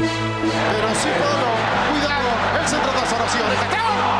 Pero 0.00 0.88
sí, 0.94 1.08
Polo. 1.18 1.50
Cuidado. 1.90 2.28
El 2.60 2.68
centro 2.68 2.92
de 2.92 2.98
oraciones. 3.12 4.19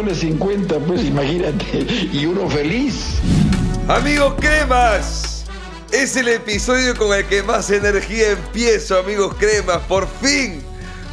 Soles 0.00 0.20
50, 0.20 0.78
pues 0.78 1.04
imagínate, 1.04 1.86
y 2.12 2.24
uno 2.24 2.48
feliz. 2.48 3.18
Amigos 3.86 4.34
cremas, 4.40 5.44
es 5.92 6.16
el 6.16 6.28
episodio 6.28 6.96
con 6.96 7.14
el 7.14 7.26
que 7.26 7.42
más 7.42 7.70
energía 7.70 8.30
empiezo, 8.30 8.98
amigos 8.98 9.34
cremas, 9.38 9.78
por 9.88 10.08
fin. 10.22 10.62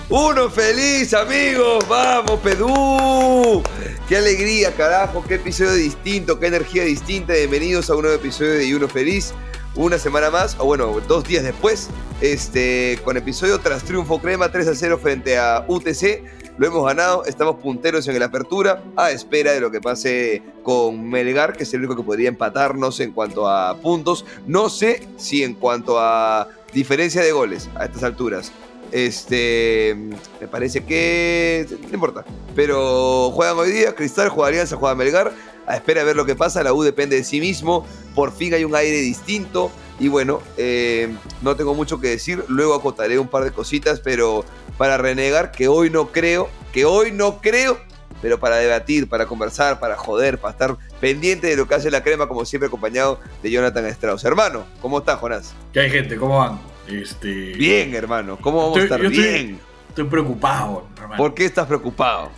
Uno 0.07 0.49
feliz, 0.49 1.13
amigos, 1.13 1.85
vamos, 1.89 2.39
Pedú. 2.39 3.61
Qué 4.07 4.15
alegría, 4.15 4.71
carajo, 4.71 5.21
qué 5.27 5.35
episodio 5.35 5.73
distinto, 5.73 6.39
qué 6.39 6.47
energía 6.47 6.83
distinta. 6.83 7.33
Bienvenidos 7.33 7.89
a 7.89 7.95
un 7.95 8.03
nuevo 8.03 8.15
episodio 8.15 8.53
de 8.53 8.67
Y 8.67 8.73
Uno 8.73 8.87
Feliz. 8.87 9.33
Una 9.75 9.97
semana 9.97 10.29
más, 10.31 10.55
o 10.59 10.65
bueno, 10.65 11.01
dos 11.09 11.25
días 11.25 11.43
después, 11.43 11.89
este, 12.21 12.99
con 13.03 13.17
episodio 13.17 13.59
tras 13.59 13.83
triunfo 13.83 14.19
crema 14.19 14.49
3 14.49 14.69
a 14.69 14.75
0 14.75 14.97
frente 15.01 15.37
a 15.37 15.65
UTC. 15.67 16.46
Lo 16.57 16.65
hemos 16.65 16.83
ganado, 16.83 17.23
estamos 17.25 17.57
punteros 17.57 18.07
en 18.07 18.17
la 18.17 18.25
apertura, 18.25 18.83
a 18.95 19.11
espera 19.11 19.51
de 19.51 19.59
lo 19.59 19.69
que 19.69 19.79
pase 19.79 20.41
con 20.63 21.07
Melgar, 21.07 21.55
que 21.55 21.63
es 21.63 21.73
el 21.75 21.81
único 21.81 21.95
que 21.95 22.01
podría 22.01 22.29
empatarnos 22.29 22.99
en 22.99 23.11
cuanto 23.11 23.47
a 23.47 23.77
puntos. 23.77 24.25
No 24.47 24.67
sé 24.67 25.07
si 25.17 25.43
en 25.43 25.53
cuanto 25.53 25.99
a 25.99 26.47
diferencia 26.73 27.21
de 27.21 27.31
goles 27.31 27.69
a 27.75 27.85
estas 27.85 28.01
alturas. 28.01 28.51
Este, 28.91 29.95
me 30.41 30.47
parece 30.47 30.83
que 30.83 31.67
no 31.89 31.93
importa. 31.93 32.25
Pero 32.55 33.29
juegan 33.35 33.57
hoy 33.57 33.69
día, 33.69 33.93
Cristal 33.93 34.29
juega 34.29 34.47
Alianza, 34.47 34.77
juega 34.77 34.95
Melgar. 34.95 35.33
A 35.67 35.75
espera 35.75 35.99
de 35.99 36.07
ver 36.07 36.15
lo 36.15 36.25
que 36.25 36.35
pasa, 36.35 36.63
la 36.63 36.73
U 36.73 36.81
depende 36.81 37.17
de 37.17 37.23
sí 37.23 37.39
mismo. 37.39 37.85
Por 38.15 38.31
fin 38.31 38.55
hay 38.55 38.63
un 38.63 38.73
aire 38.73 38.97
distinto. 38.97 39.69
Y 39.99 40.07
bueno, 40.07 40.41
eh, 40.57 41.13
no 41.41 41.55
tengo 41.55 41.75
mucho 41.75 41.99
que 41.99 42.07
decir. 42.07 42.43
Luego 42.47 42.73
acotaré 42.73 43.19
un 43.19 43.27
par 43.27 43.43
de 43.43 43.51
cositas, 43.51 43.99
pero 43.99 44.43
para 44.77 44.97
renegar 44.97 45.51
que 45.51 45.67
hoy 45.67 45.89
no 45.89 46.07
creo, 46.11 46.49
que 46.73 46.85
hoy 46.85 47.11
no 47.11 47.41
creo, 47.41 47.79
pero 48.21 48.39
para 48.39 48.57
debatir, 48.57 49.07
para 49.07 49.25
conversar, 49.25 49.79
para 49.79 49.95
joder, 49.95 50.37
para 50.39 50.51
estar 50.51 50.77
pendiente 50.99 51.47
de 51.47 51.55
lo 51.55 51.67
que 51.67 51.75
hace 51.75 51.91
la 51.91 52.03
crema, 52.03 52.27
como 52.27 52.45
siempre 52.45 52.67
acompañado 52.67 53.19
de 53.43 53.51
Jonathan 53.51 53.85
Strauss. 53.87 54.23
Hermano, 54.25 54.65
¿cómo 54.81 54.99
estás, 54.99 55.19
Jonás? 55.19 55.53
¿Qué 55.73 55.81
hay 55.81 55.89
gente? 55.89 56.15
¿Cómo 56.17 56.37
van? 56.39 56.59
Este... 56.87 57.53
Bien, 57.53 57.93
hermano. 57.93 58.37
¿Cómo 58.41 58.57
vamos 58.59 58.77
Estoy- 58.79 58.81
a 58.81 58.95
estar 58.95 59.05
estoy- 59.11 59.23
bien? 59.33 59.59
Estoy 59.89 60.05
preocupado, 60.05 60.87
hermano. 60.97 61.17
¿Por 61.17 61.33
qué 61.33 61.45
estás 61.45 61.67
preocupado? 61.67 62.29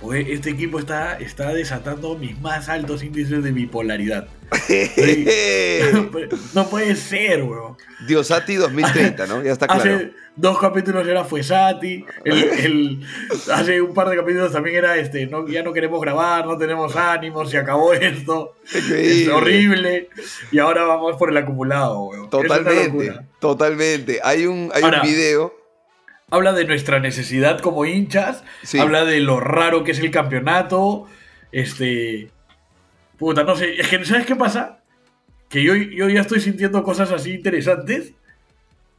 Porque 0.00 0.32
este 0.32 0.50
equipo 0.50 0.78
está, 0.78 1.18
está 1.18 1.52
desatando 1.52 2.16
mis 2.16 2.38
más 2.40 2.68
altos 2.70 3.02
índices 3.02 3.42
de 3.42 3.52
bipolaridad. 3.52 4.28
No 6.54 6.68
puede- 6.68 6.96
ser, 6.96 7.42
weón. 7.42 7.76
Diosati 8.06 8.56
2030, 8.56 9.26
¿no? 9.26 9.42
Ya 9.42 9.52
está 9.52 9.66
claro. 9.66 9.82
Hace 9.82 10.12
dos 10.36 10.58
capítulos 10.58 11.06
era 11.06 11.24
Fuesati. 11.24 12.04
El, 12.24 12.44
el- 12.44 13.06
hace 13.52 13.80
un 13.80 13.94
par 13.94 14.08
de 14.08 14.16
capítulos 14.16 14.52
también 14.52 14.76
era 14.76 14.96
este. 14.96 15.26
No, 15.26 15.46
ya 15.46 15.62
no 15.62 15.72
queremos 15.72 16.00
grabar, 16.00 16.46
no 16.46 16.56
tenemos 16.58 16.96
ánimos, 16.96 17.50
se 17.50 17.58
acabó 17.58 17.92
esto. 17.92 18.54
Increíble. 18.74 19.22
Es 19.22 19.28
horrible. 19.28 20.08
Y 20.50 20.58
ahora 20.58 20.84
vamos 20.84 21.16
por 21.16 21.30
el 21.30 21.36
acumulado, 21.36 22.02
weón. 22.04 22.30
Totalmente, 22.30 23.12
totalmente. 23.38 24.20
Hay 24.22 24.46
un, 24.46 24.70
hay 24.74 24.82
Ahora- 24.82 25.02
un 25.02 25.08
video. 25.08 25.54
habla 26.30 26.52
de 26.52 26.64
nuestra 26.64 27.00
necesidad 27.00 27.60
como 27.60 27.84
hinchas, 27.84 28.44
Sí. 28.62 28.78
habla 28.78 29.04
de 29.04 29.20
lo 29.20 29.40
raro 29.40 29.84
que 29.84 29.92
es 29.92 29.98
el 29.98 30.10
campeonato, 30.10 31.06
este... 31.52 32.30
Puta, 33.20 33.44
no 33.44 33.54
sé, 33.54 33.78
es 33.80 33.86
que 33.86 34.04
¿sabes 34.04 34.26
qué 34.26 34.34
pasa? 34.34 34.82
Que 35.48 35.62
yo, 35.62 35.74
yo 35.76 36.08
ya 36.08 36.22
estoy 36.22 36.40
sintiendo 36.40 36.82
cosas 36.82 37.12
así 37.12 37.34
interesantes, 37.34 38.14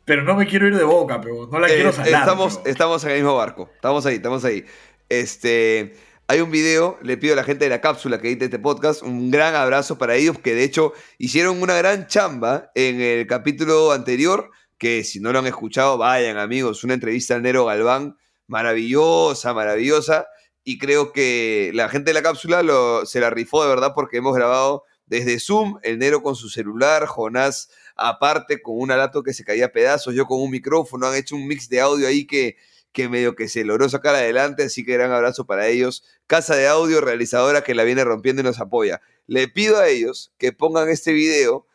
pero 0.05 0.23
no 0.23 0.35
me 0.35 0.45
quiero 0.47 0.67
ir 0.67 0.77
de 0.77 0.83
boca, 0.83 1.19
pero 1.19 1.47
no 1.51 1.59
la 1.59 1.67
eh, 1.69 1.73
quiero 1.75 1.91
salar. 1.91 2.21
estamos, 2.21 2.57
pero- 2.59 2.69
estamos 2.69 3.03
en 3.03 3.09
el 3.09 3.15
mismo 3.17 3.35
barco. 3.35 3.69
Estamos 3.75 4.05
ahí, 4.05 4.15
estamos 4.15 4.45
ahí. 4.45 4.63
Este. 5.09 5.95
Hay 6.27 6.39
un 6.39 6.49
video, 6.51 6.97
le 7.01 7.17
pido 7.17 7.33
a 7.33 7.35
la 7.35 7.43
gente 7.43 7.65
de 7.65 7.69
la 7.69 7.81
cápsula 7.81 8.21
que 8.21 8.29
edite 8.29 8.45
este 8.45 8.57
podcast 8.59 9.03
un 9.03 9.31
gran 9.31 9.53
abrazo 9.53 9.97
para 9.97 10.15
ellos, 10.15 10.39
que 10.39 10.55
de 10.55 10.63
hecho 10.63 10.93
hicieron 11.17 11.61
una 11.61 11.73
gran 11.75 12.07
chamba 12.07 12.71
en 12.73 13.01
el 13.01 13.27
capítulo 13.27 13.91
anterior, 13.91 14.49
que 14.77 15.03
si 15.03 15.19
no 15.19 15.33
lo 15.33 15.39
han 15.39 15.47
escuchado, 15.47 15.97
vayan 15.97 16.37
amigos, 16.37 16.85
una 16.85 16.93
entrevista 16.93 17.35
al 17.35 17.41
Nero 17.41 17.65
Galván, 17.65 18.15
maravillosa, 18.47 19.53
maravillosa, 19.53 20.27
y 20.63 20.77
creo 20.77 21.11
que 21.11 21.71
la 21.73 21.89
gente 21.89 22.09
de 22.11 22.13
la 22.13 22.21
cápsula 22.23 22.63
lo- 22.63 23.05
se 23.05 23.19
la 23.19 23.29
rifó 23.29 23.63
de 23.63 23.69
verdad 23.69 23.93
porque 23.95 24.17
hemos 24.17 24.35
grabado 24.35 24.83
desde 25.05 25.39
Zoom, 25.39 25.79
el 25.83 25.99
Nero 25.99 26.21
con 26.23 26.35
su 26.35 26.49
celular, 26.49 27.05
Jonás 27.05 27.69
aparte 27.97 28.61
con 28.61 28.79
un 28.79 28.91
alato 28.91 29.23
que 29.23 29.33
se 29.33 29.43
caía 29.43 29.65
a 29.65 29.71
pedazos, 29.71 30.15
yo 30.15 30.25
con 30.25 30.41
un 30.41 30.49
micrófono, 30.49 31.07
han 31.07 31.15
hecho 31.15 31.35
un 31.35 31.47
mix 31.47 31.69
de 31.69 31.81
audio 31.81 32.07
ahí 32.07 32.25
que, 32.25 32.55
que 32.93 33.09
medio 33.09 33.35
que 33.35 33.47
se 33.47 33.63
logró 33.63 33.87
sacar 33.89 34.15
adelante, 34.15 34.63
así 34.63 34.83
que 34.85 34.93
gran 34.93 35.11
abrazo 35.11 35.45
para 35.45 35.67
ellos. 35.67 36.03
Casa 36.27 36.55
de 36.55 36.67
audio, 36.67 37.01
realizadora 37.01 37.63
que 37.63 37.75
la 37.75 37.83
viene 37.83 38.03
rompiendo 38.03 38.41
y 38.41 38.45
nos 38.45 38.59
apoya. 38.59 39.01
Le 39.27 39.47
pido 39.47 39.77
a 39.77 39.87
ellos 39.87 40.31
que 40.37 40.51
pongan 40.51 40.89
este 40.89 41.11
video 41.11 41.67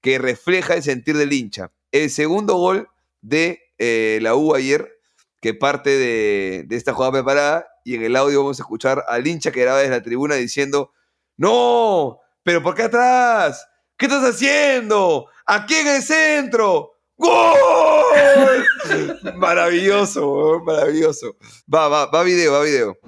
que 0.00 0.18
refleja 0.18 0.74
el 0.74 0.82
sentir 0.82 1.16
del 1.16 1.32
hincha. 1.32 1.72
El 1.92 2.10
segundo 2.10 2.54
gol 2.54 2.88
de 3.20 3.60
eh, 3.78 4.18
la 4.22 4.34
U 4.34 4.54
ayer, 4.54 4.98
que 5.42 5.52
parte 5.54 5.90
de, 5.90 6.64
de 6.66 6.76
esta 6.76 6.94
jugada 6.94 7.12
preparada, 7.12 7.68
y 7.86 7.94
en 7.94 8.02
el 8.02 8.16
audio 8.16 8.40
vamos 8.42 8.58
a 8.58 8.64
escuchar 8.64 9.04
al 9.06 9.24
hincha 9.24 9.52
que 9.52 9.60
graba 9.60 9.78
desde 9.78 9.92
la 9.92 10.02
tribuna 10.02 10.34
diciendo, 10.34 10.90
no, 11.36 12.18
pero 12.42 12.60
¿por 12.60 12.74
qué 12.74 12.82
atrás? 12.82 13.64
¿Qué 13.96 14.06
estás 14.06 14.24
haciendo? 14.24 15.26
Aquí 15.46 15.76
en 15.76 15.86
el 15.86 16.02
centro. 16.02 16.94
¡Gol! 17.16 18.66
maravilloso, 19.36 20.60
maravilloso. 20.64 21.36
Va, 21.72 21.86
va, 21.86 22.06
va 22.06 22.24
video, 22.24 22.54
va 22.54 22.62
video. 22.62 22.98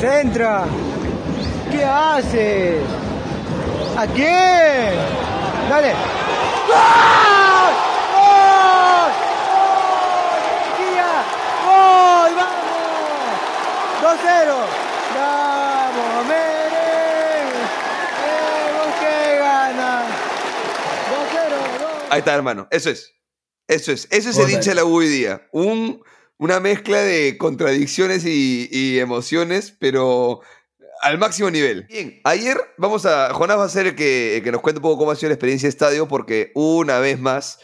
Centra. 0.00 0.64
¿Qué 1.70 1.84
haces? 1.84 2.82
¿A 3.96 4.04
quién? 4.08 4.96
Dale. 5.70 5.92
¡Gol! 6.66 7.72
¡Gol! 8.16 9.12
¡Gol! 9.46 10.32
¡Energía! 10.80 11.24
¡Gol! 11.64 12.02
¡Vamos! 14.12 14.24
2-0. 14.24 14.66
¡Vamos, 15.16 16.26
merengue! 16.26 17.62
¡Tenemos 18.20 19.00
que 19.00 19.38
ganar! 19.38 20.06
2-0. 21.32 21.78
gol. 21.78 22.02
Ahí 22.10 22.18
está, 22.18 22.34
hermano. 22.34 22.68
Eso 22.70 22.90
es. 22.90 23.14
Eso 23.68 23.92
es. 23.92 24.06
Eso 24.10 24.30
es 24.30 24.38
el 24.38 24.50
hincha 24.50 24.70
de 24.70 24.76
la 24.76 24.84
U 24.84 24.96
hoy 24.96 25.08
día. 25.08 25.48
Un, 25.52 26.02
una 26.36 26.60
mezcla 26.60 26.98
de 26.98 27.38
contradicciones 27.38 28.26
y, 28.26 28.68
y 28.70 28.98
emociones, 28.98 29.74
pero 29.78 30.42
al 31.00 31.18
máximo 31.18 31.50
nivel. 31.50 31.84
Bien, 31.84 32.20
ayer 32.24 32.58
vamos 32.76 33.06
a. 33.06 33.32
Jonás 33.32 33.58
va 33.58 33.64
a 33.64 33.68
ser 33.68 33.86
el 33.86 33.94
que, 33.94 34.36
el 34.36 34.42
que 34.42 34.52
nos 34.52 34.60
cuente 34.60 34.78
un 34.78 34.82
poco 34.82 34.98
cómo 34.98 35.10
ha 35.10 35.16
sido 35.16 35.30
la 35.30 35.34
experiencia 35.34 35.66
de 35.66 35.70
estadio, 35.70 36.06
porque 36.06 36.52
una 36.54 36.98
vez 36.98 37.18
más, 37.18 37.60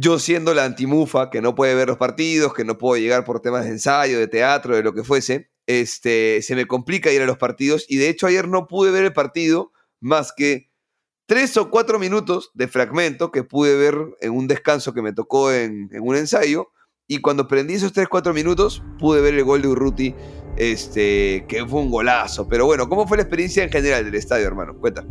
yo 0.00 0.20
siendo 0.20 0.54
la 0.54 0.64
antimufa, 0.64 1.28
que 1.28 1.42
no 1.42 1.56
puede 1.56 1.74
ver 1.74 1.88
los 1.88 1.96
partidos, 1.96 2.54
que 2.54 2.64
no 2.64 2.78
puedo 2.78 3.02
llegar 3.02 3.24
por 3.24 3.40
temas 3.40 3.64
de 3.64 3.72
ensayo, 3.72 4.20
de 4.20 4.28
teatro, 4.28 4.76
de 4.76 4.84
lo 4.84 4.94
que 4.94 5.02
fuese, 5.02 5.50
este, 5.66 6.40
se 6.42 6.54
me 6.54 6.66
complica 6.66 7.10
ir 7.10 7.20
a 7.20 7.26
los 7.26 7.36
partidos. 7.36 7.84
Y 7.88 7.96
de 7.96 8.08
hecho, 8.08 8.28
ayer 8.28 8.46
no 8.46 8.68
pude 8.68 8.92
ver 8.92 9.02
el 9.02 9.12
partido 9.12 9.72
más 9.98 10.32
que 10.32 10.70
tres 11.26 11.56
o 11.56 11.68
cuatro 11.68 11.98
minutos 11.98 12.52
de 12.54 12.68
fragmento 12.68 13.32
que 13.32 13.42
pude 13.42 13.76
ver 13.76 13.96
en 14.20 14.30
un 14.30 14.46
descanso 14.46 14.94
que 14.94 15.02
me 15.02 15.12
tocó 15.12 15.50
en, 15.50 15.90
un 16.00 16.14
ensayo. 16.14 16.68
Y 17.08 17.18
cuando 17.18 17.48
prendí 17.48 17.74
esos 17.74 17.92
tres, 17.92 18.06
cuatro 18.06 18.32
minutos, 18.32 18.84
pude 19.00 19.20
ver 19.20 19.34
el 19.34 19.42
gol 19.42 19.62
de 19.62 19.68
Urruti, 19.68 20.14
este, 20.56 21.44
que 21.48 21.66
fue 21.66 21.80
un 21.80 21.90
golazo. 21.90 22.46
Pero 22.46 22.66
bueno, 22.66 22.88
¿cómo 22.88 23.08
fue 23.08 23.16
la 23.16 23.24
experiencia 23.24 23.64
en 23.64 23.72
general 23.72 24.04
del 24.04 24.14
estadio, 24.14 24.46
hermano? 24.46 24.78
Cuenta. 24.78 25.04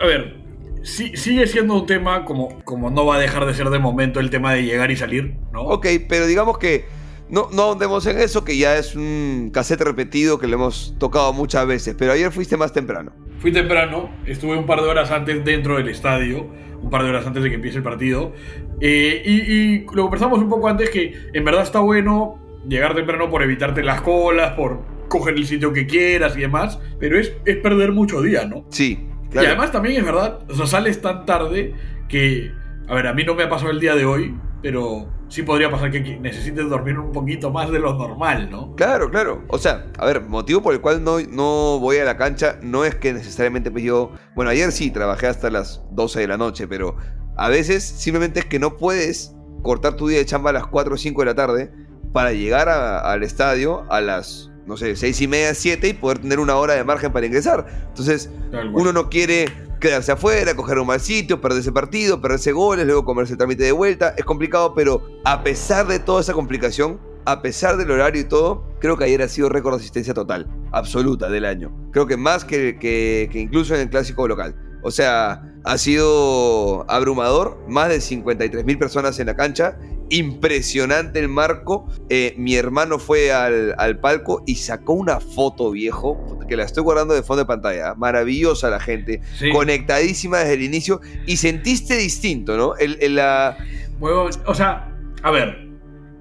A 0.00 0.06
ver, 0.06 0.49
sí- 0.82 1.16
sigue 1.16 1.46
siendo 1.46 1.74
un 1.74 1.86
tema 1.86 2.24
como, 2.24 2.60
como 2.64 2.90
no 2.90 3.06
va 3.06 3.16
a 3.16 3.18
dejar 3.18 3.46
de 3.46 3.54
ser 3.54 3.70
de 3.70 3.78
momento 3.78 4.20
el 4.20 4.30
tema 4.30 4.52
de 4.54 4.62
llegar 4.64 4.90
y 4.90 4.96
salir, 4.96 5.34
¿no? 5.52 5.62
Ok, 5.62 5.86
pero 6.08 6.26
digamos 6.26 6.58
que 6.58 6.84
no, 7.28 7.48
no 7.52 7.62
ahondemos 7.62 8.06
en 8.06 8.18
eso, 8.18 8.44
que 8.44 8.56
ya 8.58 8.76
es 8.76 8.96
un 8.96 9.50
cassette 9.52 9.82
repetido 9.82 10.38
que 10.38 10.46
lo 10.48 10.54
hemos 10.56 10.94
tocado 10.98 11.32
muchas 11.32 11.66
veces. 11.66 11.94
Pero 11.96 12.12
ayer 12.12 12.32
fuiste 12.32 12.56
más 12.56 12.72
temprano. 12.72 13.12
Fui 13.38 13.52
temprano, 13.52 14.10
estuve 14.26 14.56
un 14.56 14.66
par 14.66 14.80
de 14.82 14.88
horas 14.88 15.10
antes 15.12 15.44
dentro 15.44 15.76
del 15.76 15.88
estadio, 15.88 16.48
un 16.82 16.90
par 16.90 17.04
de 17.04 17.10
horas 17.10 17.26
antes 17.26 17.42
de 17.42 17.48
que 17.50 17.54
empiece 17.56 17.76
el 17.78 17.84
partido. 17.84 18.32
eh, 18.80 19.22
y, 19.24 19.32
y 19.52 19.86
lo 19.94 20.02
conversamos 20.04 20.38
un 20.40 20.48
poco 20.48 20.68
antes 20.68 20.90
que 20.90 21.12
en 21.32 21.44
verdad 21.44 21.62
está 21.62 21.80
bueno 21.80 22.38
llegar 22.68 22.94
temprano 22.94 23.30
por 23.30 23.42
evitarte 23.42 23.82
las 23.82 24.00
colas, 24.02 24.52
por, 24.52 24.80
coger 25.08 25.34
el 25.34 25.44
sitio 25.44 25.72
que 25.72 25.86
quieras 25.88 26.36
y 26.36 26.40
demás, 26.42 26.78
pero 27.00 27.18
es, 27.18 27.32
es 27.44 27.56
perder 27.56 27.90
mucho 27.90 28.22
día, 28.22 28.44
¿no? 28.46 28.64
Sí, 28.70 29.08
Y 29.32 29.38
además 29.38 29.72
también 29.72 29.96
es 29.98 30.04
verdad, 30.04 30.40
o 30.48 30.54
sea, 30.54 30.66
sales 30.66 31.00
tan 31.00 31.24
tarde 31.26 31.74
que, 32.08 32.52
a 32.88 32.94
ver, 32.94 33.06
a 33.06 33.12
mí 33.14 33.24
no 33.24 33.34
me 33.34 33.44
ha 33.44 33.48
pasado 33.48 33.70
el 33.70 33.80
día 33.80 33.94
de 33.94 34.04
hoy, 34.04 34.36
pero 34.62 35.08
sí 35.28 35.42
podría 35.42 35.70
pasar 35.70 35.90
que 35.90 36.00
necesites 36.18 36.68
dormir 36.68 36.98
un 36.98 37.12
poquito 37.12 37.50
más 37.50 37.70
de 37.70 37.78
lo 37.78 37.94
normal, 37.94 38.50
¿no? 38.50 38.74
Claro, 38.74 39.10
claro. 39.10 39.44
O 39.48 39.58
sea, 39.58 39.86
a 39.98 40.04
ver, 40.06 40.22
motivo 40.22 40.60
por 40.62 40.74
el 40.74 40.80
cual 40.80 41.04
no, 41.04 41.20
no 41.20 41.78
voy 41.78 41.98
a 41.98 42.04
la 42.04 42.16
cancha 42.16 42.58
no 42.60 42.84
es 42.84 42.94
que 42.96 43.12
necesariamente 43.12 43.70
pues 43.70 43.84
yo... 43.84 44.12
Bueno, 44.34 44.50
ayer 44.50 44.72
sí 44.72 44.90
trabajé 44.90 45.28
hasta 45.28 45.50
las 45.50 45.80
12 45.92 46.20
de 46.20 46.26
la 46.28 46.36
noche, 46.36 46.66
pero 46.66 46.96
a 47.36 47.48
veces 47.48 47.84
simplemente 47.84 48.40
es 48.40 48.46
que 48.46 48.58
no 48.58 48.76
puedes 48.76 49.34
cortar 49.62 49.94
tu 49.94 50.08
día 50.08 50.18
de 50.18 50.26
chamba 50.26 50.50
a 50.50 50.54
las 50.54 50.66
4 50.66 50.94
o 50.94 50.98
5 50.98 51.22
de 51.22 51.26
la 51.26 51.34
tarde 51.34 51.72
para 52.12 52.32
llegar 52.32 52.68
a- 52.68 52.98
al 53.12 53.22
estadio 53.22 53.84
a 53.90 54.00
las, 54.00 54.49
no 54.66 54.76
sé, 54.76 54.96
6 54.96 55.20
y 55.22 55.28
media, 55.28 55.54
7 55.54 55.88
y 55.88 55.92
poder 55.94 56.18
tener 56.18 56.38
una 56.38 56.56
hora 56.56 56.74
de 56.74 56.84
margen 56.84 57.12
para 57.12 57.26
ingresar. 57.26 57.66
Entonces, 57.88 58.30
uno 58.74 58.92
no 58.92 59.08
quiere 59.08 59.46
quedarse 59.80 60.12
afuera, 60.12 60.54
coger 60.54 60.78
un 60.78 60.86
mal 60.86 61.00
sitio, 61.00 61.40
perderse 61.40 61.72
partido, 61.72 62.20
perderse 62.20 62.52
goles, 62.52 62.84
luego 62.86 63.04
comerse 63.04 63.32
el 63.32 63.38
trámite 63.38 63.64
de 63.64 63.72
vuelta. 63.72 64.14
Es 64.16 64.24
complicado, 64.24 64.74
pero 64.74 65.02
a 65.24 65.42
pesar 65.42 65.86
de 65.86 65.98
toda 65.98 66.20
esa 66.20 66.34
complicación, 66.34 67.00
a 67.24 67.42
pesar 67.42 67.76
del 67.76 67.90
horario 67.90 68.20
y 68.20 68.24
todo, 68.24 68.64
creo 68.80 68.96
que 68.96 69.04
ayer 69.04 69.22
ha 69.22 69.28
sido 69.28 69.48
récord 69.48 69.74
de 69.74 69.80
asistencia 69.80 70.12
total, 70.14 70.46
absoluta 70.72 71.28
del 71.30 71.44
año. 71.46 71.70
Creo 71.92 72.06
que 72.06 72.16
más 72.16 72.44
que, 72.44 72.78
que- 72.78 73.28
que 73.32 73.38
incluso 73.38 73.74
en 73.74 73.80
el 73.82 73.90
clásico 73.90 74.26
local. 74.28 74.54
O 74.82 74.90
sea, 74.90 75.42
ha 75.64 75.78
sido 75.78 76.84
abrumador, 76.90 77.58
más 77.68 77.88
de 77.90 78.00
53 78.00 78.64
mil 78.64 78.78
personas 78.78 79.18
en 79.18 79.26
la 79.26 79.36
cancha. 79.36 79.76
Impresionante 80.10 81.18
el 81.18 81.28
marco. 81.28 81.86
Eh, 82.08 82.34
mi 82.36 82.54
hermano 82.56 82.98
fue 82.98 83.32
al, 83.32 83.74
al 83.78 83.98
palco 84.00 84.42
y 84.46 84.56
sacó 84.56 84.92
una 84.94 85.20
foto, 85.20 85.70
viejo, 85.70 86.38
que 86.48 86.56
la 86.56 86.64
estoy 86.64 86.82
guardando 86.82 87.14
de 87.14 87.22
fondo 87.22 87.42
de 87.42 87.46
pantalla. 87.46 87.94
Maravillosa 87.94 88.70
la 88.70 88.80
gente 88.80 89.20
Sí. 89.38 89.50
conectadísima 89.50 90.38
desde 90.38 90.54
el 90.54 90.62
inicio 90.62 91.00
y 91.26 91.36
sentiste 91.36 91.96
distinto, 91.96 92.56
¿no? 92.56 92.76
El, 92.76 92.98
el, 93.00 93.14
la... 93.16 93.56
Huevón, 93.98 94.30
o 94.46 94.54
sea, 94.54 94.88
a 95.22 95.30
ver, 95.30 95.68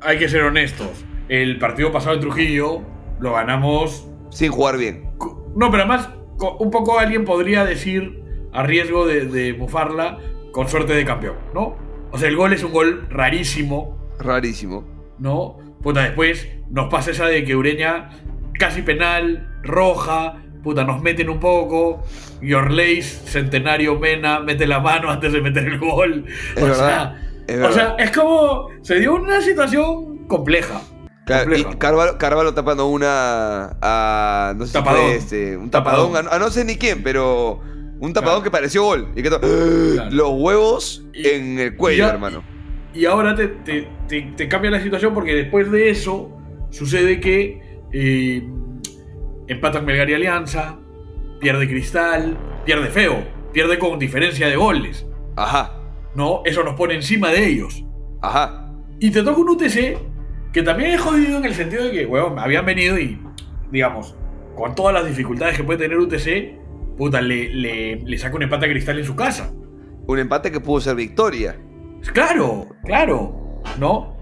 hay 0.01 0.17
que 0.19 0.29
ser 0.29 0.43
honestos. 0.43 0.89
El 1.27 1.59
partido 1.59 1.91
pasado 1.91 2.15
en 2.15 2.21
Trujillo 2.21 2.81
lo 3.19 3.33
ganamos. 3.33 4.07
sin 4.29 4.51
jugar 4.51 4.77
bien. 4.77 5.09
No, 5.55 5.71
pero 5.71 5.83
además, 5.83 6.09
un 6.59 6.71
poco 6.71 6.99
alguien 6.99 7.25
podría 7.25 7.65
decir, 7.65 8.23
a 8.53 8.63
riesgo 8.63 9.05
de, 9.07 9.25
de 9.25 9.53
bufarla, 9.53 10.17
con 10.51 10.67
suerte 10.69 10.93
de 10.93 11.05
campeón, 11.05 11.35
¿no? 11.53 11.75
O 12.11 12.17
sea, 12.17 12.27
el 12.29 12.35
gol 12.35 12.53
es 12.53 12.63
un 12.63 12.71
gol 12.71 13.07
rarísimo, 13.09 13.97
Rarísimo. 14.19 14.83
¿no? 15.19 15.57
Puta, 15.81 16.01
después 16.01 16.47
nos 16.69 16.89
pasa 16.89 17.11
esa 17.11 17.25
de 17.27 17.43
que 17.45 17.55
Ureña, 17.55 18.09
casi 18.59 18.81
penal, 18.81 19.47
roja, 19.63 20.41
puta, 20.63 20.83
nos 20.83 21.01
meten 21.01 21.29
un 21.29 21.39
poco. 21.39 22.03
Yorleis, 22.41 23.05
centenario 23.25 23.97
Mena, 23.99 24.39
mete 24.39 24.67
la 24.67 24.79
mano 24.79 25.09
antes 25.09 25.31
de 25.33 25.41
meter 25.41 25.65
el 25.65 25.77
gol. 25.79 26.25
Es 26.55 26.63
o 26.63 26.65
verdad, 26.65 27.15
sea, 27.47 27.55
es 27.55 27.61
o 27.61 27.71
sea, 27.71 27.95
es 27.97 28.11
como. 28.11 28.67
Se 28.81 28.99
dio 28.99 29.15
una 29.15 29.41
situación 29.41 30.27
compleja. 30.27 30.81
Claro, 31.25 31.55
y. 31.55 31.63
Carvalho, 31.63 32.17
Carvalho 32.17 32.53
tapando 32.53 32.87
una 32.87 33.77
a. 33.81 34.53
No 34.57 34.65
sé 34.65 34.73
Tapadón. 34.73 34.99
si 35.01 35.07
fue 35.07 35.15
este. 35.15 35.57
Un 35.57 35.69
tapadón. 35.69 36.11
Tapadón. 36.13 36.33
A, 36.33 36.35
a 36.35 36.39
no 36.39 36.49
sé 36.49 36.65
ni 36.65 36.75
quién, 36.77 37.03
pero. 37.03 37.61
Un 37.99 38.13
tapadón 38.13 38.39
Claro. 38.39 38.43
que 38.43 38.51
pareció 38.51 38.83
gol. 38.83 39.09
Y 39.15 39.21
que 39.21 39.29
Claro. 39.29 40.09
Los 40.11 40.29
huevos 40.31 41.05
Y- 41.13 41.27
en 41.27 41.59
el 41.59 41.75
cuello, 41.75 42.05
ya- 42.05 42.11
hermano. 42.13 42.43
Y 42.93 43.05
ahora 43.05 43.35
te, 43.35 43.47
te- 43.47 43.87
te- 44.07 44.33
te 44.35 44.47
cambia 44.47 44.71
la 44.71 44.81
situación 44.81 45.13
porque 45.13 45.35
después 45.35 45.69
de 45.71 45.89
eso 45.89 46.31
sucede 46.71 47.19
que 47.19 47.61
eh, 47.91 48.43
empatan 49.47 49.85
Melgar 49.85 50.09
y 50.09 50.13
Alianza, 50.13 50.77
pierde 51.39 51.67
Cristal, 51.67 52.37
pierde 52.65 52.89
feo, 52.89 53.23
pierde 53.53 53.79
con 53.79 53.97
diferencia 53.99 54.47
de 54.47 54.55
goles. 54.55 55.05
Ajá. 55.35 55.75
¿No? 56.15 56.41
Eso 56.45 56.63
nos 56.63 56.75
pone 56.75 56.95
encima 56.95 57.29
de 57.29 57.47
ellos. 57.47 57.83
Ajá. 58.21 58.71
Y 58.99 59.11
te 59.11 59.23
toca 59.23 59.39
un 59.41 59.49
UTC 59.49 59.97
que 60.53 60.63
también 60.63 60.91
es 60.91 61.01
jodido 61.01 61.37
en 61.37 61.45
el 61.45 61.53
sentido 61.53 61.85
de 61.85 61.91
que, 61.91 62.05
weón, 62.05 62.37
habían 62.39 62.65
venido 62.65 62.99
y, 62.99 63.19
digamos, 63.71 64.15
con 64.55 64.75
todas 64.75 64.93
las 64.93 65.05
dificultades 65.07 65.55
que 65.57 65.63
puede 65.63 65.79
tener 65.79 65.97
UTC, 65.97 66.58
puta, 66.99 67.21
le, 67.21 67.47
le, 67.49 67.95
le 67.95 68.17
saca 68.17 68.35
un 68.35 68.43
empate 68.43 68.65
a 68.65 68.69
Cristal 68.69 68.99
en 68.99 69.05
su 69.05 69.15
casa. 69.15 69.51
Un 70.05 70.19
empate 70.19 70.51
que 70.51 70.59
pudo 70.59 70.81
ser 70.81 70.95
victoria. 70.95 71.57
Claro, 72.13 72.67
claro, 72.83 73.61
¿no? 73.79 74.17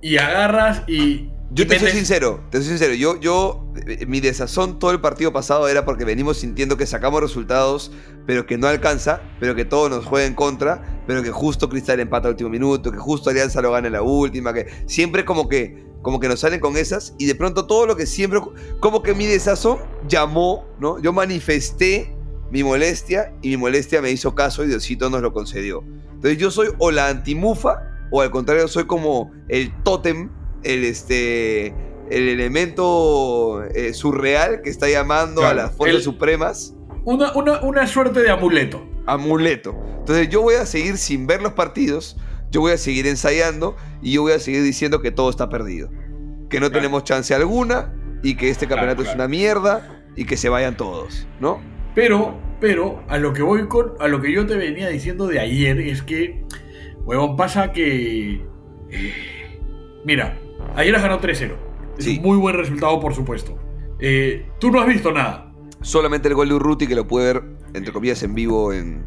Y 0.00 0.16
agarras 0.16 0.82
y. 0.88 1.28
Yo 1.50 1.64
y 1.64 1.66
te 1.66 1.78
soy 1.78 1.90
sincero, 1.90 2.42
te 2.50 2.58
soy 2.58 2.68
sincero. 2.68 2.94
Yo, 2.94 3.20
yo, 3.20 3.66
eh, 3.86 4.06
mi 4.06 4.20
desazón 4.20 4.78
todo 4.78 4.92
el 4.92 5.02
partido 5.02 5.34
pasado 5.34 5.68
era 5.68 5.84
porque 5.84 6.06
venimos 6.06 6.38
sintiendo 6.38 6.78
que 6.78 6.86
sacamos 6.86 7.20
resultados, 7.20 7.92
pero 8.26 8.46
que 8.46 8.56
no 8.56 8.66
alcanza, 8.66 9.20
pero 9.38 9.54
que 9.54 9.66
todo 9.66 9.90
nos 9.90 10.06
juega 10.06 10.26
en 10.26 10.34
contra, 10.34 11.02
pero 11.06 11.22
que 11.22 11.30
justo 11.30 11.68
Cristal 11.68 12.00
empata 12.00 12.28
al 12.28 12.32
último 12.32 12.48
minuto, 12.48 12.90
que 12.90 12.96
justo 12.96 13.28
Alianza 13.28 13.60
lo 13.60 13.72
gana 13.72 13.88
en 13.88 13.92
la 13.92 14.02
última, 14.02 14.54
que 14.54 14.66
siempre 14.86 15.26
como 15.26 15.46
que, 15.46 15.84
como 16.00 16.18
que 16.20 16.28
nos 16.28 16.40
salen 16.40 16.60
con 16.60 16.78
esas 16.78 17.14
y 17.18 17.26
de 17.26 17.34
pronto 17.34 17.66
todo 17.66 17.84
lo 17.84 17.96
que 17.96 18.06
siempre, 18.06 18.40
como 18.80 19.02
que 19.02 19.12
mi 19.12 19.26
desazón 19.26 19.78
llamó, 20.08 20.64
¿no? 20.80 20.98
Yo 21.00 21.12
manifesté 21.12 22.11
mi 22.52 22.62
molestia 22.62 23.32
y 23.42 23.48
mi 23.50 23.56
molestia 23.56 24.00
me 24.02 24.10
hizo 24.10 24.34
caso 24.34 24.62
y 24.62 24.68
Diosito 24.68 25.10
nos 25.10 25.22
lo 25.22 25.32
concedió. 25.32 25.82
Entonces 26.12 26.38
yo 26.38 26.50
soy 26.50 26.68
o 26.78 26.90
la 26.92 27.08
antimufa 27.08 27.82
o 28.10 28.20
al 28.20 28.30
contrario 28.30 28.68
soy 28.68 28.84
como 28.84 29.32
el 29.48 29.72
tótem, 29.82 30.30
el 30.62 30.84
este 30.84 31.74
el 32.10 32.28
elemento 32.28 33.64
eh, 33.74 33.94
surreal 33.94 34.60
que 34.62 34.68
está 34.70 34.88
llamando 34.88 35.46
a 35.46 35.54
las 35.54 35.72
fuerzas 35.74 35.98
el- 35.98 36.04
supremas 36.04 36.74
Una, 37.04 37.32
una, 37.32 37.60
una 37.62 37.86
suerte 37.86 38.20
de 38.20 38.30
amuleto. 38.30 38.86
amuleto. 39.06 39.74
Entonces 40.00 40.28
yo 40.28 40.42
voy 40.42 40.56
a 40.56 40.66
seguir 40.66 40.98
sin 40.98 41.26
ver 41.26 41.40
los 41.42 41.52
partidos, 41.54 42.16
yo 42.50 42.60
voy 42.60 42.72
a 42.72 42.76
seguir 42.78 43.06
ensayando 43.06 43.76
y 44.02 44.12
yo 44.12 44.22
voy 44.22 44.32
a 44.32 44.38
seguir 44.40 44.62
diciendo 44.62 45.00
que 45.00 45.10
todo 45.10 45.30
está 45.30 45.48
perdido. 45.48 45.88
Que 46.50 46.60
no 46.60 46.66
Claro. 46.68 46.72
tenemos 46.82 47.04
chance 47.04 47.34
alguna 47.34 47.94
y 48.22 48.36
que 48.36 48.50
este 48.50 48.66
Claro, 48.66 48.82
campeonato 48.82 49.08
es 49.08 49.14
una 49.14 49.26
mierda 49.26 50.04
y 50.16 50.26
que 50.26 50.36
se 50.36 50.48
vayan 50.50 50.76
todos, 50.76 51.26
¿no? 51.40 51.60
Pero, 51.94 52.38
pero, 52.60 53.02
a 53.08 53.18
lo 53.18 53.32
que 53.32 53.42
voy 53.42 53.66
con. 53.68 53.92
A 54.00 54.08
lo 54.08 54.20
que 54.20 54.32
yo 54.32 54.46
te 54.46 54.56
venía 54.56 54.88
diciendo 54.88 55.26
de 55.26 55.40
ayer 55.40 55.78
es 55.80 56.02
que. 56.02 56.44
Huevón, 57.04 57.36
pasa 57.36 57.72
que. 57.72 58.42
eh, 58.90 59.12
mira, 60.04 60.38
ayer 60.76 60.94
has 60.96 61.02
ganado 61.02 61.20
3-0. 61.20 61.56
Es 61.98 62.04
Sí. 62.04 62.16
un 62.18 62.22
muy 62.24 62.38
buen 62.38 62.56
resultado, 62.56 62.98
por 63.00 63.14
supuesto. 63.14 63.58
Eh, 64.00 64.46
tú 64.58 64.70
no 64.70 64.80
has 64.80 64.86
visto 64.86 65.12
nada. 65.12 65.52
Solamente 65.82 66.28
el 66.28 66.34
gol 66.34 66.48
de 66.48 66.54
Urruti 66.54 66.86
que 66.86 66.94
lo 66.94 67.06
pude 67.06 67.24
ver, 67.32 67.42
entre 67.74 67.92
comillas, 67.92 68.22
en 68.22 68.34
vivo 68.34 68.72
en 68.72 69.04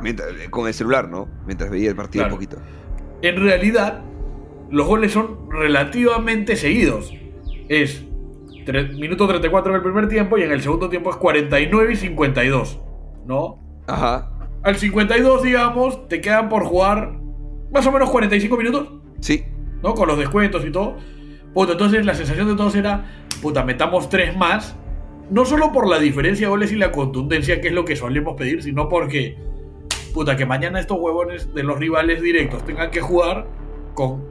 mientras- 0.00 0.28
con 0.50 0.66
el 0.68 0.74
celular, 0.74 1.08
¿no? 1.08 1.28
Mientras 1.46 1.70
veía 1.70 1.90
el 1.90 1.96
partido 1.96 2.22
Claro. 2.24 2.34
un 2.34 2.40
poquito. 2.40 2.62
En 3.22 3.36
realidad, 3.42 4.02
los 4.70 4.86
goles 4.86 5.12
son 5.12 5.50
relativamente 5.50 6.56
seguidos. 6.56 7.12
Es 7.68 8.04
minuto 8.72 9.26
34 9.26 9.72
en 9.72 9.76
el 9.76 9.82
primer 9.82 10.08
tiempo 10.08 10.38
y 10.38 10.42
en 10.42 10.52
el 10.52 10.60
segundo 10.60 10.88
tiempo 10.88 11.10
es 11.10 11.16
49 11.16 11.92
y 11.92 11.96
52. 11.96 12.80
¿No? 13.26 13.58
Ajá. 13.86 14.30
Al 14.62 14.76
52, 14.76 15.42
digamos, 15.42 16.08
te 16.08 16.20
quedan 16.20 16.48
por 16.48 16.64
jugar 16.64 17.12
más 17.72 17.86
o 17.86 17.92
menos 17.92 18.10
45 18.10 18.56
minutos. 18.56 18.88
Sí. 19.20 19.44
¿no? 19.82 19.94
Con 19.94 20.08
los 20.08 20.18
descuentos 20.18 20.64
y 20.64 20.70
todo. 20.70 20.96
Puta, 21.54 21.72
entonces 21.72 22.04
la 22.04 22.14
sensación 22.14 22.48
de 22.48 22.54
todos 22.54 22.74
era, 22.74 23.04
puta, 23.40 23.64
metamos 23.64 24.08
tres 24.08 24.36
más. 24.36 24.76
No 25.30 25.44
solo 25.44 25.72
por 25.72 25.88
la 25.88 25.98
diferencia 25.98 26.46
de 26.46 26.50
goles 26.50 26.72
y 26.72 26.76
la 26.76 26.92
contundencia, 26.92 27.60
que 27.60 27.68
es 27.68 27.74
lo 27.74 27.84
que 27.84 27.96
solemos 27.96 28.36
pedir, 28.36 28.62
sino 28.62 28.88
porque, 28.88 29.36
puta, 30.14 30.36
que 30.36 30.46
mañana 30.46 30.78
estos 30.78 30.98
huevones 31.00 31.52
de 31.52 31.62
los 31.62 31.78
rivales 31.78 32.22
directos 32.22 32.64
tengan 32.64 32.90
que 32.90 33.00
jugar 33.00 33.46
con 33.94 34.24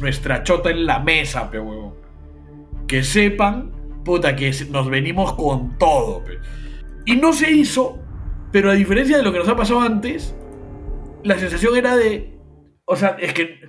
nuestra 0.00 0.42
chota 0.44 0.70
en 0.70 0.86
la 0.86 1.00
mesa, 1.00 1.50
pe 1.50 1.58
huevón. 1.58 1.94
Que 2.88 3.04
sepan, 3.04 4.02
puta, 4.04 4.34
que 4.34 4.50
nos 4.70 4.88
venimos 4.90 5.34
con 5.34 5.78
todo. 5.78 6.24
Y 7.04 7.16
no 7.16 7.32
se 7.32 7.50
hizo, 7.50 7.98
pero 8.50 8.70
a 8.70 8.74
diferencia 8.74 9.18
de 9.18 9.22
lo 9.22 9.32
que 9.32 9.38
nos 9.38 9.48
ha 9.48 9.56
pasado 9.56 9.80
antes, 9.80 10.34
la 11.22 11.38
sensación 11.38 11.76
era 11.76 11.96
de. 11.96 12.38
O 12.84 12.96
sea, 12.96 13.16
es 13.20 13.34
que. 13.34 13.60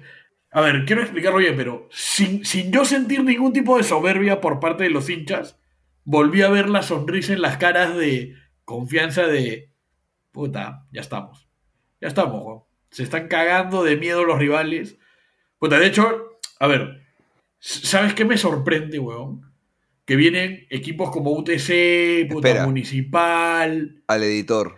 A 0.52 0.62
ver, 0.62 0.86
quiero 0.86 1.02
explicarlo 1.02 1.38
bien, 1.38 1.56
pero 1.56 1.88
sin, 1.92 2.44
sin 2.44 2.72
yo 2.72 2.84
sentir 2.84 3.24
ningún 3.24 3.54
tipo 3.54 3.78
de 3.78 3.84
soberbia 3.84 4.42
por 4.42 4.60
parte 4.60 4.86
de 4.86 4.90
los 4.90 5.10
hinchas, 5.10 5.60
volví 6.06 6.42
a 6.42 6.50
ver 6.50 6.70
la 6.70 6.82
sonrisa 6.82 7.34
en 7.34 7.42
las 7.42 7.58
caras 7.58 7.96
de 7.96 8.36
confianza 8.66 9.28
de. 9.28 9.74
Puta, 10.32 10.88
ya 10.92 11.02
estamos. 11.02 11.50
Ya 12.02 12.08
estamos. 12.08 12.64
Se 12.90 13.04
están 13.04 13.28
cagando 13.28 13.84
de 13.84 13.98
miedo 13.98 14.24
los 14.24 14.40
rivales. 14.40 14.98
Puta, 15.60 15.78
de 15.78 15.88
hecho, 15.88 16.38
a 16.60 16.68
ver, 16.68 16.99
¿sabes 17.60 18.14
qué 18.14 18.26
me 18.26 18.38
sorprende, 18.38 19.00
weón? 19.00 19.52
Que 20.06 20.16
vienen 20.16 20.66
equipos 20.70 21.12
como 21.12 21.32
UTC, 21.32 22.28
puta. 22.30 22.66
Municipal. 22.66 24.02
Al 24.08 24.24
editor. 24.24 24.76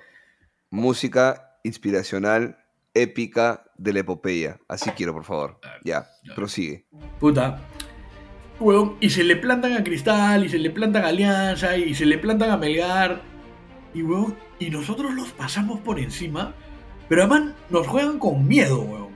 Música 0.70 1.58
inspiracional, 1.64 2.58
épica 2.94 3.64
de 3.78 3.94
la 3.94 4.00
epopeya. 4.00 4.60
Así 4.68 4.90
quiero, 4.92 5.14
por 5.14 5.24
favor. 5.24 5.60
Ya, 5.84 6.08
prosigue. 6.36 6.86
Puta. 7.20 7.62
weón, 8.60 8.98
y 9.00 9.10
se 9.10 9.24
le 9.24 9.36
plantan 9.38 9.74
a 9.74 9.84
Cristal, 9.84 10.46
y 10.46 10.50
se 10.50 10.60
le 10.60 10.70
plantan 10.70 11.04
a 11.04 11.08
Alianza, 11.08 11.78
y 11.78 11.96
se 11.96 12.06
le 12.06 12.18
plantan 12.18 12.52
a 12.52 12.58
Melgar. 12.58 13.22
Y, 13.94 14.04
weón, 14.04 14.36
y 14.60 14.70
nosotros 14.70 15.14
los 15.14 15.32
pasamos 15.32 15.80
por 15.80 16.00
encima. 16.00 16.54
Pero 17.08 17.24
además 17.24 17.54
nos 17.70 17.88
juegan 17.88 18.20
con 18.20 18.48
miedo, 18.48 18.82
weón. 18.82 19.11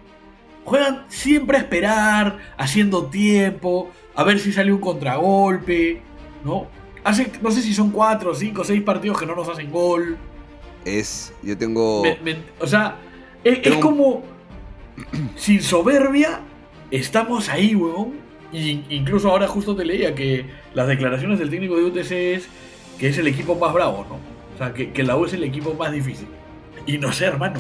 Juegan 0.65 1.05
siempre 1.07 1.57
a 1.57 1.61
esperar, 1.61 2.37
haciendo 2.57 3.05
tiempo, 3.05 3.89
a 4.15 4.23
ver 4.23 4.39
si 4.39 4.51
sale 4.51 4.73
un 4.73 4.79
contragolpe, 4.81 6.01
¿no? 6.43 6.67
Hace, 7.03 7.31
no 7.41 7.51
sé 7.51 7.61
si 7.61 7.73
son 7.73 7.91
cuatro, 7.91 8.33
cinco, 8.35 8.63
seis 8.63 8.81
partidos 8.81 9.19
que 9.19 9.25
no 9.27 9.35
nos 9.35 9.47
hacen 9.47 9.71
gol. 9.71 10.17
Es, 10.83 11.33
yo 11.43 11.55
tengo... 11.57 12.01
Me- 12.03 12.17
me- 12.23 12.37
o 12.59 12.65
sea, 12.67 12.95
es, 13.43 13.57
es 13.57 13.61
Tengo 13.63 13.79
como 13.79 14.23
sin 15.35 15.61
soberbia 15.61 16.41
estamos 16.91 17.49
ahí, 17.49 17.75
weón. 17.75 18.13
Y 18.51 18.83
incluso 18.89 19.29
ahora 19.29 19.47
justo 19.47 19.75
te 19.75 19.83
leía 19.85 20.15
que 20.15 20.45
las 20.73 20.87
declaraciones 20.87 21.39
del 21.39 21.49
técnico 21.49 21.75
de 21.75 21.83
UTC 21.85 22.11
es 22.11 22.47
que 22.97 23.09
es 23.09 23.17
el 23.17 23.27
equipo 23.27 23.55
más 23.55 23.73
bravo, 23.73 24.05
¿no? 24.09 24.15
O 24.55 24.57
sea, 24.57 24.73
que, 24.73 24.91
que 24.91 25.03
la 25.03 25.17
U 25.17 25.25
es 25.25 25.33
el 25.33 25.43
equipo 25.43 25.73
más 25.73 25.91
difícil. 25.91 26.27
Y 26.85 26.97
no 26.97 27.11
sé, 27.11 27.25
hermano. 27.25 27.59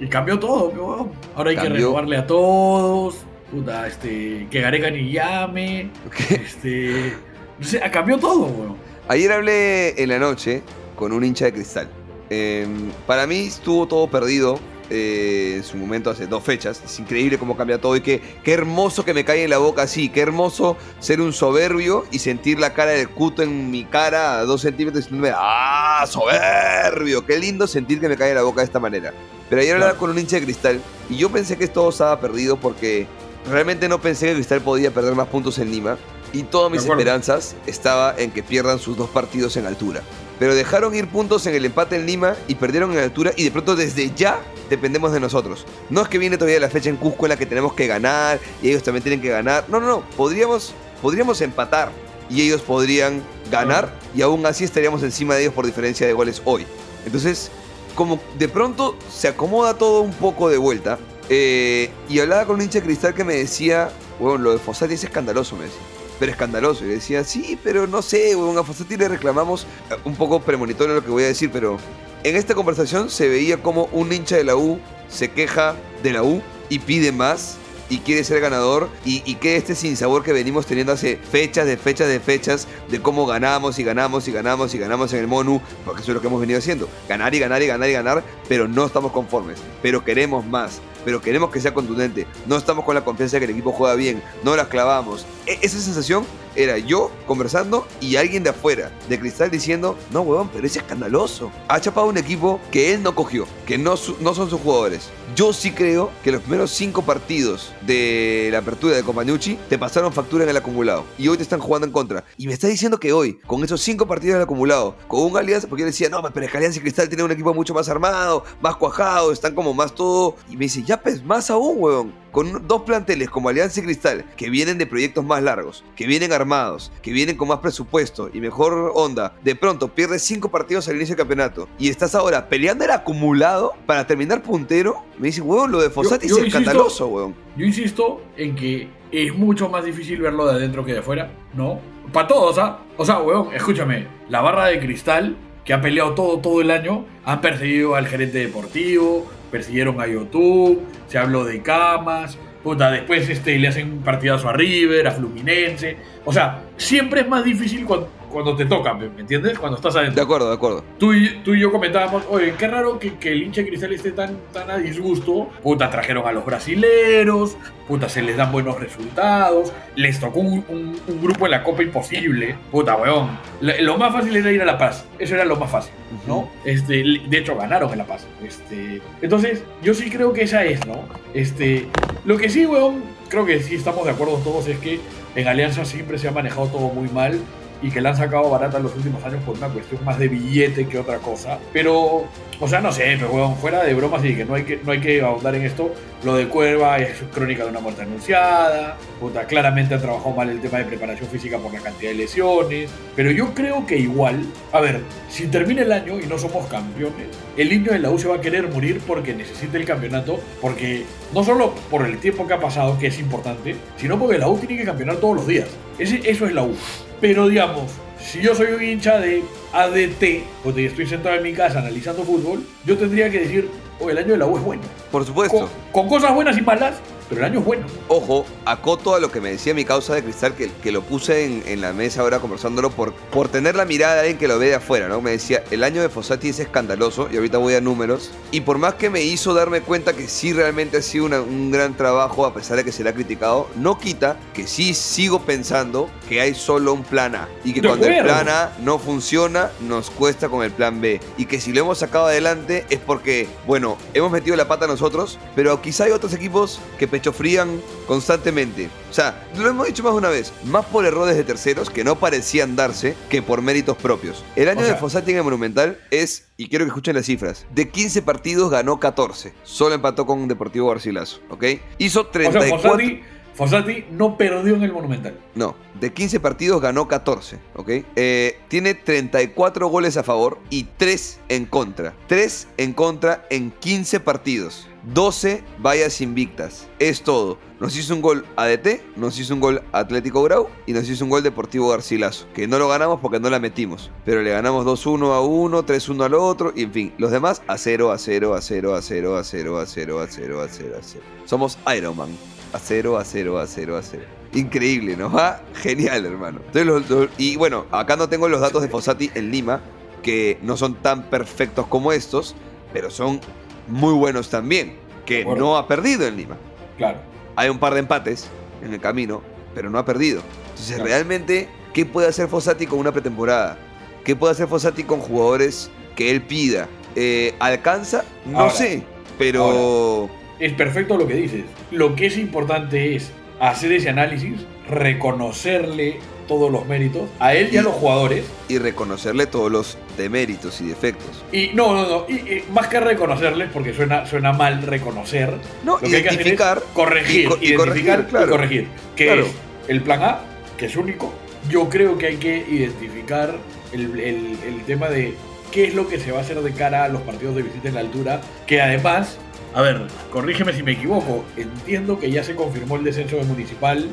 Y 0.00 0.06
cambió 0.08 0.38
todo, 0.38 0.68
weón. 0.68 1.10
Ahora 1.34 1.50
hay 1.50 1.56
que 1.56 1.68
renovarle 1.68 2.16
a 2.16 2.26
todos. 2.26 3.16
Puta, 3.50 3.86
este. 3.86 4.46
Que 4.50 4.60
Gareca 4.60 4.90
ni 4.90 5.10
llame. 5.10 5.90
Este. 6.30 7.14
No 7.58 7.66
sé, 7.66 7.80
cambió 7.90 8.18
todo, 8.18 8.46
weón. 8.46 8.76
Ayer 9.08 9.32
hablé 9.32 10.00
en 10.00 10.10
la 10.10 10.18
noche 10.18 10.62
con 10.94 11.12
un 11.12 11.24
hincha 11.24 11.46
de 11.46 11.52
cristal. 11.52 11.88
Eh, 12.30 12.66
para 13.06 13.26
mí 13.26 13.46
estuvo 13.46 13.88
todo 13.88 14.06
perdido 14.06 14.60
eh, 14.90 15.54
en 15.56 15.64
su 15.64 15.76
momento 15.76 16.10
hace 16.10 16.26
dos 16.26 16.42
fechas. 16.42 16.82
Es 16.84 16.98
increíble 16.98 17.38
cómo 17.38 17.56
cambia 17.56 17.80
todo 17.80 17.96
y 17.96 18.00
qué, 18.00 18.20
qué 18.42 18.52
hermoso 18.52 19.04
que 19.04 19.12
me 19.14 19.24
cae 19.24 19.44
en 19.44 19.50
la 19.50 19.58
boca 19.58 19.82
así. 19.82 20.08
Qué 20.08 20.20
hermoso 20.20 20.76
ser 20.98 21.20
un 21.20 21.32
soberbio 21.32 22.04
y 22.10 22.18
sentir 22.18 22.58
la 22.58 22.72
cara 22.74 22.92
del 22.92 23.08
cuto 23.08 23.42
en 23.42 23.70
mi 23.70 23.84
cara 23.84 24.38
a 24.38 24.44
dos 24.44 24.62
centímetros 24.62 25.04
y 25.04 25.08
decirme, 25.08 25.32
¡ah, 25.34 26.04
soberbio! 26.06 27.24
Qué 27.26 27.38
lindo 27.38 27.66
sentir 27.66 28.00
que 28.00 28.08
me 28.08 28.16
cae 28.16 28.30
en 28.30 28.36
la 28.36 28.42
boca 28.42 28.60
de 28.60 28.66
esta 28.66 28.80
manera. 28.80 29.12
Pero 29.48 29.62
ayer 29.62 29.74
hablaba 29.74 29.96
con 29.96 30.10
un 30.10 30.18
hincha 30.18 30.36
de 30.36 30.44
cristal 30.44 30.80
y 31.08 31.16
yo 31.16 31.30
pensé 31.30 31.56
que 31.56 31.68
todo 31.68 31.88
estaba 31.88 32.20
perdido 32.20 32.58
porque 32.58 33.06
realmente 33.48 33.88
no 33.88 34.00
pensé 34.00 34.26
que 34.26 34.34
Cristal 34.34 34.60
podía 34.60 34.92
perder 34.92 35.14
más 35.14 35.28
puntos 35.28 35.58
en 35.58 35.70
Lima 35.70 35.96
y 36.32 36.42
todas 36.42 36.70
mis 36.70 36.82
esperanzas 36.82 37.56
estaba 37.66 38.14
en 38.16 38.30
que 38.30 38.42
pierdan 38.42 38.78
sus 38.78 38.96
dos 38.96 39.08
partidos 39.08 39.56
en 39.56 39.66
altura. 39.66 40.02
Pero 40.38 40.54
dejaron 40.54 40.94
ir 40.94 41.08
puntos 41.08 41.46
en 41.46 41.54
el 41.54 41.64
empate 41.64 41.96
en 41.96 42.06
Lima 42.06 42.36
y 42.46 42.54
perdieron 42.54 42.92
en 42.92 42.98
altura 42.98 43.32
y 43.36 43.44
de 43.44 43.50
pronto 43.50 43.74
desde 43.74 44.12
ya 44.14 44.40
dependemos 44.70 45.12
de 45.12 45.20
nosotros. 45.20 45.64
No 45.90 46.02
es 46.02 46.08
que 46.08 46.18
viene 46.18 46.36
todavía 46.36 46.60
la 46.60 46.68
fecha 46.68 46.90
en 46.90 46.96
Cusco 46.96 47.24
en 47.26 47.30
la 47.30 47.36
que 47.36 47.46
tenemos 47.46 47.72
que 47.72 47.86
ganar 47.86 48.38
y 48.62 48.68
ellos 48.68 48.82
también 48.82 49.02
tienen 49.02 49.20
que 49.20 49.30
ganar. 49.30 49.64
No, 49.68 49.80
no, 49.80 49.86
no. 49.86 50.00
Podríamos, 50.16 50.74
podríamos 51.02 51.40
empatar 51.40 51.90
y 52.30 52.42
ellos 52.42 52.60
podrían 52.60 53.22
ganar 53.50 53.90
y 54.14 54.22
aún 54.22 54.44
así 54.44 54.64
estaríamos 54.64 55.02
encima 55.02 55.34
de 55.34 55.42
ellos 55.42 55.54
por 55.54 55.64
diferencia 55.64 56.06
de 56.06 56.12
goles 56.12 56.42
hoy. 56.44 56.66
Entonces, 57.06 57.50
como 57.98 58.20
de 58.38 58.48
pronto 58.48 58.96
se 59.12 59.26
acomoda 59.26 59.74
todo 59.74 60.02
un 60.02 60.12
poco 60.12 60.48
de 60.48 60.56
vuelta. 60.56 61.00
eh, 61.28 61.90
y 62.08 62.20
hablaba 62.20 62.46
con 62.46 62.54
un 62.54 62.62
hincha 62.62 62.80
cristal 62.80 63.12
que 63.12 63.24
me 63.24 63.34
decía, 63.34 63.90
bueno, 64.20 64.38
lo 64.38 64.52
de 64.52 64.58
Fossati 64.58 64.94
es 64.94 65.02
escandaloso, 65.02 65.56
me 65.56 65.64
decía. 65.64 65.80
Pero 66.20 66.30
escandaloso. 66.30 66.84
Y 66.84 66.88
decía, 66.90 67.24
sí, 67.24 67.58
pero 67.62 67.88
no 67.88 68.00
sé, 68.00 68.36
weón, 68.36 68.56
a 68.56 68.62
Fossati 68.62 68.96
le 68.96 69.08
reclamamos, 69.08 69.66
eh, 69.90 69.96
un 70.04 70.14
poco 70.14 70.38
premonitorio 70.38 70.94
lo 70.94 71.04
que 71.04 71.10
voy 71.10 71.24
a 71.24 71.26
decir, 71.26 71.50
pero 71.52 71.76
en 72.22 72.36
esta 72.36 72.54
conversación 72.54 73.10
se 73.10 73.28
veía 73.28 73.60
como 73.64 73.86
un 73.86 74.12
hincha 74.12 74.36
de 74.36 74.44
la 74.44 74.54
U 74.54 74.78
se 75.08 75.30
queja 75.32 75.74
de 76.02 76.12
la 76.12 76.22
U 76.22 76.40
y 76.68 76.78
pide 76.78 77.10
más 77.10 77.56
y 77.88 77.98
quiere 77.98 78.24
ser 78.24 78.40
ganador 78.40 78.88
y, 79.04 79.22
y 79.24 79.36
que 79.36 79.56
este 79.56 79.74
sinsabor 79.74 80.22
que 80.22 80.32
venimos 80.32 80.66
teniendo 80.66 80.92
hace 80.92 81.16
fechas 81.16 81.66
de 81.66 81.76
fechas 81.76 82.08
de 82.08 82.20
fechas 82.20 82.68
de 82.88 83.00
cómo 83.00 83.26
ganamos 83.26 83.78
y 83.78 83.84
ganamos 83.84 84.28
y 84.28 84.32
ganamos 84.32 84.74
y 84.74 84.78
ganamos 84.78 85.12
en 85.12 85.20
el 85.20 85.26
Monu, 85.26 85.60
porque 85.84 86.02
eso 86.02 86.12
es 86.12 86.14
lo 86.14 86.20
que 86.20 86.26
hemos 86.26 86.40
venido 86.40 86.58
haciendo, 86.58 86.88
ganar 87.08 87.34
y 87.34 87.38
ganar 87.38 87.62
y 87.62 87.66
ganar 87.66 87.88
y 87.88 87.92
ganar, 87.92 88.24
pero 88.48 88.68
no 88.68 88.86
estamos 88.86 89.12
conformes, 89.12 89.58
pero 89.82 90.04
queremos 90.04 90.46
más, 90.46 90.80
pero 91.04 91.20
queremos 91.20 91.50
que 91.50 91.60
sea 91.60 91.74
contundente, 91.74 92.26
no 92.46 92.56
estamos 92.56 92.84
con 92.84 92.94
la 92.94 93.04
confianza 93.04 93.36
de 93.36 93.40
que 93.40 93.44
el 93.46 93.50
equipo 93.58 93.72
juega 93.72 93.94
bien, 93.94 94.22
no 94.42 94.56
las 94.56 94.68
clavamos. 94.68 95.26
E- 95.46 95.58
esa 95.62 95.78
sensación 95.80 96.24
era 96.56 96.76
yo 96.78 97.10
conversando 97.26 97.86
y 98.00 98.16
alguien 98.16 98.42
de 98.42 98.50
afuera, 98.50 98.90
de 99.08 99.20
cristal, 99.20 99.50
diciendo, 99.50 99.96
no, 100.10 100.22
huevón, 100.22 100.50
pero 100.52 100.66
es 100.66 100.74
escandaloso. 100.76 101.52
Ha 101.68 101.80
chapado 101.80 102.08
un 102.08 102.16
equipo 102.18 102.60
que 102.72 102.92
él 102.92 103.02
no 103.02 103.14
cogió, 103.14 103.46
que 103.64 103.78
no, 103.78 103.94
no 104.20 104.34
son 104.34 104.50
sus 104.50 104.60
jugadores. 104.60 105.08
Yo 105.36 105.52
sí 105.52 105.70
creo 105.70 106.10
que 106.24 106.32
los 106.32 106.42
primeros 106.42 106.70
cinco 106.72 107.02
partidos 107.02 107.72
de 107.86 108.48
la 108.50 108.58
apertura 108.58 108.96
de 108.96 109.04
Compañucci 109.04 109.56
te 109.68 109.78
pasaron 109.78 110.12
factura 110.12 110.42
en 110.44 110.50
el 110.50 110.56
acumulado 110.56 111.04
y 111.16 111.28
hoy 111.28 111.36
te 111.36 111.42
están 111.44 111.60
jugando 111.60 111.86
en 111.86 111.92
contra. 111.92 112.24
Y 112.36 112.46
me 112.48 112.54
está 112.54 112.66
diciendo 112.66 112.98
que 112.98 113.12
hoy, 113.12 113.34
con 113.46 113.62
esos 113.62 113.80
cinco 113.80 114.06
partidos 114.06 114.34
del 114.34 114.42
acumulado, 114.42 114.96
con 115.06 115.22
un 115.22 115.36
Alianza, 115.36 115.68
porque 115.68 115.82
yo 115.82 115.86
decía, 115.86 116.08
no, 116.08 116.22
pero 116.32 116.44
es 116.46 116.50
que 116.50 116.56
Alianza 116.56 116.78
y 116.78 116.82
Cristal 116.82 117.08
tienen 117.08 117.26
un 117.26 117.30
equipo 117.32 117.54
mucho 117.54 117.72
más 117.74 117.88
armado, 117.88 118.42
más 118.60 118.74
cuajado, 118.76 119.30
están 119.30 119.54
como 119.54 119.74
más 119.74 119.94
todo. 119.94 120.34
Y 120.50 120.56
me 120.56 120.64
dice, 120.64 120.82
ya 120.88 121.00
pues, 121.02 121.22
más 121.22 121.50
aún, 121.50 121.76
huevón 121.78 122.12
con 122.30 122.66
dos 122.68 122.82
planteles 122.82 123.30
como 123.30 123.48
Alianza 123.48 123.80
y 123.80 123.82
Cristal, 123.84 124.24
que 124.36 124.48
vienen 124.48 124.78
de 124.78 124.86
proyectos 124.86 125.24
más 125.24 125.42
largos, 125.42 125.82
que 125.96 126.06
vienen 126.06 126.32
armados, 126.32 126.92
que 127.02 127.10
vienen 127.10 127.36
con 127.36 127.48
más 127.48 127.58
presupuesto 127.58 128.30
y 128.32 128.40
mejor 128.40 128.92
onda, 128.94 129.34
de 129.42 129.56
pronto 129.56 129.88
pierdes 129.94 130.22
cinco 130.22 130.48
partidos 130.50 130.88
al 130.88 130.96
inicio 130.96 131.14
del 131.16 131.18
campeonato 131.26 131.68
y 131.78 131.88
estás 131.88 132.14
ahora 132.14 132.48
peleando 132.48 132.84
el 132.84 132.90
acumulado 132.90 133.74
para 133.86 134.06
terminar 134.06 134.42
puntero, 134.42 135.02
me 135.18 135.28
dice, 135.28 135.40
huevón, 135.40 135.72
lo 135.72 135.80
de 135.80 135.90
Fossati 135.90 136.26
es 136.26 136.32
insisto- 136.32 136.46
escandaloso, 136.46 137.08
huevón. 137.08 137.34
Yo 137.56 137.66
insisto 137.66 138.22
en 138.36 138.54
que 138.54 138.88
es 139.10 139.34
mucho 139.34 139.68
más 139.68 139.84
difícil 139.84 140.20
verlo 140.20 140.46
de 140.46 140.52
adentro 140.52 140.84
que 140.84 140.92
de 140.92 140.98
afuera, 141.00 141.30
¿no? 141.54 141.80
Para 142.12 142.28
todos, 142.28 142.56
¿ah? 142.58 142.78
O 142.96 143.04
sea, 143.04 143.18
weón, 143.20 143.52
escúchame, 143.54 144.06
la 144.28 144.40
barra 144.42 144.66
de 144.66 144.78
cristal, 144.80 145.36
que 145.64 145.72
ha 145.74 145.80
peleado 145.80 146.14
todo, 146.14 146.38
todo 146.38 146.60
el 146.60 146.70
año, 146.70 147.04
han 147.24 147.40
perseguido 147.40 147.94
al 147.94 148.06
gerente 148.06 148.38
deportivo, 148.38 149.26
persiguieron 149.50 150.00
a 150.00 150.06
YouTube, 150.06 150.82
se 151.08 151.18
habló 151.18 151.44
de 151.44 151.62
camas, 151.62 152.38
puta, 152.62 152.90
después 152.90 153.28
este, 153.28 153.58
le 153.58 153.68
hacen 153.68 153.92
un 153.92 154.02
partidazo 154.02 154.48
a 154.48 154.52
River, 154.52 155.06
a 155.06 155.12
Fluminense. 155.12 155.96
O 156.24 156.32
sea, 156.32 156.64
siempre 156.76 157.22
es 157.22 157.28
más 157.28 157.44
difícil 157.44 157.84
cuando, 157.84 158.10
cuando 158.30 158.54
te 158.56 158.64
toca, 158.66 158.94
¿me 158.94 159.06
entiendes? 159.20 159.58
Cuando 159.58 159.76
estás 159.76 159.94
De 159.94 160.00
adentro. 160.00 160.22
acuerdo, 160.22 160.48
de 160.48 160.54
acuerdo. 160.54 160.84
Tú 160.98 161.12
y, 161.14 161.40
tú 161.44 161.54
y 161.54 161.60
yo 161.60 161.70
comentábamos, 161.72 162.24
oye, 162.30 162.54
qué 162.58 162.68
raro 162.68 162.98
que, 162.98 163.14
que 163.16 163.32
el 163.32 163.42
hincha 163.42 163.62
de 163.62 163.68
cristal 163.68 163.92
esté 163.92 164.12
tan, 164.12 164.36
tan 164.52 164.70
a 164.70 164.76
disgusto. 164.78 165.48
Puta, 165.62 165.90
trajeron 165.90 166.26
a 166.26 166.32
los 166.32 166.44
brasileros, 166.44 167.56
puta, 167.86 168.08
se 168.08 168.22
les 168.22 168.36
dan 168.36 168.52
buenos 168.52 168.78
resultados, 168.78 169.72
les 169.96 170.20
tocó 170.20 170.40
un, 170.40 170.64
un- 170.68 171.00
un 171.06 171.22
grupo 171.22 171.46
en 171.46 171.52
la 171.52 171.62
Copa 171.64 171.82
imposible. 171.82 172.56
Puta, 172.70 172.96
weón. 172.96 173.38
Lo 173.60 173.96
más 173.98 174.12
fácil 174.12 174.36
era 174.36 174.50
ir 174.52 174.62
a 174.62 174.64
La 174.64 174.78
Paz, 174.78 175.06
eso 175.18 175.34
era 175.34 175.44
lo 175.44 175.56
más 175.56 175.70
fácil, 175.70 175.92
¿no? 176.26 176.48
Este, 176.64 177.02
de 177.02 177.38
hecho, 177.38 177.56
ganaron 177.56 177.90
en 177.92 177.98
La 177.98 178.04
Paz. 178.06 178.26
Este, 178.44 179.00
entonces, 179.22 179.64
yo 179.82 179.94
sí 179.94 180.10
creo 180.10 180.32
que 180.32 180.42
esa 180.42 180.64
es, 180.64 180.86
¿no? 180.86 181.00
Este, 181.34 181.86
lo 182.24 182.36
que 182.36 182.48
sí, 182.48 182.66
weón, 182.66 183.02
creo 183.28 183.44
que 183.44 183.60
sí 183.62 183.74
estamos 183.74 184.04
de 184.04 184.12
acuerdo 184.12 184.36
todos 184.44 184.66
es 184.68 184.78
que 184.78 185.00
en 185.34 185.46
Alianza 185.48 185.84
siempre 185.84 186.18
se 186.18 186.28
ha 186.28 186.32
manejado 186.32 186.66
todo 186.68 186.88
muy 186.88 187.08
mal 187.10 187.38
y 187.82 187.90
que 187.90 188.00
la 188.00 188.10
han 188.10 188.16
sacado 188.16 188.48
barata 188.50 188.78
en 188.78 188.84
los 188.84 188.94
últimos 188.96 189.22
años 189.24 189.42
por 189.44 189.56
una 189.56 189.68
cuestión 189.68 190.04
más 190.04 190.18
de 190.18 190.28
billete 190.28 190.86
que 190.88 190.98
otra 190.98 191.18
cosa. 191.18 191.58
Pero, 191.72 192.24
o 192.60 192.68
sea, 192.68 192.80
no 192.80 192.90
sé, 192.92 193.16
pero 193.18 193.30
weón, 193.32 193.56
fuera 193.56 193.84
de 193.84 193.94
bromas 193.94 194.24
y 194.24 194.34
que 194.34 194.44
no 194.44 194.54
hay 194.54 194.64
que, 194.64 194.80
no 194.84 194.92
hay 194.92 195.00
que 195.00 195.20
ahondar 195.22 195.54
en 195.54 195.62
esto, 195.64 195.92
lo 196.24 196.34
de 196.34 196.48
Cuerva 196.48 196.98
es 196.98 197.16
crónica 197.32 197.62
de 197.64 197.70
una 197.70 197.78
muerte 197.80 198.02
anunciada, 198.02 198.96
puta, 199.20 199.44
claramente 199.46 199.94
han 199.94 200.00
trabajado 200.00 200.34
mal 200.34 200.48
el 200.50 200.60
tema 200.60 200.78
de 200.78 200.84
preparación 200.84 201.28
física 201.30 201.58
por 201.58 201.72
la 201.72 201.78
cantidad 201.80 202.10
de 202.10 202.16
lesiones, 202.16 202.90
pero 203.14 203.30
yo 203.30 203.54
creo 203.54 203.86
que 203.86 203.96
igual, 203.98 204.44
a 204.72 204.80
ver, 204.80 205.00
si 205.28 205.46
termina 205.46 205.82
el 205.82 205.92
año 205.92 206.18
y 206.18 206.26
no 206.26 206.36
somos 206.38 206.66
campeones, 206.66 207.28
el 207.56 207.68
niño 207.68 207.92
de 207.92 208.00
la 208.00 208.10
U 208.10 208.18
se 208.18 208.26
va 208.28 208.36
a 208.36 208.40
querer 208.40 208.68
morir 208.68 209.00
porque 209.06 209.34
necesita 209.34 209.76
el 209.78 209.84
campeonato, 209.84 210.40
porque 210.60 211.04
no 211.32 211.44
solo 211.44 211.72
por 211.90 212.04
el 212.06 212.18
tiempo 212.18 212.46
que 212.46 212.54
ha 212.54 212.60
pasado, 212.60 212.98
que 212.98 213.06
es 213.08 213.18
importante, 213.20 213.76
sino 213.96 214.18
porque 214.18 214.38
la 214.38 214.48
U 214.48 214.56
tiene 214.58 214.76
que 214.76 214.84
campeonar 214.84 215.16
todos 215.16 215.36
los 215.36 215.46
días. 215.46 215.68
Ese- 215.98 216.28
eso 216.28 216.46
es 216.46 216.52
la 216.52 216.62
U. 216.64 216.74
Pero 217.20 217.48
digamos, 217.48 217.90
si 218.20 218.40
yo 218.40 218.54
soy 218.54 218.72
un 218.72 218.82
hincha 218.82 219.18
de 219.18 219.42
ADT, 219.72 220.44
porque 220.62 220.86
estoy 220.86 221.06
sentado 221.06 221.36
en 221.36 221.42
mi 221.42 221.52
casa 221.52 221.80
analizando 221.80 222.22
fútbol, 222.24 222.64
yo 222.84 222.96
tendría 222.96 223.30
que 223.30 223.40
decir, 223.40 223.70
oh, 224.00 224.10
el 224.10 224.18
año 224.18 224.32
de 224.32 224.38
la 224.38 224.46
U 224.46 224.56
es 224.56 224.62
bueno. 224.62 224.82
Por 225.10 225.24
supuesto. 225.24 225.70
Con, 225.92 226.06
con 226.06 226.08
cosas 226.08 226.34
buenas 226.34 226.56
y 226.56 226.62
malas, 226.62 226.94
pero 227.28 227.40
el 227.40 227.46
año 227.52 227.60
es 227.60 227.64
bueno. 227.64 227.86
Ojo, 228.08 228.46
acoto 228.64 229.14
a 229.14 229.20
lo 229.20 229.30
que 229.30 229.40
me 229.40 229.50
decía 229.50 229.74
mi 229.74 229.84
causa 229.84 230.14
de 230.14 230.22
cristal, 230.22 230.54
que, 230.54 230.70
que 230.82 230.92
lo 230.92 231.02
puse 231.02 231.44
en, 231.44 231.62
en 231.66 231.80
la 231.80 231.92
mesa 231.92 232.22
ahora 232.22 232.38
conversándolo 232.40 232.90
por, 232.90 233.12
por 233.12 233.48
tener 233.48 233.74
la 233.74 233.84
mirada 233.84 234.14
de 234.14 234.20
alguien 234.20 234.38
que 234.38 234.48
lo 234.48 234.58
ve 234.58 234.68
de 234.68 234.74
afuera, 234.76 235.08
¿no? 235.08 235.20
Me 235.20 235.30
decía, 235.32 235.62
el 235.70 235.84
año 235.84 236.00
de 236.02 236.08
Fossati 236.08 236.48
es 236.48 236.58
escandaloso, 236.58 237.28
y 237.32 237.36
ahorita 237.36 237.58
voy 237.58 237.74
a 237.74 237.80
números, 237.80 238.30
y 238.50 238.60
por 238.62 238.78
más 238.78 238.94
que 238.94 239.10
me 239.10 239.22
hizo 239.22 239.54
darme 239.54 239.80
cuenta 239.82 240.12
que 240.14 240.28
sí 240.28 240.52
realmente 240.52 240.96
ha 240.98 241.02
sido 241.02 241.26
una- 241.26 241.40
un 241.42 241.70
gran 241.70 241.96
trabajo, 241.96 242.46
a 242.46 242.54
pesar 242.54 242.76
de 242.76 242.84
que 242.84 242.92
se 242.92 243.02
le 243.04 243.10
ha 243.10 243.14
criticado, 243.14 243.68
no 243.76 243.98
quita 243.98 244.36
que 244.54 244.66
sí 244.66 244.94
sigo 244.94 245.40
pensando 245.42 246.10
que 246.28 246.40
hay 246.40 246.54
solo 246.54 246.92
un 246.92 247.02
plan 247.02 247.34
A, 247.34 247.48
y 247.64 247.72
que 247.72 247.80
De 247.80 247.88
cuando 247.88 248.06
el 248.06 248.22
plan 248.22 248.48
A 248.48 248.72
no 248.80 248.98
funciona, 248.98 249.70
nos 249.80 250.10
cuesta 250.10 250.48
con 250.48 250.64
el 250.64 250.70
plan 250.70 251.00
B, 251.00 251.20
y 251.36 251.46
que 251.46 251.60
si 251.60 251.72
lo 251.72 251.80
hemos 251.80 251.98
sacado 251.98 252.26
adelante 252.26 252.86
es 252.90 252.98
porque, 252.98 253.48
bueno, 253.66 253.96
hemos 254.14 254.30
metido 254.30 254.56
la 254.56 254.66
pata 254.68 254.86
nosotros, 254.86 255.38
pero 255.54 255.80
quizá 255.82 256.04
hay 256.04 256.12
otros 256.12 256.32
equipos 256.32 256.80
que 256.98 257.06
pecho 257.18 257.32
frían 257.32 257.80
constantemente. 258.06 258.88
O 259.10 259.12
sea, 259.12 259.44
lo 259.56 259.68
hemos 259.68 259.86
dicho 259.88 260.04
más 260.04 260.12
de 260.12 260.18
una 260.18 260.28
vez, 260.28 260.52
más 260.66 260.86
por 260.86 261.04
errores 261.04 261.36
de 261.36 261.42
terceros 261.42 261.90
que 261.90 262.04
no 262.04 262.14
parecían 262.16 262.76
darse 262.76 263.16
que 263.28 263.42
por 263.42 263.60
méritos 263.60 263.96
propios. 263.96 264.44
El 264.54 264.68
año 264.68 264.82
O 264.82 264.84
sea- 264.84 264.94
de 264.94 265.00
Fossati 265.00 265.32
en 265.32 265.38
el 265.38 265.42
Monumental 265.42 265.98
es, 266.12 266.44
y 266.56 266.68
quiero 266.68 266.84
que 266.84 266.90
escuchen 266.90 267.16
las 267.16 267.26
cifras, 267.26 267.66
de 267.74 267.88
15 267.88 268.22
partidos 268.22 268.70
ganó 268.70 269.00
14. 269.00 269.52
Solo 269.64 269.96
empató 269.96 270.26
con 270.26 270.46
Deportivo 270.46 270.90
Garcilaso, 270.90 271.40
¿ok? 271.50 271.64
Hizo 271.98 272.20
O 272.20 272.22
sea, 272.24 272.32
34... 272.32 272.78
Fossati, 272.92 273.20
Fossati 273.54 274.04
no 274.12 274.36
perdió 274.38 274.76
en 274.76 274.84
el 274.84 274.92
Monumental. 274.92 275.36
No, 275.56 275.74
de 276.00 276.12
15 276.12 276.38
partidos 276.38 276.80
ganó 276.80 277.08
14, 277.08 277.58
¿ok? 277.74 277.88
Eh, 278.14 278.60
tiene 278.68 278.94
34 278.94 279.88
goles 279.88 280.16
a 280.16 280.22
favor 280.22 280.60
y 280.70 280.84
3 280.96 281.40
en 281.48 281.66
contra. 281.66 282.14
3 282.28 282.68
en 282.76 282.92
contra 282.92 283.44
en 283.50 283.72
15 283.72 284.20
partidos. 284.20 284.86
12 285.14 285.62
vallas 285.82 286.20
invictas. 286.20 286.86
Es 286.98 287.22
todo. 287.22 287.58
Nos 287.80 287.96
hizo 287.96 288.14
un 288.14 288.20
gol 288.20 288.44
ADT, 288.56 289.00
nos 289.16 289.38
hizo 289.38 289.54
un 289.54 289.60
gol 289.60 289.82
Atlético 289.92 290.42
Grau 290.42 290.68
y 290.86 290.92
nos 290.92 291.08
hizo 291.08 291.24
un 291.24 291.30
gol 291.30 291.42
Deportivo 291.42 291.88
Garcilaso. 291.88 292.46
Que 292.54 292.66
no 292.66 292.78
lo 292.78 292.88
ganamos 292.88 293.20
porque 293.20 293.38
no 293.40 293.48
la 293.50 293.60
metimos. 293.60 294.10
Pero 294.24 294.42
le 294.42 294.50
ganamos 294.50 294.84
2-1 294.84 295.32
a 295.32 295.40
uno, 295.40 295.84
3-1 295.86 296.24
al 296.24 296.34
otro. 296.34 296.72
Y 296.74 296.82
en 296.82 296.92
fin, 296.92 297.14
los 297.18 297.30
demás 297.30 297.62
a 297.68 297.78
0, 297.78 298.10
a 298.10 298.18
0, 298.18 298.54
a 298.54 298.60
0, 298.60 298.94
a 298.96 299.02
0, 299.02 299.36
a 299.36 299.42
0, 299.44 299.78
a 299.78 299.86
0, 299.86 300.20
a 300.20 300.26
0, 300.26 300.60
a 300.60 300.68
0, 300.68 300.96
a 300.98 301.02
0. 301.02 301.22
Somos 301.46 301.78
Iron 301.96 302.16
Man. 302.16 302.30
A 302.72 302.78
0, 302.78 303.16
a 303.16 303.24
0, 303.24 303.58
a 303.58 303.66
0, 303.66 303.96
a 303.96 304.02
0. 304.02 304.22
Increíble, 304.52 305.14
va 305.16 305.62
genial, 305.74 306.26
hermano. 306.26 306.58
Entonces, 306.66 306.86
los- 306.86 307.08
los- 307.08 307.28
y 307.38 307.56
bueno, 307.56 307.86
acá 307.92 308.16
no 308.16 308.28
tengo 308.28 308.48
los 308.48 308.60
datos 308.60 308.82
de 308.82 308.88
Fossati 308.88 309.30
en 309.34 309.50
Lima, 309.50 309.80
que 310.22 310.58
no 310.62 310.76
son 310.76 310.94
tan 310.96 311.30
perfectos 311.30 311.86
como 311.86 312.12
estos, 312.12 312.54
pero 312.92 313.10
son 313.10 313.40
muy 313.88 314.14
buenos 314.14 314.48
también, 314.50 314.96
que 315.26 315.44
no 315.44 315.76
ha 315.76 315.86
perdido 315.88 316.26
en 316.26 316.36
Lima. 316.36 316.56
Claro. 316.96 317.18
Hay 317.56 317.68
un 317.68 317.78
par 317.78 317.94
de 317.94 318.00
empates 318.00 318.48
en 318.82 318.92
el 318.94 319.00
camino, 319.00 319.42
pero 319.74 319.90
no 319.90 319.98
ha 319.98 320.04
perdido. 320.04 320.42
Entonces, 320.70 320.96
Claro. 320.96 321.04
realmente, 321.08 321.68
¿qué 321.92 322.06
puede 322.06 322.28
hacer 322.28 322.48
Fossati 322.48 322.86
con 322.86 322.98
una 322.98 323.12
pretemporada? 323.12 323.78
¿Qué 324.24 324.36
puede 324.36 324.52
hacer 324.52 324.68
Fossati 324.68 325.02
con 325.04 325.20
jugadores 325.20 325.90
que 326.16 326.30
él 326.30 326.42
pida? 326.42 326.88
Eh, 327.16 327.54
¿Alcanza? 327.58 328.24
No 328.46 328.60
Ahora, 328.60 328.72
sé, 328.72 329.02
pero... 329.38 330.28
Es 330.60 330.72
perfecto 330.74 331.16
lo 331.16 331.26
que 331.26 331.34
dices. 331.34 331.64
Lo 331.90 332.14
que 332.14 332.26
es 332.26 332.36
importante 332.36 333.16
es 333.16 333.30
hacer 333.60 333.92
ese 333.92 334.08
análisis, 334.08 334.54
reconocerle 334.88 336.18
todos 336.48 336.72
los 336.72 336.84
méritos 336.86 337.28
a 337.38 337.54
él 337.54 337.68
y 337.70 337.76
a 337.76 337.80
Y- 337.80 337.84
los 337.84 337.94
jugadores. 337.94 338.44
Y 338.68 338.78
reconocerle 338.78 339.46
todos 339.46 339.70
los 339.70 339.96
deméritos 340.16 340.80
y 340.80 340.88
defectos. 340.88 341.44
Y 341.52 341.68
no, 341.74 341.94
no, 341.94 342.08
no. 342.08 342.24
Y, 342.28 342.32
y 342.34 342.64
más 342.72 342.88
que 342.88 342.98
reconocerles, 342.98 343.68
porque 343.72 343.94
suena, 343.94 344.26
suena 344.26 344.52
mal 344.52 344.82
reconocer. 344.82 345.54
No, 345.84 345.92
lo 345.92 346.00
que 346.00 346.06
hay 346.16 346.22
que 346.22 346.28
hacer 346.28 346.40
es 346.40 346.46
identificar 346.46 346.82
corregir, 346.94 347.44
y 347.44 347.44
co- 347.44 347.58
y 347.60 347.66
identificar 347.68 348.16
corregir, 348.16 348.26
claro. 348.30 348.46
y 348.46 348.50
corregir. 348.50 348.88
Que 349.14 349.24
Claro. 349.26 349.42
es 349.42 349.48
el 349.88 350.02
plan 350.02 350.22
A, 350.22 350.40
que 350.76 350.86
es 350.86 350.96
único. 350.96 351.32
Yo 351.68 351.88
creo 351.88 352.16
que 352.18 352.26
hay 352.26 352.36
que 352.36 352.64
identificar 352.68 353.56
el, 353.92 354.18
el- 354.18 354.58
el 354.66 354.82
tema 354.86 355.08
de 355.08 355.34
qué 355.70 355.84
es 355.86 355.94
lo 355.94 356.08
que 356.08 356.18
se 356.18 356.32
va 356.32 356.38
a 356.38 356.40
hacer 356.40 356.60
de 356.62 356.72
cara 356.72 357.04
a 357.04 357.08
los 357.08 357.22
partidos 357.22 357.54
de 357.56 357.62
visita 357.62 357.88
en 357.88 357.94
la 357.94 358.00
altura. 358.00 358.40
Que 358.66 358.80
además, 358.80 359.36
a 359.74 359.82
ver, 359.82 360.06
corrígeme 360.32 360.72
si 360.72 360.82
me 360.82 360.92
equivoco. 360.92 361.44
Entiendo 361.56 362.18
que 362.18 362.30
ya 362.30 362.42
se 362.42 362.54
confirmó 362.54 362.96
el 362.96 363.04
descenso 363.04 363.36
de 363.36 363.44
Municipal 363.44 364.08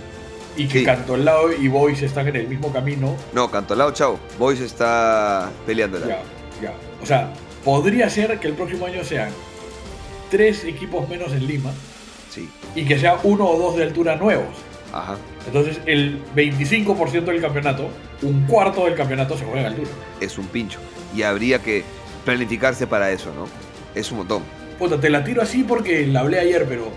y 0.57 0.67
que 0.67 0.79
Sí. 0.79 0.85
Cantolao 0.85 1.51
y 1.53 1.67
Boys 1.67 2.01
están 2.01 2.27
en 2.27 2.35
el 2.37 2.47
mismo 2.47 2.71
camino. 2.71 3.15
No, 3.33 3.49
Cantolao, 3.51 3.91
chao. 3.91 4.19
Boys 4.39 4.59
está 4.61 5.49
peleándola. 5.65 6.07
Ya, 6.07 6.21
ya. 6.61 6.73
O 7.01 7.05
sea, 7.05 7.31
podría 7.63 8.09
ser 8.09 8.39
que 8.39 8.47
el 8.47 8.53
próximo 8.53 8.85
año 8.85 9.03
sean 9.03 9.29
tres 10.31 10.63
equipos 10.63 11.07
menos 11.09 11.31
en 11.33 11.45
Lima 11.47 11.71
Sí, 12.29 12.49
y 12.75 12.83
que 12.85 12.97
sea 12.99 13.17
uno 13.23 13.45
o 13.47 13.57
dos 13.57 13.77
de 13.77 13.83
altura 13.83 14.15
nuevos. 14.15 14.47
ajá. 14.91 15.17
Entonces, 15.47 15.79
el 15.85 16.19
25% 16.35 17.25
del 17.25 17.39
campeonato, 17.41 17.87
un 18.23 18.45
cuarto 18.47 18.85
del 18.85 18.95
campeonato 18.95 19.37
se 19.37 19.45
juega 19.45 19.61
en 19.61 19.65
altura. 19.67 19.89
Es 20.19 20.37
un 20.39 20.47
pincho. 20.47 20.79
Y 21.15 21.21
habría 21.21 21.59
que 21.59 21.83
planificarse 22.25 22.87
para 22.87 23.11
eso, 23.11 23.31
¿no? 23.35 23.47
Es 23.93 24.11
un 24.11 24.17
montón. 24.19 24.41
Puta, 24.79 24.99
te 24.99 25.09
la 25.09 25.23
tiro 25.23 25.41
así 25.43 25.63
porque 25.63 26.07
la 26.07 26.21
hablé 26.21 26.39
ayer, 26.39 26.65
pero 26.67 26.89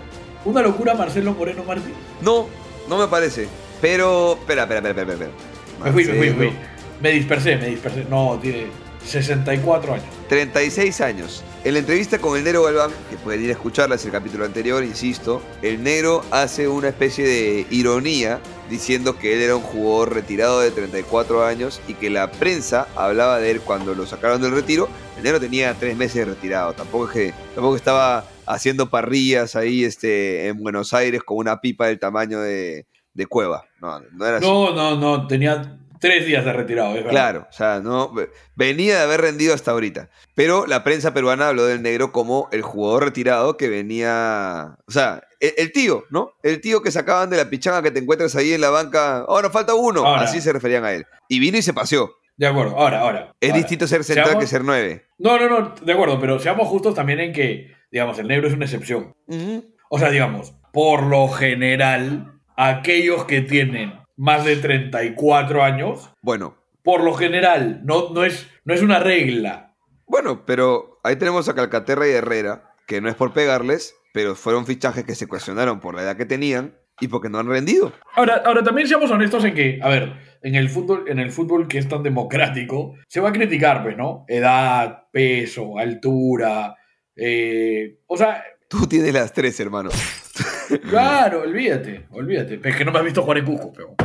una 0.45 0.61
locura 0.63 0.95
Marcelo 0.95 1.33
Moreno 1.33 1.63
Martí. 1.63 1.91
No, 2.21 2.47
no 2.89 2.97
me 2.97 3.07
parece. 3.07 3.47
Pero. 3.79 4.33
Espera, 4.33 4.63
espera, 4.63 4.79
espera, 4.79 5.01
espera. 5.01 5.13
espera. 5.13 5.85
Me 5.85 5.91
fui, 5.91 6.05
me 6.05 6.13
fui, 6.13 6.29
me 6.31 6.35
fui. 6.35 6.57
Me 7.01 7.11
dispersé, 7.11 7.55
me 7.55 7.67
dispersé. 7.67 8.05
No, 8.09 8.37
tiene 8.41 8.67
64 9.05 9.93
años. 9.93 10.05
36 10.27 11.01
años. 11.01 11.43
En 11.63 11.73
la 11.73 11.79
entrevista 11.79 12.19
con 12.19 12.37
el 12.37 12.43
Negro 12.43 12.63
Galván, 12.63 12.91
que 13.09 13.17
pueden 13.17 13.43
ir 13.43 13.49
a 13.49 13.53
escucharla, 13.53 13.95
es 13.95 14.05
el 14.05 14.11
capítulo 14.11 14.45
anterior, 14.45 14.83
insisto, 14.83 15.41
el 15.61 15.83
Negro 15.83 16.23
hace 16.31 16.67
una 16.67 16.89
especie 16.89 17.25
de 17.25 17.67
ironía 17.69 18.39
diciendo 18.69 19.17
que 19.17 19.33
él 19.33 19.41
era 19.41 19.55
un 19.55 19.61
jugador 19.61 20.13
retirado 20.13 20.61
de 20.61 20.71
34 20.71 21.45
años 21.45 21.81
y 21.87 21.95
que 21.95 22.09
la 22.09 22.31
prensa 22.31 22.87
hablaba 22.95 23.39
de 23.39 23.51
él 23.51 23.61
cuando 23.61 23.95
lo 23.95 24.05
sacaron 24.05 24.41
del 24.41 24.51
retiro. 24.51 24.87
El 25.17 25.23
Negro 25.23 25.39
tenía 25.39 25.73
tres 25.73 25.97
meses 25.97 26.15
de 26.15 26.25
retirado, 26.25 26.73
tampoco 26.73 27.07
es 27.07 27.11
que 27.11 27.33
tampoco 27.55 27.75
estaba 27.75 28.25
haciendo 28.49 28.89
parrillas 28.89 29.55
ahí 29.55 29.83
este, 29.83 30.47
en 30.47 30.57
Buenos 30.57 30.93
Aires 30.93 31.21
con 31.23 31.37
una 31.37 31.61
pipa 31.61 31.87
del 31.87 31.99
tamaño 31.99 32.41
de, 32.41 32.87
de 33.13 33.25
cueva. 33.27 33.65
No, 33.79 33.99
no 34.11 34.25
era 34.25 34.37
así. 34.37 34.45
No, 34.45 34.73
no, 34.73 34.95
no, 34.97 35.27
tenía 35.27 35.77
tres 35.99 36.25
días 36.25 36.43
de 36.43 36.53
retirado, 36.53 36.93
verdad. 36.93 37.09
Claro, 37.11 37.47
o 37.47 37.53
sea, 37.53 37.79
no 37.79 38.13
venía 38.55 38.97
de 38.97 39.03
haber 39.03 39.21
rendido 39.21 39.53
hasta 39.53 39.71
ahorita. 39.71 40.09
Pero 40.33 40.65
la 40.65 40.83
prensa 40.83 41.13
peruana 41.13 41.49
habló 41.49 41.65
del 41.65 41.83
negro 41.83 42.11
como 42.11 42.49
el 42.51 42.63
jugador 42.63 43.03
retirado 43.05 43.55
que 43.55 43.69
venía. 43.69 44.77
O 44.87 44.91
sea, 44.91 45.21
el, 45.39 45.53
el 45.57 45.71
tío, 45.71 46.05
¿no? 46.09 46.31
El 46.41 46.59
tío 46.59 46.81
que 46.81 46.91
sacaban 46.91 47.29
de 47.29 47.37
la 47.37 47.49
pichanga 47.49 47.83
que 47.83 47.91
te 47.91 47.99
encuentras 47.99 48.35
ahí 48.35 48.53
en 48.53 48.61
la 48.61 48.71
banca. 48.71 49.25
Oh, 49.27 49.41
nos 49.41 49.51
falta 49.51 49.75
uno. 49.75 50.05
Ahora. 50.05 50.23
Así 50.23 50.41
se 50.41 50.51
referían 50.51 50.85
a 50.85 50.93
él. 50.93 51.05
Y 51.27 51.39
vino 51.39 51.57
y 51.57 51.61
se 51.61 51.73
paseó. 51.73 52.15
De 52.39 52.47
acuerdo, 52.47 52.77
ahora, 52.77 53.01
ahora. 53.01 53.33
Es 53.41 53.49
ahora. 53.49 53.57
distinto 53.61 53.85
ser 53.85 54.03
central 54.05 54.27
Seamos- 54.27 54.43
que 54.43 54.47
ser 54.47 54.63
nueve. 54.63 55.05
No, 55.17 55.37
no, 55.37 55.49
no, 55.49 55.75
de 55.75 55.91
acuerdo, 55.93 56.19
pero 56.21 56.39
seamos 56.39 56.67
justos 56.69 56.95
también 56.95 57.19
en 57.19 57.33
que, 57.33 57.75
digamos, 57.91 58.17
el 58.17 58.27
negro 58.29 58.47
es 58.47 58.53
una 58.53 58.63
excepción. 58.65 59.13
Ujú. 59.27 59.65
O 59.89 59.99
sea, 59.99 60.09
digamos, 60.09 60.53
por 60.71 61.03
lo 61.03 61.27
general, 61.27 62.39
aquellos 62.55 63.25
que 63.25 63.41
tienen 63.41 63.93
más 64.15 64.45
de 64.45 64.55
34 64.55 65.63
años, 65.63 66.11
Bueno, 66.21 66.55
por 66.83 67.03
lo 67.03 67.13
general, 67.13 67.81
no, 67.83 68.09
no, 68.13 68.23
es, 68.23 68.47
no 68.63 68.73
es 68.73 68.81
una 68.81 68.99
regla. 68.99 69.75
bueno, 70.05 70.45
pero 70.45 70.99
ahí 71.03 71.17
tenemos 71.17 71.49
a 71.49 71.55
Calcaterra 71.55 72.07
y 72.07 72.11
Herrera, 72.11 72.73
que 72.87 73.01
no 73.01 73.09
es 73.09 73.15
por 73.15 73.33
pegarles, 73.33 73.95
pero 74.13 74.33
fueron 74.35 74.65
fichajes 74.65 75.03
que 75.03 75.13
se 75.15 75.27
cuestionaron 75.27 75.79
por 75.81 75.93
la 75.93 76.03
edad 76.03 76.15
que 76.17 76.25
tenían 76.25 76.77
y 77.01 77.07
porque 77.09 77.29
no 77.29 77.37
han 77.39 77.47
rendido. 77.47 77.91
Ahora, 78.15 78.41
ahora 78.45 78.63
también 78.63 78.87
seamos 78.87 79.11
honestos 79.11 79.43
en 79.45 79.53
que, 79.53 79.79
a 79.81 79.89
ver, 79.89 80.13
en 80.41 80.55
el 80.55 80.69
fútbol, 80.69 81.05
en 81.07 81.19
el 81.19 81.31
fútbol 81.31 81.67
que 81.67 81.77
es 81.77 81.87
tan 81.87 82.03
democrático, 82.03 82.95
se 83.07 83.19
va 83.19 83.29
a 83.29 83.33
criticar, 83.33 83.83
pues, 83.83 83.97
¿no? 83.97 84.25
Edad, 84.27 85.03
peso, 85.11 85.77
altura. 85.77 86.75
eh, 87.15 87.97
o 88.07 88.17
sea, 88.17 88.43
Tú 88.69 88.87
tienes 88.87 89.13
las 89.13 89.33
tres, 89.33 89.59
hermano. 89.59 89.89
claro, 90.89 91.41
olvídate, 91.41 92.05
olvídate. 92.11 92.59
Es 92.63 92.75
que 92.75 92.85
no 92.85 92.91
me 92.91 92.99
has 92.99 93.05
visto 93.05 93.23
jugar 93.23 93.39
en 93.39 93.45
Cusco, 93.45 93.73
pero. 93.73 93.95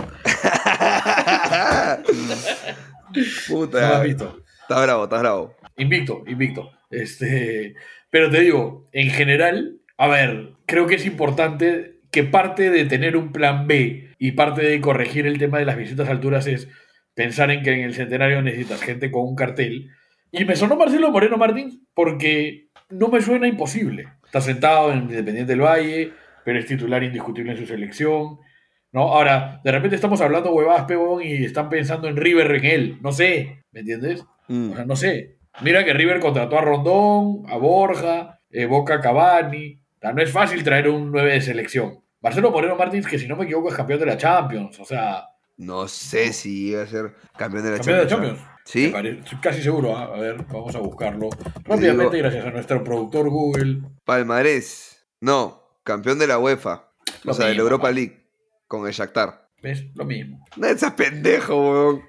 Puta. 3.48 3.80
No 3.80 3.88
me 3.88 3.94
has 3.94 4.02
visto. 4.04 4.38
Está 4.62 4.82
bravo, 4.82 5.04
está 5.04 5.18
bravo. 5.18 5.54
Invicto, 5.76 6.22
invicto. 6.26 6.70
Este, 6.90 7.74
pero 8.08 8.30
te 8.30 8.40
digo, 8.40 8.88
en 8.92 9.10
general, 9.10 9.76
a 9.98 10.08
ver, 10.08 10.52
creo 10.66 10.86
que 10.86 10.94
es 10.94 11.04
importante 11.04 12.00
que 12.10 12.24
parte 12.24 12.70
de 12.70 12.86
tener 12.86 13.16
un 13.16 13.32
plan 13.32 13.66
B 13.66 14.13
y 14.24 14.32
parte 14.32 14.62
de 14.62 14.80
corregir 14.80 15.26
el 15.26 15.36
tema 15.36 15.58
de 15.58 15.66
las 15.66 15.76
visitas 15.76 16.08
a 16.08 16.10
alturas 16.10 16.46
es 16.46 16.66
pensar 17.12 17.50
en 17.50 17.62
que 17.62 17.74
en 17.74 17.80
el 17.80 17.92
centenario 17.92 18.40
necesitas 18.40 18.80
gente 18.80 19.10
con 19.10 19.28
un 19.28 19.36
cartel. 19.36 19.90
Y 20.32 20.46
me 20.46 20.56
sonó 20.56 20.76
Marcelo 20.76 21.10
Moreno 21.10 21.36
Martín 21.36 21.86
porque 21.92 22.68
no 22.88 23.08
me 23.08 23.20
suena 23.20 23.46
imposible. 23.46 24.14
Está 24.24 24.40
sentado 24.40 24.90
en 24.92 25.00
Independiente 25.00 25.52
del 25.52 25.60
Valle, 25.60 26.12
pero 26.42 26.58
es 26.58 26.64
titular 26.64 27.02
indiscutible 27.02 27.52
en 27.52 27.58
su 27.58 27.66
selección. 27.66 28.38
¿no? 28.92 29.02
Ahora, 29.12 29.60
de 29.62 29.72
repente 29.72 29.96
estamos 29.96 30.22
hablando 30.22 30.54
huevadas, 30.54 30.86
peón, 30.86 31.22
y 31.22 31.44
están 31.44 31.68
pensando 31.68 32.08
en 32.08 32.16
River 32.16 32.50
en 32.54 32.64
él. 32.64 32.98
No 33.02 33.12
sé, 33.12 33.62
¿me 33.72 33.80
entiendes? 33.80 34.24
Mm. 34.48 34.70
O 34.70 34.74
sea, 34.74 34.86
no 34.86 34.96
sé. 34.96 35.36
Mira 35.60 35.84
que 35.84 35.92
River 35.92 36.20
contrató 36.20 36.56
a 36.56 36.62
Rondón, 36.62 37.42
a 37.46 37.58
Borja, 37.58 38.40
eh, 38.48 38.64
Boca 38.64 38.94
a 38.94 39.00
Cavani. 39.02 39.74
O 39.74 40.00
sea, 40.00 40.14
no 40.14 40.22
es 40.22 40.32
fácil 40.32 40.64
traer 40.64 40.88
un 40.88 41.12
9 41.12 41.30
de 41.30 41.40
selección. 41.42 42.03
Marcelo 42.24 42.50
Moreno 42.50 42.74
Martins, 42.74 43.06
que 43.06 43.18
si 43.18 43.28
no 43.28 43.36
me 43.36 43.44
equivoco 43.44 43.68
es 43.68 43.74
campeón 43.76 44.00
de 44.00 44.06
la 44.06 44.16
Champions. 44.16 44.80
O 44.80 44.84
sea, 44.86 45.28
No 45.58 45.86
sé 45.86 46.32
si 46.32 46.70
iba 46.70 46.82
a 46.82 46.86
ser 46.86 47.14
campeón 47.36 47.62
de 47.64 47.70
la 47.72 47.76
campeón 47.76 47.98
de 47.98 48.04
la 48.04 48.08
Champions. 48.10 48.38
Champions. 48.38 48.60
¿Sí? 48.64 48.86
Estoy 48.86 49.38
casi 49.40 49.62
seguro. 49.62 49.94
¿ah? 49.94 50.04
A 50.04 50.18
ver, 50.18 50.42
vamos 50.50 50.74
a 50.74 50.78
buscarlo. 50.78 51.28
Rápidamente, 51.64 52.16
gracias 52.16 52.46
a 52.46 52.50
nuestro 52.50 52.82
productor 52.82 53.28
Google. 53.28 53.82
Palmarés. 54.06 55.04
No, 55.20 55.62
campeón 55.84 56.18
de 56.18 56.26
la 56.26 56.38
UEFA. 56.38 56.88
Lo 57.24 57.32
o 57.32 57.34
sea, 57.34 57.46
de 57.46 57.54
la 57.56 57.60
Europa 57.60 57.82
papá. 57.82 57.92
League. 57.92 58.24
Con 58.66 58.86
el 58.86 58.92
Shakhtar. 58.94 59.48
¿Ves? 59.62 59.84
Lo 59.94 60.06
mismo. 60.06 60.44
No 60.56 60.66
seas 60.78 60.92
pendejo, 60.94 61.54
weón. 61.56 62.02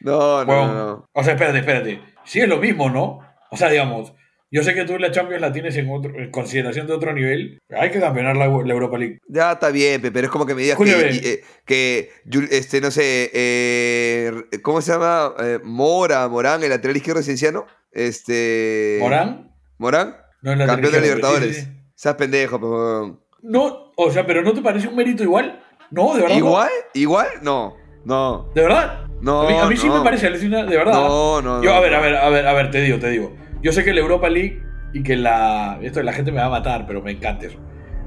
No, 0.00 0.40
no, 0.40 0.44
Bueno, 0.44 0.66
no, 0.66 0.86
no. 0.86 1.08
O 1.12 1.24
sea, 1.24 1.32
espérate, 1.32 1.60
espérate. 1.60 2.02
Sí 2.24 2.40
es 2.40 2.48
lo 2.48 2.58
mismo, 2.58 2.90
¿no? 2.90 3.20
O 3.50 3.56
sea, 3.56 3.70
digamos, 3.70 4.12
Yo 4.52 4.62
sé 4.62 4.74
que 4.74 4.84
tú 4.84 4.98
la 4.98 5.10
Champions 5.10 5.40
la 5.40 5.50
tienes 5.50 5.74
en, 5.78 5.88
otro, 5.90 6.14
en 6.14 6.30
consideración 6.30 6.86
de 6.86 6.92
otro 6.92 7.14
nivel. 7.14 7.58
Hay 7.74 7.90
que 7.90 7.98
campeonar 8.00 8.36
la, 8.36 8.48
la 8.48 8.72
Europa 8.74 8.98
League. 8.98 9.18
Ya 9.26 9.52
está 9.52 9.70
bien, 9.70 10.02
pe, 10.02 10.12
pero 10.12 10.26
es 10.26 10.30
como 10.30 10.44
que 10.44 10.54
me 10.54 10.60
digas 10.60 10.76
que, 10.76 11.30
eh, 11.32 11.42
que 11.64 12.10
este, 12.50 12.82
no 12.82 12.90
sé, 12.90 13.30
eh, 13.32 14.30
¿cómo 14.60 14.82
se 14.82 14.92
llama? 14.92 15.32
Eh, 15.38 15.58
Mora, 15.64 16.28
Morán, 16.28 16.62
el 16.62 16.68
lateral 16.68 16.96
izquierdo 16.98 17.22
Cienciano. 17.22 17.66
Este. 17.92 18.98
¿Morán? 19.00 19.50
Morán, 19.78 20.16
No, 20.42 20.66
campeón 20.66 20.92
de 20.92 21.00
Libertadores. 21.00 21.56
sí, 21.56 21.62
sí, 21.62 21.66
sí. 21.66 21.78
Seas 21.94 22.14
pendejo, 22.16 22.60
pe, 22.60 22.66
huevón. 22.66 23.20
No, 23.40 23.92
o 23.96 24.10
sea, 24.10 24.26
pero 24.26 24.42
¿no 24.42 24.52
te 24.52 24.60
parece 24.60 24.86
un 24.86 24.96
mérito 24.96 25.22
igual? 25.22 25.64
No, 25.90 26.14
de 26.14 26.22
verdad. 26.22 26.34
no. 26.36 26.46
¿Igual? 26.46 26.70
¿Igual? 26.92 27.28
No. 27.40 27.76
No. 28.04 28.50
¿De 28.54 28.62
verdad? 28.62 29.06
No, 29.22 29.42
A 29.42 29.48
mí, 29.50 29.56
a 29.56 29.66
mí 29.66 29.76
sí 29.76 29.88
me 29.88 30.00
parece, 30.02 30.28
de 30.30 30.48
verdad. 30.64 30.92
No, 30.92 31.40
no, 31.40 31.62
Yo, 31.62 31.72
a 31.74 31.80
ver, 31.80 31.94
a 31.94 32.00
ver, 32.00 32.16
a 32.16 32.28
ver, 32.28 32.46
a 32.46 32.52
ver, 32.52 32.70
te 32.70 32.80
digo, 32.82 32.98
te 32.98 33.08
digo. 33.10 33.32
Yo 33.62 33.72
sé 33.72 33.84
que 33.84 33.92
la 33.92 34.00
Europa 34.00 34.28
League 34.28 34.62
y 34.92 35.02
que 35.02 35.16
la. 35.16 35.78
Esto 35.82 36.02
la 36.02 36.12
gente 36.12 36.32
me 36.32 36.38
va 36.40 36.46
a 36.46 36.50
matar, 36.50 36.84
pero 36.86 37.00
me 37.02 37.12
encanta 37.12 37.46
eso. 37.46 37.58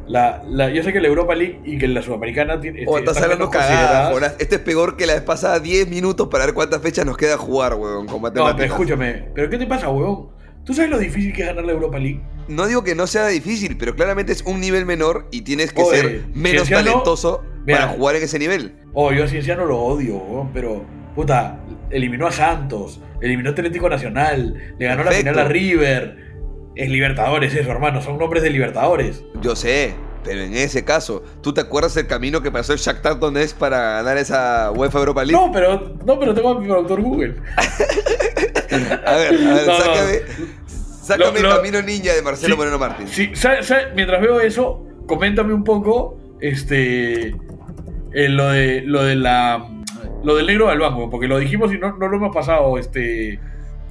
La, 0.07 0.43
la- 0.47 0.69
yo 0.69 0.83
sé 0.83 0.93
que 0.93 0.99
la 1.01 1.07
Europa 1.07 1.33
League 1.33 1.61
y 1.65 1.77
que 1.79 1.87
la 1.87 2.01
Sudamericana 2.01 2.59
tiene. 2.61 2.83
O 2.87 2.97
estás 2.97 3.15
están 3.17 3.31
hablando 3.31 3.49
cagada. 3.49 4.35
Este 4.37 4.55
es 4.55 4.61
peor 4.61 4.97
que 4.97 5.07
la 5.07 5.13
vez 5.13 5.23
pasada 5.23 5.59
10 5.59 5.89
minutos 5.89 6.27
para 6.27 6.45
ver 6.45 6.53
cuántas 6.53 6.81
fechas 6.81 7.05
nos 7.05 7.17
queda 7.17 7.37
jugar, 7.37 7.73
huevón, 7.73 8.05
con 8.05 8.21
No, 8.21 8.31
pero 8.31 8.63
escúchame, 8.65 9.29
¿pero 9.33 9.49
qué 9.49 9.57
te 9.57 9.65
pasa, 9.65 9.89
huevón? 9.89 10.29
¿Tú 10.63 10.73
sabes 10.73 10.89
lo 10.91 10.97
difícil 10.99 11.31
que 11.33 11.41
es 11.43 11.47
ganar 11.47 11.63
la 11.65 11.71
Europa 11.73 11.97
League? 11.99 12.21
No 12.47 12.67
digo 12.67 12.83
que 12.83 12.93
no 12.95 13.07
sea 13.07 13.27
difícil, 13.27 13.77
pero 13.77 13.95
claramente 13.95 14.31
es 14.31 14.41
un 14.43 14.59
nivel 14.59 14.85
menor 14.85 15.27
y 15.31 15.41
tienes 15.41 15.71
que 15.71 15.81
Oye, 15.81 15.97
ser 16.01 16.21
menos 16.33 16.67
Cienciano- 16.67 16.85
talentoso 16.91 17.43
Mira. 17.65 17.79
para 17.79 17.91
jugar 17.93 18.15
en 18.17 18.23
ese 18.23 18.37
nivel. 18.39 18.75
Oh, 18.93 19.11
yo 19.11 19.23
a 19.23 19.27
Cienciano 19.27 19.65
lo 19.65 19.79
odio, 19.79 20.17
huevón, 20.17 20.51
pero. 20.53 20.85
Puta, 21.15 21.59
eliminó 21.91 22.27
a 22.27 22.31
Santos, 22.31 22.99
eliminó 23.21 23.49
Atlético 23.51 23.89
Nacional, 23.89 24.75
le 24.77 24.85
ganó 24.85 25.03
la 25.03 25.11
final 25.11 25.39
a 25.39 25.43
River. 25.45 26.17
Es 26.75 26.89
Libertadores 26.89 27.53
eso, 27.55 27.71
hermano, 27.71 28.01
son 28.01 28.17
nombres 28.17 28.43
de 28.43 28.49
Libertadores. 28.49 29.23
Yo 29.41 29.55
sé, 29.55 29.93
pero 30.25 30.41
en 30.41 30.53
ese 30.55 30.83
caso, 30.83 31.23
¿tú 31.41 31.53
te 31.53 31.61
acuerdas 31.61 31.95
el 31.95 32.07
camino 32.07 32.41
que 32.41 32.51
pasó 32.51 32.73
el 32.73 32.79
Shakhtar 32.79 33.17
Donetsk 33.19 33.57
para 33.57 33.77
ganar 34.01 34.17
esa 34.17 34.71
UEFA 34.71 34.99
Europa 34.99 35.23
League? 35.23 35.41
No, 35.45 35.51
pero, 35.53 35.95
no, 36.05 36.19
pero 36.19 36.33
tengo 36.33 36.49
a 36.49 36.59
mi 36.59 36.67
productor 36.67 37.01
Google. 37.01 37.35
A 38.71 38.77
ver, 38.77 39.07
a 39.07 39.15
ver, 39.53 39.67
No, 39.67 39.77
sácame, 39.77 40.19
sácame 41.01 41.31
Lo- 41.31 41.37
el 41.37 41.43
lo- 41.43 41.55
camino 41.55 41.81
ninja 41.81 42.13
de 42.13 42.21
Marcelo 42.21 42.55
Sí, 42.55 42.57
Moreno 42.57 42.77
Martín. 42.79 43.07
Sí, 43.07 43.31
mientras 43.95 44.21
veo 44.21 44.39
eso, 44.41 44.85
coméntame 45.07 45.53
un 45.53 45.63
poco 45.63 46.17
este 46.41 47.27
eh, 47.29 48.29
lo 48.29 48.49
de 48.49 48.81
lo 48.81 49.03
de 49.03 49.15
la 49.15 49.65
lo 50.25 50.35
del 50.35 50.47
negro 50.47 50.67
del 50.69 50.79
banco, 50.79 51.09
porque 51.09 51.27
lo 51.27 51.37
dijimos 51.37 51.71
y 51.73 51.77
no, 51.77 51.95
no 51.97 52.07
lo 52.07 52.17
hemos 52.17 52.33
pasado, 52.35 52.77
este 52.77 53.39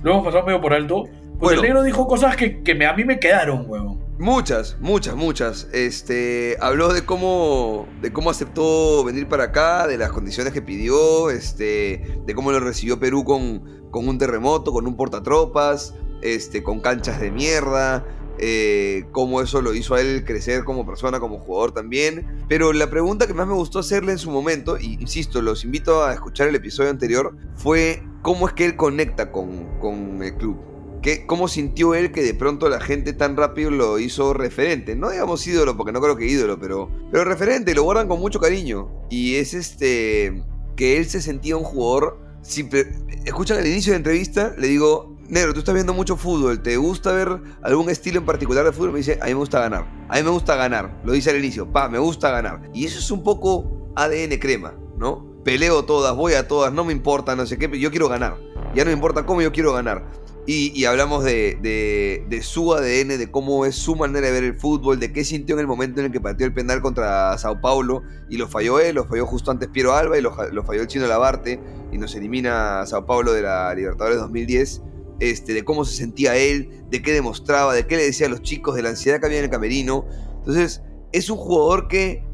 lo 0.03 0.11
hemos 0.13 0.25
pasado 0.25 0.45
medio 0.45 0.61
por 0.61 0.75
alto. 0.75 1.05
Pues 1.39 1.39
Bueno. 1.39 1.61
el 1.63 1.63
negro 1.63 1.83
dijo 1.83 2.07
cosas 2.07 2.37
que, 2.37 2.63
que 2.63 2.75
me- 2.75 2.87
a 2.87 2.93
mí 2.93 3.05
me 3.05 3.19
quedaron, 3.19 3.65
huevón. 3.69 3.99
Muchas, 4.19 4.77
muchas, 4.81 5.17
muchas. 5.17 5.69
Este, 5.73 6.57
habló 6.61 6.93
de 6.93 7.05
cómo, 7.05 7.89
de 8.01 8.13
cómo 8.13 8.31
aceptó 8.31 9.03
venir 9.05 9.27
para 9.27 9.45
acá, 9.45 9.87
de 9.89 9.99
las 9.99 10.13
condiciones 10.13 10.53
que 10.53 10.63
pidió, 10.63 11.31
este, 11.31 12.21
de 12.25 12.35
cómo 12.35 12.53
lo 12.53 12.61
recibió 12.61 13.01
Perú 13.01 13.25
con, 13.25 13.89
con 13.91 14.07
un 14.09 14.19
terremoto, 14.19 14.73
con 14.73 14.87
un 14.87 14.97
portatropas, 14.97 15.95
este, 16.23 16.63
con 16.63 16.81
canchas 16.81 17.21
de 17.21 17.31
mierda, 17.33 18.05
eh, 18.39 19.05
cómo 19.13 19.41
eso 19.41 19.63
lo 19.63 19.75
hizo 19.75 19.95
a 19.95 20.01
él 20.01 20.25
crecer 20.25 20.65
como 20.65 20.87
persona, 20.87 21.21
como 21.21 21.39
jugador 21.39 21.73
también. 21.73 22.45
Pero 22.49 22.73
la 22.73 22.91
pregunta 22.91 23.27
que 23.27 23.35
más 23.35 23.47
me 23.47 23.55
gustó 23.55 23.79
hacerle 23.79 24.13
en 24.13 24.19
su 24.19 24.31
momento, 24.31 24.79
y 24.79 24.95
insisto, 25.01 25.43
los 25.43 25.65
invito 25.65 26.05
a 26.05 26.13
escuchar 26.13 26.49
el 26.49 26.55
episodio 26.55 26.91
anterior, 26.91 27.37
fue 27.57 28.03
cómo 28.23 28.49
es 28.49 28.55
que 28.55 28.65
él 28.65 28.77
conecta 28.77 29.31
con, 29.31 29.79
con 29.79 30.23
el 30.23 30.35
club. 30.37 30.57
¿Qué, 31.03 31.27
¿Cómo 31.27 31.49
sintió 31.49 31.95
él 31.95 32.13
que 32.13 32.23
de 32.23 32.33
pronto 32.33 32.71
la 32.71 32.81
gente 32.81 33.13
tan 33.13 33.37
rápido 33.37 33.71
lo 33.71 33.99
hizo 33.99 34.33
referente? 34.33 34.97
No 34.97 35.11
digamos 35.11 35.47
ídolo, 35.47 35.77
porque 35.77 35.93
no 35.93 36.01
creo 36.01 36.17
que 36.17 36.27
ídolo, 36.27 36.59
pero, 36.59 36.91
pero 37.13 37.25
referente, 37.25 37.75
lo 37.75 37.83
guardan 37.83 38.09
con 38.09 38.21
mucho 38.21 38.41
cariño. 38.41 38.91
Y 39.11 39.35
es 39.35 39.53
este. 39.53 40.43
que 40.77 40.97
él 40.97 41.05
se 41.05 41.21
sentía 41.21 41.59
un 41.59 41.65
jugador. 41.65 42.21
Siempre, 42.41 42.91
escuchan 43.25 43.59
el 43.59 43.67
inicio 43.67 43.93
de 43.93 43.99
la 43.99 43.99
entrevista, 43.99 44.55
le 44.59 44.67
digo, 44.69 45.14
Negro, 45.29 45.55
tú 45.55 45.61
estás 45.61 45.75
viendo 45.75 45.95
mucho 45.95 46.17
fútbol, 46.17 46.61
¿te 46.61 46.77
gusta 46.77 47.13
ver 47.13 47.41
algún 47.63 47.89
estilo 47.89 48.19
en 48.19 48.27
particular 48.27 48.65
de 48.65 48.73
fútbol? 48.73 48.93
Me 48.93 48.99
dice, 48.99 49.19
a 49.23 49.27
mí 49.27 49.31
me 49.31 49.39
gusta 49.39 49.61
ganar. 49.61 49.87
A 50.09 50.17
mí 50.17 50.23
me 50.23 50.31
gusta 50.31 50.55
ganar. 50.57 51.01
Lo 51.05 51.13
dice 51.13 51.31
al 51.31 51.39
inicio, 51.39 51.73
pa, 51.73 51.89
me 51.89 51.99
gusta 51.99 52.31
ganar. 52.31 52.61
Y 52.75 52.85
eso 52.85 52.99
es 52.99 53.11
un 53.11 53.23
poco 53.23 53.91
ADN 53.97 54.39
crema, 54.39 54.75
¿no? 54.99 55.35
Peleo 55.43 55.85
todas, 55.85 56.15
voy 56.15 56.35
a 56.35 56.47
todas, 56.47 56.73
no 56.73 56.85
me 56.85 56.93
importa, 56.93 57.37
no 57.37 57.47
sé 57.47 57.57
qué, 57.57 57.79
yo 57.79 57.91
quiero 57.91 58.09
ganar. 58.09 58.37
Ya 58.75 58.85
no 58.85 58.89
me 58.89 58.95
importa 58.95 59.25
cómo 59.25 59.41
yo 59.41 59.51
quiero 59.53 59.73
ganar. 59.73 60.05
Y, 60.47 60.85
hablamos 60.85 61.25
de, 61.25 62.41
su 62.43 62.75
ADN, 62.75 63.17
de 63.17 63.31
cómo 63.31 63.65
es 63.65 63.77
su 63.77 63.97
manera 63.97 64.27
de 64.27 64.33
ver 64.33 64.45
el 64.45 64.55
fútbol, 64.55 65.01
de 65.01 65.11
qué 65.11 65.25
sintió 65.25 65.55
en 65.55 65.61
el 65.61 65.67
momento 65.67 66.01
en 66.01 66.07
el 66.07 66.13
que 66.13 66.21
pateó 66.21 66.47
el 66.47 66.53
penal 66.53 66.83
contra 66.83 67.39
Sao 67.39 67.63
Paulo 67.63 68.03
y 68.29 68.37
lo 68.37 68.47
falló 68.47 68.79
él, 68.79 68.97
lo 68.97 69.07
falló 69.07 69.25
justo 69.25 69.51
antes 69.51 69.71
Piero 69.71 69.95
Alba 69.95 70.19
y 70.19 70.21
lo, 70.21 70.33
falló 70.35 70.83
el 70.83 70.87
chino 70.87 71.07
Labarte 71.07 71.59
y 71.93 71.97
nos 71.97 72.15
elimina 72.15 72.85
Sao 72.85 73.07
Paulo 73.07 73.33
de 73.33 73.41
la 73.41 73.75
Libertadores 73.75 74.19
2010. 74.19 74.83
Este, 75.21 75.55
de 75.55 75.65
cómo 75.65 75.85
se 75.85 75.97
sentía 75.97 76.37
él, 76.37 76.85
de 76.91 77.03
qué 77.03 77.13
demostraba, 77.13 77.75
de 77.75 77.87
qué 77.87 77.97
le 77.97 78.05
decía 78.05 78.27
a 78.27 78.31
los 78.31 78.43
chicos, 78.43 78.75
de 78.75 78.83
la 78.83 78.91
ansiedad 78.91 79.21
que 79.21 79.27
había 79.27 79.39
en 79.39 79.45
el 79.45 79.51
camerino. 79.51 80.07
Entonces, 80.39 80.83
es 81.13 81.31
un 81.31 81.37
jugador 81.37 81.89
que 81.89 82.25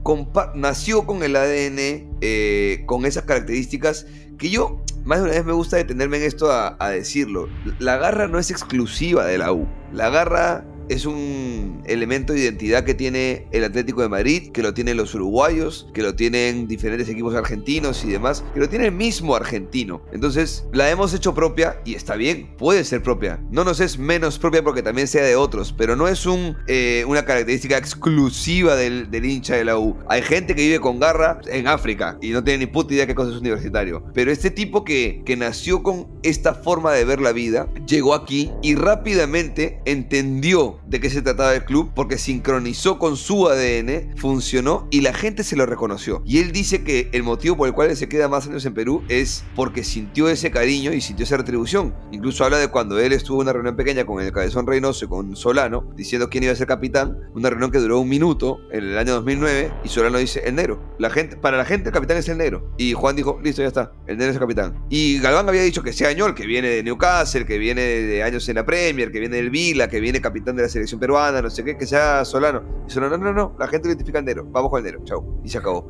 nació 0.55 1.07
con 1.07 1.23
el 1.23 1.37
ADN, 1.37 2.19
eh, 2.21 2.85
con 2.87 3.05
esas 3.05 3.25
características, 3.25 4.07
que 4.39 4.49
yo 4.49 4.83
más 5.05 5.19
de 5.19 5.25
una 5.25 5.33
vez 5.35 5.45
me 5.45 5.53
gusta 5.53 5.77
detenerme 5.77 6.19
en 6.19 6.25
esto 6.25 6.51
a 6.51 6.89
decirlo. 6.91 7.49
La 7.79 7.97
garra 7.97 8.29
no 8.29 8.39
es 8.39 8.51
exclusiva 8.51 9.27
de 9.27 9.39
la 9.39 9.53
U. 9.53 9.67
La 9.93 10.11
garra 10.11 10.65
es 10.91 11.07
un 11.07 11.83
elemento 11.87 12.33
de 12.33 12.41
identidad 12.41 12.83
que 12.83 12.95
tiene 12.95 13.47
el 13.53 13.63
Atlético 13.63 14.03
de 14.03 14.09
Madrid, 14.09 14.51
que 14.51 14.61
lo 14.61 14.75
tienen 14.75 14.97
los 14.97 15.15
uruguayos, 15.15 15.89
que 15.95 16.03
lo 16.03 16.17
tienen 16.17 16.67
diferentes 16.67 17.09
equipos 17.09 17.35
argentinos 17.37 18.05
y 18.05 18.09
demás, 18.09 18.43
que 18.53 18.59
lo 18.59 18.69
tiene 18.69 18.87
el 18.87 18.93
mismo 18.93 19.37
argentino. 19.37 20.03
Entonces, 20.13 20.65
la 20.73 20.91
hemos 20.91 21.15
hecho 21.15 21.33
propia 21.33 21.81
y 21.85 21.95
está 21.95 22.17
bien, 22.17 22.57
puede 22.59 22.83
ser 22.85 23.05
propia. 23.05 23.41
No 23.53 23.63
nos 23.63 23.79
es 23.79 23.99
menos 23.99 24.41
propia 24.41 24.65
porque 24.65 24.83
también 24.83 25.07
sea 25.07 25.23
de 25.23 25.37
otros, 25.37 25.73
pero 25.73 25.95
no 25.95 26.09
es 26.09 26.27
eh, 26.67 27.05
una 27.07 27.25
característica 27.25 27.79
exclusiva 27.79 28.75
del, 28.75 29.13
del 29.13 29.25
hincha 29.27 29.55
de 29.55 29.65
la 29.65 29.79
U. 29.79 29.97
Hay 30.09 30.23
gente 30.23 30.57
que 30.57 30.63
vive 30.63 30.81
con 30.81 30.99
garra 30.99 31.41
en 31.47 31.69
África 31.69 32.19
y 32.21 32.31
no 32.31 32.43
tiene 32.43 32.59
ni 32.59 32.67
puta 32.67 32.95
idea 32.95 33.07
qué 33.07 33.15
cosa 33.15 33.31
es 33.31 33.37
universitario. 33.37 34.03
Pero 34.13 34.33
este 34.33 34.51
tipo 34.51 34.85
que, 34.85 35.23
que 35.25 35.37
nació 35.37 35.85
con 35.85 36.09
esta 36.25 36.53
forma 36.53 36.93
de 36.93 37.05
ver 37.05 37.21
la 37.21 37.31
vida, 37.31 37.69
llegó 37.87 38.13
aquí 38.13 38.51
y 38.61 38.75
rápidamente 38.75 39.81
entendió 39.85 40.80
de 40.91 41.01
qué 41.01 41.09
se 41.09 41.23
trataba 41.23 41.55
el 41.55 41.65
club 41.65 41.93
porque 41.95 42.19
sincronizó 42.19 42.99
con 42.99 43.17
su 43.17 43.49
ADN, 43.49 44.17
funcionó 44.17 44.89
y 44.91 45.03
la 45.03 45.15
gente 45.15 45.45
se 45.45 45.55
lo 45.55 45.65
reconoció. 45.65 46.21
Y 46.27 46.39
él 46.39 46.51
dice 46.51 46.83
que 46.83 47.09
el 47.13 47.23
motivo 47.23 47.57
por 47.57 47.69
el 47.69 47.75
cual 47.75 47.91
él 47.91 47.97
se 47.97 48.09
queda 48.09 48.29
más 48.29 48.49
años 48.49 48.67
en 48.67 48.75
Perú 48.75 49.05
es 49.09 49.45
porque 49.55 49.85
sintió 49.85 50.29
ese 50.29 50.51
cariño 50.51 50.93
y 50.93 51.01
sintió 51.01 51.25
esa 51.25 51.37
retribución. 51.37 51.95
Incluso 52.11 52.45
habla 52.45 52.59
de 52.59 52.69
cuando 52.69 52.99
él 52.99 53.13
estuvo 53.13 53.41
en 53.41 53.43
una 53.47 53.53
reunión 53.53 53.77
pequeña 53.77 54.05
con 54.05 54.21
el 54.21 54.33
Cabezón 54.33 54.67
Reynoso 54.67 55.05
y 55.05 55.09
con 55.09 55.37
Solano, 55.37 55.93
diciendo 55.97 56.29
quién 56.29 56.43
iba 56.43 56.53
a 56.53 56.57
ser 56.57 56.67
capitán, 56.67 57.17
una 57.35 57.51
reunión 57.51 57.71
que 57.71 57.79
duró 57.79 58.01
un 58.01 58.09
minuto 58.09 58.59
en 58.73 58.85
el 58.85 58.99
año 58.99 59.13
2009 59.15 59.73
y 59.85 59.89
Solano 59.89 60.19
dice 60.19 60.43
el 60.45 60.57
negro. 60.57 60.83
La 60.99 61.11
gente, 61.11 61.37
para 61.37 61.57
la 61.57 61.65
gente 61.65 61.91
el 61.91 61.95
capitán 61.95 62.17
es 62.17 62.29
el 62.29 62.39
negro. 62.39 62.75
Y 62.79 62.95
Juan 62.95 63.15
dijo, 63.15 63.39
listo, 63.45 63.63
ya 63.63 63.69
está, 63.69 63.93
el 64.09 64.17
negro 64.17 64.31
es 64.31 64.37
el 64.37 64.41
capitán. 64.41 64.85
Y 64.91 65.21
Galván 65.21 65.49
había 65.49 65.63
dicho 65.63 65.85
que 65.85 65.93
sea 65.93 66.09
Añol, 66.09 66.35
que 66.35 66.47
viene 66.47 66.69
de 66.69 66.83
Newcastle, 66.83 67.47
que 67.47 67.59
viene 67.59 67.83
de 67.83 68.25
años 68.25 68.49
en 68.49 68.57
la 68.57 68.67
Premier, 68.67 69.13
que 69.13 69.21
viene 69.21 69.37
del 69.37 69.51
Vila, 69.51 69.89
que 69.89 70.01
viene 70.01 70.21
capitán 70.21 70.57
de 70.57 70.63
la 70.63 70.69
selección 70.69 70.80
peruana, 70.99 71.43
no 71.43 71.51
sé 71.51 71.65
qué, 71.65 71.77
que 71.77 71.87
sea 71.87 72.25
Solano. 72.25 72.63
Y 72.87 72.91
Solano, 72.91 73.17
no, 73.17 73.25
no, 73.25 73.33
no, 73.33 73.57
la 73.59 73.69
gente 73.69 73.89
identifica 73.89 74.19
al 74.19 74.25
negro, 74.25 74.47
vamos 74.51 74.71
con 74.71 74.79
el 74.79 74.85
negro, 74.85 75.01
chau. 75.05 75.41
Y 75.45 75.49
se 75.49 75.59
acabó. 75.59 75.89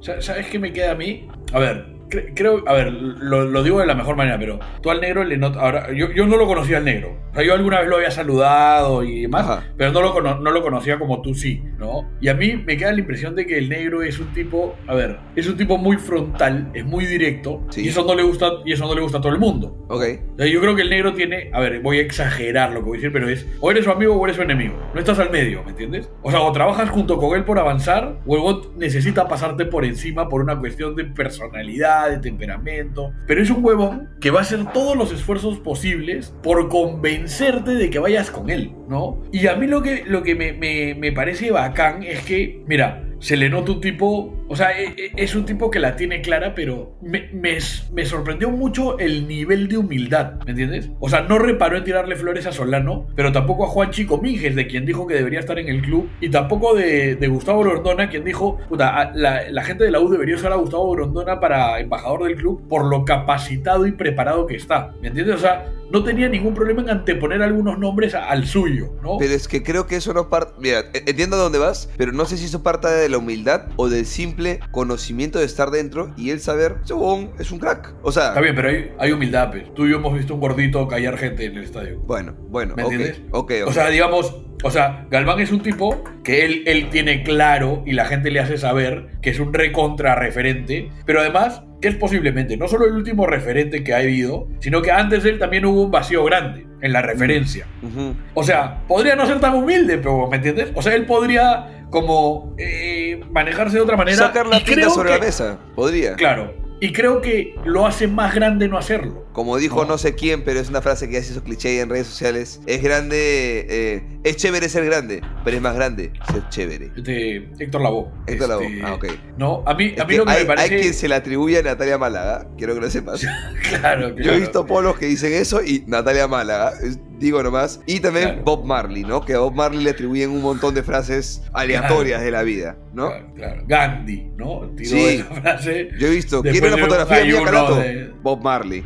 ¿sabes 0.00 0.46
qué 0.48 0.58
me 0.58 0.72
queda 0.72 0.92
a 0.92 0.94
mí? 0.94 1.28
A 1.52 1.58
ver, 1.58 1.95
cre- 2.08 2.32
creo, 2.34 2.62
a 2.66 2.72
ver, 2.72 2.92
lo, 2.92 3.44
lo 3.44 3.62
digo 3.62 3.80
de 3.80 3.86
la 3.86 3.94
mejor 3.94 4.16
manera, 4.16 4.38
pero 4.38 4.58
tú 4.82 4.90
al 4.90 5.00
negro 5.00 5.24
le 5.24 5.36
notas. 5.36 5.62
Ahora, 5.62 5.92
yo, 5.92 6.10
yo 6.12 6.26
no 6.26 6.36
lo 6.36 6.46
conocía 6.46 6.78
al 6.78 6.84
negro. 6.84 7.16
O 7.32 7.34
sea, 7.34 7.44
yo 7.44 7.52
alguna 7.54 7.80
vez 7.80 7.88
lo 7.88 7.96
había 7.96 8.10
saludado 8.10 9.02
y 9.04 9.22
demás, 9.22 9.44
Ajá. 9.46 9.64
pero 9.76 9.92
no 9.92 10.00
lo, 10.00 10.20
no 10.40 10.50
lo 10.50 10.62
conocía 10.62 10.98
como 10.98 11.20
tú 11.20 11.34
sí, 11.34 11.62
¿no? 11.78 12.08
Y 12.20 12.28
a 12.28 12.34
mí 12.34 12.56
me 12.56 12.76
queda 12.78 12.92
la 12.92 13.00
impresión 13.00 13.34
de 13.34 13.46
que 13.46 13.58
el 13.58 13.68
negro 13.68 14.02
es 14.02 14.18
un 14.18 14.32
tipo, 14.32 14.74
a 14.86 14.94
ver, 14.94 15.18
es 15.36 15.46
un 15.46 15.56
tipo 15.56 15.76
muy 15.76 15.96
frontal, 15.98 16.70
es 16.72 16.84
muy 16.86 17.04
directo, 17.04 17.62
Sí. 17.70 17.82
y 17.84 17.88
eso 17.88 18.04
no 18.06 18.14
le 18.14 18.22
gusta, 18.22 18.50
y 18.64 18.72
eso 18.72 18.86
no 18.86 18.94
le 18.94 19.02
gusta 19.02 19.18
a 19.18 19.20
todo 19.20 19.32
el 19.32 19.38
mundo. 19.38 19.84
Ok. 19.88 20.02
O 20.34 20.36
sea, 20.38 20.46
yo 20.46 20.60
creo 20.62 20.74
que 20.74 20.82
el 20.82 20.90
negro 20.90 21.12
tiene, 21.12 21.50
a 21.52 21.60
ver, 21.60 21.80
voy 21.80 21.98
a 21.98 22.02
exagerar 22.02 22.70
lo 22.72 22.80
que 22.80 22.86
voy 22.86 22.96
a 22.96 23.00
decir, 23.00 23.12
pero 23.12 23.28
es 23.28 23.46
o 23.60 23.70
eres 23.70 23.84
su 23.84 23.90
amigo 23.90 24.14
o 24.16 24.24
eres 24.24 24.36
su 24.36 24.42
enemigo. 24.42 24.74
No 24.94 24.98
estás 25.00 25.18
al 25.18 25.30
medio, 25.30 25.62
¿me 25.64 25.70
entiendes? 25.72 26.10
O 26.22 26.30
sea, 26.30 26.40
o 26.40 26.50
trabajas 26.52 26.88
junto 26.88 27.18
con 27.18 27.36
él 27.36 27.44
por 27.44 27.58
avanzar, 27.58 28.18
o 28.26 28.34
el 28.36 28.40
bot 28.42 28.74
necesita 28.76 29.28
pasarte 29.28 29.66
por 29.66 29.84
encima 29.84 30.28
por 30.30 30.40
una 30.40 30.58
cuestión 30.58 30.94
de 30.96 31.04
personalidad, 31.04 31.95
de 32.04 32.18
temperamento. 32.18 33.12
Pero 33.26 33.42
es 33.42 33.50
un 33.50 33.64
huevón 33.64 34.10
que 34.20 34.30
va 34.30 34.40
a 34.40 34.42
hacer 34.42 34.64
todos 34.72 34.96
los 34.96 35.12
esfuerzos 35.12 35.58
posibles 35.58 36.34
por 36.42 36.68
convencerte 36.68 37.72
de 37.74 37.90
que 37.90 37.98
vayas 37.98 38.30
con 38.30 38.50
él, 38.50 38.72
¿no? 38.88 39.22
Y 39.32 39.46
a 39.46 39.56
mí 39.56 39.66
lo 39.66 39.82
que, 39.82 40.04
lo 40.06 40.22
que 40.22 40.34
me, 40.34 40.52
me- 40.52 40.94
me 40.94 41.12
parece 41.12 41.50
bacán 41.50 42.02
es 42.02 42.20
que, 42.24 42.62
mira, 42.66 43.02
se 43.18 43.36
le 43.36 43.48
nota 43.48 43.72
un 43.72 43.80
tipo 43.80 44.44
O 44.48 44.56
sea, 44.56 44.78
e- 44.78 44.94
e- 44.96 45.12
es 45.16 45.34
un 45.34 45.44
tipo 45.44 45.70
que 45.70 45.78
la 45.78 45.96
tiene 45.96 46.20
clara, 46.20 46.54
pero 46.54 46.96
me, 47.02 47.60
sorprendió 48.06 48.50
mucho 48.50 48.98
el 48.98 49.26
nivel 49.26 49.68
de 49.68 49.78
humildad, 49.78 50.34
¿me 50.44 50.52
entiendes? 50.52 50.90
O 51.00 51.08
sea, 51.08 51.22
no 51.22 51.38
reparó 51.38 51.76
en 51.76 51.84
tirarle 51.84 52.16
flores 52.16 52.46
a 52.46 52.52
Solano, 52.52 53.06
pero 53.16 53.32
tampoco 53.32 53.64
a 53.64 53.68
Juan 53.68 53.90
Chico 53.90 54.18
Minges, 54.18 54.54
de 54.54 54.66
quien 54.66 54.86
dijo 54.86 55.06
que 55.06 55.14
debería 55.14 55.40
estar 55.40 55.58
en 55.58 55.68
el 55.68 55.82
club, 55.82 56.08
y 56.20 56.28
tampoco 56.28 56.74
de, 56.74 57.16
de 57.16 57.28
Gustavo 57.28 57.60
Grondona, 57.60 58.08
quien 58.08 58.24
dijo, 58.24 58.58
puta, 58.68 59.12
la, 59.14 59.64
gente 59.64 59.84
de 59.84 59.90
la 59.90 60.00
U 60.00 60.08
debería 60.08 60.36
usar 60.36 60.52
a 60.52 60.56
Gustavo 60.56 60.92
Grondona 60.92 61.40
para 61.40 61.80
embajador 61.80 62.24
del 62.24 62.36
club 62.36 62.66
por 62.68 62.84
lo 62.86 63.04
capacitado 63.04 63.86
y 63.86 63.92
preparado 63.92 64.46
que 64.46 64.56
está, 64.56 64.92
¿me 65.00 65.08
entiendes? 65.08 65.36
O 65.36 65.38
sea, 65.38 65.72
no 65.90 66.02
tenía 66.02 66.28
ningún 66.28 66.54
problema 66.54 66.82
en 66.82 66.90
anteponer 66.90 67.42
algunos 67.42 67.78
nombres 67.78 68.14
al 68.14 68.46
suyo, 68.46 68.92
¿no? 69.02 69.18
Pero 69.18 69.32
es 69.34 69.46
que 69.46 69.62
creo 69.62 69.86
que 69.86 69.96
eso 69.96 70.12
no 70.12 70.28
parte. 70.28 70.54
Mira, 70.58 70.80
e- 70.92 71.04
entiendo 71.06 71.36
dónde 71.36 71.58
vas, 71.58 71.88
pero 71.96 72.12
no 72.12 72.24
sé 72.24 72.36
si 72.36 72.46
eso 72.46 72.62
parte 72.62 72.88
de 72.88 73.08
la 73.08 73.18
humildad 73.18 73.68
o 73.76 73.88
del 73.88 74.04
simple 74.06 74.35
conocimiento 74.70 75.38
de 75.38 75.44
estar 75.46 75.70
dentro 75.70 76.12
y 76.16 76.30
el 76.30 76.40
saber, 76.40 76.76
huevón 76.88 77.30
es 77.38 77.50
un 77.50 77.58
crack. 77.58 77.94
O 78.02 78.12
sea, 78.12 78.28
Está 78.28 78.40
bien, 78.40 78.54
pero 78.54 78.68
hay, 78.68 78.90
hay 78.98 79.12
humildad, 79.12 79.50
pues. 79.50 79.72
Tú 79.74 79.86
y 79.86 79.90
yo 79.90 79.96
hemos 79.96 80.14
visto 80.14 80.34
un 80.34 80.40
gordito 80.40 80.86
callar 80.88 81.16
gente 81.18 81.44
en 81.46 81.56
el 81.56 81.64
estadio. 81.64 82.00
bueno, 82.00 82.34
bueno, 82.48 82.74
¿Me 82.76 82.84
ok, 82.84 82.92
entiendes? 82.92 83.22
ok, 83.30 83.52
ok. 83.62 83.68
O 83.68 83.72
sea, 83.72 83.88
digamos, 83.90 84.36
o 84.62 84.70
sea, 84.70 85.06
Galván 85.10 85.40
es 85.40 85.52
un 85.52 85.60
tipo 85.60 86.02
que 86.24 86.44
él, 86.44 86.62
él 86.66 86.88
tiene 86.90 87.22
claro 87.22 87.82
y 87.86 87.92
la 87.92 88.04
gente 88.06 88.30
le 88.30 88.40
hace 88.40 88.56
saber 88.58 89.08
que 89.22 89.30
es 89.30 89.38
un 89.40 89.52
recontra 89.52 90.14
referente, 90.14 90.90
pero 91.04 91.20
además 91.20 91.62
que 91.80 91.88
es 91.88 91.94
posiblemente 91.96 92.56
no 92.56 92.68
solo 92.68 92.86
el 92.86 92.92
último 92.94 93.26
referente 93.26 93.84
que 93.84 93.92
ha 93.92 93.98
habido, 93.98 94.48
sino 94.60 94.80
que 94.80 94.92
antes 94.92 95.22
de 95.24 95.30
él 95.30 95.38
también 95.38 95.66
hubo 95.66 95.82
un 95.82 95.90
vacío 95.90 96.24
grande 96.24 96.66
en 96.80 96.92
la 96.92 97.02
referencia. 97.02 97.66
Ujú. 97.82 98.14
O 98.32 98.42
sea, 98.42 98.82
podría 98.88 99.14
no 99.14 99.26
ser 99.26 99.40
tan 99.40 99.54
humilde, 99.54 99.98
pero 99.98 100.26
¿me 100.28 100.36
entiendes? 100.36 100.70
O 100.74 100.80
sea, 100.80 100.94
él 100.94 101.04
podría 101.04 101.75
como 101.90 102.54
eh, 102.58 103.20
manejarse 103.30 103.76
de 103.76 103.82
otra 103.82 103.96
manera. 103.96 104.16
Sacar 104.18 104.46
la 104.46 104.60
pinta 104.62 104.90
sobre 104.90 105.10
que- 105.12 105.18
la 105.18 105.24
mesa, 105.24 105.58
podría. 105.74 106.14
Claro. 106.14 106.64
Y 106.78 106.92
creo 106.92 107.22
que 107.22 107.54
lo 107.64 107.86
hace 107.86 108.06
más 108.06 108.34
grande 108.34 108.68
no 108.68 108.76
hacerlo. 108.76 109.24
Como 109.32 109.56
dijo 109.56 109.82
No. 109.84 109.92
no. 109.92 109.98
sé 109.98 110.14
quién, 110.14 110.44
pero 110.44 110.60
es 110.60 110.68
una 110.68 110.82
frase 110.82 111.06
que 111.08 111.14
ya 111.14 111.22
se 111.22 111.32
hizo 111.32 111.42
cliché 111.42 111.80
en 111.80 111.88
redes 111.88 112.06
sociales. 112.06 112.60
Es 112.66 112.82
grande, 112.82 113.66
eh, 113.70 114.02
es 114.24 114.36
chévere 114.36 114.68
ser 114.68 114.84
grande, 114.84 115.22
pero 115.42 115.56
es 115.56 115.62
más 115.62 115.74
grande 115.74 116.12
ser 116.30 116.46
chévere. 116.50 116.90
Este, 116.94 117.48
Héctor 117.58 117.80
Lavoe. 117.80 118.08
Héctor 118.26 118.48
Lavoe, 118.50 118.66
Este, 118.66 118.82
ah, 118.84 118.92
ok. 118.94 119.06
No, 119.38 119.62
a 119.64 119.72
mí, 119.74 119.94
a 119.98 120.04
mí 120.04 120.16
lo 120.16 120.26
que 120.26 120.30
hay, 120.32 120.40
me 120.42 120.44
parece. 120.48 120.74
hay 120.74 120.80
quien 120.82 120.92
se 120.92 121.08
le 121.08 121.14
atribuye 121.14 121.58
a 121.58 121.62
Natalia 121.62 121.96
Málaga, 121.96 122.46
quiero 122.58 122.74
que 122.74 122.80
lo 122.82 122.90
sepas. 122.90 123.22
Claro, 123.80 124.10
Yo 124.10 124.14
claro. 124.16 124.32
he 124.34 124.40
visto 124.40 124.66
polos 124.66 124.98
que 124.98 125.06
dicen 125.06 125.32
eso 125.32 125.62
y 125.64 125.82
Natalia 125.86 126.28
Málaga, 126.28 126.72
es- 126.82 126.98
digo 127.18 127.42
nomás. 127.42 127.80
Y 127.86 128.00
también 128.00 128.26
Claro. 128.26 128.42
Bob 128.44 128.64
Marley, 128.64 129.02
¿no? 129.04 129.20
Que 129.24 129.34
a 129.34 129.38
Bob 129.38 129.54
Marley 129.54 129.82
le 129.84 129.90
atribuyen 129.90 130.30
un 130.30 130.42
montón 130.42 130.74
de 130.74 130.82
frases 130.82 131.42
aleatorias 131.52 132.22
de 132.22 132.30
la 132.30 132.42
vida, 132.42 132.76
¿no? 132.92 133.08
Claro, 133.08 133.26
claro. 133.34 133.62
Gandhi, 133.66 134.30
¿no? 134.36 134.70
Tiró 134.76 134.90
Sí. 134.90 135.04
esa 135.20 135.24
frase. 135.40 135.88
Yo 135.98 136.06
he 136.06 136.10
visto, 136.10 136.42
¿quiere 136.42 136.68
una 136.68 136.78
fotografía 136.78 137.24
mía, 137.24 137.40
de- 137.82 138.10
Bob 138.22 138.42
Marley. 138.42 138.82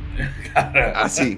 Así. 0.95 1.37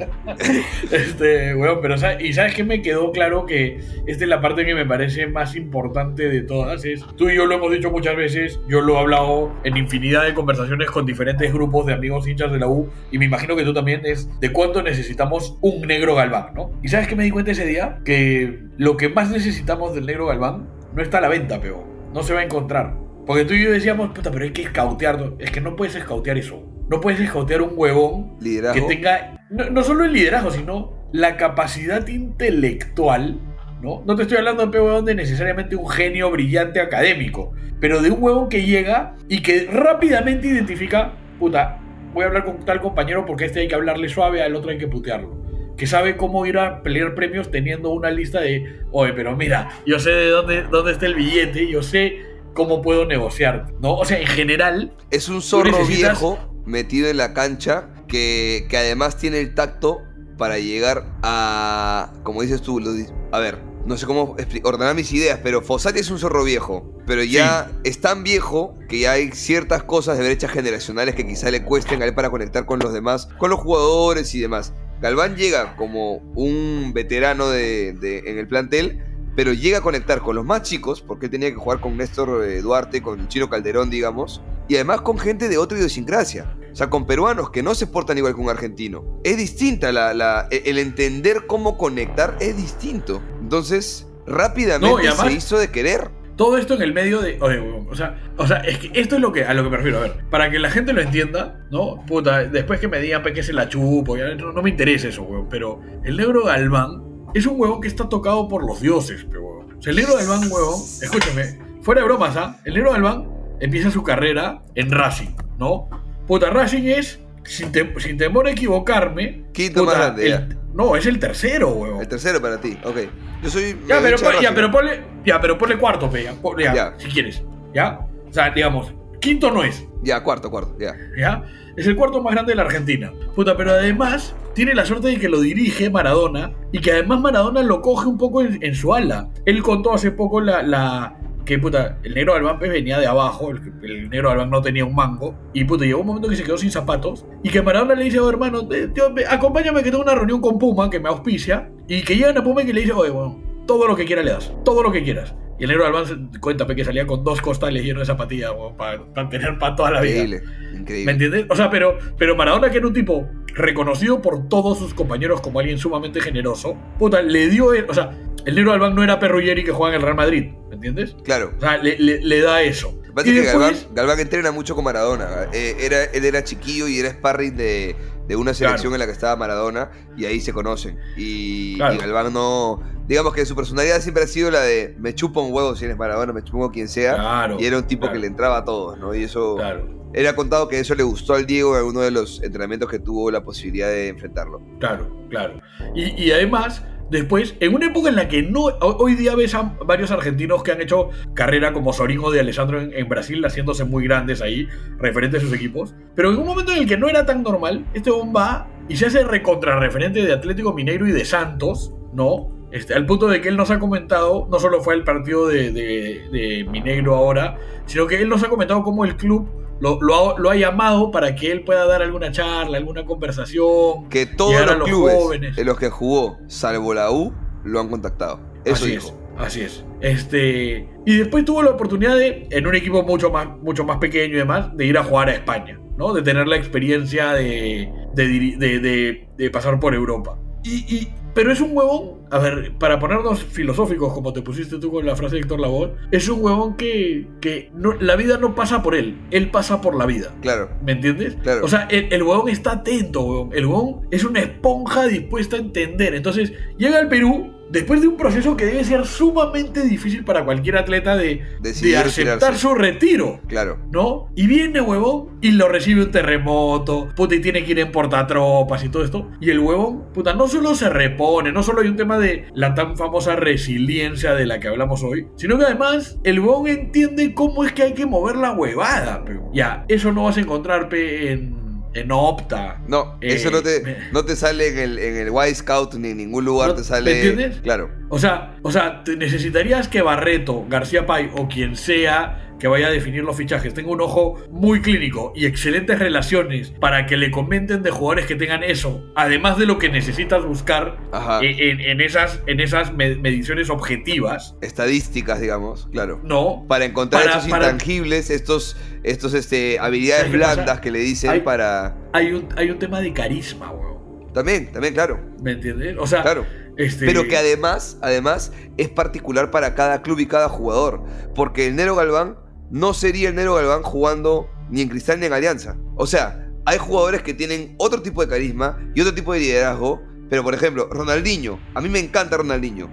Este, 0.90 1.54
weón, 1.54 1.78
pero 1.80 1.94
y 2.20 2.32
sabes 2.32 2.54
que 2.54 2.64
me 2.64 2.82
quedó 2.82 3.12
claro 3.12 3.46
que 3.46 3.78
esta 4.06 4.24
es 4.24 4.28
la 4.28 4.40
parte 4.40 4.64
que 4.64 4.74
me 4.74 4.84
parece 4.86 5.26
más 5.26 5.54
importante 5.56 6.28
de 6.28 6.42
todas. 6.42 6.84
Es, 6.84 7.04
tú 7.16 7.28
y 7.28 7.36
yo 7.36 7.46
lo 7.46 7.54
hemos 7.54 7.70
dicho 7.72 7.90
muchas 7.90 8.16
veces, 8.16 8.58
yo 8.68 8.80
lo 8.80 8.94
he 8.96 8.98
hablado 8.98 9.52
en 9.64 9.76
infinidad 9.76 10.24
de 10.24 10.34
conversaciones 10.34 10.90
con 10.90 11.06
diferentes 11.06 11.52
grupos 11.52 11.86
de 11.86 11.94
amigos 11.94 12.26
hinchas 12.26 12.50
de 12.52 12.58
la 12.58 12.66
U, 12.68 12.88
y 13.10 13.18
me 13.18 13.26
imagino 13.26 13.54
que 13.56 13.64
tú 13.64 13.72
también, 13.72 14.00
es 14.04 14.28
de 14.40 14.52
cuánto 14.52 14.82
necesitamos 14.82 15.56
un 15.60 15.82
negro 15.82 16.14
galván, 16.14 16.54
¿no? 16.54 16.70
Y 16.82 16.88
sabes 16.88 17.06
que 17.06 17.16
me 17.16 17.24
di 17.24 17.30
cuenta 17.30 17.52
ese 17.52 17.64
día 17.64 18.00
que 18.04 18.64
lo 18.76 18.96
que 18.96 19.08
más 19.08 19.30
necesitamos 19.30 19.94
del 19.94 20.06
negro 20.06 20.26
galván 20.26 20.68
no 20.94 21.02
está 21.02 21.18
a 21.18 21.20
la 21.20 21.28
venta, 21.28 21.60
pero 21.60 21.84
no 22.12 22.22
se 22.22 22.34
va 22.34 22.40
a 22.40 22.44
encontrar. 22.44 22.96
Porque 23.26 23.44
tú 23.44 23.54
y 23.54 23.62
yo 23.62 23.70
decíamos, 23.70 24.10
puta, 24.10 24.30
pero 24.30 24.44
hay 24.44 24.52
que 24.52 24.62
escautear. 24.62 25.34
Es 25.38 25.50
que 25.50 25.60
no 25.60 25.76
puedes 25.76 25.94
escautear 25.94 26.38
eso. 26.38 26.62
No 26.88 27.00
puedes 27.00 27.20
escautear 27.20 27.62
un 27.62 27.72
huevón 27.76 28.36
Liderazgo. 28.40 28.88
que 28.88 28.94
tenga 28.94 29.42
no, 29.52 29.70
no 29.70 29.82
solo 29.82 30.04
el 30.04 30.12
liderazgo, 30.12 30.50
sino 30.50 30.92
la 31.12 31.36
capacidad 31.36 32.06
intelectual, 32.08 33.38
¿no? 33.82 34.02
No 34.06 34.16
te 34.16 34.22
estoy 34.22 34.38
hablando 34.38 34.66
de 34.66 34.80
un 34.80 34.86
huevón 34.86 35.04
de 35.04 35.14
necesariamente 35.14 35.76
un 35.76 35.88
genio 35.88 36.30
brillante 36.30 36.80
académico, 36.80 37.52
pero 37.80 38.00
de 38.00 38.10
un 38.10 38.22
huevón 38.22 38.48
que 38.48 38.64
llega 38.64 39.14
y 39.28 39.42
que 39.42 39.68
rápidamente 39.70 40.48
identifica, 40.48 41.12
puta, 41.38 41.78
voy 42.14 42.24
a 42.24 42.26
hablar 42.28 42.44
con 42.44 42.64
tal 42.64 42.80
compañero 42.80 43.26
porque 43.26 43.44
a 43.44 43.46
este 43.46 43.60
hay 43.60 43.68
que 43.68 43.74
hablarle 43.74 44.08
suave, 44.08 44.42
al 44.42 44.56
otro 44.56 44.70
hay 44.70 44.78
que 44.78 44.88
putearlo. 44.88 45.41
Que 45.82 45.88
sabe 45.88 46.16
cómo 46.16 46.46
ir 46.46 46.58
a 46.58 46.80
pelear 46.80 47.12
premios 47.16 47.50
teniendo 47.50 47.88
una 47.90 48.08
lista 48.08 48.40
de, 48.40 48.82
oye, 48.92 49.12
pero 49.14 49.36
mira, 49.36 49.70
yo 49.84 49.98
sé 49.98 50.10
de 50.10 50.28
dónde, 50.28 50.62
dónde 50.62 50.92
está 50.92 51.06
el 51.06 51.16
billete, 51.16 51.68
yo 51.68 51.82
sé 51.82 52.20
cómo 52.54 52.82
puedo 52.82 53.04
negociar, 53.04 53.66
¿no? 53.80 53.96
O 53.96 54.04
sea, 54.04 54.20
en 54.20 54.28
general, 54.28 54.94
Es 55.10 55.28
un 55.28 55.42
zorro 55.42 55.72
necesitas- 55.72 56.20
viejo 56.20 56.38
metido 56.64 57.08
en 57.08 57.16
la 57.16 57.34
cancha 57.34 57.88
que, 58.06 58.66
que 58.70 58.76
además 58.76 59.16
tiene 59.16 59.40
el 59.40 59.56
tacto 59.56 60.02
para 60.38 60.60
llegar 60.60 61.04
a. 61.24 62.12
Como 62.22 62.42
dices 62.42 62.62
tú, 62.62 62.78
lo 62.78 62.92
a 63.32 63.40
ver, 63.40 63.58
no 63.84 63.96
sé 63.96 64.06
cómo 64.06 64.36
ordenar 64.62 64.94
mis 64.94 65.12
ideas, 65.12 65.40
pero 65.42 65.62
Fossati 65.62 65.98
es 65.98 66.12
un 66.12 66.20
zorro 66.20 66.44
viejo. 66.44 66.96
Pero 67.08 67.24
ya 67.24 67.72
es 67.82 68.00
tan 68.00 68.22
viejo 68.22 68.78
que 68.88 69.00
ya 69.00 69.10
hay 69.12 69.32
ciertas 69.32 69.82
cosas 69.82 70.16
de 70.16 70.22
brechas 70.26 70.52
generacionales 70.52 71.16
que 71.16 71.26
quizá 71.26 71.50
le 71.50 71.64
cuesten 71.64 72.02
a 72.02 72.04
él 72.04 72.14
para 72.14 72.30
conectar 72.30 72.66
con 72.66 72.78
los 72.78 72.92
demás, 72.92 73.28
con 73.38 73.50
los 73.50 73.58
jugadores 73.58 74.32
y 74.36 74.40
demás. 74.40 74.72
Galván 75.02 75.36
llega 75.36 75.76
como 75.76 76.16
un 76.34 76.92
veterano 76.94 77.48
de, 77.50 77.92
de- 77.92 78.20
en 78.30 78.38
el 78.38 78.46
plantel, 78.48 79.02
pero 79.36 79.52
llega 79.52 79.78
a 79.78 79.80
conectar 79.82 80.20
con 80.20 80.36
los 80.36 80.44
más 80.44 80.62
chicos, 80.62 81.02
porque 81.02 81.26
él 81.26 81.32
tenía 81.32 81.50
que 81.50 81.56
jugar 81.56 81.80
con 81.80 81.96
Néstor 81.96 82.44
eh, 82.44 82.62
Duarte, 82.62 83.02
con 83.02 83.28
Chino 83.28 83.50
Calderón, 83.50 83.90
digamos, 83.90 84.40
y 84.68 84.76
además 84.76 85.00
con 85.02 85.18
gente 85.18 85.48
de 85.48 85.58
otra 85.58 85.76
idiosincrasia. 85.78 86.56
O 86.72 86.74
sea, 86.76 86.88
con 86.88 87.06
peruanos 87.06 87.50
que 87.50 87.62
no 87.62 87.74
se 87.74 87.86
portan 87.86 88.16
igual 88.16 88.34
que 88.34 88.40
un 88.40 88.48
argentino. 88.48 89.20
Es 89.24 89.36
distinta 89.36 89.92
la, 89.92 90.14
la- 90.14 90.48
e- 90.50 90.62
el 90.66 90.78
entender 90.78 91.46
cómo 91.46 91.76
conectar 91.76 92.36
es 92.40 92.56
distinto. 92.56 93.20
Entonces, 93.42 94.06
rápidamente 94.26 94.94
No, 94.96 95.02
y 95.02 95.06
además- 95.06 95.26
se 95.26 95.32
hizo 95.34 95.58
de 95.58 95.70
querer. 95.70 96.10
Todo 96.42 96.58
esto 96.58 96.74
en 96.74 96.82
el 96.82 96.92
medio 96.92 97.20
de. 97.20 97.38
Oye, 97.40 97.60
o 97.88 97.94
sea, 97.94 98.18
o 98.36 98.44
sea, 98.48 98.56
es 98.56 98.76
que 98.78 98.90
esto 99.00 99.14
es 99.14 99.20
lo 99.20 99.30
que, 99.30 99.44
a 99.44 99.54
lo 99.54 99.62
que 99.62 99.70
me 99.70 99.76
refiero. 99.76 99.98
A 99.98 100.00
ver, 100.00 100.12
para 100.28 100.50
que 100.50 100.58
la 100.58 100.70
gente 100.70 100.92
lo 100.92 101.00
entienda, 101.00 101.64
¿no? 101.70 102.04
Puta, 102.04 102.42
después 102.42 102.80
que 102.80 102.88
me 102.88 102.98
digan 102.98 103.22
que 103.22 103.44
se 103.44 103.52
la 103.52 103.68
chupo, 103.68 104.16
ya, 104.16 104.34
no, 104.34 104.50
no 104.50 104.60
me 104.60 104.70
interesa 104.70 105.06
eso, 105.06 105.22
huevón. 105.22 105.46
Pero 105.48 105.80
el 106.02 106.16
negro 106.16 106.46
Galván 106.46 107.00
es 107.32 107.46
un 107.46 107.60
huevón 107.60 107.80
que 107.80 107.86
está 107.86 108.08
tocado 108.08 108.48
por 108.48 108.66
los 108.66 108.80
dioses, 108.80 109.24
pero 109.30 109.40
huevón. 109.40 109.78
O 109.78 109.80
sea, 109.80 109.92
el 109.92 109.96
negro 109.98 110.16
Galván, 110.16 110.50
huevón, 110.50 110.80
escúchame, 111.00 111.60
fuera 111.80 112.00
de 112.00 112.06
bromas, 112.08 112.36
¿ah? 112.36 112.58
El 112.64 112.74
negro 112.74 112.90
Galván 112.90 113.28
empieza 113.60 113.92
su 113.92 114.02
carrera 114.02 114.64
en 114.74 114.90
Racing, 114.90 115.36
¿no? 115.60 115.88
Puta, 116.26 116.50
Racing 116.50 116.88
es, 116.88 117.20
sin, 117.44 117.72
tem- 117.72 117.98
sin 118.00 118.16
temor 118.16 118.46
a 118.46 118.50
equivocarme. 118.52 119.44
Quinto 119.52 119.80
puta, 119.80 119.92
más 119.92 120.02
grande, 120.06 120.24
el- 120.26 120.30
ya. 120.30 120.48
No, 120.74 120.96
es 120.96 121.04
el 121.06 121.18
tercero, 121.18 121.68
huevón. 121.70 122.00
El 122.00 122.08
tercero 122.08 122.40
para 122.40 122.58
ti, 122.60 122.76
ok. 122.84 122.96
Yo 123.42 123.50
soy. 123.50 123.76
Ya, 123.86 123.96
me 124.00 124.02
pero, 124.10 124.16
pon- 124.18 124.40
ya, 124.40 124.54
pero 124.54 124.70
ponle, 124.70 125.02
ya, 125.24 125.40
pero 125.40 125.58
ponle 125.58 125.76
cuarto, 125.78 126.08
pe, 126.08 126.24
ya, 126.24 126.32
pon- 126.34 126.58
ya, 126.58 126.74
Ya. 126.74 126.94
si 126.96 127.08
quieres, 127.08 127.42
¿ya? 127.74 127.98
O 128.28 128.32
sea, 128.32 128.50
digamos, 128.50 128.92
quinto 129.20 129.50
no 129.50 129.62
es, 129.64 129.86
Ya, 130.02 130.22
cuarto, 130.22 130.50
cuarto, 130.50 130.76
ya. 130.80 130.94
¿ya? 131.18 131.44
Es 131.76 131.86
el 131.86 131.94
cuarto 131.96 132.22
más 132.22 132.32
grande 132.34 132.52
de 132.52 132.56
la 132.56 132.62
Argentina. 132.62 133.12
Puta, 133.34 133.56
pero 133.56 133.70
además 133.72 134.34
tiene 134.54 134.74
la 134.74 134.84
suerte 134.84 135.08
de 135.08 135.18
que 135.18 135.28
lo 135.28 135.40
dirige 135.40 135.90
Maradona 135.90 136.52
y 136.72 136.80
que 136.80 136.92
además 136.92 137.20
Maradona 137.20 137.62
lo 137.62 137.80
coge 137.82 138.06
un 138.08 138.18
poco 138.18 138.42
en, 138.42 138.58
en 138.62 138.74
su 138.74 138.92
ala. 138.94 139.28
Él 139.46 139.62
contó 139.62 139.92
hace 139.94 140.10
poco 140.10 140.40
la... 140.40 140.62
la 140.62 141.16
que 141.44 141.58
puta, 141.58 141.98
el 142.02 142.14
negro 142.14 142.34
Albán 142.34 142.58
pues, 142.58 142.70
venía 142.70 142.98
de 142.98 143.06
abajo, 143.06 143.50
el, 143.50 144.08
negro 144.08 144.30
Albán 144.30 144.50
no 144.50 144.62
tenía 144.62 144.84
un 144.84 144.94
mango, 144.94 145.34
y 145.52 145.64
puta, 145.64 145.84
llegó 145.84 146.00
un 146.00 146.06
momento 146.06 146.28
que 146.28 146.36
se 146.36 146.44
quedó 146.44 146.56
sin 146.56 146.70
zapatos, 146.70 147.24
y 147.42 147.50
que 147.50 147.62
Maradona 147.62 147.94
le 147.94 148.04
dice, 148.04 148.20
oh, 148.20 148.28
hermano, 148.28 148.68
eh, 148.72 148.88
tío, 148.88 149.12
acompáñame 149.28 149.82
que 149.82 149.90
tengo 149.90 150.02
una 150.02 150.14
reunión 150.14 150.40
con 150.40 150.58
Puma, 150.58 150.90
que 150.90 151.00
me 151.00 151.08
auspicia, 151.08 151.70
y 151.88 152.02
que 152.02 152.16
llegan 152.16 152.38
a 152.38 152.44
Puma 152.44 152.62
y 152.62 152.66
que 152.66 152.72
le 152.72 152.80
dice, 152.82 152.92
oye, 152.92 153.10
bueno, 153.10 153.51
todo 153.66 153.86
lo 153.86 153.96
que 153.96 154.04
quieras 154.04 154.24
le 154.24 154.30
das, 154.32 154.52
todo 154.64 154.82
lo 154.82 154.90
que 154.92 155.02
quieras. 155.02 155.34
Y 155.58 155.64
el 155.64 155.70
negro 155.70 155.86
Albán 155.86 156.06
se 156.32 156.40
cuenta 156.40 156.66
pe, 156.66 156.74
que 156.74 156.84
salía 156.84 157.06
con 157.06 157.22
dos 157.22 157.40
costales 157.40 157.84
llenos 157.84 158.00
de 158.00 158.06
zapatillas, 158.06 158.50
para 158.76 159.28
tener 159.28 159.58
para 159.58 159.76
toda 159.76 159.90
la 159.92 160.00
vida. 160.00 160.22
Increíble. 160.22 161.04
¿Me 161.04 161.12
entiendes? 161.12 161.46
O 161.50 161.54
sea, 161.54 161.70
pero, 161.70 161.98
pero 162.18 162.34
Maradona, 162.34 162.70
que 162.70 162.78
era 162.78 162.86
un 162.86 162.92
tipo 162.94 163.28
reconocido 163.54 164.20
por 164.20 164.48
todos 164.48 164.78
sus 164.78 164.94
compañeros 164.94 165.40
como 165.40 165.60
alguien 165.60 165.78
sumamente 165.78 166.20
generoso, 166.20 166.76
puta, 166.98 167.22
le 167.22 167.48
dio. 167.48 167.72
el- 167.74 167.88
o 167.88 167.94
sea, 167.94 168.10
el 168.44 168.54
negro 168.56 168.72
Albán 168.72 168.94
no 168.96 169.04
era 169.04 169.20
Perrulleri 169.20 169.62
que 169.62 169.70
juega 169.72 169.94
en 169.94 170.00
el 170.00 170.02
Real 170.02 170.16
Madrid, 170.16 170.50
¿me 170.68 170.74
entiendes? 170.76 171.14
Claro. 171.22 171.52
O 171.56 171.60
sea, 171.60 171.76
le, 171.76 171.96
le- 171.98 172.20
le 172.22 172.40
da 172.40 172.62
eso. 172.62 172.92
Lo 172.96 173.02
que 173.02 173.12
pasa 173.12 173.28
Y 173.28 173.30
es 173.30 173.36
que 173.36 173.42
después- 173.42 173.80
Galván, 173.82 173.94
Galván 173.94 174.20
entrena 174.20 174.50
mucho 174.52 174.74
con 174.74 174.84
Maradona. 174.84 175.28
Eh, 175.52 175.76
era, 175.80 176.04
él 176.04 176.24
era 176.24 176.42
chiquillo 176.42 176.88
y 176.88 176.98
era 176.98 177.10
sparring 177.10 177.56
de, 177.56 177.94
de 178.26 178.36
una 178.36 178.54
selección 178.54 178.90
Claro. 178.90 178.94
en 178.94 178.98
la 179.00 179.06
que 179.06 179.12
estaba 179.12 179.36
Maradona 179.36 179.90
y 180.16 180.24
ahí 180.24 180.40
se 180.40 180.52
conocen. 180.54 180.98
Y, 181.16 181.76
Claro. 181.76 181.94
y 181.94 181.98
Galván 181.98 182.32
no. 182.32 182.82
Digamos 183.08 183.34
que 183.34 183.44
su 183.44 183.56
personalidad 183.56 184.00
siempre 184.00 184.24
ha 184.24 184.26
sido 184.26 184.50
la 184.50 184.60
de 184.60 184.94
me 184.98 185.14
chupa 185.14 185.40
un 185.40 185.52
huevo 185.52 185.74
si 185.74 185.84
eres 185.84 185.96
Maradona, 185.96 186.32
me 186.32 186.40
un 186.40 186.46
huevo 186.52 186.70
quien 186.70 186.88
sea. 186.88 187.14
Claro, 187.14 187.56
y 187.58 187.66
era 187.66 187.78
un 187.78 187.86
tipo 187.86 188.02
claro. 188.02 188.14
que 188.14 188.18
le 188.20 188.26
entraba 188.26 188.58
a 188.58 188.64
todos, 188.64 188.98
¿no? 188.98 189.14
Y 189.14 189.24
eso. 189.24 189.56
Claro, 189.56 189.88
Él 190.12 190.26
ha 190.26 190.36
contado 190.36 190.68
que 190.68 190.78
eso 190.78 190.94
le 190.94 191.02
gustó 191.02 191.34
al 191.34 191.46
Diego 191.46 191.72
en 191.72 191.78
alguno 191.78 192.00
de 192.00 192.10
los 192.10 192.42
entrenamientos 192.42 192.90
que 192.90 192.98
tuvo 192.98 193.30
la 193.30 193.42
posibilidad 193.42 193.88
de 193.88 194.08
enfrentarlo. 194.08 194.60
claro, 194.78 195.26
claro. 195.30 195.60
Y, 195.94 196.22
y 196.22 196.30
además, 196.32 196.84
después, 197.10 197.56
en 197.60 197.74
una 197.74 197.86
época 197.86 198.08
en 198.08 198.16
la 198.16 198.28
que 198.28 198.42
no. 198.42 198.64
Hoy 198.80 199.14
día 199.14 199.34
ves 199.34 199.54
a 199.54 199.74
varios 199.84 200.10
argentinos 200.10 200.62
que 200.62 200.72
han 200.72 200.80
hecho 200.80 201.10
carrera 201.34 201.72
como 201.72 201.92
Soringo 201.92 202.30
de 202.30 202.40
Alessandro 202.40 202.80
en, 202.80 202.92
en 202.92 203.08
Brasil, 203.08 203.42
haciéndose 203.44 203.84
muy 203.84 204.04
grandes 204.04 204.42
ahí, 204.42 204.68
referente 204.98 205.38
a 205.38 205.40
sus 205.40 205.52
equipos. 205.52 205.94
Pero 206.14 206.30
en 206.30 206.38
un 206.38 206.46
momento 206.46 206.72
en 206.72 206.78
el 206.78 206.86
que 206.86 206.96
no 206.96 207.08
era 207.08 207.26
tan 207.26 207.42
normal, 207.42 207.84
este 207.94 208.10
bomba 208.10 208.68
y 208.88 208.96
se 208.96 209.06
hace 209.06 209.24
recontrarreferente 209.24 210.22
de 210.22 210.32
Atlético 210.32 210.72
Mineiro 210.74 211.06
y 211.06 211.12
de 211.12 211.24
Santos, 211.24 211.94
¿no? 212.12 212.51
Este, 212.72 212.94
al 212.94 213.04
punto 213.04 213.28
de 213.28 213.42
que 213.42 213.48
él 213.48 213.56
nos 213.56 213.70
ha 213.70 213.78
comentado, 213.78 214.48
no 214.50 214.58
solo 214.58 214.80
fue 214.80 214.94
el 214.94 215.04
partido 215.04 215.46
de, 215.46 215.70
de, 215.72 216.28
de 216.32 216.66
Minegro 216.70 217.14
ahora, 217.14 217.58
sino 217.84 218.06
que 218.06 218.20
él 218.20 218.30
nos 218.30 218.42
ha 218.42 218.48
comentado 218.48 218.82
cómo 218.82 219.04
el 219.04 219.16
club 219.16 219.46
lo, 219.78 219.98
lo, 220.00 220.30
ha, 220.30 220.38
lo, 220.38 220.48
ha, 220.48 220.56
llamado 220.56 221.10
para 221.10 221.34
que 221.34 221.52
él 221.52 221.64
pueda 221.64 221.84
dar 221.86 222.00
alguna 222.00 222.30
charla, 222.30 222.78
alguna 222.78 223.04
conversación. 223.04 224.08
Que 224.08 224.24
todos 224.24 224.64
los, 224.64 224.78
los, 224.78 224.88
clubes 224.88 225.14
jóvenes. 225.14 225.58
en 225.58 225.66
los 225.66 225.78
que 225.78 225.90
jugó, 225.90 226.38
salvo 226.46 226.94
la 226.94 227.10
U, 227.10 227.34
lo 227.64 227.80
han 227.80 227.88
contactado. 227.88 228.40
Eso 228.64 228.84
así 228.84 228.92
dijo. 228.92 229.08
Es, 229.08 229.44
así 229.44 229.60
es. 229.60 229.84
Este, 230.00 230.88
y 231.04 231.16
después 231.18 231.44
tuvo 231.44 231.62
la 231.62 231.70
oportunidad 231.72 232.16
de, 232.16 232.46
en 232.50 232.66
un 232.66 232.74
equipo 232.74 233.02
mucho 233.02 233.30
más, 233.30 233.48
mucho 233.60 233.84
más 233.84 233.98
pequeño 233.98 234.34
y 234.34 234.38
demás, 234.38 234.74
de 234.76 234.86
ir 234.86 234.96
a 234.96 235.04
jugar 235.04 235.28
a 235.28 235.32
España, 235.32 235.78
¿no? 235.98 236.14
De 236.14 236.22
tener 236.22 236.48
la 236.48 236.56
experiencia 236.56 237.32
de, 237.32 237.92
de, 238.14 238.56
de, 238.56 239.28
de 239.36 239.50
pasar 239.50 239.78
por 239.78 239.94
Europa. 239.94 240.38
Y, 240.64 240.94
y, 240.94 241.14
pero 241.34 241.52
es 241.52 241.60
un 241.60 241.76
huevón, 241.76 242.22
a 242.30 242.38
ver, 242.38 242.72
para 242.78 242.98
ponernos 242.98 243.42
filosóficos, 243.42 244.12
como 244.12 244.32
te 244.32 244.42
pusiste 244.42 244.78
tú 244.78 244.90
con 244.90 245.06
la 245.06 245.16
frase 245.16 245.36
de 245.36 245.42
Héctor 245.42 245.60
Labor, 245.60 245.96
es 246.10 246.28
un 246.28 246.42
huevón 246.42 246.76
que, 246.76 247.26
que 247.40 247.70
no, 247.74 247.94
la 247.94 248.16
vida 248.16 248.38
no 248.38 248.54
pasa 248.54 248.82
por 248.82 248.94
él, 248.94 249.18
él 249.30 249.50
pasa 249.50 249.80
por 249.80 249.94
la 249.94 250.06
vida. 250.06 250.34
Claro. 250.40 250.70
¿Me 250.84 250.92
entiendes? 250.92 251.36
Claro. 251.42 251.64
O 251.64 251.68
sea, 251.68 251.86
el, 251.90 252.12
el 252.12 252.22
huevón 252.22 252.48
está 252.48 252.72
atento, 252.72 253.22
huevón. 253.22 253.50
El 253.52 253.66
huevón 253.66 254.06
es 254.10 254.24
una 254.24 254.40
esponja 254.40 255.06
dispuesta 255.06 255.56
a 255.56 255.60
entender. 255.60 256.14
Entonces, 256.14 256.52
llega 256.76 256.98
al 256.98 257.08
Perú 257.08 257.52
después 257.72 258.02
de 258.02 258.08
un 258.08 258.16
proceso 258.16 258.56
que 258.56 258.66
debe 258.66 258.84
ser 258.84 259.06
sumamente 259.06 259.82
difícil 259.82 260.24
para 260.24 260.44
cualquier 260.44 260.76
atleta 260.76 261.16
de, 261.16 261.42
de 261.60 261.70
aceptar 261.70 262.06
retirarse. 262.06 262.58
su 262.58 262.74
retiro. 262.74 263.40
Claro. 263.48 263.78
¿No? 263.90 264.28
Y 264.36 264.46
viene, 264.46 264.80
huevón, 264.80 265.38
y 265.40 265.52
lo 265.52 265.68
recibe 265.68 266.02
un 266.02 266.10
terremoto, 266.10 267.08
puta, 267.16 267.34
y 267.34 267.40
tiene 267.40 267.64
que 267.64 267.72
ir 267.72 267.78
en 267.78 267.90
portatropas 267.90 268.84
y 268.84 268.90
todo 268.90 269.04
esto. 269.04 269.30
Y 269.40 269.50
el 269.50 269.58
huevón, 269.58 270.12
puta, 270.12 270.34
no 270.34 270.46
solo 270.48 270.74
se 270.74 270.90
repone, 270.90 271.50
no 271.50 271.62
solo 271.62 271.80
hay 271.80 271.88
un 271.88 271.96
tema 271.96 272.18
de 272.18 272.46
la 272.54 272.74
tan 272.74 272.96
famosa 272.96 273.36
resiliencia 273.36 274.34
de 274.34 274.46
la 274.46 274.60
que 274.60 274.68
hablamos 274.68 275.02
hoy, 275.02 275.26
sino 275.36 275.58
que 275.58 275.64
además 275.64 276.18
el 276.24 276.40
huevón 276.40 276.68
entiende 276.68 277.34
cómo 277.34 277.64
es 277.64 277.72
que 277.72 277.82
hay 277.82 277.94
que 277.94 278.04
mover 278.04 278.36
la 278.36 278.52
huevada, 278.52 279.22
pero 279.24 279.50
ya, 279.54 279.84
eso 279.88 280.12
no 280.12 280.24
vas 280.24 280.36
a 280.36 280.40
encontrar, 280.40 280.90
pe, 280.90 281.32
en 281.32 281.61
en 281.94 282.12
Opta. 282.12 282.80
No, 282.86 283.18
eh, 283.20 283.34
eso 283.34 283.50
no 283.50 283.62
te, 283.62 283.80
me... 283.80 283.96
no 284.12 284.24
te 284.24 284.36
sale 284.36 284.68
en 284.68 284.78
el, 284.78 284.98
en 284.98 285.16
el 285.16 285.32
Y 285.50 285.54
Scout 285.54 285.94
ni 285.94 286.10
en 286.10 286.16
ningún 286.18 286.44
lugar 286.44 286.70
¿No, 286.70 286.74
te 286.76 286.84
sale. 286.84 287.10
¿Me 287.12 287.20
entiendes? 287.20 287.60
Claro. 287.62 287.90
O 288.08 288.18
sea, 288.18 288.56
o 288.62 288.70
sea, 288.70 289.04
te 289.04 289.16
necesitarías 289.16 289.88
que 289.88 290.02
Barreto, 290.02 290.64
García 290.68 291.06
Pay 291.06 291.30
o 291.34 291.48
quien 291.48 291.76
sea 291.76 292.51
que 292.62 292.68
vaya 292.68 292.86
a 292.86 292.90
definir 292.90 293.24
los 293.24 293.36
fichajes 293.36 293.74
tenga 293.74 293.90
un 293.90 294.00
ojo 294.00 294.40
muy 294.52 294.82
clínico 294.82 295.32
y 295.34 295.46
excelentes 295.46 295.98
relaciones 295.98 296.70
para 296.70 297.06
que 297.06 297.16
le 297.16 297.32
comenten 297.32 297.82
de 297.82 297.90
jugadores 297.90 298.26
que 298.26 298.36
tengan 298.36 298.62
eso, 298.62 299.04
además 299.16 299.58
de 299.58 299.66
lo 299.66 299.80
que 299.80 299.88
necesitas 299.88 300.44
buscar 300.44 300.96
en, 301.40 301.80
en, 301.80 302.00
esas, 302.00 302.40
en 302.46 302.60
esas 302.60 302.94
mediciones 302.94 303.68
objetivas. 303.68 304.54
Estadísticas, 304.60 305.40
digamos, 305.40 305.88
claro. 305.90 306.20
No. 306.22 306.64
Para 306.68 306.84
encontrar 306.84 307.24
para, 307.24 307.38
esos 307.38 307.50
para... 307.50 307.64
intangibles, 307.64 308.30
estos, 308.30 308.76
estos 309.02 309.34
este, 309.34 309.80
habilidades 309.80 310.30
blandas 310.30 310.64
pasa? 310.64 310.80
que 310.80 310.92
le 310.92 311.00
dicen 311.00 311.30
hay, 311.30 311.40
para. 311.40 311.96
Hay 312.12 312.32
un, 312.32 312.48
hay 312.56 312.70
un 312.70 312.78
tema 312.78 313.00
de 313.00 313.12
carisma, 313.12 313.72
weón. 313.72 314.30
También, 314.32 314.70
también, 314.70 314.94
claro. 314.94 315.18
¿Me 315.42 315.50
entiendes? 315.50 315.96
O 315.98 316.06
sea, 316.06 316.22
claro. 316.22 316.46
Este... 316.76 317.06
Pero 317.06 317.26
que 317.26 317.36
además, 317.36 317.98
además, 318.02 318.52
es 318.76 318.88
particular 318.88 319.50
para 319.50 319.74
cada 319.74 320.00
club 320.02 320.20
y 320.20 320.26
cada 320.26 320.48
jugador. 320.48 321.02
Porque 321.34 321.66
el 321.66 321.74
Nero 321.74 321.96
Galván 321.96 322.36
no 322.72 322.94
sería 322.94 323.28
el 323.28 323.34
Nero 323.34 323.54
Galván 323.54 323.82
jugando 323.82 324.48
ni 324.70 324.80
en 324.80 324.88
Cristal 324.88 325.20
ni 325.20 325.26
en 325.26 325.34
Alianza. 325.34 325.76
O 325.94 326.06
sea, 326.06 326.50
hay 326.64 326.78
jugadores 326.78 327.22
que 327.22 327.34
tienen 327.34 327.74
otro 327.78 328.00
tipo 328.00 328.22
de 328.22 328.28
carisma 328.28 328.78
y 328.94 329.02
otro 329.02 329.14
tipo 329.14 329.34
de 329.34 329.40
liderazgo. 329.40 330.00
Pero, 330.30 330.42
por 330.42 330.54
ejemplo, 330.54 330.88
Ronaldinho. 330.90 331.60
A 331.74 331.82
mí 331.82 331.90
me 331.90 331.98
encanta 331.98 332.38
Ronaldinho. 332.38 332.88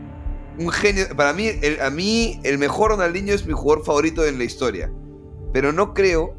Un 0.57 0.69
genio. 0.69 1.05
Para 1.15 1.31
mí, 1.31 1.49
el, 1.61 1.79
a 1.79 1.89
mí, 1.89 2.41
el 2.43 2.57
mejor 2.57 2.91
Ronaldinho 2.91 3.33
es 3.33 3.45
mi 3.45 3.53
jugador 3.53 3.85
favorito 3.85 4.25
en 4.25 4.37
la 4.37 4.43
historia. 4.43 4.91
Pero 5.53 5.71
no 5.71 5.93
creo 5.93 6.35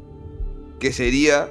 que 0.79 0.93
sería 0.93 1.49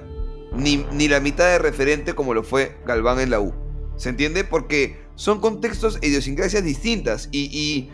ni, 0.57 0.87
ni 0.92 1.09
la 1.09 1.18
mitad 1.18 1.46
de 1.46 1.59
referente 1.59 2.14
como 2.14 2.35
lo 2.35 2.44
fue 2.44 2.79
Galván 2.87 3.18
en 3.18 3.31
la 3.31 3.40
U. 3.40 3.53
¿Se 3.96 4.11
entiende? 4.11 4.44
Porque 4.44 5.00
son 5.16 5.40
contextos 5.40 5.98
e 6.03 6.07
idiosincrasias 6.07 6.62
distintas. 6.62 7.29
Y, 7.33 7.46
y 7.46 7.90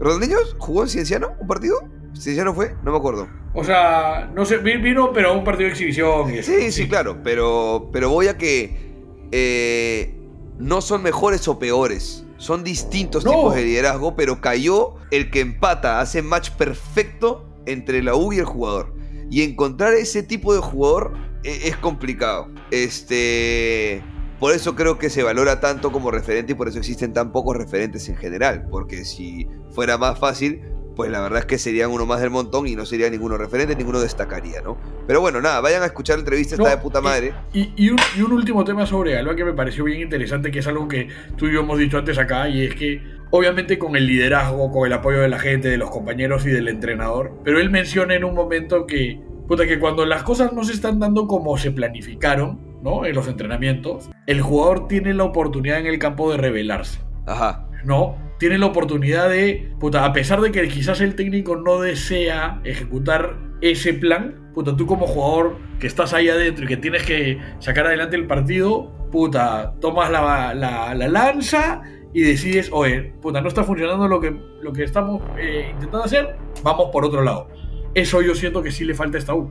¿Ronaldinho 0.00 0.38
jugó 0.58 0.82
en 0.82 0.88
Cienciano 0.88 1.36
un 1.38 1.46
partido? 1.46 1.88
¿Cienciano 2.18 2.54
fue? 2.54 2.74
No 2.82 2.92
me 2.92 2.98
acuerdo. 2.98 3.28
O 3.54 3.64
sea, 3.64 4.30
no 4.34 4.44
sé, 4.44 4.58
vino, 4.58 5.12
pero 5.12 5.30
a 5.30 5.32
un 5.32 5.44
partido 5.44 5.66
de 5.66 5.72
exhibición. 5.72 6.28
Sí, 6.28 6.42
sí, 6.42 6.72
sí, 6.72 6.88
claro. 6.88 7.18
Pero, 7.22 7.88
pero 7.92 8.10
voy 8.10 8.28
a 8.28 8.36
que 8.36 8.92
eh, 9.32 10.14
no 10.58 10.80
son 10.80 11.02
mejores 11.02 11.46
o 11.48 11.58
peores. 11.58 12.24
Son 12.38 12.64
distintos 12.64 13.24
no. 13.24 13.30
tipos 13.30 13.54
de 13.54 13.64
liderazgo, 13.64 14.14
pero 14.14 14.40
cayó 14.40 14.96
el 15.10 15.30
que 15.30 15.40
empata, 15.40 16.00
hace 16.00 16.20
match 16.20 16.50
perfecto 16.50 17.48
entre 17.64 18.02
la 18.02 18.14
U 18.14 18.32
y 18.32 18.38
el 18.38 18.44
jugador. 18.44 18.94
Y 19.30 19.42
encontrar 19.42 19.94
ese 19.94 20.22
tipo 20.22 20.54
de 20.54 20.60
jugador 20.60 21.14
es, 21.42 21.64
es 21.66 21.76
complicado. 21.76 22.48
Este. 22.70 24.02
Por 24.38 24.52
eso 24.52 24.76
creo 24.76 24.98
que 24.98 25.08
se 25.08 25.22
valora 25.22 25.60
tanto 25.60 25.90
como 25.90 26.10
referente 26.10 26.52
y 26.52 26.54
por 26.54 26.68
eso 26.68 26.78
existen 26.78 27.14
tan 27.14 27.32
pocos 27.32 27.56
referentes 27.56 28.06
en 28.10 28.16
general. 28.16 28.66
Porque 28.70 29.06
si 29.06 29.46
fuera 29.70 29.96
más 29.96 30.18
fácil, 30.18 30.60
pues 30.96 31.10
la 31.10 31.20
verdad 31.20 31.40
es 31.40 31.44
que 31.44 31.58
serían 31.58 31.90
uno 31.90 32.06
más 32.06 32.20
del 32.22 32.30
montón 32.30 32.66
y 32.66 32.74
no 32.74 32.86
sería 32.86 33.10
ninguno 33.10 33.36
referente, 33.36 33.76
ninguno 33.76 34.00
destacaría, 34.00 34.62
¿no? 34.62 34.78
Pero 35.06 35.20
bueno, 35.20 35.42
nada, 35.42 35.60
vayan 35.60 35.82
a 35.82 35.86
escuchar 35.86 36.16
la 36.16 36.20
entrevista, 36.20 36.56
no, 36.56 36.64
está 36.64 36.76
de 36.76 36.82
puta 36.82 37.00
madre. 37.02 37.34
Y, 37.52 37.70
y, 37.76 37.90
un, 37.90 37.98
y, 38.16 38.22
un, 38.22 38.32
último 38.32 38.64
tema 38.64 38.86
sobre 38.86 39.16
Alba 39.16 39.36
que 39.36 39.44
me 39.44 39.52
pareció 39.52 39.84
bien 39.84 40.00
interesante, 40.00 40.50
que 40.50 40.60
es 40.60 40.66
algo 40.66 40.88
que 40.88 41.08
tú 41.36 41.46
y 41.46 41.52
yo 41.52 41.60
hemos 41.60 41.78
dicho 41.78 41.98
antes 41.98 42.16
acá, 42.18 42.48
y 42.48 42.64
es 42.64 42.74
que 42.74 43.02
obviamente 43.30 43.78
con 43.78 43.94
el 43.94 44.06
liderazgo, 44.06 44.72
con 44.72 44.86
el 44.86 44.92
apoyo 44.94 45.20
de 45.20 45.28
la 45.28 45.38
gente, 45.38 45.68
de 45.68 45.76
los 45.76 45.90
compañeros 45.90 46.46
y 46.46 46.50
del 46.50 46.68
entrenador, 46.68 47.32
pero 47.44 47.60
él 47.60 47.70
menciona 47.70 48.14
en 48.14 48.24
un 48.24 48.34
momento 48.34 48.86
que, 48.86 49.20
puta, 49.46 49.66
que 49.66 49.78
cuando 49.78 50.06
las 50.06 50.22
cosas 50.22 50.54
no 50.54 50.64
se 50.64 50.72
están 50.72 50.98
dando 50.98 51.26
como 51.26 51.58
se 51.58 51.70
planificaron, 51.70 52.80
¿no? 52.82 53.04
En 53.04 53.14
los 53.14 53.28
entrenamientos, 53.28 54.10
el 54.26 54.40
jugador 54.40 54.88
tiene 54.88 55.12
la 55.12 55.24
oportunidad 55.24 55.78
en 55.78 55.86
el 55.86 55.98
campo 55.98 56.30
de 56.30 56.38
rebelarse. 56.38 57.00
Ajá. 57.26 57.68
¿No? 57.84 58.25
Tiene 58.38 58.58
la 58.58 58.66
oportunidad 58.66 59.28
de, 59.30 59.72
puta, 59.80 60.04
a 60.04 60.12
pesar 60.12 60.40
de 60.40 60.52
que 60.52 60.68
quizás 60.68 61.00
el 61.00 61.14
técnico 61.14 61.56
no 61.56 61.80
desea 61.80 62.60
ejecutar 62.64 63.36
ese 63.60 63.94
plan, 63.94 64.50
puta, 64.54 64.76
tú 64.76 64.86
como 64.86 65.06
jugador 65.06 65.56
que 65.80 65.86
estás 65.86 66.12
ahí 66.12 66.28
adentro 66.28 66.64
y 66.64 66.68
que 66.68 66.76
tienes 66.76 67.04
que 67.04 67.38
sacar 67.58 67.86
adelante 67.86 68.16
el 68.16 68.26
partido, 68.26 68.92
puta, 69.10 69.74
tomas 69.80 70.10
la, 70.10 70.54
la, 70.54 70.94
la 70.94 71.08
lanza 71.08 71.82
y 72.12 72.22
decides, 72.22 72.70
oye, 72.72 73.12
puta, 73.20 73.40
no 73.40 73.48
está 73.48 73.62
funcionando 73.64 74.08
lo 74.08 74.20
que, 74.20 74.34
lo 74.62 74.72
que 74.72 74.84
estamos 74.84 75.22
eh, 75.38 75.68
intentando 75.72 76.04
hacer, 76.04 76.36
vamos 76.62 76.88
por 76.90 77.04
otro 77.04 77.22
lado. 77.22 77.48
Eso 77.94 78.22
yo 78.22 78.34
siento 78.34 78.62
que 78.62 78.70
sí 78.70 78.84
le 78.84 78.94
falta 78.94 79.18
a 79.18 79.20
esta 79.20 79.34
U. 79.34 79.50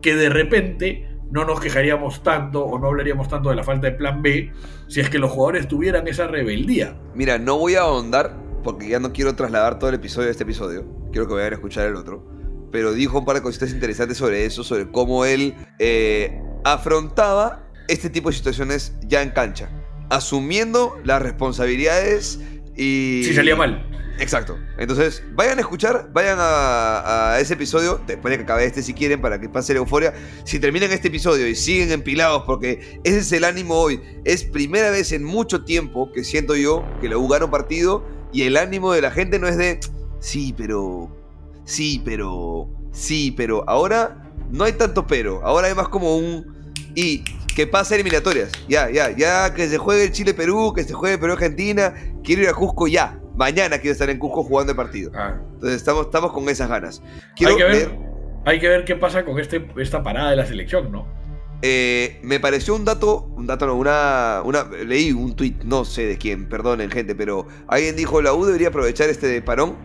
Que 0.00 0.14
de 0.14 0.28
repente 0.28 1.08
no 1.32 1.46
nos 1.46 1.60
quejaríamos 1.60 2.22
tanto 2.22 2.64
o 2.64 2.78
no 2.78 2.88
hablaríamos 2.88 3.26
tanto 3.26 3.48
de 3.48 3.56
la 3.56 3.64
falta 3.64 3.88
de 3.88 3.94
plan 3.94 4.20
B 4.20 4.52
si 4.86 5.00
es 5.00 5.08
que 5.08 5.18
los 5.18 5.30
jugadores 5.30 5.66
tuvieran 5.66 6.06
esa 6.06 6.26
rebeldía. 6.26 7.00
Mira, 7.14 7.38
no 7.38 7.56
voy 7.56 7.74
a 7.74 7.80
ahondar 7.80 8.36
porque 8.62 8.88
ya 8.88 9.00
no 9.00 9.12
quiero 9.12 9.34
trasladar 9.34 9.78
todo 9.78 9.88
el 9.88 9.96
episodio 9.96 10.26
de 10.26 10.32
este 10.32 10.44
episodio. 10.44 10.86
Quiero 11.10 11.26
que 11.26 11.34
vayan 11.34 11.52
a 11.52 11.56
escuchar 11.56 11.86
el 11.86 11.96
otro. 11.96 12.22
Pero 12.70 12.92
dijo 12.92 13.18
un 13.18 13.24
par 13.24 13.36
de 13.36 13.42
cositas 13.42 13.72
interesantes 13.72 14.18
sobre 14.18 14.44
eso, 14.44 14.62
sobre 14.62 14.90
cómo 14.90 15.24
él 15.24 15.54
eh, 15.78 16.38
afrontaba 16.64 17.66
este 17.88 18.10
tipo 18.10 18.28
de 18.28 18.36
situaciones 18.36 18.94
ya 19.06 19.22
en 19.22 19.30
cancha. 19.30 19.70
Asumiendo 20.10 20.98
las 21.02 21.22
responsabilidades 21.22 22.40
y... 22.76 23.22
Si 23.24 23.34
salía 23.34 23.56
mal. 23.56 23.86
Exacto. 24.18 24.58
Entonces, 24.78 25.22
vayan 25.32 25.58
a 25.58 25.62
escuchar, 25.62 26.10
vayan 26.12 26.38
a, 26.40 27.36
ese 27.40 27.54
episodio, 27.54 28.00
después 28.06 28.30
de 28.30 28.38
que 28.38 28.44
acabe 28.44 28.64
este 28.64 28.82
si 28.82 28.94
quieren, 28.94 29.20
para 29.20 29.40
que 29.40 29.48
pase 29.48 29.72
la 29.72 29.80
euforia. 29.80 30.12
Si 30.44 30.58
terminan 30.60 30.92
este 30.92 31.08
episodio 31.08 31.46
y 31.46 31.54
siguen 31.54 31.90
empilados, 31.92 32.44
porque 32.46 33.00
ese 33.04 33.18
es 33.18 33.32
el 33.32 33.44
ánimo 33.44 33.74
hoy, 33.74 34.00
es 34.24 34.44
primera 34.44 34.90
vez 34.90 35.12
en 35.12 35.24
mucho 35.24 35.64
tiempo 35.64 36.12
que 36.12 36.24
siento 36.24 36.54
yo 36.56 36.84
que 37.00 37.08
la 37.08 37.16
un 37.16 37.50
partido 37.50 38.04
y 38.32 38.42
el 38.42 38.56
ánimo 38.56 38.92
de 38.92 39.00
la 39.00 39.10
gente 39.10 39.38
no 39.38 39.48
es 39.48 39.56
de, 39.56 39.80
sí, 40.20 40.54
pero, 40.56 41.10
sí, 41.64 42.00
pero, 42.04 42.68
sí, 42.92 43.32
pero. 43.36 43.68
Ahora 43.68 44.30
no 44.50 44.64
hay 44.64 44.72
tanto 44.72 45.06
pero, 45.06 45.44
ahora 45.44 45.68
hay 45.68 45.74
más 45.74 45.88
como 45.88 46.16
un... 46.16 46.62
Y 46.94 47.24
que 47.54 47.66
pase 47.66 47.94
eliminatorias, 47.94 48.50
ya, 48.68 48.90
ya, 48.90 49.10
ya, 49.10 49.52
que 49.54 49.68
se 49.68 49.78
juegue 49.78 50.10
Chile-Perú, 50.10 50.72
que 50.74 50.84
se 50.84 50.94
juegue 50.94 51.18
Perú-Argentina, 51.18 51.94
quiero 52.22 52.42
ir 52.42 52.48
a 52.48 52.54
Cusco 52.54 52.86
ya 52.86 53.21
mañana 53.34 53.78
quiero 53.78 53.92
estar 53.92 54.10
en 54.10 54.18
Cusco 54.18 54.42
jugando 54.44 54.72
el 54.72 54.76
partido. 54.76 55.10
Ah. 55.14 55.36
Entonces 55.54 55.76
estamos, 55.76 56.06
estamos 56.06 56.32
con 56.32 56.48
esas 56.48 56.68
ganas. 56.68 57.02
Quiero 57.36 57.52
hay, 57.52 57.58
que 57.58 57.64
ver, 57.64 57.98
hay 58.44 58.60
que 58.60 58.68
ver 58.68 58.84
qué 58.84 58.96
pasa 58.96 59.24
con 59.24 59.38
este, 59.38 59.66
esta 59.76 60.02
parada 60.02 60.30
de 60.30 60.36
la 60.36 60.46
selección, 60.46 60.90
¿no? 60.90 61.06
eh, 61.62 62.18
me 62.22 62.40
pareció 62.40 62.74
un 62.74 62.84
dato, 62.84 63.28
un 63.36 63.46
dato 63.46 63.66
no, 63.66 63.76
una, 63.76 64.42
una, 64.44 64.64
leí 64.64 65.12
un 65.12 65.34
tweet, 65.36 65.54
no 65.64 65.84
sé 65.84 66.06
de 66.06 66.18
quién, 66.18 66.48
perdonen 66.48 66.90
gente, 66.90 67.14
pero 67.14 67.46
alguien 67.68 67.94
dijo 67.94 68.20
la 68.20 68.34
U 68.34 68.44
debería 68.44 68.68
aprovechar 68.68 69.08
este 69.08 69.40
parón 69.42 69.76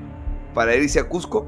para 0.56 0.76
irse 0.76 1.00
a 1.00 1.08
Cusco 1.08 1.48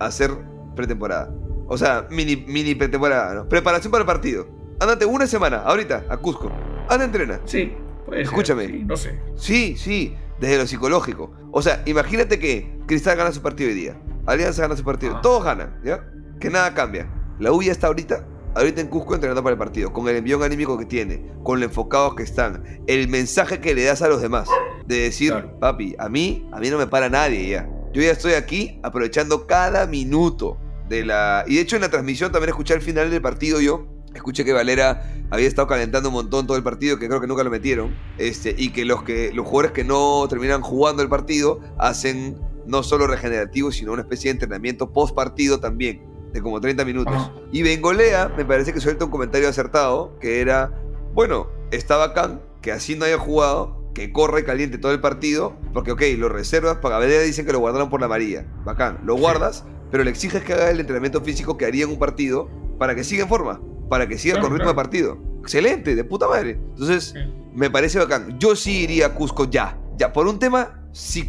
a 0.00 0.06
hacer 0.06 0.30
pretemporada. 0.74 1.32
O 1.68 1.76
sea, 1.76 2.06
mini, 2.10 2.36
mini 2.36 2.74
pretemporada, 2.74 3.34
¿no? 3.34 3.48
Preparación 3.48 3.90
para 3.90 4.02
el 4.02 4.06
partido. 4.06 4.48
Ándate 4.80 5.04
una 5.04 5.26
semana, 5.26 5.58
ahorita, 5.58 6.06
a 6.08 6.16
Cusco. 6.16 6.50
Anda, 6.88 7.04
entrena. 7.04 7.40
Sí, 7.44 7.72
puede 8.06 8.24
ser, 8.24 8.32
Escúchame. 8.32 8.66
sí, 8.66 8.84
no 8.86 8.96
sé. 8.96 9.20
Sí, 9.36 9.76
sí, 9.76 10.16
desde 10.40 10.58
lo 10.58 10.66
psicológico. 10.66 11.32
O 11.52 11.62
sea, 11.62 11.82
imagínate 11.86 12.38
que 12.38 12.78
Cristal 12.86 13.16
gana 13.16 13.32
su 13.32 13.42
partido 13.42 13.70
hoy 13.70 13.74
día. 13.76 14.00
Alianza 14.26 14.62
gana 14.62 14.76
su 14.76 14.84
partido. 14.84 15.20
Todos 15.20 15.44
ganan, 15.44 15.80
¿ya? 15.84 16.04
Que 16.40 16.50
nada 16.50 16.74
cambia. 16.74 17.08
La 17.38 17.52
U 17.52 17.62
ya 17.62 17.72
está 17.72 17.86
ahorita, 17.86 18.26
ahorita 18.54 18.80
en 18.80 18.88
Cusco 18.88 19.14
entrenando 19.14 19.42
para 19.42 19.52
el 19.52 19.58
partido. 19.58 19.92
Con 19.92 20.08
el 20.08 20.16
envión 20.16 20.42
anímico 20.42 20.76
que 20.78 20.84
tiene, 20.86 21.30
con 21.42 21.60
lo 21.60 21.66
enfocados 21.66 22.14
que 22.14 22.22
están. 22.22 22.62
El 22.86 23.08
mensaje 23.08 23.60
que 23.60 23.74
le 23.74 23.84
das 23.84 24.02
a 24.02 24.08
los 24.08 24.20
demás. 24.20 24.48
De 24.86 25.00
decir, 25.00 25.32
Claro. 25.32 25.58
papi, 25.58 25.96
a 25.98 26.08
mí, 26.08 26.48
a 26.52 26.60
mí 26.60 26.70
no 26.70 26.78
me 26.78 26.86
para 26.86 27.08
nadie 27.08 27.48
ya. 27.48 27.68
Yo 27.92 28.02
ya 28.02 28.10
estoy 28.10 28.34
aquí 28.34 28.78
aprovechando 28.82 29.46
cada 29.46 29.86
minuto 29.86 30.58
de 30.88 31.04
la... 31.04 31.44
Y 31.46 31.56
de 31.56 31.62
hecho 31.62 31.76
en 31.76 31.82
la 31.82 31.88
transmisión 31.88 32.30
también 32.30 32.50
escuché 32.50 32.74
al 32.74 32.82
final 32.82 33.10
del 33.10 33.22
partido 33.22 33.60
yo. 33.60 33.86
Escuché 34.16 34.44
que 34.44 34.52
Valera 34.52 35.12
había 35.30 35.46
estado 35.46 35.68
calentando 35.68 36.08
un 36.08 36.14
montón 36.14 36.46
todo 36.46 36.56
el 36.56 36.62
partido, 36.62 36.98
que 36.98 37.06
creo 37.08 37.20
que 37.20 37.26
nunca 37.26 37.44
lo 37.44 37.50
metieron. 37.50 37.94
Este, 38.18 38.54
y 38.56 38.70
que 38.70 38.84
los, 38.84 39.02
que 39.02 39.32
los 39.32 39.46
jugadores 39.46 39.72
que 39.72 39.84
no 39.84 40.26
terminan 40.28 40.62
jugando 40.62 41.02
el 41.02 41.08
partido 41.08 41.60
hacen 41.78 42.38
no 42.66 42.82
solo 42.82 43.06
regenerativo, 43.06 43.70
sino 43.70 43.92
una 43.92 44.02
especie 44.02 44.28
de 44.28 44.32
entrenamiento 44.32 44.92
post 44.92 45.14
partido 45.14 45.60
también, 45.60 46.02
de 46.32 46.42
como 46.42 46.60
30 46.60 46.84
minutos. 46.84 47.30
Y 47.52 47.62
Bengolea 47.62 48.32
me 48.36 48.44
parece 48.44 48.72
que 48.72 48.80
suelta 48.80 49.04
un 49.04 49.10
comentario 49.10 49.48
acertado, 49.48 50.18
que 50.20 50.40
era, 50.40 50.72
bueno, 51.14 51.46
está 51.70 51.96
bacán 51.96 52.40
que 52.66 52.72
así 52.72 52.96
no 52.96 53.04
haya 53.04 53.16
jugado, 53.16 53.92
que 53.94 54.12
corre 54.12 54.44
caliente 54.44 54.76
todo 54.76 54.90
el 54.90 55.00
partido, 55.00 55.56
porque 55.72 55.92
ok, 55.92 56.02
lo 56.18 56.28
reservas, 56.28 56.78
para 56.78 56.98
Valera 56.98 57.22
dicen 57.22 57.46
que 57.46 57.52
lo 57.52 57.60
guardaron 57.60 57.88
por 57.90 58.00
la 58.00 58.06
amarilla, 58.06 58.44
bacán, 58.64 58.98
lo 59.04 59.14
guardas, 59.14 59.64
pero 59.92 60.02
le 60.02 60.10
exiges 60.10 60.42
que 60.42 60.52
haga 60.52 60.68
el 60.70 60.80
entrenamiento 60.80 61.20
físico 61.20 61.56
que 61.56 61.64
haría 61.64 61.84
en 61.84 61.90
un 61.90 61.98
partido 62.00 62.48
para 62.76 62.96
que 62.96 63.04
siga 63.04 63.22
en 63.22 63.28
forma, 63.28 63.60
para 63.88 64.06
que 64.08 64.18
siga 64.18 64.34
Claro, 64.34 64.48
con 64.48 64.58
ritmo 64.58 64.72
claro. 64.72 64.78
de 64.78 64.84
partido. 64.84 65.18
Excelente, 65.42 65.94
de 65.94 66.04
puta 66.04 66.28
madre. 66.28 66.52
Entonces, 66.52 67.14
Sí. 67.16 67.32
me 67.54 67.70
parece 67.70 67.98
bacán. 67.98 68.38
Yo 68.38 68.56
sí 68.56 68.82
iría 68.84 69.06
a 69.06 69.14
Cusco 69.14 69.48
ya, 69.50 69.78
ya, 69.96 70.12
por 70.12 70.26
un 70.26 70.38
tema 70.38 70.82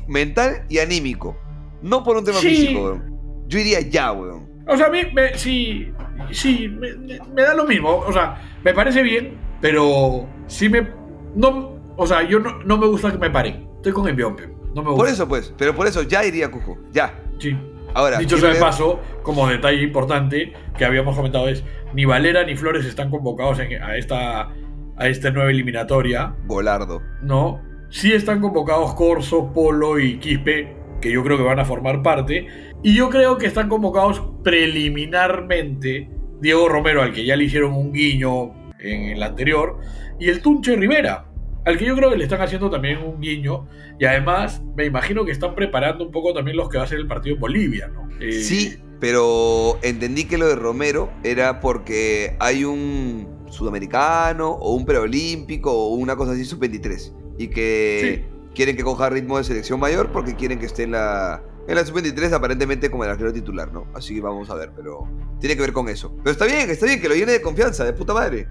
mental 0.07 0.63
y 0.69 0.79
anímico, 0.79 1.37
no 1.81 2.03
por 2.03 2.17
un 2.17 2.25
tema 2.25 2.39
Sí. 2.39 2.49
físico, 2.49 2.83
weón. 2.83 3.17
Yo 3.47 3.59
iría 3.59 3.81
ya, 3.81 4.11
weón. 4.11 4.47
O 4.67 4.75
sea, 4.75 4.87
a 4.87 4.89
mí 4.89 4.99
me, 5.13 5.37
sí, 5.37 5.91
sí, 6.31 6.67
me, 6.67 7.41
da 7.41 7.53
lo 7.53 7.65
mismo. 7.65 7.89
O 7.99 8.11
sea, 8.11 8.41
me 8.63 8.73
parece 8.73 9.01
bien, 9.01 9.37
pero 9.61 10.27
sí 10.47 10.67
me... 10.67 10.87
No, 11.35 11.77
o 11.95 12.05
sea, 12.07 12.27
yo 12.27 12.39
no, 12.39 12.59
no 12.63 12.77
me 12.77 12.87
gusta 12.87 13.11
que 13.11 13.17
me 13.17 13.29
paren. 13.29 13.67
Estoy 13.77 13.93
con 13.93 14.07
envión, 14.09 14.35
pe. 14.35 14.47
No 14.75 14.83
me 14.83 14.89
gusta. 14.89 14.95
Por 14.97 15.07
eso, 15.07 15.27
pues, 15.27 15.53
pero 15.57 15.73
por 15.75 15.87
eso 15.87 16.01
ya 16.03 16.25
iría 16.25 16.47
a 16.47 16.51
Cusco, 16.51 16.77
ya. 16.91 17.13
Sí. 17.39 17.55
Ahora, 17.93 18.17
Dicho 18.19 18.37
sea 18.37 18.49
de 18.53 18.59
paso, 18.59 18.99
como 19.23 19.47
detalle 19.47 19.81
importante 19.81 20.53
que 20.77 20.85
habíamos 20.85 21.15
comentado 21.15 21.47
es, 21.49 21.63
ni 21.93 22.05
Valera 22.05 22.43
ni 22.43 22.55
Flores 22.55 22.85
están 22.85 23.09
convocados 23.09 23.59
en- 23.59 23.81
a, 23.81 23.95
esta, 23.97 24.49
a 24.97 25.07
esta 25.07 25.31
nueva 25.31 25.49
eliminatoria, 25.51 26.35
Golardo. 26.45 27.01
¿no? 27.21 27.61
Sí 27.89 28.11
están 28.13 28.41
convocados 28.41 28.93
Corso, 28.95 29.51
Polo 29.53 29.99
y 29.99 30.17
Quispe, 30.19 30.75
que 31.01 31.11
yo 31.11 31.23
creo 31.23 31.37
que 31.37 31.43
van 31.43 31.59
a 31.59 31.65
formar 31.65 32.01
parte, 32.03 32.47
y 32.83 32.95
yo 32.95 33.09
creo 33.09 33.37
que 33.37 33.47
están 33.47 33.69
convocados 33.69 34.21
preliminarmente 34.43 36.09
Diego 36.41 36.69
Romero, 36.69 37.01
al 37.01 37.13
que 37.13 37.25
ya 37.25 37.35
le 37.35 37.45
hicieron 37.45 37.73
un 37.73 37.91
guiño 37.93 38.73
en 38.79 39.03
el 39.15 39.23
anterior, 39.23 39.79
y 40.19 40.29
el 40.29 40.41
Tunche 40.41 40.75
Rivera, 40.75 41.25
al 41.67 41.77
que 41.77 41.85
yo 41.85 41.95
creo 41.97 42.09
que 42.09 42.17
le 42.17 42.23
están 42.23 42.41
haciendo 42.41 42.69
también 42.69 42.99
un 42.99 43.19
guiño, 43.19 43.67
y 43.99 44.05
además 44.05 44.61
me 44.77 44.85
imagino 44.85 45.25
que 45.25 45.31
están 45.33 45.53
preparando 45.53 46.05
un 46.05 46.11
poco 46.11 46.33
también 46.33 46.55
los 46.55 46.69
que 46.69 46.77
va 46.77 46.85
a 46.85 46.87
ser 46.87 46.97
el 46.97 47.07
partido 47.07 47.35
en 47.35 47.41
Bolivia, 47.41 47.89
¿no? 47.89 48.07
Eh, 48.21 48.31
Sí, 48.31 48.77
pero 49.01 49.77
entendí 49.81 50.25
que 50.25 50.37
lo 50.37 50.47
de 50.47 50.55
Romero 50.55 51.11
era 51.25 51.59
porque 51.59 52.37
hay 52.39 52.63
un 52.63 53.27
sudamericano 53.49 54.51
o 54.51 54.75
un 54.75 54.85
preolímpico 54.85 55.71
o 55.71 55.95
una 55.95 56.15
cosa 56.15 56.31
así 56.31 56.45
sub-23 56.45 57.13
y 57.37 57.49
que 57.49 58.25
quieren 58.55 58.77
que 58.77 58.83
coja 58.83 59.09
ritmo 59.09 59.37
de 59.37 59.43
selección 59.43 59.77
mayor 59.79 60.11
porque 60.13 60.35
quieren 60.35 60.59
que 60.59 60.67
esté 60.67 60.83
en 60.83 60.91
la 60.91 61.43
en 61.67 61.75
la 61.75 61.85
sub-23 61.85 62.31
aparentemente 62.31 62.89
como 62.89 63.03
el 63.03 63.09
arquero 63.09 63.33
titular, 63.33 63.73
¿no? 63.73 63.87
Así 63.93 64.15
que 64.15 64.21
vamos 64.21 64.49
a 64.49 64.55
ver, 64.55 64.71
pero 64.73 65.05
tiene 65.41 65.55
que 65.55 65.61
ver 65.61 65.73
con 65.73 65.89
eso. 65.89 66.15
Pero 66.19 66.31
está 66.31 66.45
bien, 66.45 66.69
está 66.69 66.85
bien 66.85 67.01
que 67.01 67.09
lo 67.09 67.15
llene 67.15 67.33
de 67.33 67.41
confianza, 67.41 67.83
de 67.83 67.91
puta 67.91 68.13
madre. 68.13 68.47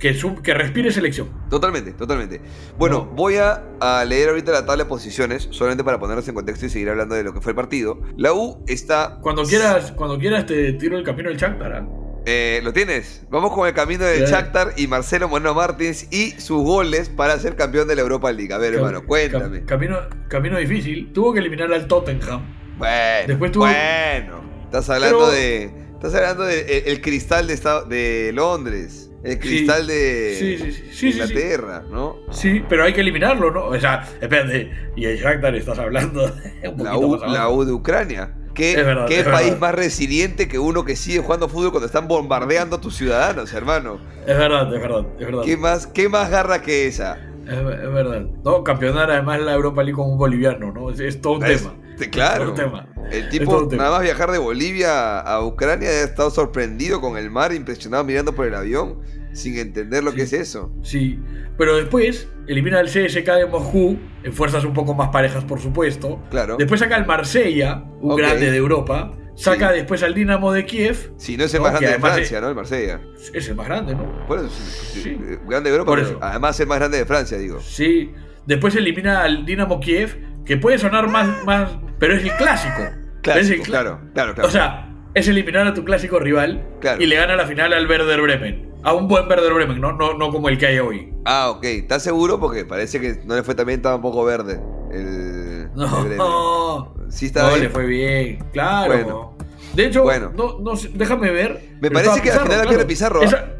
Que, 0.00 0.14
sub- 0.14 0.40
que 0.42 0.54
respire 0.54 0.90
selección. 0.90 1.28
Totalmente, 1.50 1.92
totalmente. 1.92 2.40
Bueno, 2.78 3.06
No. 3.10 3.14
voy 3.14 3.36
a, 3.36 3.62
a 3.80 4.04
leer 4.04 4.30
ahorita 4.30 4.50
la 4.50 4.64
tabla 4.64 4.84
de 4.84 4.88
posiciones, 4.88 5.46
solamente 5.50 5.84
para 5.84 5.98
ponernos 6.00 6.26
en 6.26 6.34
contexto 6.34 6.64
y 6.66 6.70
seguir 6.70 6.88
hablando 6.88 7.14
de 7.14 7.22
lo 7.22 7.34
que 7.34 7.40
fue 7.42 7.52
el 7.52 7.56
partido. 7.56 8.00
La 8.16 8.32
U 8.32 8.64
está 8.66 9.18
Cuando 9.20 9.44
quieras, 9.44 9.92
cuando 9.92 10.18
quieras 10.18 10.46
te 10.46 10.72
tiro 10.72 10.96
el 10.96 11.04
camino 11.04 11.28
del 11.28 11.38
Chántara. 11.38 11.86
Eh, 12.26 12.60
¿Lo 12.62 12.72
tienes? 12.72 13.22
Vamos 13.30 13.52
con 13.52 13.66
el 13.68 13.72
camino 13.74 14.04
de 14.04 14.20
Ya. 14.20 14.26
Shakhtar 14.26 14.72
y 14.76 14.86
Marcelo 14.86 15.28
Moreno 15.28 15.54
Martins 15.54 16.06
y 16.12 16.32
sus 16.32 16.62
goles 16.62 17.08
para 17.08 17.38
ser 17.38 17.56
campeón 17.56 17.88
de 17.88 17.96
la 17.96 18.02
Europa 18.02 18.30
League. 18.32 18.52
A 18.52 18.58
ver, 18.58 18.74
hermano, 18.74 19.04
cuéntame. 19.06 19.60
cam- 19.62 19.66
camino, 19.66 19.98
camino 20.28 20.58
difícil. 20.58 21.12
Tuvo 21.12 21.32
que 21.32 21.40
eliminar 21.40 21.72
al 21.72 21.86
Tottenham. 21.86 22.42
Bueno, 22.78 23.26
Después 23.26 23.52
tuvo- 23.52 23.64
bueno. 23.66 24.40
Estás 24.64 24.88
hablando 24.90 25.18
Pero- 25.18 25.30
de... 25.30 25.64
Estás 25.94 26.14
hablando 26.14 26.44
de 26.44 26.60
el, 26.78 26.88
el 26.92 27.00
cristal 27.02 27.46
de, 27.46 27.52
esta- 27.54 27.84
de 27.84 28.30
Londres. 28.34 29.09
El 29.22 29.38
cristal 29.38 29.86
de 29.86 30.36
Sí, 30.38 30.82
sí. 30.92 31.08
Inglaterra, 31.10 31.82
¿no? 31.90 32.16
Sí, 32.30 32.62
pero 32.68 32.84
hay 32.84 32.92
que 32.94 33.02
eliminarlo, 33.02 33.50
¿no? 33.50 33.66
O 33.66 33.78
sea, 33.78 34.08
espérate. 34.20 34.70
Y 34.96 35.04
el 35.04 35.18
Shakhtar 35.18 35.54
estás 35.54 35.78
hablando 35.78 36.26
de 36.26 36.68
un 36.68 36.82
La 36.84 36.96
U, 36.96 37.10
más 37.12 37.22
abajo. 37.22 37.34
la 37.34 37.48
U 37.50 37.64
de 37.64 37.72
Ucrania. 37.72 38.34
¿Qué, 38.54 38.72
Es 38.72 38.84
verdad, 38.84 39.06
qué 39.06 39.22
país 39.24 39.44
verdad. 39.50 39.60
más 39.60 39.74
resiliente 39.74 40.48
que 40.48 40.58
uno 40.58 40.84
que 40.84 40.96
sigue 40.96 41.20
jugando 41.20 41.48
fútbol 41.48 41.70
cuando 41.70 41.86
están 41.86 42.08
bombardeando 42.08 42.76
a 42.76 42.80
tus 42.80 42.96
ciudadanos, 42.96 43.52
hermano? 43.52 44.00
Es 44.26 44.36
verdad, 44.36 44.74
es 44.74 44.80
verdad, 44.82 45.06
es 45.18 45.26
verdad. 45.26 45.42
¿Qué 45.44 45.56
más, 45.56 45.86
qué 45.86 46.08
más 46.08 46.30
garra 46.30 46.60
que 46.60 46.86
esa? 46.86 47.16
Es, 47.46 47.52
es 47.54 47.92
verdad. 47.92 48.22
No, 48.44 48.64
campeonar 48.64 49.10
además 49.10 49.40
la 49.40 49.54
Europa 49.54 49.82
League 49.82 49.96
con 49.96 50.10
un 50.10 50.18
boliviano, 50.18 50.72
¿no? 50.72 50.90
Es, 50.90 50.98
es 51.00 51.20
todo 51.20 51.34
un 51.34 51.44
Es- 51.44 51.62
tema. 51.62 51.74
te- 51.96 52.10
claro. 52.10 52.48
Es 52.48 52.54
todo 52.54 52.66
un 52.66 52.70
tema. 52.72 52.88
El 53.10 53.24
Es 53.24 53.28
tipo, 53.30 53.68
nada 53.72 53.90
más 53.90 54.02
viajar 54.02 54.30
de 54.30 54.38
Bolivia 54.38 55.18
a 55.20 55.44
Ucrania, 55.44 55.88
ha 55.88 56.02
estado 56.04 56.30
sorprendido 56.30 57.00
con 57.00 57.16
el 57.16 57.30
mar, 57.30 57.52
impresionado 57.52 58.04
mirando 58.04 58.34
por 58.34 58.46
el 58.46 58.54
avión, 58.54 58.98
sin 59.32 59.58
entender 59.58 60.02
lo 60.04 60.12
que 60.12 60.22
es 60.22 60.32
eso. 60.32 60.72
Sí, 60.82 61.18
pero 61.58 61.76
después 61.76 62.28
elimina 62.46 62.78
al 62.78 62.86
CSK 62.88 63.26
de 63.36 63.46
Moscú, 63.46 63.98
en 64.22 64.32
fuerzas 64.32 64.64
un 64.64 64.72
poco 64.74 64.94
más 64.94 65.08
parejas, 65.10 65.44
por 65.44 65.60
supuesto. 65.60 66.20
Claro. 66.30 66.56
Después 66.56 66.80
saca 66.80 66.96
al 66.96 67.06
Marsella, 67.06 67.84
un 68.00 68.16
grande 68.16 68.50
de 68.50 68.56
Europa. 68.56 69.12
Saca 69.36 69.70
Sí. 69.70 69.76
después 69.76 70.02
al 70.02 70.12
Dinamo 70.14 70.52
de 70.52 70.66
Kiev. 70.66 71.12
Si 71.16 71.36
no 71.36 71.44
es 71.44 71.54
el 71.54 71.60
No, 71.60 71.64
más 71.64 71.72
grande 71.80 71.96
de 71.96 72.00
Francia, 72.00 72.40
¿no? 72.42 72.48
El 72.50 72.54
Marsella. 72.54 73.00
Es 73.32 73.48
el 73.48 73.54
más 73.54 73.66
grande, 73.66 73.94
¿no? 73.94 74.04
Eso, 74.36 74.48
sí, 74.50 75.00
Sí. 75.02 75.08
eh, 75.18 75.38
grande 75.48 75.70
de 75.70 75.76
Europa, 75.76 75.90
Por 75.92 75.98
pero 76.00 76.10
eso. 76.10 76.18
además 76.20 76.60
el 76.60 76.66
más 76.66 76.78
grande 76.78 76.98
de 76.98 77.06
Francia, 77.06 77.38
digo. 77.38 77.58
Sí. 77.60 78.12
Después 78.46 78.74
elimina 78.76 79.22
al 79.22 79.46
Dinamo 79.46 79.80
Kiev, 79.80 80.18
que 80.44 80.56
puede 80.58 80.76
sonar 80.78 81.08
más, 81.08 81.42
más 81.44 81.70
pero 81.98 82.14
es 82.16 82.22
el 82.24 82.32
clásico. 82.32 82.82
Clásico, 83.22 83.62
el 83.62 83.68
claro, 83.68 84.00
claro, 84.14 84.34
claro. 84.34 84.48
O 84.48 84.52
sea, 84.52 84.86
es 85.14 85.28
eliminar 85.28 85.66
a 85.66 85.74
tu 85.74 85.84
clásico 85.84 86.18
rival 86.18 86.64
Claro. 86.80 87.02
y 87.02 87.06
le 87.06 87.16
gana 87.16 87.36
la 87.36 87.46
final 87.46 87.72
al 87.72 87.88
Werder 87.88 88.20
Bremen. 88.20 88.70
A 88.82 88.94
un 88.94 89.08
buen 89.08 89.26
Werder 89.28 89.52
Bremen, 89.52 89.80
no, 89.80 89.92
no, 89.92 90.14
no 90.14 90.30
como 90.30 90.48
el 90.48 90.56
que 90.56 90.66
hay 90.66 90.78
hoy. 90.78 91.12
Ah, 91.26 91.50
ok. 91.50 91.64
¿Estás 91.64 92.02
seguro? 92.02 92.40
Porque 92.40 92.64
parece 92.64 92.98
que 93.00 93.20
no 93.26 93.34
le 93.34 93.42
fue 93.42 93.54
también 93.54 93.82
tampoco 93.82 94.24
verde. 94.24 94.60
El, 94.90 95.68
No, 95.74 96.04
el 96.06 96.16
no, 96.16 96.94
Sí 97.10 97.26
está 97.26 97.48
bien. 97.50 97.60
le 97.62 97.68
fue 97.68 97.84
bien, 97.86 98.44
claro. 98.52 98.92
Bueno. 98.94 99.36
De 99.74 99.86
hecho, 99.86 100.02
Bueno. 100.02 100.32
no, 100.34 100.58
no 100.60 100.72
déjame 100.94 101.30
ver. 101.30 101.60
Me 101.80 101.90
parece 101.90 102.22
que 102.22 102.30
al 102.30 102.40
final 102.40 102.58
la 102.58 102.64
pierde 102.68 102.86
Pizarro, 102.86 103.20
¿ah? 103.20 103.24
Esa- 103.24 103.52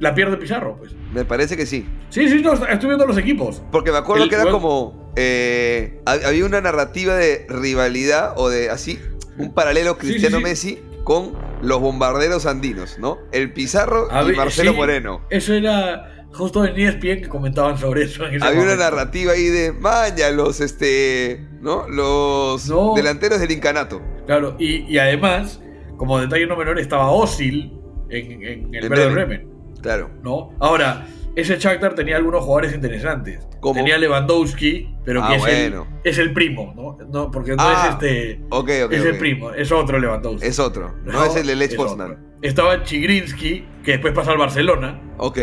la 0.00 0.14
pierde 0.14 0.36
Pizarro, 0.36 0.76
pues. 0.76 0.92
Me 1.12 1.24
parece 1.24 1.56
que 1.56 1.66
sí. 1.66 1.86
Sí, 2.10 2.28
sí, 2.28 2.40
no, 2.42 2.52
estoy 2.52 2.88
viendo 2.88 3.06
los 3.06 3.16
equipos. 3.18 3.62
Porque 3.72 3.90
me 3.92 3.98
acuerdo 3.98 4.24
El- 4.24 4.28
que 4.28 4.34
era 4.36 4.44
bueno. 4.44 4.58
como. 4.60 5.12
eh, 5.16 6.00
hab- 6.06 6.24
había 6.24 6.44
una 6.44 6.60
narrativa 6.60 7.14
de 7.14 7.46
rivalidad 7.48 8.34
o 8.36 8.48
de 8.48 8.70
así. 8.70 8.98
Un 9.38 9.52
paralelo 9.54 9.96
Cristiano 9.98 10.38
sí. 10.38 10.42
Messi 10.42 10.82
con 11.04 11.32
los 11.62 11.80
bombarderos 11.80 12.46
andinos, 12.46 12.98
¿no? 12.98 13.18
El 13.32 13.52
Pizarro 13.52 14.08
A 14.10 14.22
y 14.22 14.28
ver, 14.28 14.36
Marcelo 14.36 14.72
Moreno. 14.74 15.20
Eso 15.30 15.52
era 15.54 16.26
justo 16.32 16.64
en 16.64 16.76
ESPN 16.78 17.22
que 17.22 17.28
comentaban 17.28 17.76
sobre 17.78 18.04
eso. 18.04 18.26
en 18.26 18.34
ese 18.36 18.44
Había 18.44 18.62
una 18.62 18.76
narrativa 18.76 19.32
ahí 19.32 19.44
de 19.46 19.72
maña, 19.72 20.30
los 20.30 20.60
este. 20.60 21.46
¿No? 21.60 21.88
Los 21.88 22.68
No. 22.68 22.94
delanteros 22.96 23.38
del 23.40 23.50
incanato. 23.52 24.00
Claro, 24.26 24.56
y, 24.58 24.82
y 24.92 24.98
además, 24.98 25.60
como 25.96 26.18
detalle 26.20 26.46
no 26.46 26.56
menor, 26.56 26.78
estaba 26.78 27.10
Osil 27.10 27.72
en, 28.10 28.42
en 28.44 28.74
el 28.74 28.88
Bremen. 28.88 29.48
Claro. 29.84 30.10
¿no? 30.22 30.50
Ahora, 30.58 31.06
ese 31.36 31.56
Shakhtar 31.58 31.94
tenía 31.94 32.16
algunos 32.16 32.42
jugadores 32.44 32.74
interesantes. 32.74 33.46
¿Cómo? 33.60 33.74
Tenía 33.74 33.96
Lewandowski, 33.98 34.94
pero 35.04 35.22
Ah, 35.24 35.28
que 35.28 35.34
es, 35.36 35.40
bueno. 35.42 35.86
el, 36.02 36.10
es 36.10 36.18
el 36.18 36.32
primo, 36.32 36.72
¿no? 36.76 36.98
no 37.06 37.30
porque 37.30 37.52
no 37.52 37.56
Ah, 37.60 37.84
es 37.86 37.94
este. 37.94 38.40
Ok, 38.50 38.70
ok. 38.86 38.92
es 38.92 39.04
el 39.04 39.18
primo, 39.18 39.52
es 39.52 39.70
otro 39.72 39.98
Lewandowski. 39.98 40.46
Es 40.46 40.58
otro. 40.58 40.94
No, 41.04 41.12
No, 41.12 41.24
es 41.24 41.36
el 41.36 41.46
de 41.46 41.56
Lech 41.56 41.76
Poznan. 41.76 42.18
estaba 42.42 42.82
Chigrinsky, 42.82 43.64
que 43.84 43.92
después 43.92 44.12
pasa 44.12 44.32
al 44.32 44.38
Barcelona, 44.38 45.00
Ok. 45.18 45.38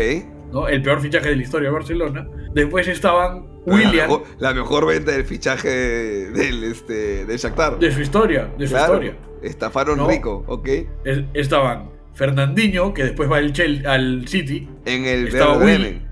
¿no? 0.52 0.68
El 0.68 0.82
peor 0.82 1.00
fichaje 1.00 1.30
de 1.30 1.36
la 1.36 1.42
historia 1.42 1.68
de 1.70 1.74
Barcelona. 1.74 2.28
Después 2.54 2.86
estaban 2.88 3.46
La 3.66 3.74
William, 3.74 4.08
mejor, 4.08 4.22
la 4.38 4.52
mejor 4.54 4.86
venta 4.86 5.12
del 5.12 5.24
fichaje 5.24 5.68
del, 5.68 6.64
este, 6.64 7.24
del 7.26 7.38
Shakhtar. 7.38 7.78
de 7.78 7.90
su 7.92 8.00
historia, 8.02 8.50
de 8.58 8.66
su 8.66 8.72
Claro, 8.74 8.94
historia. 9.02 9.16
Estafaron 9.42 9.98
No. 9.98 10.08
rico, 10.08 10.44
ok. 10.46 10.68
Es- 11.04 11.24
estaban 11.34 11.90
Fernandinho, 12.14 12.92
que 12.94 13.04
después 13.04 13.30
va 13.30 13.38
al, 13.38 13.52
Chel- 13.52 13.86
al 13.86 14.26
City, 14.28 14.68
En 14.84 15.04
el 15.06 15.28
Estaba 15.28 15.56
Bremen. 15.56 16.08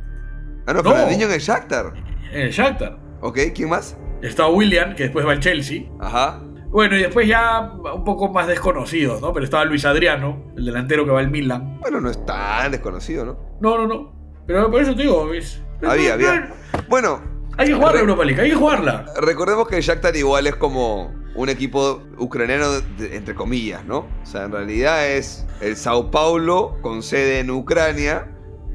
Ah, 0.66 0.72
no, 0.72 0.82
No. 0.82 0.90
Fernandinho 0.90 1.26
en 1.26 1.32
el 1.32 1.40
Shakhtar. 1.40 1.92
en 2.32 2.40
el 2.42 2.50
Shakhtar. 2.50 2.98
Ok, 3.20 3.38
¿quién 3.54 3.68
más? 3.68 3.96
Estaba 4.22 4.50
William, 4.50 4.94
que 4.94 5.04
después 5.04 5.26
va 5.26 5.32
al 5.32 5.40
Chelsea. 5.40 5.82
Ajá. 6.00 6.42
Bueno, 6.68 6.96
y 6.96 7.00
después 7.00 7.26
ya 7.26 7.72
un 7.94 8.04
poco 8.04 8.30
más 8.30 8.46
desconocidos, 8.46 9.20
¿no? 9.20 9.32
Pero 9.32 9.44
estaba 9.44 9.64
Luis 9.64 9.84
Adriano, 9.84 10.52
el 10.56 10.64
delantero 10.66 11.04
que 11.04 11.10
va 11.10 11.18
al 11.20 11.30
Milan. 11.30 11.78
Bueno, 11.80 12.00
no 12.00 12.08
es 12.10 12.24
tan 12.24 12.70
desconocido, 12.70 13.24
¿no? 13.24 13.38
No, 13.60 13.76
no, 13.76 13.86
no. 13.88 14.12
Pero 14.46 14.70
por 14.70 14.80
eso 14.80 14.94
te 14.94 15.02
digo, 15.02 15.32
es... 15.34 15.62
Había, 15.82 16.14
había. 16.14 16.52
Bueno, 16.88 17.20
Hay 17.58 17.66
que 17.68 17.74
jugar 17.74 17.94
la 17.94 18.00
Europa 18.00 18.24
League, 18.24 18.40
hay 18.40 18.50
que 18.50 18.56
jugarla. 18.56 19.06
recordemos 19.20 19.66
que 19.68 19.76
el 19.76 19.82
Shakhtar 19.82 20.14
igual 20.16 20.46
es 20.46 20.54
como 20.56 21.12
un 21.40 21.48
equipo 21.48 22.02
ucraniano, 22.18 22.80
de- 22.98 23.16
entre 23.16 23.34
comillas, 23.34 23.84
¿no? 23.84 23.98
O 24.22 24.26
sea, 24.26 24.44
en 24.44 24.52
realidad 24.52 25.08
es 25.08 25.46
el 25.60 25.76
Sao 25.76 26.10
Paulo 26.10 26.76
con 26.82 27.02
sede 27.02 27.40
en 27.40 27.50
Ucrania 27.50 28.28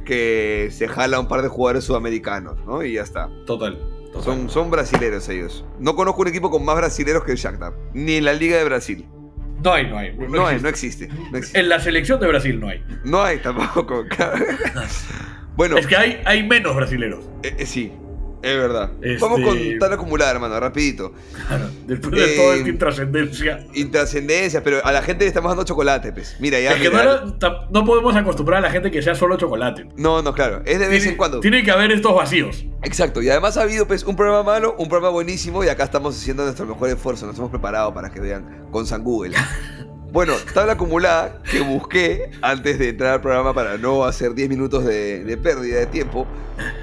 que 0.06 0.70
se 0.72 0.88
jala 0.88 1.20
un 1.20 1.28
par 1.28 1.42
de 1.42 1.48
jugadores 1.48 1.84
sudamericanos, 1.84 2.58
¿no? 2.66 2.84
Y 2.84 2.94
ya 2.94 3.02
está. 3.04 3.30
Total. 3.46 3.78
total. 4.12 4.24
Son, 4.24 4.50
son 4.50 4.72
brasileros 4.72 5.28
ellos. 5.30 5.66
No 5.80 5.96
conozco 5.96 6.22
un 6.22 6.28
equipo 6.28 6.50
con 6.52 6.64
más 6.66 6.76
brasileros 6.76 7.24
que 7.24 7.32
el 7.34 7.38
Shakhtar. 7.38 7.74
Ni 7.94 8.16
en 8.16 8.26
la 8.26 8.34
Liga 8.34 8.58
de 8.58 8.64
Brasil. 8.66 9.06
No 9.64 9.74
hay, 9.74 9.88
no 9.90 9.98
hay. 9.98 10.16
No, 10.16 10.28
No, 10.28 10.46
hay, 10.48 10.58
existe. 10.58 10.64
no 10.64 10.70
existe. 10.70 11.32
No 11.32 11.38
existe. 11.38 11.60
En 11.60 11.70
la 11.70 11.80
selección 11.80 12.20
de 12.20 12.28
Brasil 12.28 12.60
no 12.60 12.68
hay. 12.70 12.84
No 13.04 13.22
hay 13.24 13.40
tampoco. 13.40 14.04
bueno, 15.56 15.78
Es 15.78 15.88
que 15.88 15.96
hay, 15.96 16.22
hay 16.26 16.48
menos 16.48 16.76
brasileros. 16.76 17.26
eh, 17.44 17.56
eh, 17.58 17.66
sí, 17.66 17.92
es 18.46 18.58
verdad. 18.58 18.92
Este- 19.02 19.18
Vamos 19.22 19.42
con 19.42 19.58
tal 19.80 19.94
acumulada, 19.94 20.32
hermano, 20.32 20.60
rapidito. 20.60 21.14
Claro. 21.48 21.66
Después 21.88 22.16
de 22.16 22.34
Eh, 22.34 22.36
toda 22.38 22.56
esta 22.56 22.70
intrascendencia. 22.70 23.66
Intrascendencias, 23.74 24.62
pero 24.64 24.86
a 24.86 24.92
la 24.92 25.02
gente 25.02 25.24
le 25.26 25.28
estamos 25.30 25.50
dando 25.50 25.64
chocolate, 25.64 26.12
pues. 26.12 26.36
Mira, 26.40 26.60
ya. 26.60 26.74
Es 26.74 26.82
que 26.82 26.90
no, 26.90 26.98
mira. 26.98 27.04
era- 27.04 27.26
tam- 27.40 27.68
no 27.72 27.86
podemos 27.86 28.16
acostumbrar 28.16 28.60
a 28.60 28.62
la 28.62 28.72
gente 28.72 28.92
que 28.92 29.02
sea 29.02 29.16
solo 29.16 29.38
chocolate. 29.38 29.88
No, 29.98 30.22
no, 30.22 30.34
claro. 30.34 30.62
Es 30.66 30.80
de 30.80 30.88
vez 30.88 31.00
Tiene, 31.00 31.12
en 31.12 31.18
cuando. 31.18 31.40
tiene 31.40 31.64
que 31.64 31.72
haber 31.72 31.92
estos 31.92 32.16
vacíos. 32.16 32.66
Exacto. 32.84 33.22
Y 33.22 33.30
además 33.30 33.58
ha 33.58 33.64
habido 33.64 33.88
pues, 33.88 34.04
un 34.04 34.16
programa 34.16 34.44
malo, 34.44 34.76
un 34.78 34.88
programa 34.90 35.12
buenísimo. 35.12 35.64
Y 35.64 35.70
acá 35.70 35.84
estamos 35.84 36.16
haciendo 36.16 36.44
nuestro 36.44 36.66
mejor 36.66 36.90
esfuerzo. 36.90 37.26
Nos 37.26 37.38
hemos 37.38 37.50
preparado 37.50 37.94
para 37.94 38.12
que 38.12 38.20
vean 38.20 38.68
con 38.72 38.86
San 38.86 39.04
Google. 39.04 39.36
Bueno, 40.16 40.34
tabla 40.54 40.74
acumulada 40.74 41.42
que 41.52 41.60
busqué 41.60 42.32
antes 42.42 42.80
de 42.80 42.88
entrar 42.88 43.16
al 43.16 43.22
programa 43.22 43.54
para 43.54 43.78
no 43.78 44.06
hacer 44.06 44.34
10 44.34 44.48
minutos 44.48 44.86
de, 44.86 45.26
de 45.26 45.36
pérdida 45.36 45.80
de 45.80 45.88
tiempo. 45.88 46.26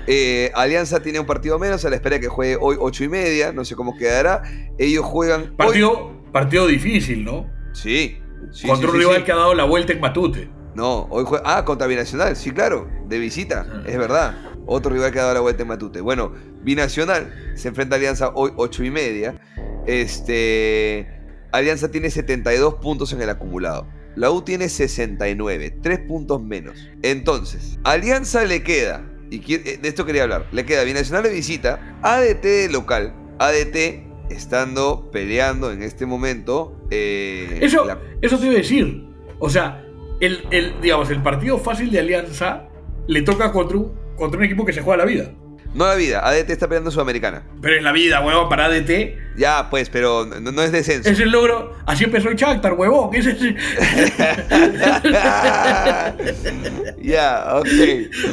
Eh, 0.07 0.53
Alianza 0.55 1.01
tiene 1.01 1.19
un 1.19 1.25
partido 1.25 1.59
menos 1.59 1.83
a 1.87 1.89
la 1.89 1.97
espera 1.97 2.21
que 2.21 2.29
juegue 2.29 2.59
hoy 2.61 2.77
8 2.79 3.05
y 3.05 3.09
media. 3.09 3.51
No 3.51 3.65
sé 3.65 3.75
cómo 3.75 3.97
quedará. 3.97 4.43
Ellos 4.77 5.07
juegan. 5.07 5.41
hoy- 5.45 5.57
Partido, 5.57 6.13
partido 6.31 6.67
difícil, 6.67 7.25
¿no? 7.25 7.49
Sí. 7.73 8.19
sí, 8.51 8.69
Contra 8.69 8.91
sí, 8.91 8.97
un 8.97 9.01
sí, 9.03 9.07
rival 9.09 9.25
que 9.25 9.33
ha 9.33 9.37
dado 9.37 9.55
la 9.55 9.65
vuelta 9.65 9.95
en 9.95 10.01
Matute. 10.01 10.51
No, 10.75 11.07
hoy 11.11 11.25
juega. 11.27 11.43
Ah, 11.57 11.65
contra 11.65 11.87
Binacional, 11.87 12.37
sí, 12.37 12.51
claro, 12.51 12.87
de 13.09 13.19
visita, 13.19 13.67
Ah. 13.67 13.83
es 13.87 13.97
verdad. 13.97 14.35
Otro 14.67 14.93
rival 14.93 15.11
que 15.11 15.19
ha 15.21 15.23
dado 15.23 15.35
la 15.35 15.41
vuelta 15.41 15.63
en 15.63 15.69
Matute. 15.69 16.03
Bueno, 16.03 16.35
Binacional 16.63 17.33
se 17.57 17.69
enfrenta 17.69 17.95
a 17.95 17.99
Alianza 17.99 18.31
hoy 18.35 18.53
8 18.57 18.85
y 18.85 18.91
media. 18.91 19.41
Este. 19.87 21.22
Alianza 21.53 21.91
tiene 21.91 22.11
72 22.11 22.75
puntos 22.75 23.13
en 23.13 23.23
el 23.23 23.31
acumulado. 23.31 23.87
La 24.17 24.31
U 24.31 24.43
tiene 24.43 24.69
69, 24.69 25.79
3 25.83 25.99
puntos 26.01 26.43
menos. 26.43 26.77
Entonces, 27.03 27.79
Alianza 27.85 28.45
le 28.45 28.63
queda, 28.63 29.07
y 29.31 29.37
eh, 29.55 29.79
de 29.81 29.89
esto 29.89 30.05
quería 30.05 30.25
hablar, 30.25 30.47
le 30.53 30.65
queda 30.67 30.83
Binacional 30.85 31.23
de 31.25 31.31
visita, 31.31 31.99
ADT 32.03 32.43
de 32.43 32.69
local, 32.71 33.15
ADT 33.39 34.05
estando 34.31 35.11
peleando 35.11 35.73
en 35.73 35.83
este 35.83 36.07
momento. 36.07 36.77
eh, 36.91 37.59
Eso, 37.61 37.85
la- 37.85 37.99
eso 38.21 38.39
te 38.39 38.47
iba 38.47 38.55
a 38.55 38.59
decir. 38.59 39.07
O 39.39 39.49
sea, 39.51 39.85
el, 40.21 40.45
el, 40.51 40.81
digamos, 40.81 41.11
el 41.11 41.23
partido 41.23 41.59
fácil 41.59 41.91
de 41.91 41.99
Alianza 42.01 42.69
le 43.09 43.23
toca 43.23 43.51
contra 43.53 43.77
un, 43.77 43.93
contra 44.17 44.39
un 44.39 44.45
equipo 44.45 44.65
que 44.65 44.73
se 44.73 44.81
juega 44.83 44.99
la 44.99 45.11
vida. 45.11 45.33
No 45.75 45.87
la 45.87 45.95
vida, 45.95 46.21
ADT 46.27 46.51
está 46.51 46.69
peleando 46.69 46.91
Sudamericana. 46.91 47.45
Pero 47.63 47.77
en 47.77 47.85
la 47.85 47.93
vida, 47.93 48.21
huevón, 48.21 48.51
para 48.51 48.67
ADT, 48.67 49.17
Ya, 49.39 49.69
pues, 49.71 49.89
pero 49.89 50.27
no, 50.27 50.53
no 50.53 50.63
es 50.63 50.71
descenso. 50.71 51.09
es 51.09 51.19
el 51.19 51.31
logro. 51.31 51.75
Así 51.87 52.05
empezó 52.05 52.29
el 52.29 52.37
Shakhtar, 52.37 52.75
huevón. 52.75 53.09
Ese 53.15 53.31
es- 53.31 53.41
ya, 57.03 57.45
ok. 57.57 57.67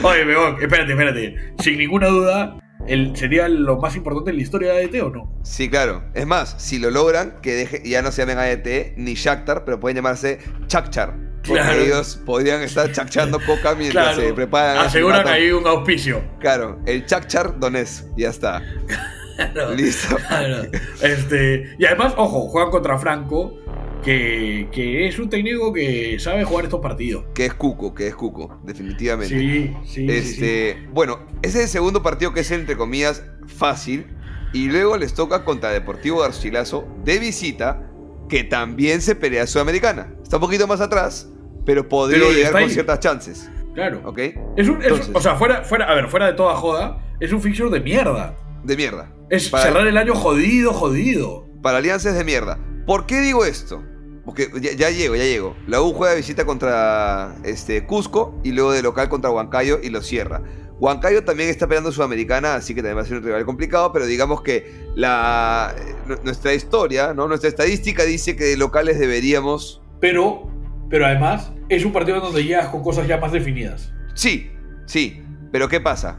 Oye, 0.04 0.26
huevón, 0.26 0.58
espérate, 0.62 0.92
espérate. 0.92 1.36
Sin 1.60 1.78
ninguna 1.78 2.08
duda, 2.08 2.60
el, 2.88 3.16
¿sería 3.16 3.48
lo 3.48 3.78
más 3.78 3.96
importante 3.96 4.32
en 4.32 4.38
la 4.38 4.42
historia 4.42 4.74
de 4.74 4.86
ADT 4.86 5.02
o 5.04 5.10
no? 5.10 5.40
Sí, 5.44 5.70
claro. 5.70 6.04
Es 6.14 6.28
más, 6.28 6.56
si 6.58 6.80
lo 6.80 6.92
logran, 6.92 7.40
que 7.42 7.54
deje, 7.54 7.82
ya 7.88 8.02
no 8.02 8.12
se 8.12 8.22
llamen 8.26 8.38
ADT 8.38 8.96
ni 8.98 9.14
Shakhtar, 9.14 9.64
pero 9.66 9.80
pueden 9.80 9.96
llamarse 9.96 10.40
Chakchar. 10.68 11.29
Porque 11.50 11.64
Claro. 11.64 11.82
ellos 11.82 12.20
podrían 12.26 12.62
estar 12.62 12.92
chachando 12.92 13.40
coca 13.46 13.76
mientras 13.76 14.14
Claro. 14.16 14.22
se 14.30 14.34
preparan. 14.34 14.86
Aseguran 14.86 15.24
plato. 15.24 15.36
ahí 15.36 15.52
un 15.52 15.68
auspicio. 15.68 16.24
Claro, 16.40 16.80
el 16.86 17.06
Chakchar 17.06 17.60
Donés. 17.60 18.06
Ya 18.16 18.30
está. 18.30 18.62
Claro. 19.54 19.74
Listo. 19.76 20.18
Este, 21.02 21.76
y 21.78 21.86
además, 21.86 22.14
ojo, 22.18 22.48
juegan 22.50 22.72
contra 22.72 22.98
Franco, 22.98 23.54
que, 24.04 24.68
que 24.72 25.08
es 25.08 25.18
un 25.20 25.30
técnico 25.30 25.72
que 25.74 26.18
sabe 26.20 26.44
jugar 26.44 26.66
estos 26.66 26.82
partidos. 26.82 27.26
Que 27.34 27.46
es 27.46 27.54
Cuco, 27.54 27.94
que 27.94 28.08
es 28.08 28.16
Cuco, 28.16 28.60
definitivamente. 28.64 29.38
Sí, 29.38 29.74
sí, 29.86 30.08
sí, 30.08 30.08
sí. 30.08 30.12
Este, 30.12 30.88
Bueno, 30.92 31.20
ese 31.42 31.60
es 31.60 31.64
el 31.66 31.70
segundo 31.70 32.04
partido 32.04 32.34
que 32.34 32.42
es 32.42 32.52
entre 32.52 32.76
comillas 32.78 33.24
fácil. 33.48 34.08
Y 34.52 34.68
luego 34.68 34.98
les 34.98 35.14
toca 35.14 35.46
contra 35.46 35.70
Deportivo 35.70 36.22
Garcilaso 36.22 36.88
de 37.04 37.20
visita, 37.20 37.84
que 38.28 38.44
también 38.44 39.00
se 39.02 39.16
pelea 39.16 39.46
Sudamericana. 39.46 40.12
Está 40.24 40.38
un 40.38 40.42
poquito 40.42 40.66
más 40.68 40.82
atrás, 40.82 41.30
pero 41.70 41.88
podría 41.88 42.18
Pero 42.20 42.32
llegar 42.32 42.52
con 42.54 42.62
ahí. 42.64 42.70
ciertas 42.72 43.00
chances. 43.00 43.48
Claro. 43.76 44.02
¿Ok? 44.04 44.18
Es 44.18 44.34
un, 44.34 44.58
es 44.58 44.68
un- 44.68 44.82
Entonces. 44.82 45.12
o 45.14 45.22
sea, 45.22 45.36
fuera, 45.36 45.64
fuera, 45.64 45.86
a 45.86 45.94
ver, 45.94 46.08
fuera 46.08 46.26
de 46.26 46.34
toda 46.34 46.56
joda, 46.56 46.98
es 47.20 47.32
un 47.32 47.40
fixture 47.44 47.70
de 47.70 47.80
mierda. 47.80 48.36
De 48.64 48.76
mierda. 48.76 49.14
Es 49.30 49.50
Para- 49.50 49.66
cerrar 49.66 49.86
el 49.86 49.96
año 49.96 50.16
jodido, 50.16 50.74
jodido. 50.74 51.46
Para 51.62 51.78
Alianza 51.78 52.10
es 52.10 52.16
de 52.16 52.24
mierda. 52.24 52.58
¿Por 52.88 53.06
qué 53.06 53.22
digo 53.22 53.46
esto? 53.46 53.84
Porque 54.26 54.50
ya, 54.60 54.72
ya 54.74 54.90
llego, 54.90 55.16
ya 55.16 55.26
llego. 55.26 55.56
La 55.68 55.80
U 55.84 55.94
juega 55.94 56.14
de 56.14 56.18
visita 56.22 56.44
contra 56.44 57.36
este, 57.44 57.86
Cusco 57.86 58.34
y 58.44 58.52
luego 58.52 58.72
de 58.72 58.82
local 58.82 59.10
contra 59.10 59.30
Huancayo 59.30 59.80
y 59.84 59.90
lo 59.92 60.02
cierra. 60.02 60.42
Huancayo 60.80 61.24
también 61.24 61.50
está 61.50 61.68
peleando 61.68 61.92
Sudamericana, 61.92 62.56
así 62.56 62.74
que 62.74 62.82
también 62.82 62.98
va 62.98 63.02
a 63.02 63.06
ser 63.06 63.18
un 63.18 63.24
rival 63.24 63.46
complicado, 63.46 63.92
pero 63.94 64.08
digamos 64.08 64.42
que 64.42 64.88
la, 64.96 65.76
nu- 66.08 66.18
nuestra 66.24 66.56
historia, 66.56 67.14
¿no? 67.14 67.28
nuestra 67.28 67.50
estadística 67.50 68.04
dice 68.06 68.36
que 68.36 68.46
de 68.46 68.58
locales 68.58 68.98
deberíamos... 68.98 69.84
Pero, 70.00 70.50
pero 70.90 71.06
además, 71.06 71.52
es 71.70 71.86
un 71.86 71.92
partido 71.92 72.20
donde 72.20 72.44
llegas 72.44 72.70
con 72.70 72.82
cosas 72.84 73.08
ya 73.08 73.18
más 73.18 73.32
definidas. 73.32 73.92
Sí, 74.16 74.52
sí, 74.86 75.24
pero 75.52 75.70
¿qué 75.70 75.80
pasa? 75.80 76.18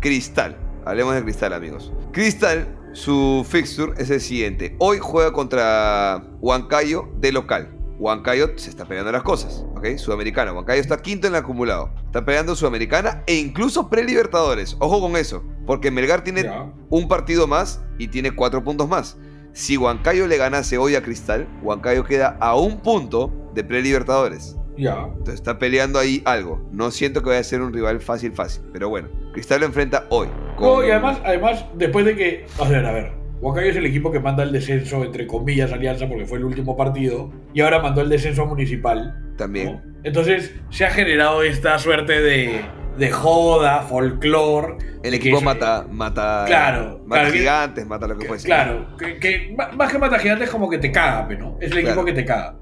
Cristal. 0.00 0.56
Hablemos 0.84 1.14
de 1.14 1.22
Cristal, 1.22 1.52
amigos. 1.52 1.92
Cristal, 2.12 2.68
su 2.92 3.46
fixture 3.48 3.92
es 3.98 4.10
el 4.10 4.20
siguiente. 4.20 4.76
Hoy 4.78 4.98
juega 5.00 5.32
contra 5.32 6.24
Huancayo 6.40 7.08
de 7.18 7.32
local. 7.32 7.78
Huancayo 7.98 8.50
se 8.56 8.70
está 8.70 8.84
peleando 8.84 9.12
las 9.12 9.22
cosas, 9.22 9.64
¿ok? 9.76 9.96
Sudamericana. 9.96 10.52
Huancayo 10.52 10.80
está 10.80 11.00
quinto 11.00 11.28
en 11.28 11.34
el 11.34 11.40
acumulado. 11.40 11.90
Está 12.06 12.24
peleando 12.24 12.56
Sudamericana 12.56 13.22
e 13.26 13.36
incluso 13.36 13.88
pre-Libertadores. 13.88 14.76
Ojo 14.80 15.00
con 15.00 15.16
eso, 15.16 15.44
porque 15.66 15.90
Melgar 15.90 16.24
tiene 16.24 16.50
un 16.90 17.06
partido 17.06 17.46
más 17.46 17.80
y 17.98 18.08
tiene 18.08 18.32
cuatro 18.32 18.64
puntos 18.64 18.88
más. 18.88 19.16
Si 19.52 19.76
Huancayo 19.76 20.26
le 20.26 20.36
ganase 20.38 20.78
hoy 20.78 20.94
a 20.94 21.02
Cristal, 21.02 21.46
Huancayo 21.62 22.04
queda 22.04 22.36
a 22.40 22.56
un 22.56 22.80
punto 22.80 23.30
de 23.54 23.62
pre-Libertadores. 23.64 24.56
Ya. 24.78 25.04
Entonces 25.08 25.34
está 25.34 25.58
peleando 25.58 25.98
ahí 25.98 26.22
algo. 26.24 26.66
No 26.72 26.90
siento 26.90 27.22
que 27.22 27.28
vaya 27.28 27.40
a 27.40 27.44
ser 27.44 27.60
un 27.60 27.72
rival 27.72 28.00
fácil, 28.00 28.32
fácil. 28.32 28.62
Pero 28.72 28.88
bueno, 28.88 29.08
Cristal 29.34 29.60
lo 29.60 29.66
enfrenta 29.66 30.06
hoy. 30.08 30.28
con- 30.56 30.66
No, 30.80 30.86
y 30.86 30.90
además, 30.90 31.20
además, 31.24 31.66
después 31.74 32.06
de 32.06 32.16
que. 32.16 32.46
A 32.58 32.68
ver, 32.68 32.84
a 32.86 32.92
ver. 32.92 33.12
Huancayo 33.42 33.70
es 33.70 33.76
el 33.76 33.84
equipo 33.86 34.10
que 34.10 34.20
manda 34.20 34.42
el 34.44 34.52
descenso, 34.52 35.04
entre 35.04 35.26
comillas, 35.26 35.72
Alianza, 35.72 36.08
porque 36.08 36.24
fue 36.26 36.38
el 36.38 36.44
último 36.44 36.76
partido. 36.76 37.30
Y 37.52 37.60
ahora 37.60 37.80
mandó 37.82 38.00
el 38.00 38.08
descenso 38.08 38.46
municipal. 38.46 39.34
También. 39.36 39.66
¿no? 39.66 39.82
Entonces, 40.04 40.54
se 40.70 40.84
ha 40.86 40.90
generado 40.90 41.42
esta 41.42 41.78
suerte 41.78 42.20
de, 42.22 42.60
de 42.98 43.10
joda, 43.10 43.80
folclore. 43.82 44.76
El 45.02 45.14
equipo 45.14 45.38
que- 45.38 45.44
mata, 45.44 45.86
mata, 45.90 46.44
Claro, 46.46 47.00
mata 47.06 47.20
claro, 47.22 47.32
que- 47.32 47.38
gigantes, 47.38 47.86
mata 47.86 48.06
lo 48.06 48.14
que 48.14 48.22
que- 48.22 48.28
fuese. 48.28 48.46
Claro, 48.46 48.86
que, 48.96 49.56
más 49.76 49.90
que 49.92 49.98
mata 49.98 50.18
gigantes, 50.18 50.50
como 50.50 50.68
que 50.68 50.78
te 50.78 50.92
caga, 50.92 51.26
pe, 51.26 51.36
¿no? 51.36 51.56
Es 51.60 51.72
el 51.72 51.78
equipo 51.78 51.94
Claro. 51.94 52.04
que 52.04 52.12
te 52.12 52.24
caga. 52.24 52.54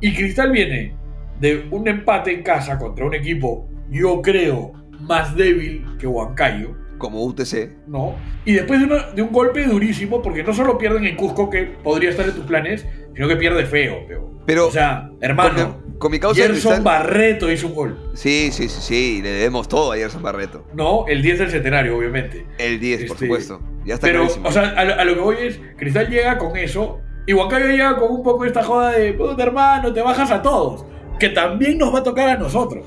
Y 0.00 0.14
Cristal 0.14 0.50
viene 0.52 0.94
de 1.40 1.66
un 1.70 1.88
empate 1.88 2.32
en 2.32 2.42
casa 2.42 2.78
contra 2.78 3.04
un 3.06 3.14
equipo, 3.14 3.68
yo 3.90 4.20
creo, 4.22 4.72
más 5.00 5.34
débil 5.34 5.84
que 5.98 6.06
Huancayo. 6.06 6.76
Como 7.04 7.24
UTC. 7.24 7.70
¿no? 7.86 8.14
Y 8.44 8.52
después 8.54 8.80
de, 8.80 8.86
una- 8.86 9.10
de 9.10 9.22
un 9.22 9.30
golpe 9.32 9.64
durísimo, 9.64 10.20
porque 10.22 10.42
no 10.42 10.52
solo 10.54 10.78
pierden 10.78 11.04
en 11.06 11.16
Cusco, 11.16 11.48
que 11.50 11.62
podría 11.64 12.10
estar 12.10 12.26
en 12.26 12.34
tus 12.34 12.44
planes, 12.44 12.86
sino 13.14 13.28
que 13.28 13.36
pierde 13.36 13.66
feo. 13.66 13.98
Pero- 14.46 14.68
O 14.68 14.70
sea, 14.70 15.10
hermano, 15.20 15.82
con 15.98 16.10
mi 16.12 16.18
causa 16.18 16.42
Gerson 16.42 16.82
Barreto 16.84 17.50
hizo 17.50 17.66
un 17.68 17.74
gol. 17.74 18.10
Sí, 18.14 18.50
sí, 18.52 18.68
sí, 18.68 18.80
sí, 18.80 19.22
le 19.22 19.30
debemos 19.30 19.68
todo 19.68 19.92
a 19.92 19.96
Gerson 19.96 20.22
Barreto. 20.22 20.64
No, 20.74 21.06
el 21.06 21.22
10 21.22 21.38
del 21.38 21.50
centenario, 21.50 21.96
obviamente. 21.96 22.44
El 22.58 22.78
10, 22.80 23.02
por 23.04 23.12
Este, 23.14 23.26
supuesto. 23.26 23.60
Ya 23.84 23.94
está 23.94 24.06
Pero, 24.06 24.20
clarísimo. 24.20 24.48
o 24.48 24.52
sea, 24.52 24.62
a 24.76 24.84
lo, 24.84 24.94
a 24.94 25.04
lo 25.04 25.14
que 25.14 25.20
voy 25.20 25.36
es, 25.40 25.60
Cristal 25.76 26.08
llega 26.08 26.36
con 26.38 26.56
eso 26.56 27.00
y 27.26 27.32
Huancayo 27.32 27.66
llega 27.68 27.96
con 27.98 28.10
un 28.10 28.22
poco 28.22 28.44
esta 28.44 28.62
joda 28.62 28.92
de, 28.92 29.12
puta 29.14 29.42
hermano, 29.42 29.92
te 29.92 30.02
bajas 30.02 30.30
a 30.30 30.42
todos. 30.42 30.84
Que 31.18 31.28
también 31.30 31.78
nos 31.78 31.94
va 31.94 32.00
a 32.00 32.02
tocar 32.02 32.28
a 32.28 32.36
nosotros. 32.36 32.86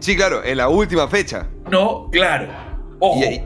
sí, 0.00 0.16
claro, 0.16 0.44
en 0.44 0.58
la 0.58 0.68
última 0.68 1.08
fecha. 1.08 1.48
No, 1.70 2.08
claro. 2.10 2.48
Ojo, 3.04 3.20
Y 3.20 3.24
ahí- 3.24 3.44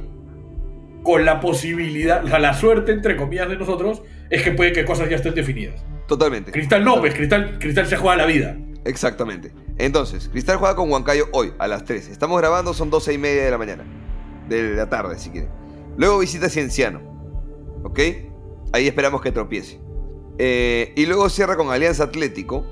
con 1.02 1.24
la 1.24 1.40
posibilidad, 1.40 2.24
o 2.24 2.28
sea, 2.28 2.38
la 2.38 2.52
suerte, 2.54 2.92
entre 2.92 3.16
comillas, 3.16 3.48
de 3.48 3.56
nosotros, 3.56 4.02
es 4.30 4.42
que 4.42 4.52
puede 4.52 4.72
que 4.72 4.84
cosas 4.84 5.08
ya 5.08 5.16
estén 5.16 5.34
definidas. 5.34 5.82
Totalmente. 6.06 6.50
Cristal 6.52 6.84
no, 6.84 7.00
pues 7.00 7.14
Cristal, 7.14 7.58
Cristal 7.58 7.86
se 7.86 7.96
juega 7.96 8.16
la 8.16 8.26
vida. 8.26 8.56
Exactamente. 8.84 9.52
Entonces, 9.78 10.28
Cristal 10.28 10.56
juega 10.56 10.74
con 10.76 10.90
Huancayo 10.90 11.26
hoy, 11.32 11.52
a 11.58 11.68
las 11.68 11.84
3. 11.84 12.08
Estamos 12.08 12.38
grabando, 12.38 12.74
son 12.74 12.90
12 12.90 13.12
y 13.14 13.18
media 13.18 13.44
de 13.44 13.50
la 13.50 13.58
mañana. 13.58 13.84
De 14.48 14.74
la 14.74 14.88
tarde, 14.88 15.18
si 15.18 15.30
quieren. 15.30 15.50
Luego 15.96 16.18
visita 16.18 16.48
Cienciano. 16.48 17.00
¿Ok? 17.84 18.00
Ahí 18.72 18.86
esperamos 18.86 19.20
que 19.22 19.30
tropiece. 19.32 19.80
Eh, 20.38 20.92
y 20.96 21.06
luego 21.06 21.28
cierra 21.28 21.56
con 21.56 21.70
Alianza 21.70 22.04
Atlético, 22.04 22.64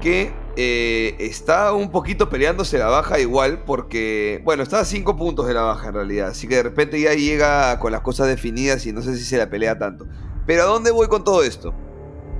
que 0.00 0.32
eh, 0.56 1.16
está 1.18 1.72
un 1.72 1.90
poquito 1.90 2.28
peleándose 2.28 2.78
la 2.78 2.86
baja 2.86 3.18
igual, 3.18 3.64
porque, 3.64 4.40
bueno, 4.44 4.62
está 4.62 4.80
a 4.80 4.84
5 4.84 5.16
puntos 5.16 5.46
de 5.46 5.54
la 5.54 5.62
baja 5.62 5.88
en 5.88 5.94
realidad. 5.94 6.28
Así 6.28 6.48
que 6.48 6.56
de 6.56 6.62
repente 6.64 7.00
ya 7.00 7.14
llega 7.14 7.78
con 7.78 7.92
las 7.92 8.00
cosas 8.00 8.26
definidas 8.26 8.84
y 8.86 8.92
no 8.92 9.02
sé 9.02 9.16
si 9.16 9.24
se 9.24 9.38
la 9.38 9.50
pelea 9.50 9.78
tanto. 9.78 10.06
Pero 10.46 10.62
¿a 10.62 10.66
dónde 10.66 10.90
voy 10.90 11.08
con 11.08 11.24
todo 11.24 11.42
esto? 11.42 11.74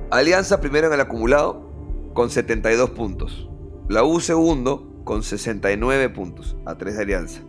Alianza 0.09 0.59
primero 0.59 0.87
en 0.87 0.93
el 0.93 1.01
acumulado 1.01 1.71
con 2.13 2.29
72 2.29 2.89
puntos. 2.91 3.49
La 3.87 4.03
U 4.03 4.19
segundo 4.19 5.01
con 5.05 5.23
69 5.23 6.09
puntos, 6.09 6.57
a 6.65 6.77
3 6.77 6.97
de 6.97 7.03
Alianza. 7.03 7.41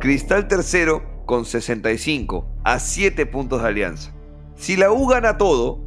Cristal 0.00 0.48
tercero 0.48 1.24
con 1.26 1.44
65, 1.44 2.60
a 2.64 2.78
7 2.78 3.26
puntos 3.26 3.62
de 3.62 3.68
Alianza. 3.68 4.14
Si 4.54 4.76
la 4.76 4.92
U 4.92 5.06
gana 5.06 5.38
todo, 5.38 5.84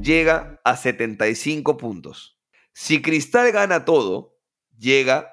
llega 0.00 0.60
a 0.64 0.76
75 0.76 1.76
puntos. 1.76 2.39
Si 2.72 3.02
Cristal 3.02 3.52
gana 3.52 3.84
todo, 3.84 4.38
llega 4.78 5.32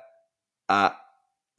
a 0.68 1.04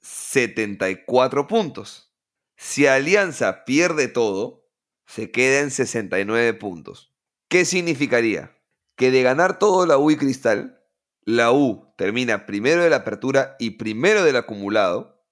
74 0.01 1.47
puntos. 1.47 2.15
Si 2.57 2.87
Alianza 2.87 3.65
pierde 3.65 4.09
todo, 4.09 4.69
se 5.07 5.31
queda 5.31 5.61
en 5.61 5.71
69 5.71 6.55
puntos. 6.55 7.15
¿Qué 7.49 7.65
significaría? 7.65 8.59
Que 8.97 9.11
de 9.11 9.23
ganar 9.23 9.59
todo 9.59 9.87
la 9.87 9.97
U 9.97 10.11
y 10.11 10.17
Cristal, 10.17 10.85
la 11.23 11.53
U 11.53 11.95
termina 11.97 12.47
primero 12.47 12.83
de 12.83 12.91
la 12.91 12.97
apertura 12.97 13.57
y 13.59 13.71
primero 13.71 14.25
del 14.25 14.37
acumulado, 14.37 15.25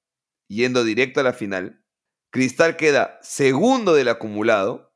yendo 0.48 0.84
directo 0.84 1.20
a 1.20 1.24
la 1.24 1.32
final. 1.32 1.84
Cristal 2.30 2.76
queda 2.76 3.18
segundo 3.22 3.94
del 3.94 4.08
acumulado 4.08 4.94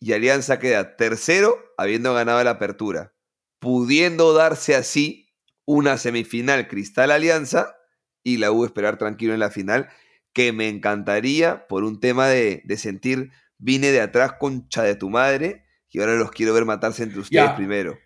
y 0.00 0.12
Alianza 0.12 0.58
queda 0.58 0.96
tercero 0.96 1.58
habiendo 1.76 2.14
ganado 2.14 2.42
la 2.42 2.52
apertura, 2.52 3.14
pudiendo 3.60 4.32
darse 4.34 4.74
así 4.74 5.28
una 5.64 5.96
semifinal 5.98 6.66
Cristal 6.66 7.10
Alianza 7.12 7.76
y 8.24 8.38
la 8.38 8.50
U 8.50 8.64
esperar 8.64 8.98
tranquilo 8.98 9.32
en 9.34 9.40
la 9.40 9.50
final, 9.50 9.88
que 10.32 10.52
me 10.52 10.68
encantaría 10.68 11.66
por 11.68 11.84
un 11.84 12.00
tema 12.00 12.26
de, 12.28 12.62
de 12.64 12.76
sentir 12.76 13.30
vine 13.58 13.92
de 13.92 14.00
atrás 14.00 14.34
concha 14.40 14.82
de 14.82 14.96
tu 14.96 15.10
madre 15.10 15.64
y 15.90 16.00
ahora 16.00 16.14
los 16.16 16.30
quiero 16.30 16.54
ver 16.54 16.64
matarse 16.64 17.02
entre 17.02 17.20
ustedes 17.20 17.44
Ya. 17.50 17.56
primero. 17.56 17.98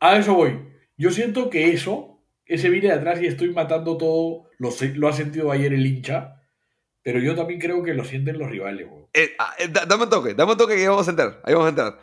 A 0.00 0.16
eso 0.18 0.34
voy. 0.34 0.58
Yo 0.96 1.10
siento 1.10 1.48
que 1.50 1.72
eso, 1.72 2.22
ese 2.44 2.68
viene 2.70 2.88
de 2.88 2.94
atrás 2.94 3.20
y 3.22 3.26
estoy 3.26 3.50
matando 3.52 3.96
todo, 3.96 4.48
lo, 4.58 4.70
lo 4.94 5.08
ha 5.08 5.12
sentido 5.12 5.50
ayer 5.52 5.72
el 5.72 5.86
hincha, 5.86 6.42
pero 7.02 7.18
yo 7.20 7.34
también 7.34 7.60
creo 7.60 7.82
que 7.82 7.94
lo 7.94 8.04
sienten 8.04 8.38
los 8.38 8.50
rivales. 8.50 8.88
Eh, 9.14 9.34
ah, 9.38 9.54
eh, 9.58 9.68
da- 9.68 9.86
dame 9.86 10.04
un 10.04 10.10
toque, 10.10 10.34
dame 10.34 10.52
un 10.52 10.58
toque 10.58 10.74
que 10.74 10.80
ahí 10.82 10.86
vamos 10.88 11.06
a 11.06 11.10
entrar. 11.10 11.40
Ahí 11.44 11.54
vamos 11.54 11.66
a 11.66 11.70
entrar. 11.70 11.98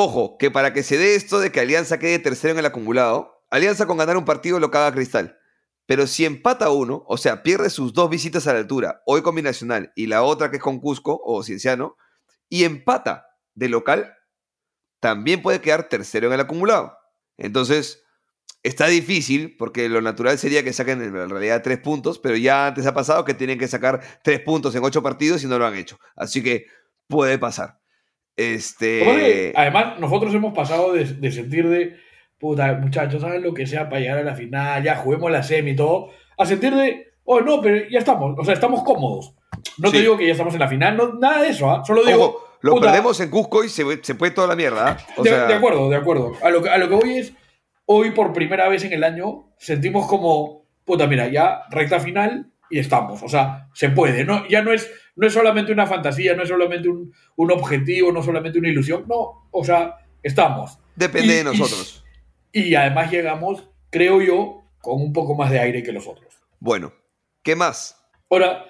Ojo, 0.00 0.38
que 0.38 0.52
para 0.52 0.72
que 0.72 0.84
se 0.84 0.96
dé 0.96 1.16
esto 1.16 1.40
de 1.40 1.50
que 1.50 1.58
Alianza 1.58 1.98
quede 1.98 2.20
tercero 2.20 2.52
en 2.52 2.60
el 2.60 2.66
acumulado, 2.66 3.42
Alianza 3.50 3.84
con 3.84 3.96
ganar 3.96 4.16
un 4.16 4.24
partido 4.24 4.60
lo 4.60 4.70
caga 4.70 4.86
a 4.86 4.92
Cristal. 4.92 5.40
Pero 5.86 6.06
si 6.06 6.24
empata 6.24 6.70
uno, 6.70 7.02
o 7.08 7.16
sea, 7.16 7.42
pierde 7.42 7.68
sus 7.68 7.92
dos 7.94 8.08
visitas 8.08 8.46
a 8.46 8.52
la 8.52 8.60
altura, 8.60 9.02
hoy 9.06 9.22
con 9.22 9.34
Binacional 9.34 9.92
y 9.96 10.06
la 10.06 10.22
otra 10.22 10.52
que 10.52 10.58
es 10.58 10.62
con 10.62 10.78
Cusco 10.78 11.20
o 11.24 11.42
Cienciano, 11.42 11.96
y 12.48 12.62
empata 12.62 13.26
de 13.54 13.68
local, 13.68 14.14
también 15.00 15.42
puede 15.42 15.60
quedar 15.60 15.88
tercero 15.88 16.28
en 16.28 16.34
el 16.34 16.40
acumulado. 16.42 16.96
Entonces, 17.36 18.04
está 18.62 18.86
difícil, 18.86 19.56
porque 19.56 19.88
lo 19.88 20.00
natural 20.00 20.38
sería 20.38 20.62
que 20.62 20.72
saquen 20.72 21.02
en 21.02 21.12
realidad 21.12 21.60
tres 21.64 21.80
puntos, 21.80 22.20
pero 22.20 22.36
ya 22.36 22.68
antes 22.68 22.86
ha 22.86 22.94
pasado 22.94 23.24
que 23.24 23.34
tienen 23.34 23.58
que 23.58 23.66
sacar 23.66 24.00
tres 24.22 24.38
puntos 24.42 24.76
en 24.76 24.84
ocho 24.84 25.02
partidos 25.02 25.42
y 25.42 25.48
no 25.48 25.58
lo 25.58 25.66
han 25.66 25.74
hecho. 25.74 25.98
Así 26.14 26.40
que 26.40 26.66
puede 27.08 27.36
pasar. 27.36 27.80
Este. 28.38 29.52
Además, 29.56 29.98
nosotros 29.98 30.32
hemos 30.32 30.54
pasado 30.54 30.92
de, 30.92 31.04
de 31.04 31.32
sentir 31.32 31.68
de, 31.68 31.96
puta, 32.38 32.72
muchachos, 32.74 33.22
hagan 33.24 33.42
lo 33.42 33.52
que 33.52 33.66
sea 33.66 33.88
para 33.88 34.00
llegar 34.00 34.18
a 34.18 34.22
la 34.22 34.34
final, 34.34 34.82
ya 34.82 34.94
juguemos 34.96 35.30
la 35.30 35.42
semi 35.42 35.72
y 35.72 35.76
todo, 35.76 36.10
a 36.38 36.46
sentir 36.46 36.72
de, 36.74 37.08
oh, 37.24 37.40
no, 37.40 37.60
pero 37.60 37.88
ya 37.90 37.98
estamos, 37.98 38.36
o 38.38 38.44
sea, 38.44 38.54
estamos 38.54 38.84
cómodos. 38.84 39.34
No 39.78 39.90
te 39.90 39.96
Sí. 39.96 40.02
digo 40.04 40.16
que 40.16 40.26
ya 40.26 40.32
estamos 40.32 40.54
en 40.54 40.60
la 40.60 40.68
final, 40.68 40.96
no, 40.96 41.14
nada 41.14 41.42
de 41.42 41.48
eso, 41.48 41.68
¿ah? 41.68 41.82
Solo 41.84 42.04
digo, 42.04 42.24
Ojo, 42.24 42.44
lo 42.60 42.74
puta, 42.74 42.86
perdemos 42.86 43.20
en 43.20 43.28
Cusco 43.30 43.64
y 43.64 43.68
se, 43.68 43.84
se 44.04 44.14
puede 44.14 44.32
toda 44.32 44.46
la 44.46 44.54
mierda. 44.56 44.88
¿ah? 44.90 44.96
O 45.16 45.22
de, 45.24 45.30
sea, 45.30 45.46
de 45.46 45.54
acuerdo, 45.54 45.90
de 45.90 45.96
acuerdo. 45.96 46.32
A 46.40 46.50
lo, 46.50 46.62
que, 46.62 46.70
a 46.70 46.78
lo 46.78 46.88
que 46.88 46.94
voy 46.94 47.18
es, 47.18 47.32
hoy 47.86 48.12
por 48.12 48.32
primera 48.32 48.68
vez 48.68 48.84
en 48.84 48.92
el 48.92 49.02
año 49.02 49.50
sentimos 49.58 50.06
como, 50.06 50.64
puta, 50.84 51.08
mira, 51.08 51.26
ya 51.28 51.62
recta 51.70 51.98
final 51.98 52.52
y 52.70 52.78
estamos. 52.78 53.22
O 53.22 53.28
sea, 53.28 53.68
se 53.74 53.90
puede. 53.90 54.24
No, 54.24 54.46
ya 54.48 54.62
no 54.62 54.72
es, 54.72 54.90
no 55.16 55.26
es 55.26 55.32
solamente 55.32 55.72
una 55.72 55.86
fantasía, 55.86 56.34
no 56.34 56.42
es 56.42 56.48
solamente 56.48 56.88
un, 56.88 57.12
un 57.36 57.50
objetivo, 57.52 58.12
no 58.12 58.22
solamente 58.22 58.58
una 58.58 58.68
ilusión. 58.68 59.04
No, 59.08 59.48
o 59.50 59.64
sea, 59.64 59.96
estamos. 60.22 60.78
Depende 60.96 61.34
Y- 61.34 61.36
de 61.38 61.44
nosotros. 61.44 62.04
Y, 62.52 62.60
y 62.62 62.74
además 62.74 63.10
llegamos, 63.10 63.68
creo 63.90 64.20
yo, 64.22 64.62
con 64.80 65.00
un 65.00 65.12
poco 65.12 65.34
más 65.34 65.50
de 65.50 65.60
aire 65.60 65.82
que 65.82 65.92
los 65.92 66.06
otros. 66.06 66.34
Bueno, 66.60 66.92
¿qué 67.42 67.54
más? 67.56 67.96
Ahora, 68.30 68.64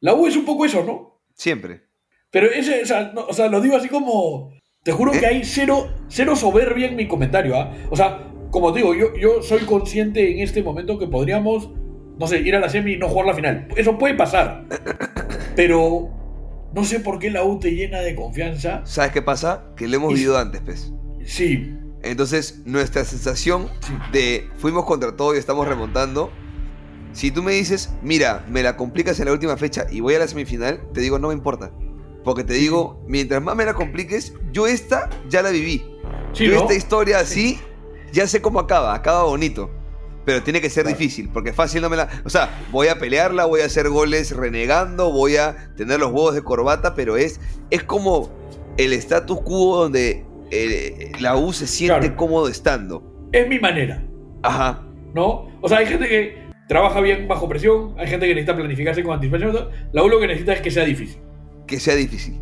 la 0.00 0.14
U 0.14 0.26
es 0.26 0.36
un 0.36 0.44
poco 0.44 0.64
eso, 0.66 0.84
¿no? 0.84 1.20
Siempre. 1.34 1.82
Pero 2.30 2.46
ese, 2.48 2.82
o 2.82 2.86
sea, 2.86 3.12
no- 3.14 3.26
o 3.26 3.32
sea, 3.32 3.48
lo 3.48 3.60
digo 3.60 3.76
así 3.76 3.88
como. 3.88 4.52
Te 4.82 4.92
juro 4.92 5.14
¿Eh? 5.14 5.18
que 5.20 5.26
hay 5.26 5.44
cero, 5.44 5.88
cero 6.08 6.36
soberbia 6.36 6.88
en 6.88 6.96
mi 6.96 7.08
comentario, 7.08 7.56
¿ah? 7.56 7.72
O 7.90 7.96
sea, 7.96 8.30
como 8.50 8.70
te 8.72 8.80
digo, 8.80 8.94
yo, 8.94 9.16
yo 9.16 9.42
soy 9.42 9.60
consciente 9.60 10.30
en 10.30 10.40
este 10.40 10.62
momento 10.62 10.98
que 10.98 11.06
podríamos, 11.08 11.70
no 12.18 12.26
sé, 12.26 12.40
ir 12.40 12.54
a 12.56 12.60
la 12.60 12.68
semi 12.68 12.92
y 12.92 12.96
no 12.98 13.08
jugar 13.08 13.26
la 13.26 13.34
final. 13.34 13.68
Eso 13.76 13.98
puede 13.98 14.14
pasar. 14.14 14.64
Pero 15.56 16.08
no 16.74 16.84
sé 16.84 17.00
por 17.00 17.18
qué 17.18 17.30
la 17.30 17.44
U 17.44 17.58
te 17.58 17.70
llena 17.72 18.00
de 18.00 18.14
confianza. 18.14 18.82
¿Sabes 18.84 19.12
qué 19.12 19.22
pasa? 19.22 19.64
Que 19.76 19.88
lo 19.88 19.96
hemos 19.96 20.12
Y- 20.12 20.14
vivido 20.16 20.38
antes, 20.38 20.60
pues. 20.64 20.92
Sí, 21.24 21.74
Entonces, 22.02 22.60
nuestra 22.66 23.02
sensación 23.02 23.68
Sí. 23.80 23.92
de 24.12 24.48
fuimos 24.58 24.84
contra 24.84 25.16
todo 25.16 25.34
y 25.34 25.38
estamos 25.38 25.66
remontando. 25.66 26.30
Si 27.14 27.30
tú 27.30 27.42
me 27.42 27.52
dices, 27.52 27.94
mira, 28.02 28.44
me 28.50 28.62
la 28.62 28.76
complicas 28.76 29.18
en 29.20 29.24
la 29.26 29.32
última 29.32 29.56
fecha 29.56 29.86
y 29.90 30.00
voy 30.00 30.14
a 30.14 30.18
la 30.18 30.28
semifinal, 30.28 30.82
te 30.92 31.00
digo, 31.00 31.18
no 31.18 31.28
me 31.28 31.34
importa. 31.34 31.70
Porque 32.22 32.44
te 32.44 32.52
digo, 32.52 33.02
mientras 33.08 33.40
más 33.42 33.56
me 33.56 33.64
la 33.64 33.72
compliques, 33.72 34.34
yo 34.52 34.66
esta 34.66 35.08
ya 35.30 35.40
la 35.40 35.48
viví. 35.50 35.82
sí, 36.34 36.44
yo 36.44 36.56
¿no? 36.56 36.60
esta 36.62 36.74
historia 36.74 37.20
así, 37.20 37.58
ya 38.12 38.26
sé 38.26 38.42
cómo 38.42 38.60
acaba, 38.60 38.94
acaba 38.94 39.22
bonito. 39.24 39.70
Pero 40.24 40.42
tiene 40.42 40.60
que 40.60 40.70
ser 40.70 40.84
Claro. 40.84 40.98
difícil, 40.98 41.28
porque 41.28 41.52
fácil 41.52 41.82
no 41.82 41.90
me 41.90 41.96
la... 41.96 42.08
O 42.24 42.30
sea, 42.30 42.48
voy 42.72 42.88
a 42.88 42.98
pelearla, 42.98 43.44
voy 43.44 43.60
a 43.60 43.66
hacer 43.66 43.88
goles 43.88 44.34
renegando, 44.34 45.12
voy 45.12 45.36
a 45.36 45.70
tener 45.76 46.00
los 46.00 46.08
huevos 46.12 46.34
de 46.34 46.42
corbata, 46.42 46.94
pero 46.94 47.16
es, 47.16 47.40
es 47.70 47.82
como 47.82 48.30
el 48.78 48.92
status 48.94 49.40
quo 49.42 49.76
donde 49.82 50.24
eh, 50.50 51.12
la 51.20 51.36
U 51.36 51.52
se 51.52 51.66
siente 51.66 52.00
Claro. 52.00 52.16
cómodo 52.16 52.48
estando. 52.48 53.28
Es 53.32 53.46
mi 53.48 53.58
manera, 53.58 54.02
Ajá. 54.42 54.82
¿no? 55.14 55.48
O 55.60 55.68
sea, 55.68 55.78
hay 55.78 55.86
gente 55.86 56.08
que 56.08 56.44
trabaja 56.68 57.00
bien 57.00 57.28
bajo 57.28 57.48
presión, 57.48 57.94
hay 57.98 58.06
gente 58.08 58.26
que 58.26 58.34
necesita 58.34 58.56
planificarse 58.56 59.02
con 59.02 59.12
anticipación. 59.14 59.68
La 59.92 60.02
U 60.02 60.08
lo 60.08 60.18
que 60.20 60.26
necesita 60.28 60.54
es 60.54 60.60
que 60.62 60.70
sea 60.70 60.84
difícil. 60.84 61.18
que 61.66 61.78
sea 61.80 61.94
difícil. 61.96 62.40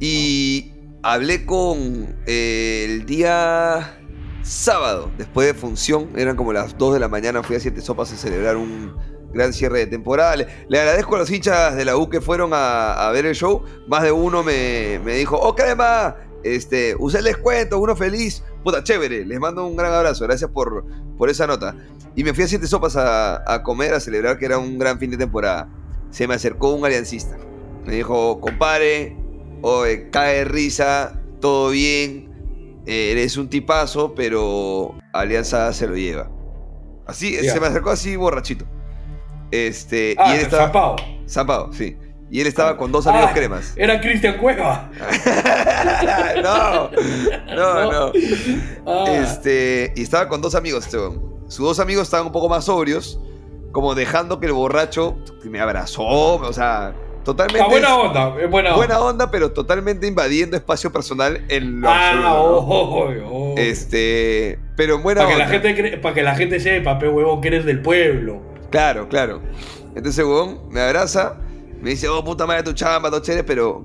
Y 0.00 0.72
hablé 1.02 1.46
con 1.46 2.16
eh, 2.26 2.84
el 2.86 3.06
día 3.06 3.98
sábado, 4.46 5.10
después 5.18 5.46
de 5.48 5.54
función, 5.54 6.08
eran 6.16 6.36
como 6.36 6.52
las 6.52 6.78
2 6.78 6.94
de 6.94 7.00
la 7.00 7.08
mañana, 7.08 7.42
fui 7.42 7.56
a 7.56 7.60
Siete 7.60 7.80
Sopas 7.80 8.12
a 8.12 8.16
celebrar 8.16 8.56
un 8.56 8.94
gran 9.32 9.52
cierre 9.52 9.80
de 9.80 9.86
temporada. 9.86 10.36
Le, 10.36 10.78
agradezco 10.78 11.16
a 11.16 11.18
los 11.18 11.30
hinchas 11.30 11.76
de 11.76 11.84
la 11.84 11.96
U 11.96 12.08
que 12.08 12.20
fueron 12.20 12.50
a, 12.52 13.10
ver 13.12 13.26
el 13.26 13.34
show. 13.34 13.62
Más 13.88 14.02
de 14.02 14.12
uno 14.12 14.42
me, 14.42 15.00
me 15.04 15.14
dijo, 15.14 15.36
oh 15.36 15.54
crema, 15.54 16.16
este, 16.42 16.94
usé 16.98 17.18
el 17.18 17.24
descuento, 17.24 17.78
uno 17.78 17.96
feliz. 17.96 18.42
Puta, 18.62 18.82
chévere, 18.82 19.24
les 19.24 19.38
mando 19.40 19.66
un 19.66 19.76
gran 19.76 19.92
abrazo, 19.92 20.24
gracias 20.24 20.50
por, 20.50 20.84
por 21.16 21.28
esa 21.28 21.46
nota. 21.46 21.76
Y 22.14 22.24
me 22.24 22.32
fui 22.32 22.44
a 22.44 22.48
Siete 22.48 22.66
Sopas 22.66 22.96
a, 22.96 23.62
comer, 23.62 23.94
a 23.94 24.00
celebrar 24.00 24.38
que 24.38 24.46
era 24.46 24.58
un 24.58 24.78
gran 24.78 24.98
fin 24.98 25.10
de 25.10 25.16
temporada. 25.16 25.68
Se 26.10 26.26
me 26.26 26.34
acercó 26.34 26.72
un 26.72 26.84
aliancista. 26.84 27.36
Me 27.84 27.96
dijo, 27.96 28.40
compadre, 28.40 29.16
oye, 29.62 30.08
cae 30.10 30.44
risa, 30.44 31.20
todo 31.40 31.70
bien, 31.70 32.30
eres 32.86 33.36
un 33.36 33.48
tipazo, 33.48 34.14
pero 34.14 34.94
Alianza 35.12 35.72
se 35.72 35.86
lo 35.86 35.96
lleva. 35.96 36.30
Así, 37.06 37.34
se 37.36 37.60
me 37.60 37.66
acercó 37.66 37.90
así 37.90 38.16
borrachito. 38.16 38.64
Este, 39.50 40.14
Ah, 40.18 40.30
y 40.32 40.38
él 40.38 40.40
estaba. 40.42 40.62
zampado. 40.64 40.96
Zampado, 41.28 41.72
sí. 41.72 41.96
Y 42.30 42.40
él 42.40 42.48
estaba 42.48 42.76
con 42.76 42.90
dos 42.90 43.06
amigos 43.06 43.28
Ah, 43.30 43.34
cremas. 43.34 43.72
Era 43.76 44.00
Cristian 44.00 44.38
Cueva. 44.38 44.90
no, 46.42 46.90
no, 47.54 47.92
no. 47.92 48.12
Ah, 48.86 49.04
Este, 49.12 49.92
y 49.94 50.02
estaba 50.02 50.28
con 50.28 50.40
dos 50.40 50.54
amigos, 50.54 50.84
este. 50.86 50.98
Sus 51.48 51.64
dos 51.64 51.78
amigos 51.80 52.02
estaban 52.04 52.26
un 52.26 52.32
poco 52.32 52.48
más 52.48 52.64
sobrios, 52.64 53.20
como 53.72 53.94
dejando 53.94 54.40
que 54.40 54.46
el 54.46 54.52
borracho 54.52 55.16
me 55.44 55.60
abrazó, 55.60 56.02
o 56.04 56.52
sea, 56.52 56.92
totalmente. 57.26 57.60
ah, 57.60 57.68
buena 57.68 57.96
onda, 57.96 58.34
es 58.42 58.50
buena 58.50 58.70
onda. 58.70 58.76
buena 58.76 59.00
onda, 59.00 59.30
pero 59.30 59.52
totalmente 59.52 60.06
invadiendo 60.06 60.56
espacio 60.56 60.90
personal 60.90 61.42
en 61.48 61.82
lo 61.82 61.88
Ah, 61.90 62.08
absoluto, 62.10 62.28
¿no? 62.30 62.40
oh, 62.40 63.04
oh, 63.26 63.52
oh. 63.52 63.54
Este, 63.58 64.58
pero 64.76 64.94
en 64.96 65.02
buena 65.02 65.22
Para 65.22 65.32
que, 65.32 65.38
la 65.38 65.44
onda. 65.46 65.60
gente 65.60 65.82
cre- 65.96 66.00
pa' 66.00 66.14
que 66.14 66.22
la 66.22 66.34
gente 66.36 66.60
sepa, 66.60 66.98
pe 66.98 67.08
huevón, 67.08 67.40
que 67.42 67.48
eres 67.48 67.64
del 67.66 67.82
pueblo. 67.82 68.40
Claro, 68.70 69.08
claro. 69.08 69.42
Entonces, 69.94 70.24
huevón, 70.24 70.68
me 70.70 70.80
abraza, 70.80 71.36
me 71.82 71.90
dice, 71.90 72.08
oh, 72.08 72.24
puta 72.24 72.46
madre, 72.46 72.62
tu 72.62 72.72
chamba, 72.72 73.10
todo 73.10 73.20
chévere, 73.20 73.44
pero 73.44 73.82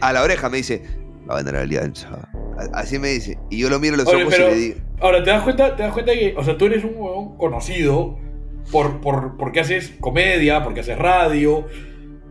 a 0.00 0.12
la 0.12 0.22
oreja 0.22 0.48
me 0.48 0.58
dice, 0.58 0.82
va 1.28 1.34
a 1.34 1.36
ganar 1.38 1.54
la 1.54 1.60
alianza. 1.62 2.08
A- 2.56 2.78
Así 2.80 2.98
me 2.98 3.08
dice. 3.08 3.38
Y 3.50 3.58
yo 3.58 3.68
lo 3.68 3.78
miro 3.80 3.94
a 3.94 3.98
los 3.98 4.06
Oye, 4.08 4.22
ojos 4.22 4.34
pero- 4.36 4.48
y 4.48 4.50
le 4.50 4.56
digo, 4.60 4.78
Ahora, 5.00 5.22
¿te 5.24 5.30
das 5.30 5.42
cuenta, 5.42 5.74
te 5.76 5.82
das 5.82 5.92
cuenta 5.92 6.12
que, 6.12 6.34
o 6.36 6.44
sea, 6.44 6.56
tú 6.56 6.66
eres 6.66 6.82
un 6.84 6.92
huevón 6.96 7.36
conocido 7.36 8.16
por, 8.70 9.00
por, 9.00 9.36
porque 9.36 9.60
haces 9.60 9.92
comedia, 10.00 10.62
porque 10.64 10.80
haces 10.80 10.96
radio, 10.96 11.66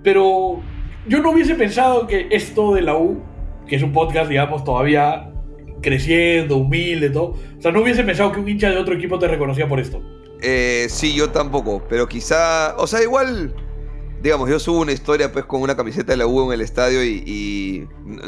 pero 0.04 0.62
yo 1.08 1.22
no 1.22 1.32
hubiese 1.32 1.56
pensado 1.56 2.08
que 2.08 2.28
esto 2.32 2.76
de 2.76 2.82
la 2.82 2.96
U, 2.96 3.22
que 3.68 3.76
es 3.76 3.84
un 3.84 3.94
podcast, 3.94 4.30
digamos, 4.30 4.64
todavía 4.64 5.30
creciendo, 5.82 6.58
humilde, 6.58 7.10
todo, 7.10 7.36
o 7.58 7.62
sea, 7.62 7.72
no 7.72 7.82
hubiese 7.82 8.04
pensado 8.04 8.32
que 8.32 8.40
un 8.40 8.48
hincha 8.48 8.70
de 8.70 8.78
otro 8.78 8.96
equipo 8.96 9.20
te 9.20 9.28
reconocía 9.28 9.68
por 9.68 9.80
esto. 9.80 10.02
Eh, 10.42 10.88
sí, 10.90 11.14
yo 11.14 11.30
tampoco, 11.30 11.84
pero 11.88 12.08
quizá, 12.08 12.76
o 12.78 12.88
sea, 12.88 13.02
igual, 13.02 13.54
digamos, 14.22 14.50
yo 14.50 14.60
subo 14.60 14.82
una 14.82 14.92
historia 14.92 15.32
pues 15.32 15.46
con 15.46 15.62
una 15.62 15.76
camiseta 15.76 16.14
de 16.14 16.18
la 16.18 16.28
U 16.28 16.46
en 16.48 16.54
el 16.54 16.62
estadio 16.62 17.04
y, 17.04 17.88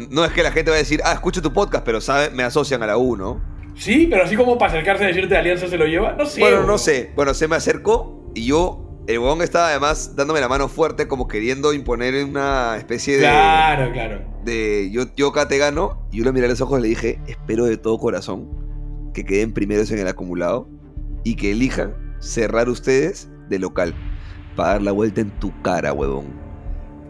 no 0.10 0.24
es 0.24 0.32
que 0.32 0.44
la 0.44 0.52
gente 0.52 0.72
va 0.72 0.78
a 0.78 0.80
decir, 0.80 1.02
ah, 1.04 1.14
escucho 1.14 1.42
tu 1.42 1.52
podcast, 1.52 1.84
pero 1.86 2.00
sabe, 2.00 2.30
me 2.30 2.44
asocian 2.44 2.84
a 2.84 2.88
la 2.88 2.98
U, 2.98 3.18
¿no? 3.18 3.42
Sí, 3.76 4.08
pero 4.10 4.24
así 4.24 4.36
como 4.36 4.58
para 4.58 4.72
acercarse 4.72 5.04
a 5.04 5.08
decirte 5.08 5.36
Alianza 5.36 5.68
se 5.68 5.78
lo 5.78 5.86
lleva, 5.86 6.14
no 6.14 6.26
sé. 6.26 6.40
bueno, 6.40 6.64
no 6.64 6.78
sé, 6.78 7.12
bueno, 7.16 7.34
se 7.34 7.48
me 7.48 7.58
acercó 7.58 8.32
y 8.34 8.46
yo, 8.46 8.85
el 9.08 9.20
huevón 9.20 9.42
estaba 9.42 9.70
además 9.70 10.16
dándome 10.16 10.42
la 10.42 10.50
mano 10.50 10.68
fuerte 10.68 11.08
como 11.08 11.28
queriendo 11.28 11.74
imponer 11.74 12.24
una 12.24 12.76
especie 12.78 13.16
de... 13.16 13.22
Claro, 13.22 13.92
claro. 13.92 14.22
de 14.44 14.90
yo, 14.92 15.04
yo 15.16 15.28
acá 15.30 15.48
te 15.48 15.58
gano, 15.58 16.08
y 16.12 16.18
yo 16.18 16.24
le 16.24 16.32
miré 16.32 16.48
a 16.48 16.50
los 16.50 16.62
ojos 16.62 16.80
y 16.80 16.82
le 16.82 16.88
dije, 16.90 17.22
espero 17.28 17.66
de 17.66 17.78
todo 17.78 18.00
corazón 18.00 18.50
que 19.14 19.24
queden 19.24 19.54
primeros 19.54 19.92
en 19.92 20.00
el 20.00 20.08
acumulado 20.08 20.68
y 21.24 21.36
que 21.36 21.52
elijan 21.52 21.96
cerrar 22.20 22.68
ustedes 22.68 23.30
de 23.50 23.60
local 23.60 23.94
para 24.56 24.74
dar 24.74 24.82
la 24.82 24.92
vuelta 24.92 25.22
en 25.22 25.32
tu 25.40 25.54
cara, 25.62 25.94
huevón. 25.94 26.26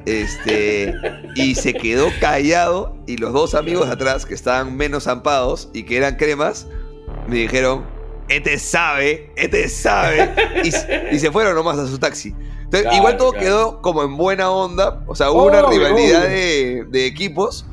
Este, 0.06 0.94
y 1.36 1.56
se 1.56 1.74
quedó 1.74 2.10
callado 2.20 2.98
y 3.08 3.18
los 3.18 3.34
dos 3.34 3.56
amigos 3.56 3.90
atrás 3.90 4.26
que 4.26 4.34
estaban 4.34 4.76
menos 4.76 5.06
zampados 5.06 5.70
y 5.74 5.84
que 5.84 5.98
eran 5.98 6.16
cremas, 6.16 6.68
me 7.28 7.38
dijeron, 7.38 7.86
este 8.30 8.58
sabe, 8.60 9.32
este 9.36 9.68
sabe, 9.70 10.30
y, 10.64 11.16
y 11.16 11.20
se 11.20 11.32
fueron 11.32 11.56
nomás 11.56 11.78
a 11.78 11.88
su 11.88 11.98
taxi. 12.00 12.30
Entonces, 12.64 12.82
Claro, 12.84 12.98
igual 12.98 13.18
todo 13.18 13.32
claro. 13.32 13.46
quedó 13.46 13.82
como 13.82 14.04
en 14.04 14.18
buena 14.18 14.50
onda, 14.50 15.04
o 15.08 15.16
sea, 15.16 15.30
hubo 15.32 15.46
una 15.46 15.62
rivalidad 15.68 16.24
de, 16.24 16.86
de 16.90 17.06
equipos, 17.06 17.66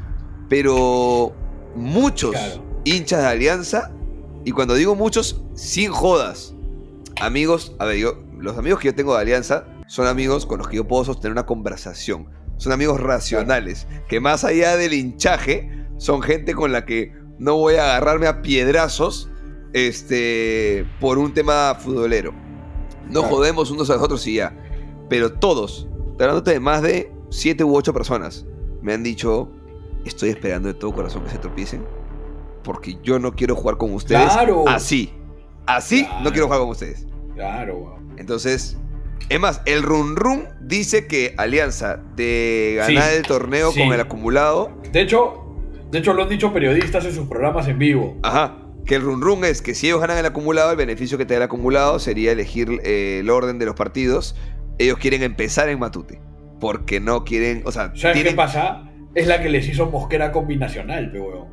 pero 0.48 1.32
muchos 1.74 2.32
Claro. 2.32 2.62
hinchas 2.84 3.22
de 3.22 3.26
Alianza, 3.28 3.90
y 4.44 4.50
cuando 4.52 4.74
digo 4.74 4.94
muchos, 4.94 5.40
sin 5.54 5.90
jodas, 5.90 6.54
amigos, 7.20 7.74
a 7.78 7.86
ver, 7.86 7.96
yo, 7.96 8.18
los 8.38 8.58
amigos 8.58 8.80
que 8.80 8.88
yo 8.88 8.94
tengo 8.94 9.14
de 9.14 9.20
Alianza 9.22 9.64
son 9.86 10.06
amigos 10.06 10.44
con 10.46 10.58
los 10.58 10.68
que 10.68 10.76
yo 10.76 10.86
puedo 10.86 11.04
sostener 11.04 11.32
una 11.32 11.46
conversación, 11.46 12.28
son 12.58 12.72
amigos 12.72 13.00
racionales, 13.00 13.86
que 14.08 14.20
más 14.20 14.44
allá 14.44 14.76
del 14.76 14.92
hinchaje, 14.92 15.70
son 15.96 16.20
gente 16.22 16.54
con 16.54 16.70
la 16.72 16.84
que 16.84 17.12
no 17.38 17.56
voy 17.56 17.76
a 17.76 17.84
agarrarme 17.96 18.26
a 18.26 18.42
piedrazos 18.42 19.30
este, 19.72 20.86
por 21.00 21.18
un 21.18 21.32
tema 21.34 21.74
futbolero. 21.78 22.32
No 23.10 23.20
Claro. 23.20 23.36
jodemos 23.36 23.70
unos 23.70 23.90
a 23.90 23.94
los 23.94 24.02
otros 24.02 24.26
y 24.26 24.34
ya. 24.34 24.56
Pero 25.08 25.32
todos, 25.32 25.88
hablándote 26.14 26.52
de 26.52 26.60
más 26.60 26.82
de 26.82 27.12
7 27.30 27.64
u 27.64 27.74
8 27.76 27.92
personas, 27.92 28.46
me 28.80 28.92
han 28.94 29.02
dicho, 29.02 29.50
estoy 30.04 30.30
esperando 30.30 30.68
de 30.68 30.74
todo 30.74 30.92
corazón 30.92 31.24
que 31.24 31.30
se 31.30 31.38
tropiecen, 31.38 31.84
porque 32.62 32.98
yo 33.02 33.18
no 33.18 33.32
quiero 33.32 33.54
jugar 33.56 33.76
con 33.76 33.92
ustedes 33.94 34.30
Claro. 34.32 34.64
así. 34.68 35.12
Así 35.66 36.04
Claro. 36.06 36.24
no 36.24 36.30
quiero 36.30 36.46
jugar 36.46 36.60
con 36.60 36.70
ustedes. 36.70 37.06
Claro. 37.34 37.96
Entonces, 38.16 38.76
es 39.28 39.40
más, 39.40 39.62
el 39.66 39.82
Run 39.82 40.16
Run 40.16 40.48
dice 40.60 41.06
que 41.06 41.34
Alianza 41.38 42.00
de 42.16 42.74
ganar 42.78 43.10
Sí. 43.10 43.16
el 43.16 43.22
torneo 43.26 43.70
Sí. 43.72 43.80
con 43.80 43.92
el 43.92 44.00
acumulado, 44.00 44.70
De 44.92 45.00
hecho, 45.00 45.34
de 45.90 45.98
hecho 45.98 46.12
lo 46.14 46.22
han 46.24 46.28
dicho 46.28 46.52
periodistas 46.52 47.04
en 47.04 47.14
sus 47.14 47.26
programas 47.28 47.68
en 47.68 47.78
vivo. 47.78 48.16
ajá, 48.22 48.56
que 48.86 48.96
el 48.96 49.02
Run 49.02 49.20
Run 49.20 49.44
es 49.44 49.62
que 49.62 49.74
si 49.74 49.86
ellos 49.86 50.00
ganan 50.00 50.18
el 50.18 50.26
acumulado, 50.26 50.70
el 50.70 50.76
beneficio 50.76 51.16
que 51.18 51.24
te 51.24 51.34
da 51.34 51.38
el 51.38 51.42
acumulado 51.44 51.98
sería 51.98 52.32
elegir 52.32 52.80
eh, 52.84 53.18
el 53.20 53.30
orden 53.30 53.58
de 53.58 53.66
los 53.66 53.74
partidos. 53.74 54.34
Ellos 54.78 54.98
quieren 54.98 55.22
empezar 55.22 55.68
en 55.68 55.78
Matute, 55.78 56.20
porque 56.60 56.98
no 57.00 57.24
quieren, 57.24 57.62
o 57.64 57.72
sea, 57.72 57.92
¿Sabes 57.94 58.14
tienen- 58.14 58.32
qué 58.32 58.36
pasa? 58.36 58.90
Es 59.14 59.26
la 59.26 59.42
que 59.42 59.50
les 59.50 59.68
hizo 59.68 59.86
Mosquera 59.90 60.32
combinacional, 60.32 61.12
pe 61.12 61.20
weón. 61.20 61.48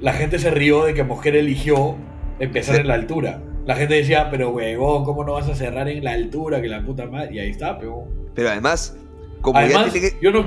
La 0.00 0.12
gente 0.14 0.38
se 0.38 0.50
rió 0.50 0.84
de 0.84 0.94
que 0.94 1.04
Mosquera 1.04 1.38
eligió 1.38 1.96
empezar 2.40 2.76
Sí. 2.76 2.80
en 2.80 2.88
la 2.88 2.94
altura. 2.94 3.42
La 3.66 3.76
gente 3.76 3.94
decía, 3.94 4.28
pero 4.30 4.50
huevón, 4.50 5.04
¿cómo 5.04 5.24
no 5.24 5.34
vas 5.34 5.48
a 5.48 5.54
cerrar 5.54 5.88
en 5.88 6.02
la 6.04 6.12
altura? 6.12 6.60
Que 6.60 6.68
la 6.68 6.84
puta 6.84 7.06
madre. 7.06 7.34
Y 7.34 7.38
ahí 7.38 7.50
está, 7.50 7.78
pe 7.78 7.86
weón. 7.86 8.08
pero 8.34 8.48
además, 8.50 8.98
como 9.40 9.58
Además, 9.58 9.86
ya 9.86 9.92
tiene 9.92 10.10
que- 10.10 10.16
yo, 10.20 10.30
no, 10.32 10.44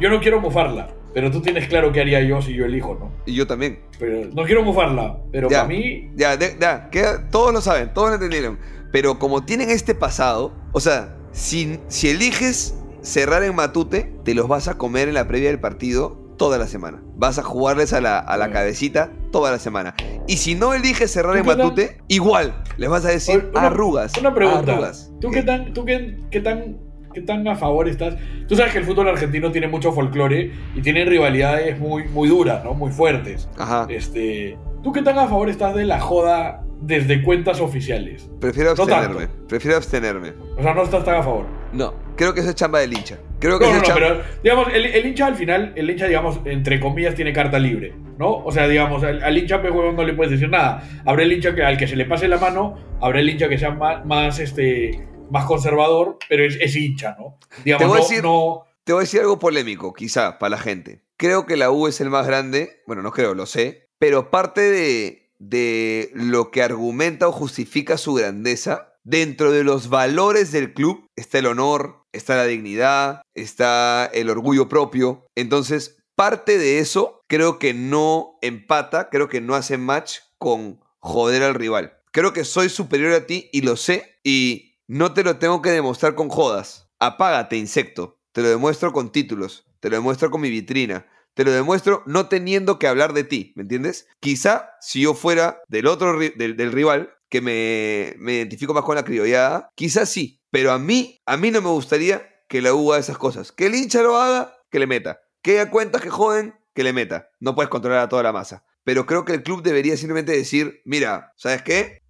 yo 0.00 0.08
no 0.10 0.20
quiero 0.20 0.40
mofarla. 0.40 0.88
Pero 1.16 1.30
tú 1.30 1.40
tienes 1.40 1.66
claro 1.66 1.92
qué 1.92 2.02
haría 2.02 2.20
yo 2.20 2.42
si 2.42 2.52
yo 2.52 2.66
elijo, 2.66 2.94
¿no? 3.00 3.10
y 3.24 3.34
yo 3.34 3.46
también. 3.46 3.80
Pero 3.98 4.28
no 4.34 4.44
quiero 4.44 4.62
mofarla. 4.62 5.16
Pero 5.32 5.48
Ya. 5.48 5.62
para 5.64 5.68
mí, 5.70 6.10
Ya, 6.14 6.36
de- 6.36 6.58
ya, 6.60 6.90
queda- 6.90 7.30
todos 7.30 7.54
lo 7.54 7.62
saben, 7.62 7.94
todos 7.94 8.08
lo 8.10 8.14
entendieron. 8.16 8.58
Pero 8.92 9.18
como 9.18 9.42
tienen 9.42 9.70
este 9.70 9.94
pasado, 9.94 10.52
o 10.72 10.80
sea, 10.80 11.16
si, 11.32 11.80
si 11.88 12.10
eliges 12.10 12.74
cerrar 13.00 13.42
en 13.44 13.54
Matute, 13.54 14.12
te 14.24 14.34
los 14.34 14.46
vas 14.46 14.68
a 14.68 14.74
comer 14.76 15.08
en 15.08 15.14
la 15.14 15.26
previa 15.26 15.48
del 15.48 15.58
partido 15.58 16.22
toda 16.36 16.58
la 16.58 16.66
semana. 16.66 17.02
Vas 17.14 17.38
a 17.38 17.42
jugarles 17.42 17.94
a 17.94 18.02
la, 18.02 18.18
a 18.18 18.36
la 18.36 18.44
Bueno. 18.48 18.52
cabecita 18.60 19.10
toda 19.32 19.50
la 19.50 19.58
semana. 19.58 19.94
Y 20.26 20.36
si 20.36 20.54
no 20.54 20.74
eliges 20.74 21.10
cerrar 21.10 21.32
¿Tú 21.32 21.38
en? 21.38 21.46
Matute, 21.46 21.96
igual 22.08 22.62
les 22.76 22.90
vas 22.90 23.06
a 23.06 23.08
decir 23.08 23.48
una- 23.54 23.68
arrugas. 23.68 24.12
Una 24.20 24.34
pregunta. 24.34 24.72
arrugas. 24.72 25.10
¿Tú 25.18 25.30
¿Qué? 25.30 25.36
qué 25.40 25.42
tan, 25.44 25.72
tú 25.72 25.86
qué, 25.86 26.20
qué 26.30 26.40
tan, 26.40 26.76
qué 27.16 27.22
tan 27.22 27.48
a 27.48 27.56
favor 27.56 27.88
estás? 27.88 28.14
Tú 28.46 28.56
sabes 28.56 28.72
que 28.72 28.78
el 28.78 28.84
fútbol 28.84 29.08
argentino 29.08 29.50
tiene 29.50 29.68
mucho 29.68 29.90
folclore 29.90 30.52
y 30.74 30.82
tiene 30.82 31.06
rivalidades 31.06 31.78
muy, 31.78 32.04
muy 32.08 32.28
duras, 32.28 32.62
¿no? 32.62 32.74
Muy 32.74 32.92
fuertes. 32.92 33.48
Ajá. 33.56 33.86
Este, 33.88 34.58
¿Tú 34.82 34.92
qué 34.92 35.00
tan 35.00 35.18
a 35.18 35.26
favor 35.26 35.48
estás 35.48 35.74
de 35.74 35.86
la 35.86 35.98
joda 35.98 36.62
desde 36.82 37.22
cuentas 37.22 37.58
oficiales? 37.62 38.28
Prefiero 38.38 38.72
abstenerme. 38.72 39.28
Prefiero 39.48 39.78
abstenerme. 39.78 40.34
O 40.58 40.62
sea, 40.62 40.74
no 40.74 40.82
estás 40.82 41.06
tan 41.06 41.14
a 41.14 41.22
favor. 41.22 41.46
No, 41.72 41.94
creo 42.16 42.34
que 42.34 42.40
eso 42.40 42.50
es 42.50 42.54
chamba 42.54 42.80
del 42.80 42.92
hincha. 42.92 43.16
Creo 43.38 43.58
que 43.58 43.64
No, 43.64 43.72
no, 43.72 43.78
no, 43.78 43.94
pero 43.94 44.20
digamos, 44.44 44.68
el, 44.74 44.84
el 44.84 45.06
hincha 45.06 45.26
al 45.26 45.36
final, 45.36 45.72
el 45.74 45.88
hincha, 45.88 46.06
digamos, 46.06 46.40
entre 46.44 46.80
comillas, 46.80 47.14
tiene 47.14 47.32
carta 47.32 47.58
libre, 47.58 47.94
¿no? 48.18 48.30
O 48.44 48.52
sea, 48.52 48.68
digamos, 48.68 49.02
al, 49.04 49.22
al 49.22 49.38
hincha 49.38 49.56
huevón, 49.56 49.96
no 49.96 50.04
le 50.04 50.12
puedes 50.12 50.32
decir 50.32 50.50
nada. 50.50 50.82
Habrá 51.06 51.22
el 51.22 51.32
hincha 51.32 51.54
que 51.54 51.64
al 51.64 51.78
que 51.78 51.88
se 51.88 51.96
le 51.96 52.04
pase 52.04 52.28
la 52.28 52.36
mano, 52.36 52.76
habrá 53.00 53.20
el 53.20 53.30
hincha 53.30 53.48
que 53.48 53.56
sea 53.56 53.70
más, 53.70 54.04
más, 54.04 54.38
este, 54.38 55.06
más 55.30 55.44
conservador, 55.46 56.18
pero 56.28 56.44
es, 56.44 56.56
es 56.60 56.74
hincha, 56.76 57.16
¿no? 57.18 57.38
Digamos, 57.64 57.82
Te 57.82 57.86
voy 57.88 57.96
a 57.96 58.00
no, 58.00 58.08
decir- 58.08 58.22
no- 58.22 58.66
Te 58.84 58.92
voy 58.92 59.00
a 59.00 59.04
decir 59.04 59.20
algo 59.20 59.38
polémico, 59.38 59.92
quizá, 59.92 60.38
para 60.38 60.50
la 60.50 60.58
gente. 60.58 61.02
Creo 61.16 61.46
que 61.46 61.56
la 61.56 61.70
U 61.70 61.86
es 61.88 62.00
el 62.00 62.10
más 62.10 62.26
grande, 62.26 62.82
bueno, 62.86 63.02
no 63.02 63.10
creo, 63.12 63.34
lo 63.34 63.46
sé, 63.46 63.86
pero 63.98 64.30
parte 64.30 64.60
de, 64.60 65.30
de 65.38 66.10
lo 66.14 66.50
que 66.50 66.62
argumenta 66.62 67.26
o 67.28 67.32
justifica 67.32 67.96
su 67.98 68.14
grandeza, 68.14 68.92
dentro 69.02 69.50
de 69.52 69.64
los 69.64 69.88
valores 69.88 70.52
del 70.52 70.74
club 70.74 71.06
está 71.16 71.38
el 71.38 71.46
honor, 71.46 72.02
está 72.12 72.36
la 72.36 72.44
dignidad, 72.44 73.22
está 73.34 74.06
el 74.12 74.30
orgullo 74.30 74.68
propio. 74.68 75.26
Entonces, 75.36 75.98
parte 76.14 76.58
de 76.58 76.78
eso 76.80 77.20
creo 77.28 77.58
que 77.58 77.72
no 77.74 78.38
empata, 78.42 79.08
creo 79.10 79.28
que 79.28 79.40
no 79.40 79.54
hace 79.54 79.78
match 79.78 80.18
con 80.38 80.80
joder 81.00 81.42
al 81.42 81.54
rival. 81.54 81.98
Creo 82.12 82.32
que 82.32 82.44
soy 82.44 82.68
superior 82.68 83.12
a 83.12 83.26
ti 83.26 83.48
y 83.52 83.62
lo 83.62 83.76
sé 83.76 84.16
y 84.24 84.75
no 84.88 85.12
te 85.12 85.24
lo 85.24 85.38
tengo 85.38 85.62
que 85.62 85.70
demostrar 85.70 86.14
con 86.14 86.28
jodas. 86.28 86.88
Apágate, 86.98 87.56
insecto. 87.56 88.20
Te 88.32 88.42
lo 88.42 88.48
demuestro 88.48 88.92
con 88.92 89.12
títulos, 89.12 89.66
te 89.80 89.88
lo 89.88 89.96
demuestro 89.96 90.30
con 90.30 90.42
mi 90.42 90.50
vitrina, 90.50 91.06
te 91.32 91.44
lo 91.44 91.52
demuestro 91.52 92.02
no 92.06 92.28
teniendo 92.28 92.78
que 92.78 92.86
hablar 92.86 93.14
de 93.14 93.24
ti, 93.24 93.54
¿me 93.56 93.62
entiendes? 93.62 94.08
Quizá 94.20 94.70
si 94.80 95.00
yo 95.00 95.14
fuera 95.14 95.62
del 95.68 95.86
otro 95.86 96.18
del, 96.18 96.72
rival, 96.72 97.14
que 97.30 97.40
me, 97.40 98.14
me 98.18 98.34
identifico 98.34 98.74
más 98.74 98.84
con 98.84 98.96
la 98.96 99.04
criollada, 99.04 99.70
quizás 99.74 100.10
sí, 100.10 100.42
pero 100.50 100.72
a 100.72 100.78
mí, 100.78 101.20
a 101.24 101.36
mí 101.38 101.50
no 101.50 101.62
me 101.62 101.70
gustaría 101.70 102.28
que 102.48 102.62
la 102.62 102.74
U 102.74 102.92
haga 102.92 103.00
esas 103.00 103.18
cosas. 103.18 103.52
Que 103.52 103.66
el 103.66 103.74
hincha 103.74 104.02
lo 104.02 104.16
haga, 104.16 104.56
que 104.70 104.78
le 104.78 104.86
meta. 104.86 105.20
Que 105.42 105.52
haya 105.52 105.70
cuentas 105.70 106.02
que 106.02 106.10
joden, 106.10 106.54
que 106.74 106.84
le 106.84 106.92
meta. 106.92 107.30
No 107.40 107.54
puedes 107.54 107.70
controlar 107.70 108.00
a 108.00 108.08
toda 108.08 108.22
la 108.22 108.32
masa. 108.32 108.64
Pero 108.84 109.06
creo 109.06 109.24
que 109.24 109.32
el 109.32 109.42
club 109.42 109.62
debería 109.62 109.96
simplemente 109.96 110.32
decir, 110.32 110.80
mira, 110.84 111.32
¿sabes 111.36 111.62
qué? 111.62 112.02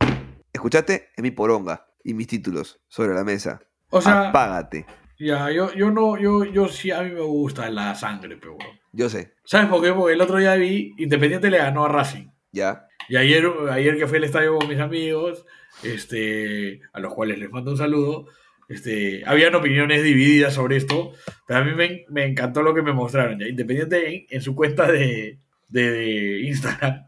¿Escuchaste? 0.52 1.10
Es 1.16 1.22
mi 1.22 1.30
poronga. 1.30 1.85
Y 2.06 2.14
mis 2.14 2.28
títulos 2.28 2.80
sobre 2.86 3.14
la 3.14 3.24
mesa. 3.24 3.60
O 3.90 4.00
sea, 4.00 4.28
Apágate. 4.28 4.86
ya, 5.18 5.50
yo, 5.50 5.74
yo 5.74 5.90
no, 5.90 6.16
yo, 6.16 6.44
yo 6.44 6.68
sí, 6.68 6.92
a 6.92 7.02
mí 7.02 7.10
me 7.10 7.20
gusta 7.20 7.68
la 7.68 7.96
sangre, 7.96 8.36
pero. 8.36 8.56
Yo 8.92 9.08
sé. 9.08 9.34
¿Sabes 9.44 9.68
por 9.68 9.82
qué? 9.82 9.92
Porque 9.92 10.14
el 10.14 10.20
otro 10.20 10.38
día 10.38 10.54
vi, 10.54 10.94
Independiente 10.98 11.50
le 11.50 11.58
ganó 11.58 11.84
a 11.84 11.88
Racing. 11.88 12.28
¿Ya? 12.52 12.86
Y 13.08 13.16
ayer, 13.16 13.44
ayer 13.70 13.98
que 13.98 14.06
fui 14.06 14.18
al 14.18 14.24
estadio 14.24 14.56
con 14.56 14.68
mis 14.68 14.78
amigos, 14.78 15.44
este, 15.82 16.80
a 16.92 17.00
los 17.00 17.12
cuales 17.12 17.38
les 17.38 17.50
mando 17.50 17.72
un 17.72 17.76
saludo, 17.76 18.26
este, 18.68 19.22
habían 19.26 19.54
opiniones 19.56 20.02
divididas 20.04 20.54
sobre 20.54 20.76
esto, 20.76 21.12
pero 21.46 21.60
a 21.60 21.64
mí 21.64 21.72
me, 21.74 22.04
me 22.08 22.24
encantó 22.24 22.62
lo 22.62 22.72
que 22.72 22.82
me 22.82 22.92
mostraron. 22.92 23.38
¿ya? 23.40 23.48
Independiente 23.48 24.14
en, 24.14 24.26
en 24.30 24.40
su 24.40 24.54
cuenta 24.54 24.90
de, 24.90 25.40
de 25.68 26.40
Instagram. 26.42 27.04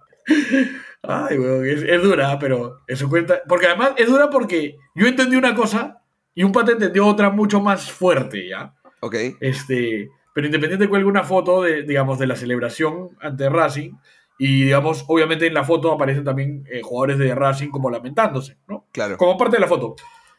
Ay, 1.03 1.39
weón, 1.39 1.67
es, 1.67 1.83
es 1.83 2.03
dura, 2.03 2.39
pero 2.39 2.81
en 2.87 2.97
su 2.97 3.09
cuenta. 3.09 3.41
Porque 3.49 3.67
además 3.67 3.93
es 3.97 4.09
dura 4.09 4.31
porque 4.31 4.77
yo 4.95 5.07
entendí 5.07 5.37
una 5.37 5.55
cosa 5.55 6.03
y 6.35 6.43
un 6.43 6.53
pata 6.53 6.73
entendió 6.73 7.07
otra 7.07 7.31
mucho 7.31 7.61
más 7.61 7.91
fuerte, 7.91 8.49
¿ya? 8.49 8.75
Ok. 9.01 9.15
Este, 9.41 10.11
pero 10.35 10.47
Independiente 10.47 10.89
cuelga 10.89 11.09
una 11.09 11.25
foto 11.25 11.63
de, 11.63 11.83
digamos, 11.83 12.19
de 12.19 12.27
la 12.27 12.37
celebración 12.37 13.11
ante 13.21 13.49
Racing. 13.49 13.93
Y, 14.41 14.65
digamos, 14.65 15.05
obviamente 15.09 15.47
en 15.49 15.55
la 15.55 15.65
foto 15.65 15.93
aparecen 15.93 16.23
también 16.25 16.65
eh, 16.71 16.81
jugadores 16.83 17.19
de 17.19 17.35
Racing 17.35 17.71
como 17.71 17.91
lamentándose, 17.91 18.57
¿no? 18.69 18.87
Claro. 18.93 19.17
Como 19.17 19.37
parte 19.37 19.57
de 19.57 19.61
la 19.61 19.67
foto. 19.67 19.97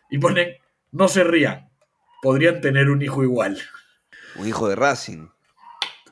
Y 0.09 0.17
ponen, 0.19 0.55
no 0.93 1.07
se 1.09 1.23
rían, 1.25 1.69
podrían 2.21 2.61
tener 2.61 2.89
un 2.89 3.01
hijo 3.01 3.23
igual. 3.23 3.57
Un 4.35 4.47
hijo 4.47 4.69
de 4.69 4.75
Racing. 4.77 5.27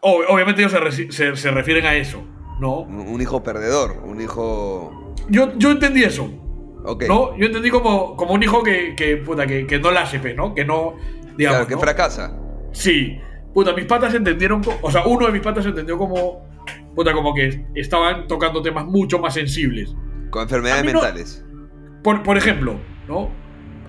Ob- 0.02 0.26
obviamente 0.28 0.62
ellos 0.64 0.74
se, 0.94 1.12
se- 1.12 1.36
se 1.38 1.52
refieren 1.52 1.86
a 1.86 1.96
eso, 1.96 2.26
¿no? 2.60 2.80
Un, 2.82 3.22
hijo 3.22 3.44
perdedor. 3.44 4.02
Un 4.06 4.22
hijo. 4.22 5.14
Yo, 5.30 5.54
yo 5.58 5.72
entendí 5.72 6.04
eso, 6.04 6.30
Ok. 6.86 7.04
¿no? 7.08 7.38
Yo 7.38 7.46
entendí 7.48 7.70
como, 7.70 8.16
como 8.16 8.34
un 8.34 8.44
hijo 8.44 8.64
que, 8.64 8.96
que, 8.96 9.18
puta, 9.18 9.46
que, 9.46 9.68
que 9.68 9.80
no 9.80 9.92
la 9.92 10.02
hace, 10.02 10.20
pe, 10.20 10.34
¿no? 10.34 10.54
Que 10.56 10.64
no, 10.66 10.96
digamos, 11.38 11.58
claro, 11.60 11.68
que 11.68 11.76
¿no? 11.76 11.82
fracasa. 11.82 12.38
Sí. 12.72 13.20
Puta, 13.54 13.74
mis 13.74 13.86
patas 13.86 14.14
entendieron, 14.14 14.62
o 14.82 14.92
sea, 14.92 15.06
uno 15.08 15.26
de 15.26 15.32
mis 15.32 15.42
patas 15.42 15.66
entendió 15.66 15.98
como, 15.98 16.48
puta, 16.96 17.12
como 17.14 17.34
que 17.34 17.66
estaban 17.76 18.28
tocando 18.28 18.62
temas 18.62 18.86
mucho 18.86 19.18
más 19.20 19.34
sensibles. 19.34 19.96
Con 20.30 20.44
enfermedades 20.44 20.84
no- 20.86 20.92
mentales. 20.94 21.44
Por, 22.04 22.22
por 22.24 22.38
ejemplo, 22.38 22.76
¿no? 23.08 23.30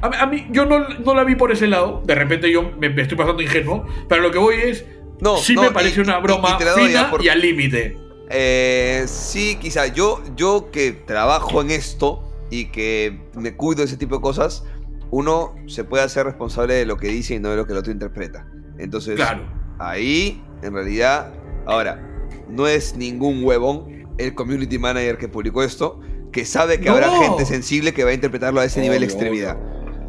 A, 0.01 0.09
mí- 0.09 0.16
a 0.21 0.27
mí, 0.27 0.47
yo 0.51 0.64
no, 0.64 0.89
no 0.89 1.14
la 1.14 1.25
vi 1.25 1.35
por 1.35 1.53
ese 1.53 1.66
lado, 1.66 2.03
de 2.07 2.14
repente 2.14 2.51
yo 2.51 2.73
me, 2.81 2.89
me 2.89 3.03
estoy 3.03 3.19
pasando 3.19 3.43
ingenuo, 3.43 3.85
pero 4.09 4.23
lo 4.23 4.31
que 4.31 4.39
voy 4.39 4.55
es, 4.57 4.87
No, 5.21 5.37
sí 5.37 5.55
no, 5.55 5.62
me 5.62 5.71
parece 5.71 6.01
y- 6.01 6.05
una 6.05 6.19
broma 6.19 6.57
y 6.59 6.87
fina 6.87 7.11
por- 7.11 7.23
y 7.23 7.29
al 7.29 7.41
límite. 7.41 7.97
Eh, 8.31 9.05
sí, 9.07 9.57
quizá. 9.61 9.87
Yo, 9.87 10.20
yo 10.37 10.70
que 10.70 10.93
trabajo 10.93 11.61
en 11.62 11.70
esto 11.70 12.22
y 12.51 12.66
que 12.66 13.20
me 13.35 13.55
cuido 13.57 13.81
de 13.81 13.87
ese 13.87 13.97
tipo 13.97 14.16
de 14.16 14.20
cosas, 14.22 14.64
uno 15.11 15.55
se 15.66 15.85
puede 15.85 16.03
hacer 16.05 16.26
responsable 16.26 16.74
de 16.74 16.87
lo 16.87 16.97
que 16.97 17.09
dice 17.09 17.35
y 17.35 17.39
no 17.39 17.51
de 17.51 17.57
lo 17.57 17.66
que 17.66 17.72
el 17.72 17.79
otro 17.79 17.93
interpreta. 17.93 18.47
Entonces, 18.79 19.16
Claro. 19.16 19.43
ahí, 19.79 20.43
en 20.62 20.72
realidad, 20.74 21.33
ahora, 21.66 22.05
no 22.49 22.66
es 22.66 22.97
ningún 22.97 23.43
huevón 23.45 24.07
el 24.18 24.35
community 24.35 24.79
manager 24.79 25.16
que 25.18 25.29
publicó 25.29 25.62
esto, 25.62 26.01
que 26.33 26.45
sabe 26.45 26.79
que 26.81 26.87
No. 26.89 26.95
habrá 26.95 27.11
gente 27.11 27.47
sensible 27.47 27.93
que 27.95 28.05
va 28.05 28.11
a 28.11 28.14
interpretarlo 28.14 28.61
a 28.61 28.64
ese 28.64 28.81
nivel 28.81 29.01
de 29.01 29.07
Obvio, 29.07 29.14
extremidad. 29.14 29.57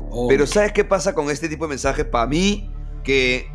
obvio. 0.10 0.28
Pero 0.28 0.46
¿sabes 0.48 0.74
qué 0.74 0.84
pasa 0.84 1.14
con 1.14 1.30
este 1.30 1.48
tipo 1.48 1.66
de 1.66 1.70
mensajes? 1.70 2.06
Para 2.06 2.28
mí, 2.28 2.70
que 3.04 3.48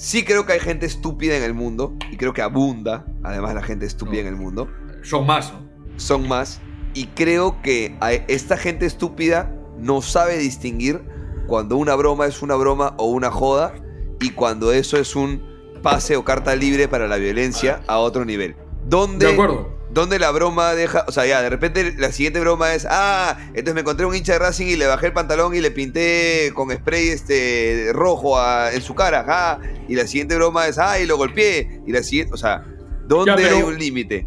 sí 0.00 0.24
creo 0.24 0.46
que 0.46 0.54
hay 0.54 0.60
gente 0.60 0.86
estúpida 0.86 1.36
en 1.36 1.42
el 1.42 1.52
mundo, 1.52 1.94
y 2.10 2.16
creo 2.16 2.32
que 2.32 2.40
abunda, 2.40 3.04
además, 3.22 3.54
la 3.54 3.62
gente 3.62 3.84
estúpida 3.84 4.22
No. 4.22 4.28
en 4.28 4.34
el 4.34 4.40
mundo, 4.40 4.68
Son 5.02 5.26
más, 5.26 5.52
¿no? 5.52 5.60
son 5.96 6.26
más, 6.26 6.60
y 6.94 7.06
creo 7.08 7.60
que 7.60 7.94
esta 8.28 8.56
gente 8.56 8.86
estúpida 8.86 9.54
no 9.78 10.00
sabe 10.00 10.38
distinguir 10.38 11.02
cuando 11.46 11.76
una 11.76 11.94
broma 11.96 12.24
es 12.26 12.40
una 12.40 12.54
broma 12.54 12.94
o 12.96 13.10
una 13.10 13.30
joda, 13.30 13.74
y 14.20 14.30
cuando 14.30 14.72
eso 14.72 14.96
es 14.96 15.14
un 15.16 15.42
pase 15.82 16.16
o 16.16 16.24
carta 16.24 16.54
libre 16.56 16.88
para 16.88 17.06
la 17.06 17.16
violencia 17.16 17.80
a 17.86 17.98
otro 17.98 18.24
nivel. 18.24 18.56
¿Dónde, 18.86 19.26
De 19.26 19.32
acuerdo. 19.32 19.79
¿Dónde 19.92 20.18
la 20.18 20.30
broma 20.30 20.74
deja.? 20.74 21.04
O 21.08 21.12
sea, 21.12 21.26
ya, 21.26 21.42
de 21.42 21.50
repente 21.50 21.94
la 21.98 22.12
siguiente 22.12 22.38
broma 22.40 22.74
es. 22.74 22.86
Ah, 22.88 23.36
entonces 23.48 23.74
me 23.74 23.80
encontré 23.80 24.06
un 24.06 24.14
hincha 24.14 24.34
de 24.34 24.38
Racing 24.38 24.66
y 24.66 24.76
le 24.76 24.86
bajé 24.86 25.06
el 25.06 25.12
pantalón 25.12 25.54
y 25.54 25.60
le 25.60 25.70
pinté 25.72 26.52
con 26.54 26.70
spray 26.70 27.08
este 27.08 27.90
rojo 27.92 28.38
a- 28.38 28.72
en 28.72 28.82
su 28.82 28.94
cara. 28.94 29.24
Ah, 29.28 29.58
y 29.88 29.96
la 29.96 30.06
siguiente 30.06 30.36
broma 30.36 30.66
es. 30.68 30.78
Ah, 30.78 31.00
y 31.00 31.06
lo 31.06 31.16
golpeé. 31.16 31.80
Y 31.86 31.92
la 31.92 32.02
siguiente. 32.04 32.32
O 32.34 32.36
sea, 32.36 32.64
¿dónde 33.08 33.32
Ya, 33.32 33.36
pero- 33.36 33.56
hay 33.56 33.62
un 33.62 33.78
límite? 33.78 34.26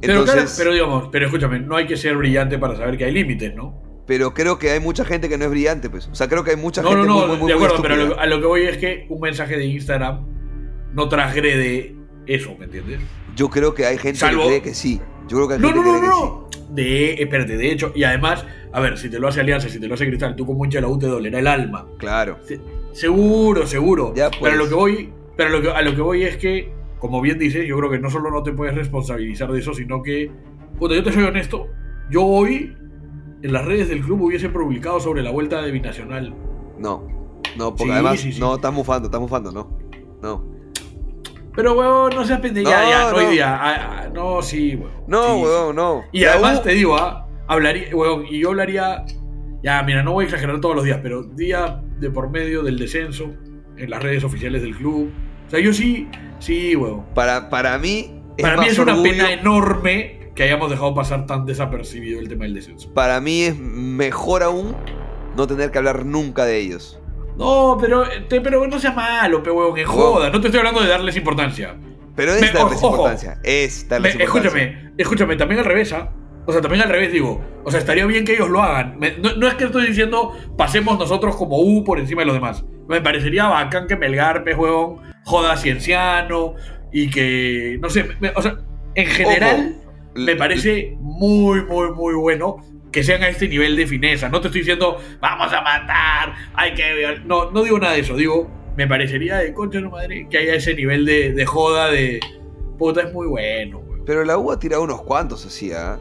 Pero, 0.00 0.24
claro, 0.24 0.42
pero 0.58 0.72
digamos, 0.72 1.08
pero 1.10 1.26
escúchame, 1.26 1.60
no 1.60 1.76
hay 1.76 1.86
que 1.86 1.96
ser 1.96 2.16
brillante 2.16 2.58
para 2.58 2.76
saber 2.76 2.98
que 2.98 3.04
hay 3.04 3.12
límites, 3.12 3.54
¿no? 3.54 3.82
pero 4.06 4.34
creo 4.34 4.58
que 4.58 4.70
hay 4.70 4.80
mucha 4.80 5.02
gente 5.06 5.30
que 5.30 5.38
no 5.38 5.44
es 5.46 5.50
brillante, 5.50 5.88
pues. 5.88 6.08
O 6.08 6.14
sea, 6.14 6.28
creo 6.28 6.44
que 6.44 6.50
hay 6.50 6.56
mucha 6.58 6.82
No, 6.82 6.90
gente 6.90 7.06
no, 7.06 7.20
no, 7.22 7.26
muy, 7.28 7.36
muy, 7.38 7.50
de 7.52 7.56
muy 7.56 7.64
acuerdo, 7.64 7.82
pero 7.82 7.96
lo, 7.96 8.20
a 8.20 8.26
lo 8.26 8.38
que 8.38 8.46
voy 8.46 8.62
es 8.66 8.76
que 8.76 9.06
un 9.08 9.18
mensaje 9.18 9.56
de 9.56 9.64
Instagram 9.64 10.26
no 10.92 11.08
transgrede 11.08 11.94
eso, 12.26 12.54
¿me 12.58 12.66
entiendes? 12.66 13.00
Yo 13.36 13.48
creo 13.48 13.74
que 13.74 13.86
hay 13.86 13.98
gente 13.98 14.20
Salvo- 14.20 14.42
que 14.42 14.46
cree 14.48 14.62
que 14.62 14.74
sí. 14.74 15.00
Yo 15.28 15.36
creo 15.38 15.48
que 15.48 15.54
hay 15.54 15.60
No, 15.60 15.68
gente 15.68 15.80
no, 15.80 15.86
no, 15.86 15.92
que 15.94 15.98
cree 16.00 16.10
no, 16.10 16.20
no. 16.20 16.74
De, 16.74 17.12
espérate, 17.22 17.56
de 17.56 17.70
hecho, 17.72 17.92
y 17.94 18.04
además, 18.04 18.44
a 18.72 18.80
ver, 18.80 18.98
si 18.98 19.08
te 19.08 19.18
lo 19.18 19.28
hace 19.28 19.40
Alianza, 19.40 19.68
si 19.68 19.78
te 19.78 19.86
lo 19.86 19.94
hace 19.94 20.06
Cristal, 20.06 20.34
tú 20.36 20.44
como 20.46 20.66
de 20.66 20.80
la 20.80 20.88
U 20.88 20.98
te 20.98 21.06
dolerá 21.06 21.38
el 21.38 21.46
alma. 21.46 21.86
Claro. 21.98 22.38
Se- 22.44 22.60
Seguro, 22.92 23.66
seguro. 23.66 24.12
Ya, 24.14 24.30
pues. 24.30 24.40
Pero 24.42 24.54
a 24.54 24.56
lo 24.56 24.68
que 24.68 24.74
voy, 24.74 25.12
pero 25.36 25.50
lo 25.50 25.60
que, 25.62 25.70
a 25.70 25.82
lo 25.82 25.94
que 25.94 26.00
voy 26.00 26.22
es 26.24 26.36
que, 26.36 26.72
como 27.00 27.20
bien 27.20 27.38
dices, 27.38 27.66
yo 27.66 27.76
creo 27.78 27.90
que 27.90 27.98
no 27.98 28.08
solo 28.10 28.30
no 28.30 28.42
te 28.42 28.52
puedes 28.52 28.74
responsabilizar 28.74 29.50
de 29.52 29.58
eso, 29.60 29.74
sino 29.74 30.02
que, 30.02 30.30
puta, 30.78 30.94
yo 30.94 31.02
te 31.02 31.12
soy 31.12 31.24
honesto, 31.24 31.66
yo 32.10 32.24
hoy 32.24 32.76
en 33.42 33.52
las 33.52 33.64
redes 33.64 33.88
del 33.88 34.00
club 34.00 34.22
hubiese 34.22 34.48
publicado 34.48 35.00
sobre 35.00 35.22
la 35.22 35.30
vuelta 35.32 35.60
de 35.60 35.70
Binacional. 35.72 36.34
No. 36.78 37.06
No, 37.56 37.70
porque 37.70 37.84
Sí, 37.84 37.90
además. 37.90 38.20
sí, 38.20 38.32
sí. 38.32 38.40
No, 38.40 38.54
estás 38.54 38.72
mufando, 38.72 39.06
estás 39.08 39.20
mufando, 39.20 39.52
no. 39.52 39.78
No. 40.22 40.44
Pero, 41.56 41.72
weón, 41.74 42.14
no 42.14 42.24
seas 42.24 42.40
pendejo. 42.40 42.68
No, 42.68 42.76
ya, 42.76 42.88
ya, 42.88 42.98
no, 43.04 43.10
no. 43.12 43.16
hoy 43.16 43.32
día. 43.34 43.54
Ah, 43.60 43.74
ah, 44.04 44.08
no, 44.12 44.42
sí, 44.42 44.74
weón. 44.76 44.92
No, 45.06 45.22
Sí, 45.36 45.42
huevón, 45.44 45.76
no. 45.76 46.04
Y 46.12 46.20
La 46.24 46.32
además 46.32 46.58
U- 46.60 46.62
te 46.62 46.70
digo, 46.72 46.96
ah, 46.96 47.28
hablaría, 47.46 47.94
weón, 47.94 48.24
y 48.28 48.40
yo 48.40 48.48
hablaría, 48.50 49.04
ya, 49.62 49.82
mira, 49.82 50.02
no 50.02 50.12
voy 50.12 50.24
a 50.24 50.28
exagerar 50.28 50.60
todos 50.60 50.74
los 50.74 50.84
días, 50.84 50.98
pero 51.02 51.22
día 51.22 51.80
de 52.00 52.10
por 52.10 52.30
medio 52.30 52.62
del 52.62 52.78
descenso, 52.78 53.30
en 53.76 53.90
las 53.90 54.02
redes 54.02 54.24
oficiales 54.24 54.62
del 54.62 54.74
club. 54.76 55.10
O 55.46 55.50
sea, 55.50 55.60
yo 55.60 55.72
sí, 55.72 56.08
sí, 56.38 56.74
weón. 56.76 57.04
Para, 57.14 57.48
para 57.50 57.78
mí. 57.78 58.20
Para 58.40 58.56
mí 58.56 58.66
es 58.66 58.78
una 58.78 58.94
orgullo- 58.96 59.02
pena 59.10 59.32
enorme 59.32 60.30
que 60.34 60.42
hayamos 60.42 60.68
dejado 60.70 60.92
pasar 60.94 61.26
tan 61.26 61.46
desapercibido 61.46 62.18
el 62.18 62.28
tema 62.28 62.44
del 62.44 62.54
descenso. 62.54 62.92
Para 62.92 63.20
mí 63.20 63.42
es 63.44 63.56
mejor 63.56 64.42
aún 64.42 64.74
no 65.36 65.46
tener 65.46 65.70
que 65.70 65.78
hablar 65.78 66.04
nunca 66.04 66.44
de 66.44 66.58
ellos. 66.58 67.00
No, 67.36 67.76
pero, 67.80 68.04
te- 68.28 68.40
pero 68.40 68.66
no 68.66 68.78
seas 68.78 68.94
malo, 68.94 69.42
pe 69.42 69.50
weón, 69.50 69.74
que 69.74 69.84
joda. 69.84 70.30
No 70.30 70.40
te 70.40 70.48
estoy 70.48 70.58
hablando 70.58 70.80
de 70.82 70.88
darles 70.88 71.16
importancia. 71.16 71.74
Pero 72.14 72.32
es 72.32 72.40
Me- 72.40 72.46
darles 72.52 72.78
ojo, 72.82 72.90
importancia. 72.90 73.38
Es 73.42 73.88
darles 73.88 74.14
Me- 74.16 74.22
importancia. 74.24 74.50
escúchame, 74.62 74.92
escúchame, 74.98 75.36
también 75.36 75.58
al 75.60 75.66
revés, 75.66 75.92
¿ah? 75.92 76.10
O 76.46 76.52
sea, 76.52 76.60
también 76.60 76.82
al 76.82 76.90
revés 76.90 77.10
digo. 77.10 77.40
O 77.64 77.70
sea, 77.70 77.80
estaría 77.80 78.06
bien 78.06 78.24
que 78.24 78.34
ellos 78.34 78.50
lo 78.50 78.62
hagan. 78.62 78.98
Me- 78.98 79.16
no, 79.18 79.34
no 79.36 79.48
es 79.48 79.54
que 79.54 79.64
estoy 79.64 79.86
diciendo 79.86 80.32
pasemos 80.56 80.98
nosotros 80.98 81.34
como 81.36 81.58
U 81.58 81.82
por 81.84 81.98
encima 81.98 82.20
de 82.22 82.26
los 82.26 82.34
demás. 82.34 82.64
Me 82.88 83.00
parecería 83.00 83.46
bacán 83.46 83.86
que 83.88 83.96
Melgar, 83.96 84.44
pe 84.44 84.54
huevón, 84.54 85.00
joda 85.24 85.52
a 85.52 85.56
Cienciano 85.56 86.54
y 86.92 87.10
que. 87.10 87.78
No 87.80 87.88
sé, 87.90 88.04
me- 88.20 88.30
o 88.36 88.42
sea, 88.42 88.58
en 88.94 89.06
general 89.06 89.76
Ojo, 89.80 90.20
me 90.22 90.36
parece 90.36 90.96
muy, 91.00 91.64
muy, 91.64 91.90
muy 91.92 92.14
bueno 92.14 92.58
que 92.94 93.02
sean 93.02 93.24
a 93.24 93.28
este 93.28 93.48
nivel 93.48 93.74
de 93.74 93.88
fineza. 93.88 94.28
No 94.28 94.40
te 94.40 94.46
estoy 94.46 94.60
diciendo, 94.60 94.98
vamos 95.20 95.52
a 95.52 95.60
matar, 95.62 96.34
hay 96.54 96.74
que. 96.74 96.94
violar". 96.94 97.26
No, 97.26 97.50
no 97.50 97.64
digo 97.64 97.76
nada 97.80 97.94
de 97.94 98.00
eso. 98.00 98.16
Digo, 98.16 98.48
me 98.76 98.86
parecería 98.86 99.38
de 99.38 99.52
concha 99.52 99.80
de 99.80 99.88
madre 99.88 100.28
que 100.30 100.38
haya 100.38 100.54
ese 100.54 100.74
nivel 100.74 101.04
de, 101.04 101.32
de 101.32 101.44
joda 101.44 101.90
de. 101.90 102.20
Puta, 102.78 103.02
es 103.02 103.12
muy 103.12 103.26
bueno, 103.26 103.78
weón. 103.78 104.04
Pero 104.06 104.24
la 104.24 104.38
U 104.38 104.52
ha 104.52 104.58
tirado 104.60 104.82
unos 104.84 105.02
cuantos 105.02 105.44
así, 105.44 105.72
¿ah? 105.72 105.98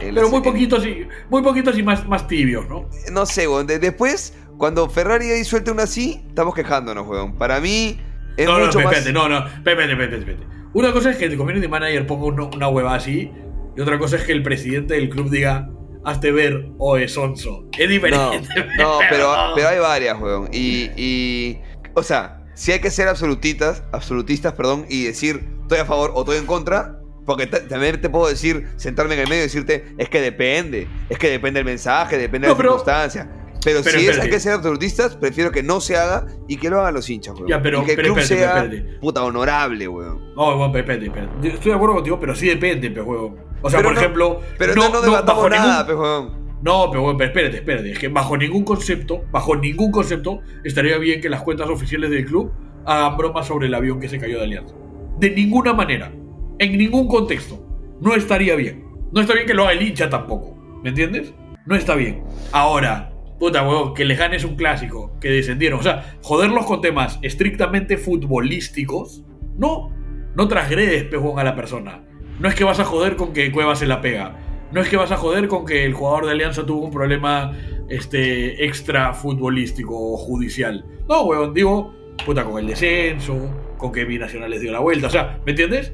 En 0.00 0.14
Pero 0.14 0.28
muy 0.28 0.40
poquitos 0.42 0.84
y, 0.84 1.06
muy 1.30 1.42
poquitos 1.42 1.78
y 1.78 1.82
más, 1.82 2.06
más 2.06 2.26
tibios, 2.26 2.68
¿no? 2.68 2.88
No 3.12 3.24
sé, 3.24 3.46
weón. 3.46 3.66
de- 3.68 3.78
después, 3.78 4.36
cuando 4.58 4.88
Ferrari 4.90 5.30
ahí 5.30 5.44
suelte 5.44 5.70
una 5.70 5.84
así, 5.84 6.22
estamos 6.28 6.54
quejándonos, 6.54 7.06
weón. 7.06 7.38
Para 7.38 7.60
mí 7.60 7.98
es 8.36 8.46
no, 8.46 8.58
no, 8.58 8.66
mucho 8.66 8.80
más. 8.80 8.86
espérate, 8.98 9.12
no, 9.12 9.28
no, 9.28 9.46
espérate, 9.46 9.92
espérate, 9.92 10.16
espérate. 10.18 10.46
Una 10.74 10.92
cosa 10.92 11.10
es 11.10 11.16
que 11.16 11.26
el 11.26 11.36
community 11.36 11.68
manager 11.68 12.04
ponga 12.06 12.24
una, 12.26 12.44
una 12.44 12.68
hueva 12.68 12.94
así, 12.96 13.30
y 13.76 13.80
otra 13.80 13.98
cosa 13.98 14.16
es 14.16 14.24
que 14.24 14.32
el 14.32 14.42
presidente 14.42 14.94
del 14.94 15.08
club 15.08 15.30
diga, 15.30 15.70
hazte 16.06 16.32
ver 16.32 16.70
o 16.78 16.96
es 16.96 17.12
sonso. 17.12 17.66
Es 17.78 17.86
No, 17.86 17.92
diferente. 17.92 18.48
no, 18.78 18.98
pero, 19.10 19.34
pero 19.54 19.68
hay 19.68 19.78
varias, 19.78 20.18
weón. 20.20 20.48
Y, 20.52 20.90
y. 20.96 21.58
O 21.94 22.02
sea, 22.02 22.42
si 22.54 22.72
hay 22.72 22.80
que 22.80 22.90
ser 22.90 23.08
absolutistas, 23.08 23.82
absolutistas, 23.92 24.54
perdón, 24.54 24.86
y 24.88 25.04
decir 25.04 25.44
estoy 25.62 25.78
a 25.78 25.84
favor 25.84 26.12
o 26.14 26.20
estoy 26.20 26.38
en 26.38 26.46
contra. 26.46 26.98
Porque 27.26 27.48
ta- 27.48 27.66
también 27.66 28.00
te 28.00 28.08
puedo 28.08 28.28
decir, 28.28 28.68
sentarme 28.76 29.14
en 29.14 29.20
el 29.22 29.28
medio 29.28 29.40
y 29.42 29.46
decirte, 29.46 29.84
es 29.98 30.08
que 30.08 30.20
depende. 30.20 30.86
Es 31.10 31.18
que 31.18 31.28
depende 31.28 31.58
del 31.58 31.64
mensaje, 31.64 32.16
depende 32.18 32.46
No, 32.46 32.54
de 32.54 32.58
la 32.58 32.62
pero- 32.62 32.70
circunstancia. 32.78 33.28
Pero, 33.64 33.80
pero 33.82 33.98
si 33.98 34.06
es, 34.06 34.16
hay 34.20 34.30
que 34.30 34.38
ser 34.38 34.52
absolutistas, 34.52 35.16
prefiero 35.16 35.50
que 35.50 35.60
no 35.64 35.80
se 35.80 35.96
haga 35.96 36.24
y 36.46 36.56
que 36.56 36.70
lo 36.70 36.80
hagan 36.80 36.94
los 36.94 37.10
hinchas, 37.10 37.34
weón. 37.34 37.48
Ya, 37.48 37.60
pero- 37.60 37.82
y 37.82 37.86
que 37.86 37.92
el 37.94 37.98
club 38.02 38.18
espérate, 38.18 38.44
sea 38.44 38.62
espérate. 38.64 38.98
puta 39.00 39.24
honorable, 39.24 39.88
weón. 39.88 40.34
No, 40.36 40.56
bueno, 40.56 40.66
espérate, 40.78 41.06
espérate. 41.06 41.48
Estoy 41.48 41.70
de 41.72 41.74
acuerdo 41.74 41.96
contigo, 41.96 42.20
pero 42.20 42.36
sí 42.36 42.46
depende, 42.46 42.90
pe 42.92 43.00
huevo. 43.00 43.36
O 43.66 43.70
sea, 43.70 43.78
Pero 43.78 43.88
por 43.88 43.94
no- 43.94 44.00
ejemplo, 44.00 44.40
Pero 44.58 44.74
no, 44.74 44.88
no, 44.88 45.02
no 45.02 45.22
bajo 45.24 45.48
nada, 45.50 45.86
ningún-. 45.88 46.46
No, 46.62 46.88
pero, 46.90 47.02
bueno, 47.02 47.18
pero 47.18 47.28
espérate, 47.30 47.56
espérate. 47.58 47.90
Es 47.92 47.98
que 47.98 48.08
bajo 48.08 48.36
ningún 48.36 48.64
concepto, 48.64 49.24
bajo 49.30 49.56
ningún 49.56 49.90
concepto, 49.92 50.40
estaría 50.64 50.96
bien 50.98 51.20
que 51.20 51.28
las 51.28 51.42
cuentas 51.42 51.68
oficiales 51.68 52.10
del 52.10 52.24
club 52.24 52.50
hagan 52.86 53.16
bromas 53.16 53.46
sobre 53.46 53.66
el 53.66 53.74
avión 53.74 54.00
que 54.00 54.08
se 54.08 54.18
cayó 54.18 54.38
de 54.38 54.44
Alianza. 54.44 54.74
De 55.18 55.30
ninguna 55.30 55.72
manera. 55.74 56.12
En 56.58 56.78
ningún 56.78 57.08
contexto. 57.08 57.62
No 58.00 58.14
estaría 58.14 58.54
bien. 58.56 58.84
No 59.12 59.20
está 59.20 59.34
bien 59.34 59.46
que 59.46 59.54
lo 59.54 59.62
haga 59.64 59.72
el 59.72 59.82
hincha 59.82 60.08
tampoco. 60.08 60.56
¿Me 60.82 60.90
entiendes? 60.90 61.32
No 61.66 61.74
está 61.76 61.94
bien. 61.94 62.22
Ahora, 62.52 63.12
puta 63.38 63.62
huevón, 63.62 63.92
que 63.94 64.04
les 64.04 64.18
ganes 64.18 64.44
un 64.44 64.56
clásico, 64.56 65.12
que 65.20 65.28
descendieron. 65.30 65.78
O 65.80 65.82
sea, 65.82 66.16
joderlos 66.22 66.64
con 66.66 66.80
temas 66.80 67.18
estrictamente 67.22 67.96
futbolísticos. 67.98 69.24
No. 69.58 69.90
No 70.34 70.48
transgredes, 70.48 71.04
pejón, 71.04 71.38
a 71.38 71.44
la 71.44 71.54
persona. 71.56 72.02
No 72.38 72.48
es 72.48 72.54
que 72.54 72.64
vas 72.64 72.80
a 72.80 72.84
joder 72.84 73.16
con 73.16 73.32
que 73.32 73.50
Cueva 73.50 73.76
se 73.76 73.86
la 73.86 74.00
pega. 74.00 74.36
No 74.72 74.80
es 74.80 74.88
que 74.88 74.96
vas 74.96 75.12
a 75.12 75.16
joder 75.16 75.48
con 75.48 75.64
que 75.64 75.84
el 75.84 75.94
jugador 75.94 76.26
de 76.26 76.32
Alianza 76.32 76.66
tuvo 76.66 76.84
un 76.84 76.90
problema 76.90 77.52
este, 77.88 78.64
extra 78.66 79.14
futbolístico 79.14 79.94
o 79.96 80.16
judicial. 80.16 80.84
No, 81.08 81.22
weón, 81.22 81.54
digo, 81.54 81.94
puta, 82.24 82.44
con 82.44 82.58
el 82.58 82.66
descenso, 82.66 83.38
con 83.78 83.92
que 83.92 84.04
Binacional 84.04 84.50
les 84.50 84.60
dio 84.60 84.72
la 84.72 84.80
vuelta. 84.80 85.06
O 85.06 85.10
sea, 85.10 85.40
¿me 85.46 85.52
entiendes? 85.52 85.92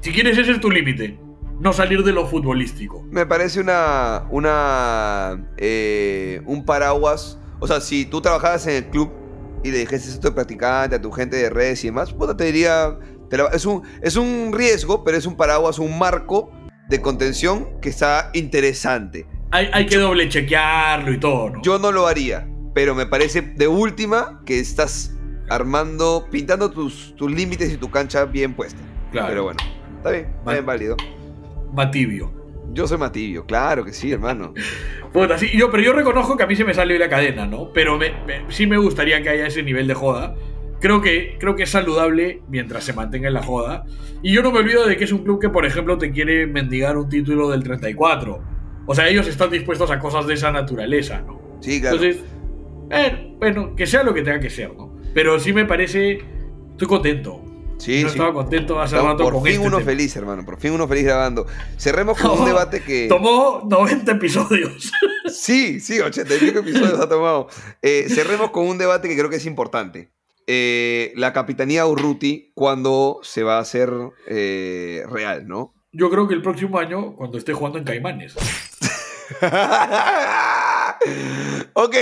Si 0.00 0.10
quieres, 0.10 0.38
ese 0.38 0.52
es 0.52 0.60
tu 0.60 0.70
límite. 0.70 1.18
No 1.60 1.72
salir 1.72 2.02
de 2.02 2.12
lo 2.12 2.26
futbolístico. 2.26 3.02
Me 3.10 3.26
parece 3.26 3.60
una. 3.60 4.24
una. 4.30 5.46
eh, 5.56 6.42
un 6.46 6.64
paraguas. 6.64 7.38
O 7.60 7.66
sea, 7.66 7.80
si 7.80 8.04
tú 8.04 8.20
trabajabas 8.20 8.66
en 8.66 8.76
el 8.76 8.86
club 8.86 9.12
y 9.62 9.70
le 9.70 9.78
dijiste 9.78 10.08
esto 10.08 10.28
de 10.28 10.34
practicante 10.34 10.96
a 10.96 11.00
tu 11.00 11.12
gente 11.12 11.36
de 11.36 11.50
redes 11.50 11.84
y 11.84 11.88
demás, 11.88 12.12
puta, 12.12 12.36
te 12.36 12.44
diría. 12.44 12.98
Te 13.36 13.42
la- 13.42 13.48
es, 13.50 13.66
un, 13.66 13.82
es 14.02 14.16
un 14.16 14.52
riesgo, 14.52 15.02
pero 15.04 15.16
es 15.16 15.26
un 15.26 15.36
paraguas, 15.36 15.78
un 15.78 15.98
marco 15.98 16.50
de 16.88 17.00
contención 17.00 17.80
que 17.80 17.88
está 17.88 18.30
interesante. 18.34 19.26
Hay, 19.50 19.68
hay 19.72 19.86
que 19.86 19.96
doble 19.98 20.28
chequearlo 20.28 21.12
y 21.12 21.18
todo, 21.18 21.50
¿no? 21.50 21.62
Yo 21.62 21.78
no 21.78 21.92
lo 21.92 22.06
haría, 22.06 22.46
pero 22.74 22.94
me 22.94 23.06
parece 23.06 23.40
de 23.42 23.66
última 23.68 24.42
que 24.44 24.58
estás 24.58 25.14
armando, 25.48 26.26
pintando 26.30 26.70
tus, 26.70 27.14
tus 27.16 27.30
límites 27.30 27.72
y 27.72 27.76
tu 27.76 27.90
cancha 27.90 28.24
bien 28.24 28.54
puesta. 28.54 28.80
Claro. 29.12 29.28
Pero 29.28 29.42
bueno, 29.44 29.58
está 29.98 30.10
bien, 30.10 30.26
está 30.38 30.52
bien 30.52 30.66
válido. 30.66 30.96
Más 31.72 31.90
tibio. 31.90 32.32
Yo 32.72 32.88
soy 32.88 32.98
Matibio, 32.98 33.46
claro 33.46 33.84
que 33.84 33.92
sí, 33.92 34.10
hermano. 34.10 34.52
Puta, 35.12 35.38
sí, 35.38 35.48
yo, 35.56 35.70
pero 35.70 35.82
yo 35.82 35.92
reconozco 35.92 36.36
que 36.36 36.42
a 36.42 36.46
mí 36.46 36.56
se 36.56 36.64
me 36.64 36.74
salió 36.74 36.98
la 36.98 37.08
cadena, 37.08 37.46
¿no? 37.46 37.72
Pero 37.72 37.96
me- 37.98 38.10
me- 38.26 38.50
sí 38.50 38.66
me 38.66 38.78
gustaría 38.78 39.22
que 39.22 39.28
haya 39.28 39.46
ese 39.46 39.62
nivel 39.62 39.86
de 39.86 39.94
joda. 39.94 40.34
Creo 40.84 41.00
que, 41.00 41.38
creo 41.40 41.56
que 41.56 41.62
es 41.62 41.70
saludable 41.70 42.42
mientras 42.46 42.84
se 42.84 42.92
mantenga 42.92 43.28
en 43.28 43.32
la 43.32 43.42
joda. 43.42 43.86
Y 44.22 44.34
yo 44.34 44.42
no 44.42 44.52
me 44.52 44.58
olvido 44.58 44.86
de 44.86 44.98
que 44.98 45.04
es 45.04 45.12
un 45.12 45.24
club 45.24 45.40
que, 45.40 45.48
por 45.48 45.64
ejemplo, 45.64 45.96
te 45.96 46.10
quiere 46.10 46.46
mendigar 46.46 46.98
un 46.98 47.08
título 47.08 47.48
del 47.48 47.62
34. 47.62 48.44
O 48.84 48.94
sea, 48.94 49.08
ellos 49.08 49.26
están 49.26 49.48
dispuestos 49.48 49.90
a 49.90 49.98
cosas 49.98 50.26
de 50.26 50.34
esa 50.34 50.52
naturaleza, 50.52 51.22
¿no? 51.22 51.40
Sí, 51.62 51.80
claro. 51.80 51.96
Entonces, 51.96 52.22
eh, 52.90 53.34
bueno, 53.38 53.74
que 53.74 53.86
sea 53.86 54.02
lo 54.02 54.12
que 54.12 54.20
tenga 54.20 54.38
que 54.40 54.50
ser, 54.50 54.74
¿no? 54.76 54.94
Pero 55.14 55.40
sí 55.40 55.54
me 55.54 55.64
parece. 55.64 56.18
Estoy 56.72 56.86
contento. 56.86 57.42
sí, 57.78 58.02
no 58.02 58.10
sí. 58.10 58.16
estaba 58.16 58.34
contento 58.34 58.78
hace 58.78 58.96
Estamos 58.96 59.12
rato 59.12 59.24
por 59.24 59.32
con 59.32 59.42
fin 59.44 59.52
este 59.54 59.66
uno 59.66 59.78
tema. 59.78 59.90
feliz, 59.90 60.16
hermano. 60.16 60.44
Por 60.44 60.58
fin 60.58 60.72
uno 60.72 60.86
feliz 60.86 61.04
grabando. 61.04 61.46
Cerremos 61.78 62.18
con 62.18 62.40
un 62.40 62.44
debate 62.44 62.82
que. 62.82 63.06
Tomó 63.08 63.66
90 63.70 64.12
episodios. 64.12 64.92
Sí, 65.32 65.80
sí, 65.80 65.98
80 65.98 66.34
y 66.34 66.38
pico 66.40 66.58
episodios 66.58 67.00
ha 67.00 67.08
tomado. 67.08 67.48
Eh, 67.80 68.04
cerremos 68.10 68.50
con 68.50 68.66
un 68.68 68.76
debate 68.76 69.08
que 69.08 69.16
creo 69.16 69.30
que 69.30 69.36
es 69.36 69.46
importante. 69.46 70.12
Eh, 70.46 71.12
la 71.16 71.32
capitanía 71.32 71.86
Urruti, 71.86 72.52
cuando 72.54 73.20
se 73.22 73.42
va 73.42 73.56
a 73.56 73.60
hacer 73.60 73.90
eh, 74.26 75.02
real, 75.08 75.46
¿no? 75.48 75.74
Yo 75.92 76.10
creo 76.10 76.28
que 76.28 76.34
el 76.34 76.42
próximo 76.42 76.78
año, 76.78 77.16
cuando 77.16 77.38
esté 77.38 77.54
jugando 77.54 77.78
en 77.78 77.84
Caimanes. 77.84 78.34
ok, 81.72 81.96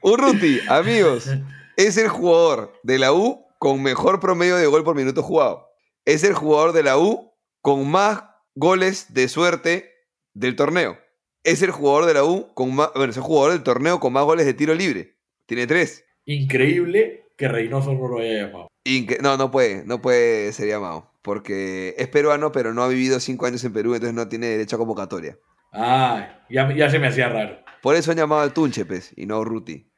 Urruti, 0.00 0.60
amigos, 0.68 1.28
es 1.76 1.96
el 1.96 2.08
jugador 2.08 2.72
de 2.82 2.98
la 2.98 3.12
U 3.12 3.44
con 3.58 3.82
mejor 3.82 4.20
promedio 4.20 4.56
de 4.56 4.66
gol 4.66 4.84
por 4.84 4.94
minuto 4.94 5.22
jugado. 5.22 5.68
Es 6.04 6.22
el 6.24 6.34
jugador 6.34 6.72
de 6.72 6.82
la 6.82 6.98
U 6.98 7.32
con 7.60 7.90
más 7.90 8.24
goles 8.54 9.12
de 9.14 9.28
suerte 9.28 9.90
del 10.34 10.54
torneo. 10.54 10.98
Es 11.42 11.62
el 11.62 11.72
jugador 11.72 12.06
de 12.06 12.14
la 12.14 12.24
U 12.24 12.52
con 12.54 12.74
más. 12.74 12.90
Bueno, 12.94 13.10
es 13.10 13.16
el 13.16 13.22
jugador 13.22 13.52
del 13.52 13.62
torneo 13.62 13.98
con 13.98 14.12
más 14.12 14.24
goles 14.24 14.46
de 14.46 14.54
tiro 14.54 14.74
libre. 14.74 15.16
Tiene 15.46 15.66
tres. 15.66 16.04
Increíble 16.24 17.21
que 17.36 17.48
Reynoso 17.48 17.92
no 17.94 18.08
lo 18.08 18.18
haya 18.18 18.46
llamado. 18.46 18.68
Inque- 18.84 19.20
no, 19.20 19.36
no 19.36 19.50
puede, 19.50 19.84
no 19.84 20.00
puede 20.02 20.52
ser 20.52 20.68
llamado. 20.68 21.10
Porque 21.22 21.94
es 21.98 22.08
peruano, 22.08 22.50
pero 22.50 22.74
no 22.74 22.82
ha 22.82 22.88
vivido 22.88 23.20
cinco 23.20 23.46
años 23.46 23.62
en 23.64 23.72
Perú, 23.72 23.94
entonces 23.94 24.14
no 24.14 24.28
tiene 24.28 24.48
derecho 24.48 24.76
a 24.76 24.78
convocatoria. 24.80 25.38
Ah, 25.72 26.44
ya, 26.50 26.74
ya 26.74 26.90
se 26.90 26.98
me 26.98 27.06
hacía 27.06 27.28
raro. 27.28 27.58
Por 27.80 27.94
eso 27.96 28.10
han 28.10 28.16
llamado 28.16 28.42
al 28.42 28.52
Tunche, 28.52 28.84
pues, 28.84 29.12
y 29.16 29.26
no 29.26 29.36
a 29.36 29.40
Urruti. 29.40 29.88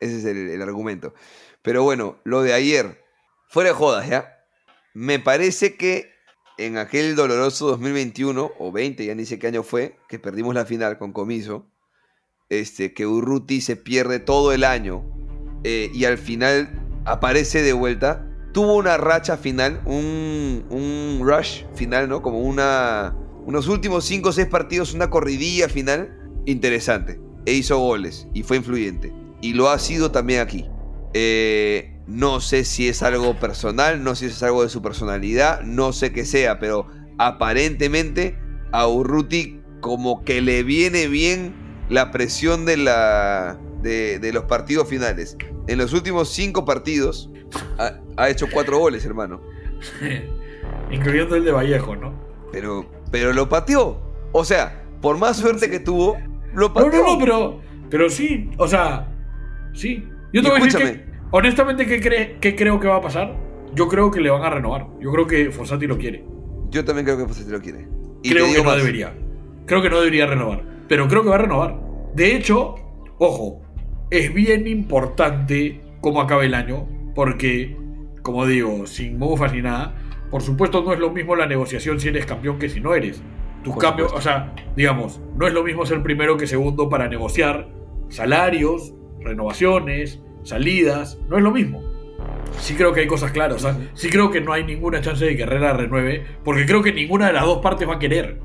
Ese 0.00 0.18
es 0.18 0.24
el, 0.26 0.50
el 0.50 0.60
argumento. 0.62 1.14
Pero 1.62 1.82
bueno, 1.82 2.18
lo 2.24 2.42
de 2.42 2.52
ayer, 2.52 3.02
fuera 3.48 3.70
de 3.70 3.74
jodas, 3.74 4.08
¿ya? 4.08 4.44
Me 4.92 5.18
parece 5.18 5.76
que 5.76 6.12
en 6.58 6.76
aquel 6.76 7.16
doloroso 7.16 7.66
2021, 7.68 8.52
o 8.58 8.70
20, 8.72 9.06
ya 9.06 9.14
ni 9.14 9.24
sé 9.24 9.38
qué 9.38 9.46
año 9.46 9.62
fue, 9.62 9.96
que 10.08 10.18
perdimos 10.18 10.54
la 10.54 10.66
final 10.66 10.98
con 10.98 11.12
Comiso, 11.12 11.66
este, 12.50 12.92
que 12.92 13.06
Urruti 13.06 13.60
se 13.62 13.76
pierde 13.76 14.20
todo 14.20 14.52
el 14.52 14.64
año 14.64 15.02
eh, 15.64 15.90
y 15.94 16.04
al 16.04 16.18
final 16.18 16.83
aparece 17.04 17.62
de 17.62 17.72
vuelta, 17.72 18.26
tuvo 18.52 18.74
una 18.76 18.96
racha 18.96 19.36
final, 19.36 19.80
un, 19.84 20.64
un 20.70 21.20
rush 21.22 21.64
final, 21.74 22.08
¿no? 22.08 22.22
Como 22.22 22.40
una, 22.40 23.14
unos 23.46 23.68
últimos 23.68 24.04
5 24.04 24.28
o 24.28 24.32
6 24.32 24.48
partidos, 24.48 24.94
una 24.94 25.10
corridilla 25.10 25.68
final 25.68 26.16
interesante. 26.46 27.20
E 27.46 27.52
hizo 27.52 27.78
goles 27.78 28.26
y 28.32 28.42
fue 28.42 28.56
influyente. 28.56 29.12
Y 29.42 29.52
lo 29.52 29.68
ha 29.68 29.78
sido 29.78 30.10
también 30.10 30.40
aquí. 30.40 30.66
Eh, 31.12 31.94
no 32.06 32.40
sé 32.40 32.64
si 32.64 32.88
es 32.88 33.02
algo 33.02 33.38
personal, 33.38 34.02
no 34.02 34.14
sé 34.14 34.28
si 34.28 34.34
es 34.34 34.42
algo 34.42 34.62
de 34.62 34.68
su 34.68 34.82
personalidad, 34.82 35.62
no 35.62 35.92
sé 35.92 36.12
qué 36.12 36.24
sea, 36.24 36.58
pero 36.58 36.86
aparentemente 37.18 38.38
a 38.72 38.86
Urruti 38.88 39.60
como 39.80 40.24
que 40.24 40.40
le 40.40 40.62
viene 40.62 41.08
bien 41.08 41.54
la 41.88 42.10
presión 42.10 42.64
de, 42.64 42.76
la, 42.78 43.58
de, 43.84 44.18
de 44.18 44.32
los 44.32 44.44
partidos 44.44 44.88
finales. 44.88 45.36
En 45.68 45.78
los 45.78 45.92
últimos 45.92 46.28
cinco 46.30 46.64
partidos 46.64 47.30
ha, 47.78 48.00
ha 48.16 48.28
hecho 48.30 48.46
cuatro 48.52 48.78
goles, 48.78 49.04
hermano. 49.04 49.40
Incluyendo 50.90 51.36
el 51.36 51.44
de 51.44 51.52
Vallejo, 51.52 51.96
¿no? 51.96 52.12
Pero, 52.52 52.86
pero 53.10 53.32
lo 53.32 53.48
pateó. 53.48 54.00
O 54.32 54.44
sea, 54.44 54.84
por 55.00 55.18
más 55.18 55.36
suerte 55.36 55.70
que 55.70 55.78
tuvo, 55.80 56.16
lo 56.52 56.68
No, 56.68 56.74
pateó. 56.74 57.02
no, 57.02 57.12
no, 57.14 57.18
pero, 57.18 57.60
pero 57.90 58.10
sí, 58.10 58.50
o 58.58 58.66
sea, 58.68 59.08
sí. 59.72 60.08
Yo 60.32 60.42
te 60.42 60.48
voy 60.50 60.60
a 60.60 60.64
decir 60.64 60.80
que, 60.80 61.04
honestamente, 61.30 61.86
¿qué, 61.86 62.00
cree, 62.00 62.38
¿qué 62.40 62.56
creo 62.56 62.80
que 62.80 62.88
va 62.88 62.96
a 62.96 63.00
pasar? 63.00 63.36
Yo 63.74 63.88
creo 63.88 64.10
que 64.10 64.20
le 64.20 64.30
van 64.30 64.42
a 64.42 64.50
renovar. 64.50 64.86
Yo 65.00 65.10
creo 65.12 65.26
que 65.26 65.50
Fossati 65.50 65.86
lo 65.86 65.98
quiere. 65.98 66.24
Yo 66.70 66.84
también 66.84 67.04
creo 67.04 67.18
que 67.18 67.26
Fossati 67.26 67.50
lo 67.50 67.60
quiere. 67.60 67.88
Y 68.22 68.30
creo 68.30 68.46
que 68.46 68.58
no 68.58 68.64
más. 68.64 68.76
debería. 68.78 69.14
Creo 69.66 69.82
que 69.82 69.90
no 69.90 69.98
debería 69.98 70.26
renovar. 70.26 70.62
Pero 70.88 71.08
creo 71.08 71.22
que 71.22 71.28
va 71.28 71.34
a 71.36 71.38
renovar. 71.38 71.80
De 72.14 72.36
hecho, 72.36 72.74
ojo, 73.18 73.62
es 74.10 74.32
bien 74.32 74.66
importante 74.66 75.80
cómo 76.00 76.20
acaba 76.20 76.44
el 76.44 76.54
año. 76.54 76.88
Porque, 77.14 77.76
como 78.22 78.46
digo, 78.46 78.86
sin 78.86 79.18
mufas 79.18 79.52
ni 79.52 79.62
nada, 79.62 79.94
por 80.30 80.42
supuesto 80.42 80.82
no 80.82 80.92
es 80.92 80.98
lo 80.98 81.10
mismo 81.10 81.36
la 81.36 81.46
negociación 81.46 82.00
si 82.00 82.08
eres 82.08 82.26
campeón 82.26 82.58
que 82.58 82.68
si 82.68 82.80
no 82.80 82.94
eres. 82.94 83.22
Tus 83.62 83.76
cambios, 83.76 84.10
supuesto. 84.10 84.16
o 84.18 84.20
sea, 84.20 84.54
digamos, 84.76 85.20
no 85.36 85.46
es 85.46 85.54
lo 85.54 85.62
mismo 85.62 85.86
ser 85.86 86.02
primero 86.02 86.36
que 86.36 86.46
segundo 86.46 86.88
para 86.88 87.08
negociar 87.08 87.68
salarios, 88.08 88.94
renovaciones, 89.20 90.20
salidas. 90.42 91.18
No 91.28 91.38
es 91.38 91.42
lo 91.42 91.50
mismo. 91.50 91.82
Sí 92.58 92.74
creo 92.74 92.92
que 92.92 93.00
hay 93.00 93.06
cosas 93.06 93.32
claras. 93.32 93.56
O 93.56 93.60
sea, 93.60 93.76
sí 93.94 94.08
creo 94.10 94.30
que 94.30 94.40
no 94.40 94.52
hay 94.52 94.64
ninguna 94.64 95.00
chance 95.00 95.24
de 95.24 95.36
que 95.36 95.42
Herrera 95.42 95.72
renueve. 95.72 96.24
Porque 96.44 96.66
creo 96.66 96.82
que 96.82 96.92
ninguna 96.92 97.28
de 97.28 97.32
las 97.32 97.44
dos 97.44 97.58
partes 97.58 97.88
va 97.88 97.94
a 97.94 97.98
querer. 97.98 98.40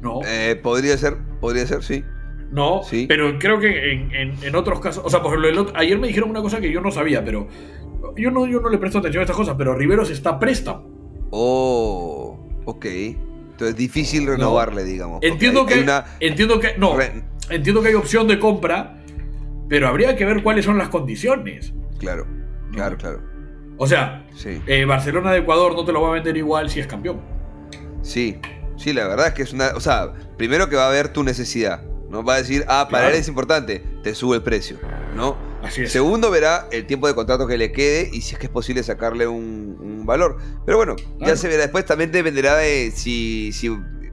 ¿No? 0.00 0.20
Eh, 0.26 0.58
podría 0.60 0.96
ser, 0.96 1.18
podría 1.40 1.66
ser, 1.66 1.82
sí. 1.82 2.04
No, 2.52 2.82
Sí. 2.84 3.06
pero 3.08 3.38
creo 3.38 3.58
que 3.58 3.92
en, 3.92 4.14
en- 4.14 4.34
en 4.44 4.54
otros 4.54 4.78
casos, 4.78 5.02
o 5.04 5.08
sea, 5.10 5.22
por 5.22 5.36
ejemplo, 5.36 5.62
otro- 5.62 5.76
ayer 5.76 5.98
me 5.98 6.06
dijeron 6.08 6.28
una 6.30 6.42
cosa 6.42 6.60
que 6.60 6.70
yo 6.70 6.80
no 6.80 6.90
sabía, 6.90 7.24
pero 7.24 7.48
yo 8.16 8.30
no, 8.30 8.46
yo 8.46 8.60
no 8.60 8.68
le 8.68 8.76
presto 8.78 8.98
atención 8.98 9.20
a 9.20 9.24
estas 9.24 9.36
cosas, 9.36 9.54
pero 9.56 9.74
Riveros 9.74 10.10
está 10.10 10.38
préstamo. 10.38 10.86
Oh, 11.30 12.46
ok. 12.66 12.84
Entonces 12.84 13.74
difícil 13.76 14.26
renovarle, 14.26 14.84
digamos. 14.84 15.20
Entiendo 15.22 15.64
que, 15.66 15.74
hay 15.74 15.80
una 15.82 16.04
entiendo 16.20 16.60
que, 16.60 16.74
no, 16.78 16.96
entiendo 17.50 17.80
que 17.82 17.88
hay 17.88 17.94
opción 17.94 18.28
de 18.28 18.38
compra, 18.38 19.02
pero 19.68 19.88
habría 19.88 20.14
que 20.16 20.24
ver 20.26 20.42
cuáles 20.42 20.64
son 20.66 20.76
las 20.78 20.88
condiciones. 20.90 21.72
Claro, 21.98 22.26
claro, 22.72 22.96
claro. 22.98 23.20
O 23.78 23.86
sea, 23.86 24.26
Sí, 24.34 24.60
eh, 24.66 24.84
Barcelona 24.84 25.32
de 25.32 25.38
Ecuador 25.38 25.74
no 25.74 25.84
te 25.84 25.92
lo 25.92 26.02
va 26.02 26.08
a 26.08 26.12
vender 26.12 26.36
igual 26.36 26.68
si 26.70 26.80
es 26.80 26.86
campeón. 26.86 27.20
sí. 28.02 28.38
Sí, 28.76 28.92
la 28.94 29.06
verdad 29.06 29.28
es 29.28 29.34
que 29.34 29.42
es 29.42 29.52
una. 29.52 29.68
O 29.76 29.80
sea, 29.80 30.12
primero 30.36 30.68
que 30.68 30.74
va 30.76 30.88
a 30.88 30.90
ver 30.90 31.12
tu 31.12 31.22
necesidad. 31.22 31.82
¿No? 32.12 32.22
Va 32.22 32.34
a 32.34 32.38
decir, 32.38 32.64
ah, 32.68 32.86
para 32.90 33.04
Claro. 33.04 33.14
él 33.16 33.20
es 33.20 33.26
importante, 33.28 33.82
te 34.04 34.14
sube 34.14 34.36
el 34.36 34.42
precio. 34.42 34.78
¿no? 35.16 35.36
Así 35.62 35.82
es. 35.82 35.92
Segundo, 35.92 36.30
verá 36.30 36.68
el 36.70 36.86
tiempo 36.86 37.06
de 37.08 37.14
contrato 37.14 37.46
que 37.46 37.58
le 37.58 37.72
quede 37.72 38.08
y 38.12 38.20
si 38.20 38.34
es 38.34 38.38
que 38.38 38.46
es 38.46 38.52
posible 38.52 38.82
sacarle 38.82 39.26
un, 39.26 39.76
un 39.80 40.06
valor. 40.06 40.36
Pero 40.64 40.76
bueno, 40.78 40.96
ya 41.20 41.36
se 41.36 41.48
verá. 41.48 41.62
Después 41.62 41.84
también 41.84 42.12
dependerá 42.12 42.56
de 42.56 42.92
si, 42.94 43.50
si 43.52 43.68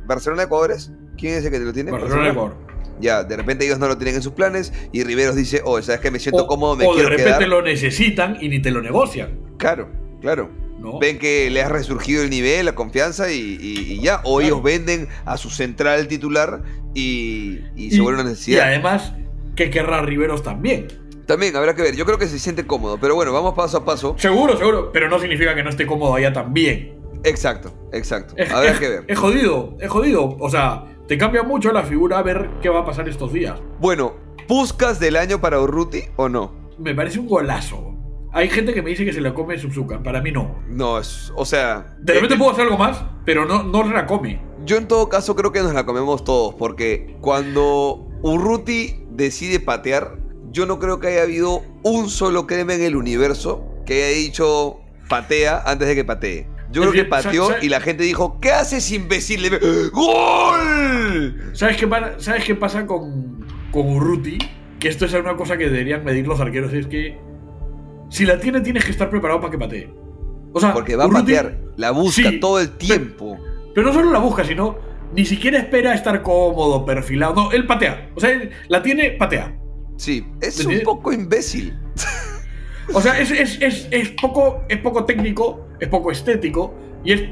Barcelona 0.06 0.43
Ecuador 0.43 0.72
es. 0.72 0.91
¿Quién 1.18 1.36
es 1.36 1.45
el 1.45 1.52
que 1.52 1.60
te 1.60 1.66
lo 1.66 1.74
tiene? 1.74 1.91
Barcelona 1.91 2.24
de 2.24 2.30
Ecuador. 2.32 2.56
Ya, 3.02 3.24
de 3.24 3.38
repente 3.38 3.66
ellos 3.66 3.80
no 3.80 3.88
lo 3.88 3.97
tienen 3.97 4.16
en 4.16 4.22
sus 4.22 4.34
planes 4.34 4.74
y 4.91 5.04
Riveros 5.06 5.36
dice, 5.36 5.62
oh, 5.64 5.82
sabes 5.82 6.02
que 6.02 6.12
me 6.12 6.20
siento 6.20 6.43
o, 6.43 6.47
cómodo, 6.47 6.76
me 6.76 6.86
o 6.86 6.89
de 6.89 6.95
quiero 6.95 7.10
repente 7.12 7.34
quedar. 7.38 7.47
lo 7.47 7.62
necesitan 7.62 8.38
y 8.41 8.50
ni 8.50 8.62
te 8.62 8.72
lo 8.72 8.82
negocian. 8.82 9.39
Claro, 9.58 9.89
claro. 10.22 10.50
¿no? 10.80 10.97
Ven 11.00 11.18
que 11.20 11.50
le 11.50 11.62
ha 11.62 11.68
resurgido 11.68 12.24
el 12.24 12.30
nivel, 12.30 12.66
la 12.66 12.74
confianza 12.74 13.32
y, 13.32 13.36
y- 13.38 13.93
y 13.93 14.02
ya. 14.02 14.18
O 14.24 14.38
Claro. 14.38 14.41
ellos 14.41 14.64
venden 14.64 15.10
a 15.26 15.36
su 15.38 15.50
central 15.50 16.08
titular 16.08 16.62
y, 16.93 17.59
y 17.75 17.91
se 17.91 18.01
vuelve 18.01 18.21
una 18.21 18.29
Y 18.29 18.33
necesidad. 18.33 18.67
además, 18.67 19.13
que 19.55 19.69
querrá 19.69 20.01
Riveros 20.01 20.43
también. 20.43 20.87
También 21.25 21.55
habrá 21.55 21.75
que 21.75 21.81
ver. 21.83 21.95
Yo 21.95 22.05
creo 22.05 22.17
que 22.17 22.27
se 22.27 22.39
siente 22.39 22.65
cómodo. 22.65 22.97
Pero 22.99 23.13
bueno, 23.15 23.31
vamos 23.31 23.53
paso 23.53 23.77
a 23.77 23.85
paso. 23.85 24.15
Seguro, 24.17 24.57
seguro, 24.57 24.91
pero 24.91 25.09
no 25.09 25.19
significa 25.19 25.53
que 25.53 25.63
no 25.63 25.69
esté 25.69 25.85
cómodo 25.85 26.15
allá 26.15 26.33
también. 26.33 26.97
Exacto, 27.23 27.71
exacto. 27.93 28.33
Es, 28.37 28.51
Habrá 28.51 28.71
es- 28.71 28.79
que 28.79 28.89
ver. 28.89 29.03
Es 29.07 29.19
jodido, 29.19 29.75
es 29.79 29.89
jodido. 29.89 30.37
O 30.39 30.49
sea, 30.49 30.85
te 31.07 31.17
cambia 31.17 31.43
mucho 31.43 31.71
la 31.71 31.83
figura 31.83 32.17
a 32.17 32.23
ver 32.23 32.49
qué 32.61 32.69
va 32.69 32.79
a 32.79 32.85
pasar 32.85 33.07
estos 33.09 33.31
días. 33.33 33.59
Bueno, 33.79 34.13
¿Puscas 34.47 34.99
del 34.99 35.15
año 35.15 35.39
para 35.39 35.59
Urruti 35.61 36.05
o 36.15 36.27
no? 36.27 36.51
Me 36.79 36.95
parece 36.95 37.19
un 37.19 37.27
golazo. 37.27 37.88
Hay 38.32 38.47
gente 38.49 38.73
que 38.73 38.82
me 38.82 38.91
dice 38.91 39.05
que 39.05 39.13
se 39.13 39.21
la 39.21 39.34
come 39.34 39.57
Suzuka. 39.57 40.03
Para 40.03 40.21
mí 40.21 40.32
no. 40.32 40.59
No, 40.67 40.99
es, 40.99 41.32
o 41.36 41.45
sea... 41.45 41.95
De 41.99 42.13
repente 42.13 42.36
eh, 42.36 42.38
puedo 42.38 42.51
hacer 42.51 42.65
algo 42.65 42.77
más, 42.77 43.03
pero 43.25 43.45
no, 43.45 43.63
no 43.63 43.84
la 43.91 44.05
come. 44.05 44.39
Yo 44.65 44.77
en 44.77 44.88
todo 44.88 45.09
caso 45.09 45.36
creo 45.36 45.51
que 45.51 45.61
nos 45.61 45.73
la 45.73 45.86
comemos 45.86 46.23
todos, 46.23 46.53
porque 46.53 47.17
cuando 47.21 48.07
Urruti 48.21 49.03
decide 49.09 49.59
patear, 49.59 50.19
yo 50.51 50.65
no 50.65 50.77
creo 50.80 50.99
que 50.99 51.07
haya 51.07 51.23
habido 51.23 51.63
un 51.84 52.09
solo 52.09 52.45
crema 52.45 52.75
en 52.75 52.84
el 52.84 52.95
universo 52.95 53.65
que 53.86 54.03
haya 54.03 54.17
dicho 54.17 54.80
patea 55.07 55.63
antes 55.65 55.88
de 55.88 55.95
que 55.95 56.05
patee. 56.05 56.47
Yo 56.71 56.84
Es 56.84 56.89
creo 56.89 56.91
que 56.91 57.09
que, 57.09 57.09
pateó 57.09 57.49
y 57.63 57.69
la 57.69 57.82
gente 57.82 58.03
dijo, 58.03 58.39
¿qué 58.39 58.51
haces 58.51 58.91
imbécil? 58.91 59.49
¡Gol! 59.91 61.51
¿Sabes 61.53 61.77
qué, 61.77 61.89
¿Sabes 62.17 62.43
qué 62.45 62.53
pasa 62.53 62.86
con, 62.86 63.43
con 63.71 63.88
Urruti? 63.89 64.38
Que 64.80 64.88
esto 64.88 65.05
es 65.05 65.13
una 65.13 65.36
cosa 65.36 65.57
que 65.57 65.65
deberían 65.65 66.05
medir 66.05 66.27
los 66.27 66.39
arqueros. 66.39 66.71
Es 66.73 66.86
que 66.86 67.17
si 68.10 68.26
la 68.26 68.39
tiene, 68.39 68.62
tienes 68.62 68.86
que 68.86 68.91
estar 68.91 69.10
preparado 69.10 69.39
para 69.39 69.51
que 69.51 69.57
patee. 69.57 69.93
O 70.51 70.60
sea, 70.60 70.74
Porque 70.74 70.95
va 70.95 71.05
a 71.05 71.10
patear, 71.10 71.60
la 71.78 71.91
busca 71.91 72.30
Sí, 72.30 72.39
todo 72.39 72.60
el 72.60 72.72
tiempo. 72.72 73.38
Pero 73.74 73.88
no 73.88 73.93
solo 73.93 74.12
la 74.12 74.20
busca, 74.20 74.43
sino 74.43 74.78
ni 75.14 75.26
siquiera 75.26 75.60
espera 75.60 75.93
estar 75.93 76.22
cómodo, 76.22 76.86
perfilado. 76.86 77.36
No, 77.36 77.51
él 77.51 77.66
patea. 77.66 78.12
O 78.16 78.20
sea, 78.20 78.32
él 78.32 78.49
la 78.68 78.82
tiene, 78.82 79.12
patea. 79.12 79.55
Sí, 79.97 80.26
es 80.41 80.66
¿Me 80.66 80.78
un 80.78 80.84
poco 80.84 81.12
imbécil. 81.12 81.78
O 82.91 83.01
sea, 83.01 83.20
es, 83.20 83.30
es, 83.30 83.62
es, 83.62 83.88
es 83.91 84.10
poco, 84.20 84.64
es 84.68 84.80
poco 84.80 85.05
técnico, 85.05 85.68
es 85.80 85.88
poco 85.89 86.10
estético 86.10 86.74
y 87.03 87.14
es 87.14 87.24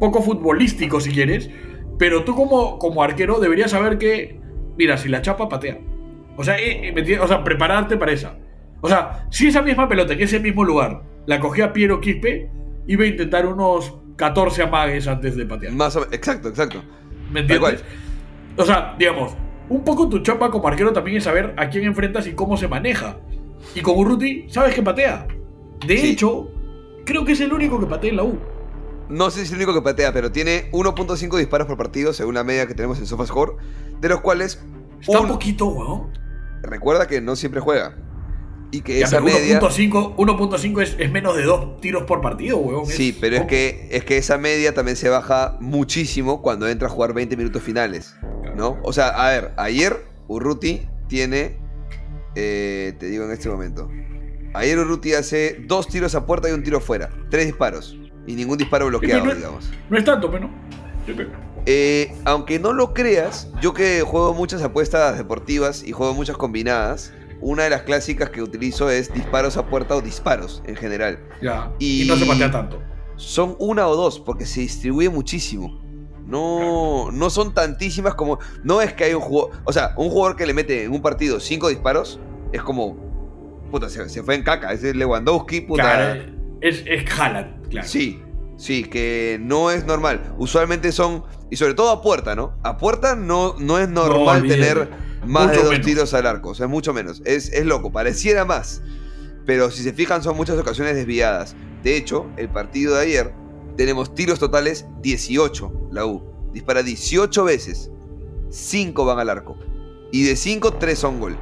poco 0.00 0.20
futbolístico 0.20 1.00
si 1.00 1.12
quieres. 1.12 1.48
Pero 1.96 2.24
tú 2.24 2.34
como, 2.34 2.76
como 2.80 3.04
arquero 3.04 3.38
deberías 3.38 3.70
saber 3.70 3.98
que, 3.98 4.40
mira, 4.76 4.98
si 4.98 5.08
la 5.08 5.22
chapa, 5.22 5.48
patea. 5.48 5.78
O 6.36 6.42
sea, 6.42 6.58
eh, 6.58 6.92
eh, 6.94 7.20
o 7.20 7.28
sea, 7.28 7.44
prepararte 7.44 7.96
para 7.96 8.10
esa. 8.10 8.36
O 8.80 8.88
sea, 8.88 9.26
si 9.30 9.48
esa 9.48 9.62
misma 9.62 9.88
pelota 9.88 10.12
en 10.12 10.20
ese 10.20 10.38
mismo 10.40 10.64
lugar 10.64 11.02
la 11.26 11.40
cogía 11.40 11.72
Piero 11.72 12.00
Quispe, 12.00 12.50
iba 12.86 13.04
a 13.04 13.06
intentar 13.06 13.46
unos 13.46 13.94
14 14.16 14.62
amagues 14.62 15.08
antes 15.08 15.36
de 15.36 15.44
patear. 15.46 15.72
Más 15.72 15.96
Exacto, 16.12 16.48
exacto. 16.48 16.82
¿Me 17.32 17.40
entiendes? 17.40 17.82
O 18.56 18.64
sea, 18.64 18.94
digamos, 18.98 19.34
un 19.68 19.82
poco 19.84 20.08
tu 20.08 20.20
chapa 20.20 20.50
como 20.50 20.68
arquero 20.68 20.92
también 20.92 21.16
es 21.16 21.24
saber 21.24 21.52
a 21.56 21.68
quién 21.68 21.84
enfrentas 21.84 22.26
y 22.26 22.32
cómo 22.34 22.56
se 22.56 22.68
maneja. 22.68 23.18
Y 23.74 23.80
con 23.80 23.96
Urruti, 23.98 24.46
sabes 24.48 24.74
que 24.74 24.82
patea. 24.82 25.26
De 25.86 25.98
Sí. 25.98 26.10
hecho, 26.10 26.48
creo 27.04 27.24
que 27.24 27.32
es 27.32 27.40
el 27.40 27.52
único 27.52 27.78
que 27.80 27.86
patea 27.86 28.10
en 28.10 28.16
la 28.16 28.22
U. 28.24 28.38
No 29.08 29.30
sé 29.30 29.40
si 29.40 29.46
es 29.46 29.50
el 29.52 29.56
único 29.58 29.74
que 29.74 29.82
patea, 29.82 30.12
pero 30.12 30.30
tiene 30.32 30.68
1.5 30.72 31.36
disparos 31.36 31.66
por 31.66 31.76
partido, 31.76 32.12
según 32.12 32.34
la 32.34 32.44
media 32.44 32.66
que 32.66 32.74
tenemos 32.74 32.98
en 32.98 33.06
SofaScore, 33.06 33.52
de 34.00 34.08
los 34.08 34.20
cuales 34.20 34.64
Está 35.00 35.20
un- 35.20 35.28
poquito, 35.28 35.66
weón. 35.66 36.08
recuerda 36.62 37.06
que 37.06 37.20
no 37.20 37.36
siempre 37.36 37.60
juega. 37.60 37.96
Y 38.72 38.80
que 38.80 38.98
Ya, 38.98 39.06
esa 39.06 39.22
pero 39.22 39.34
media... 39.36 39.60
1.5 39.60 40.16
1.5 40.16 40.82
es, 40.82 40.96
es 40.98 41.10
menos 41.12 41.36
de 41.36 41.44
dos 41.44 41.80
tiros 41.80 42.02
por 42.04 42.20
partido, 42.20 42.58
weón. 42.58 42.86
Sí, 42.86 43.16
pero 43.20 43.36
es 43.36 43.42
que, 43.46 43.88
es 43.92 44.04
que 44.04 44.18
esa 44.18 44.38
media 44.38 44.74
también 44.74 44.96
se 44.96 45.08
baja 45.08 45.56
muchísimo 45.60 46.42
cuando 46.42 46.68
entra 46.68 46.88
a 46.88 46.90
jugar 46.90 47.12
20 47.14 47.36
minutos 47.36 47.62
finales. 47.62 48.16
¿No? 48.56 48.78
O 48.82 48.92
sea, 48.92 49.08
a 49.08 49.30
ver, 49.30 49.52
ayer 49.56 50.04
Urruti 50.28 50.88
tiene. 51.08 51.58
eh, 52.34 52.94
te 52.98 53.06
digo 53.06 53.24
en 53.24 53.30
este 53.32 53.48
momento. 53.48 53.88
Ayer 54.54 54.78
Urruti 54.78 55.12
hace 55.14 55.58
dos 55.66 55.86
tiros 55.88 56.14
a 56.14 56.24
puerta 56.26 56.48
y 56.48 56.52
un 56.52 56.62
tiro 56.62 56.80
fuera. 56.80 57.10
Tres 57.30 57.46
disparos. 57.46 57.96
Y 58.26 58.34
ningún 58.34 58.58
disparo 58.58 58.86
bloqueado, 58.86 59.26
no, 59.26 59.34
digamos. 59.34 59.70
No 59.90 59.96
es 59.98 60.04
tanto, 60.04 60.30
pero 60.30 60.44
no. 60.48 60.50
Pero- 61.06 61.28
Eh, 61.66 62.12
aunque 62.24 62.58
no 62.58 62.72
lo 62.72 62.94
creas, 62.94 63.48
yo 63.60 63.74
que 63.74 64.00
juego 64.02 64.32
muchas 64.34 64.62
apuestas 64.62 65.18
deportivas 65.18 65.82
y 65.84 65.92
juego 65.92 66.14
muchas 66.14 66.36
combinadas, 66.36 67.12
una 67.40 67.64
de 67.64 67.70
las 67.70 67.82
clásicas 67.82 68.30
que 68.30 68.42
utilizo 68.42 68.90
es 68.90 69.12
disparos 69.12 69.56
a 69.56 69.66
puerta 69.66 69.94
o 69.96 70.00
disparos 70.02 70.62
en 70.66 70.76
general. 70.76 71.20
Ya. 71.42 71.72
Y- 71.78 72.04
Y... 72.04 72.08
no 72.08 72.16
se 72.16 72.26
patea 72.26 72.50
tanto. 72.50 72.82
Son 73.16 73.56
una 73.58 73.86
o 73.88 73.96
dos 73.96 74.18
porque 74.20 74.44
se 74.46 74.60
distribuye 74.60 75.08
muchísimo. 75.08 75.80
No, 76.26 77.10
no 77.12 77.30
son 77.30 77.54
tantísimas 77.54 78.14
como. 78.14 78.38
No 78.64 78.80
es 78.82 78.92
que 78.92 79.04
hay 79.04 79.14
un 79.14 79.20
jugador. 79.20 79.56
O 79.64 79.72
sea, 79.72 79.94
un 79.96 80.10
jugador 80.10 80.36
que 80.36 80.44
le 80.44 80.54
mete 80.54 80.84
en 80.84 80.92
un 80.92 81.00
partido 81.00 81.38
cinco 81.40 81.68
disparos 81.68 82.18
es 82.52 82.62
como. 82.62 82.96
Puta, 83.70 83.88
se, 83.88 84.08
se 84.08 84.22
fue 84.22 84.34
en 84.34 84.42
caca. 84.42 84.72
Ese 84.72 84.90
es 84.90 84.96
Lewandowski, 84.96 85.60
puta. 85.62 85.82
Claro, 85.82 86.22
es, 86.60 86.82
es 86.86 87.04
Haaland, 87.18 87.68
claro. 87.68 87.86
Sí, 87.88 88.20
sí, 88.56 88.84
que 88.84 89.38
no 89.40 89.70
es 89.70 89.86
normal. 89.86 90.34
Usualmente 90.38 90.90
son, 90.92 91.24
y 91.50 91.56
sobre 91.56 91.74
todo 91.74 91.90
a 91.90 92.02
puerta, 92.02 92.34
¿no? 92.34 92.56
A 92.64 92.76
puerta 92.76 93.14
no, 93.16 93.54
no 93.58 93.78
es 93.78 93.88
normal 93.88 94.46
tener 94.48 94.88
más 95.26 95.46
Mucho 95.48 95.56
de 95.58 95.62
dos 95.64 95.70
menos. 95.72 95.86
tiros 95.86 96.14
al 96.14 96.26
arco, 96.26 96.50
o 96.50 96.54
sea, 96.54 96.66
mucho 96.66 96.92
menos. 96.94 97.22
Es, 97.24 97.52
es 97.52 97.64
loco, 97.64 97.90
pareciera 97.92 98.44
más. 98.44 98.82
Pero 99.44 99.70
si 99.70 99.82
se 99.82 99.92
fijan, 99.92 100.22
son 100.22 100.36
muchas 100.36 100.58
ocasiones 100.58 100.94
desviadas. 100.96 101.54
De 101.82 101.96
hecho, 101.96 102.26
el 102.36 102.48
partido 102.48 102.94
de 102.96 103.02
ayer 103.02 103.32
tenemos 103.76 104.14
tiros 104.14 104.38
totales 104.38 104.86
18, 105.02 105.88
la 105.92 106.06
U. 106.06 106.22
Dispara 106.52 106.82
18 106.82 107.44
veces, 107.44 107.90
5 108.50 109.04
van 109.04 109.18
al 109.18 109.30
arco. 109.30 109.56
Y 110.12 110.24
de 110.24 110.36
5, 110.36 110.74
3 110.74 110.98
son 110.98 111.20
gol. 111.20 111.36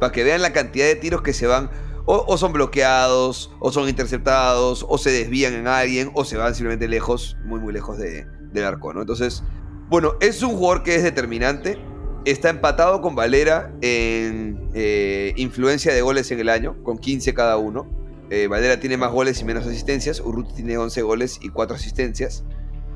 Para 0.00 0.12
que 0.12 0.24
vean 0.24 0.42
la 0.42 0.52
cantidad 0.52 0.86
de 0.86 0.96
tiros 0.96 1.22
que 1.22 1.32
se 1.32 1.46
van 1.46 1.70
o, 2.06 2.24
o 2.26 2.38
son 2.38 2.52
bloqueados, 2.52 3.50
o 3.60 3.70
son 3.70 3.88
interceptados, 3.88 4.84
o 4.88 4.96
se 4.98 5.10
desvían 5.10 5.54
en 5.54 5.66
alguien, 5.68 6.10
o 6.14 6.24
se 6.24 6.36
van 6.36 6.54
simplemente 6.54 6.88
lejos, 6.88 7.36
muy 7.44 7.60
muy 7.60 7.72
lejos 7.72 7.98
de- 7.98 8.26
del 8.52 8.64
arco, 8.64 8.94
¿no? 8.94 9.02
Entonces, 9.02 9.42
bueno, 9.90 10.14
es 10.20 10.42
un 10.42 10.50
jugador 10.56 10.82
que 10.82 10.94
es 10.96 11.02
determinante. 11.02 11.78
Está 12.24 12.50
empatado 12.50 13.00
con 13.00 13.14
Valera 13.14 13.72
en 13.80 14.68
eh, 14.74 15.32
influencia 15.36 15.94
de 15.94 16.02
goles 16.02 16.30
en 16.30 16.40
el 16.40 16.48
año, 16.48 16.76
con 16.82 16.98
15 16.98 17.32
cada 17.34 17.56
uno. 17.56 17.86
Eh, 18.30 18.46
Valera 18.48 18.80
tiene 18.80 18.96
más 18.96 19.12
goles 19.12 19.40
y 19.40 19.44
menos 19.44 19.66
asistencias. 19.66 20.20
Urruti 20.20 20.54
tiene 20.54 20.76
11 20.76 21.02
goles 21.02 21.38
y 21.42 21.48
4 21.48 21.76
asistencias. 21.76 22.44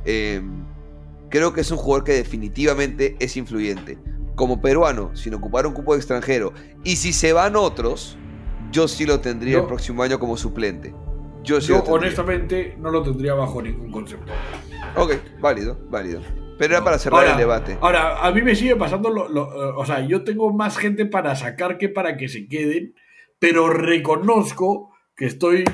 Eh, 0.05 0.43
creo 1.31 1.53
que 1.53 1.63
es 1.63 1.71
un 1.71 1.79
jugador 1.79 2.05
que 2.05 2.13
definitivamente 2.13 3.17
es 3.21 3.37
influyente. 3.37 3.99
Como 4.35 4.61
peruano, 4.61 5.15
sin 5.15 5.35
ocupar 5.35 5.67
un 5.67 5.75
cupo 5.75 5.93
de 5.93 5.99
extranjero, 5.99 6.53
y 6.85 6.97
si 6.97 7.13
se 7.13 7.33
van 7.33 7.55
otros, 7.55 8.17
yo 8.71 8.89
sí 8.89 9.05
lo 9.07 9.21
tendría 9.21 9.59
el 9.59 9.67
próximo 9.67 10.03
año 10.03 10.19
como 10.19 10.37
suplente. 10.37 10.95
Yo 11.43 11.61
sí 11.61 11.69
Yo 11.69 11.83
honestamente 11.85 12.77
no 12.79 12.91
lo 12.91 13.03
tendría 13.03 13.35
bajo 13.35 13.61
ningún 13.61 13.91
concepto. 13.91 14.33
Ok, 14.97 15.15
válido, 15.41 15.79
válido. 15.91 16.21
Pero 16.63 16.77
era 16.77 16.85
para 16.85 16.99
cerrar 16.99 17.21
Ahora- 17.21 17.33
el 17.33 17.39
debate. 17.39 17.77
Ahora, 17.81 18.19
a 18.25 18.31
mí 18.31 18.41
me 18.43 18.55
sigue 18.55 18.77
pasando 18.77 19.11
lo, 19.11 19.29
lo- 19.29 19.71
eh, 19.71 19.73
o 19.77 19.85
sea, 19.85 19.99
yo 20.07 20.23
tengo 20.23 20.53
más 20.53 20.79
gente 20.79 21.07
para 21.07 21.35
sacar 21.35 21.77
que 21.77 21.89
para 21.89 22.17
que 22.17 22.29
se 22.29 22.47
queden, 22.47 22.95
pero 23.41 23.69
reconozco 23.69 24.95
que 25.17 25.27
estoy 25.27 25.65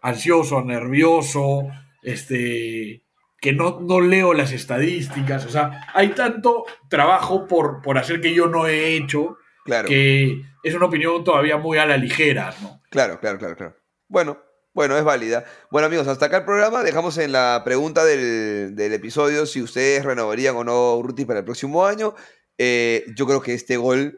ansioso, 0.00 0.62
nervioso, 0.62 1.66
este, 2.02 3.02
que 3.40 3.52
no, 3.52 3.80
no 3.80 4.00
leo 4.00 4.32
las 4.32 4.52
estadísticas, 4.52 5.44
o 5.44 5.48
sea, 5.50 5.86
hay 5.92 6.10
tanto 6.10 6.64
trabajo 6.88 7.46
por, 7.48 7.82
por 7.82 7.98
hacer 7.98 8.20
que 8.20 8.32
yo 8.32 8.46
no 8.46 8.66
he 8.68 8.94
hecho 8.96 9.38
Claro, 9.64 9.88
que 9.88 10.40
es 10.62 10.74
una 10.74 10.86
opinión 10.86 11.24
todavía 11.24 11.56
muy 11.56 11.78
a 11.78 11.86
la 11.86 11.96
ligera, 11.96 12.54
¿no? 12.62 12.80
claro, 12.90 13.18
claro, 13.20 13.38
claro, 13.38 13.56
claro. 13.56 13.76
Bueno, 14.08 14.38
bueno, 14.78 14.96
es 14.96 15.02
válida. 15.02 15.44
Bueno, 15.72 15.86
amigos, 15.86 16.06
hasta 16.06 16.26
acá 16.26 16.36
el 16.36 16.44
programa. 16.44 16.84
Dejamos 16.84 17.18
en 17.18 17.32
la 17.32 17.62
pregunta 17.64 18.04
del, 18.04 18.76
del 18.76 18.92
episodio 18.92 19.44
si 19.44 19.60
ustedes 19.60 20.04
renovarían 20.04 20.54
o 20.54 20.62
no 20.62 20.94
Urruti 20.94 21.24
para 21.24 21.40
el 21.40 21.44
próximo 21.44 21.84
año. 21.84 22.14
Eh, 22.58 23.04
yo 23.16 23.26
creo 23.26 23.40
que 23.42 23.54
este 23.54 23.76
gol, 23.76 24.16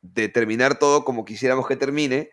de 0.00 0.30
terminar 0.30 0.78
todo 0.78 1.04
como 1.04 1.26
quisiéramos 1.26 1.68
que 1.68 1.76
termine, 1.76 2.30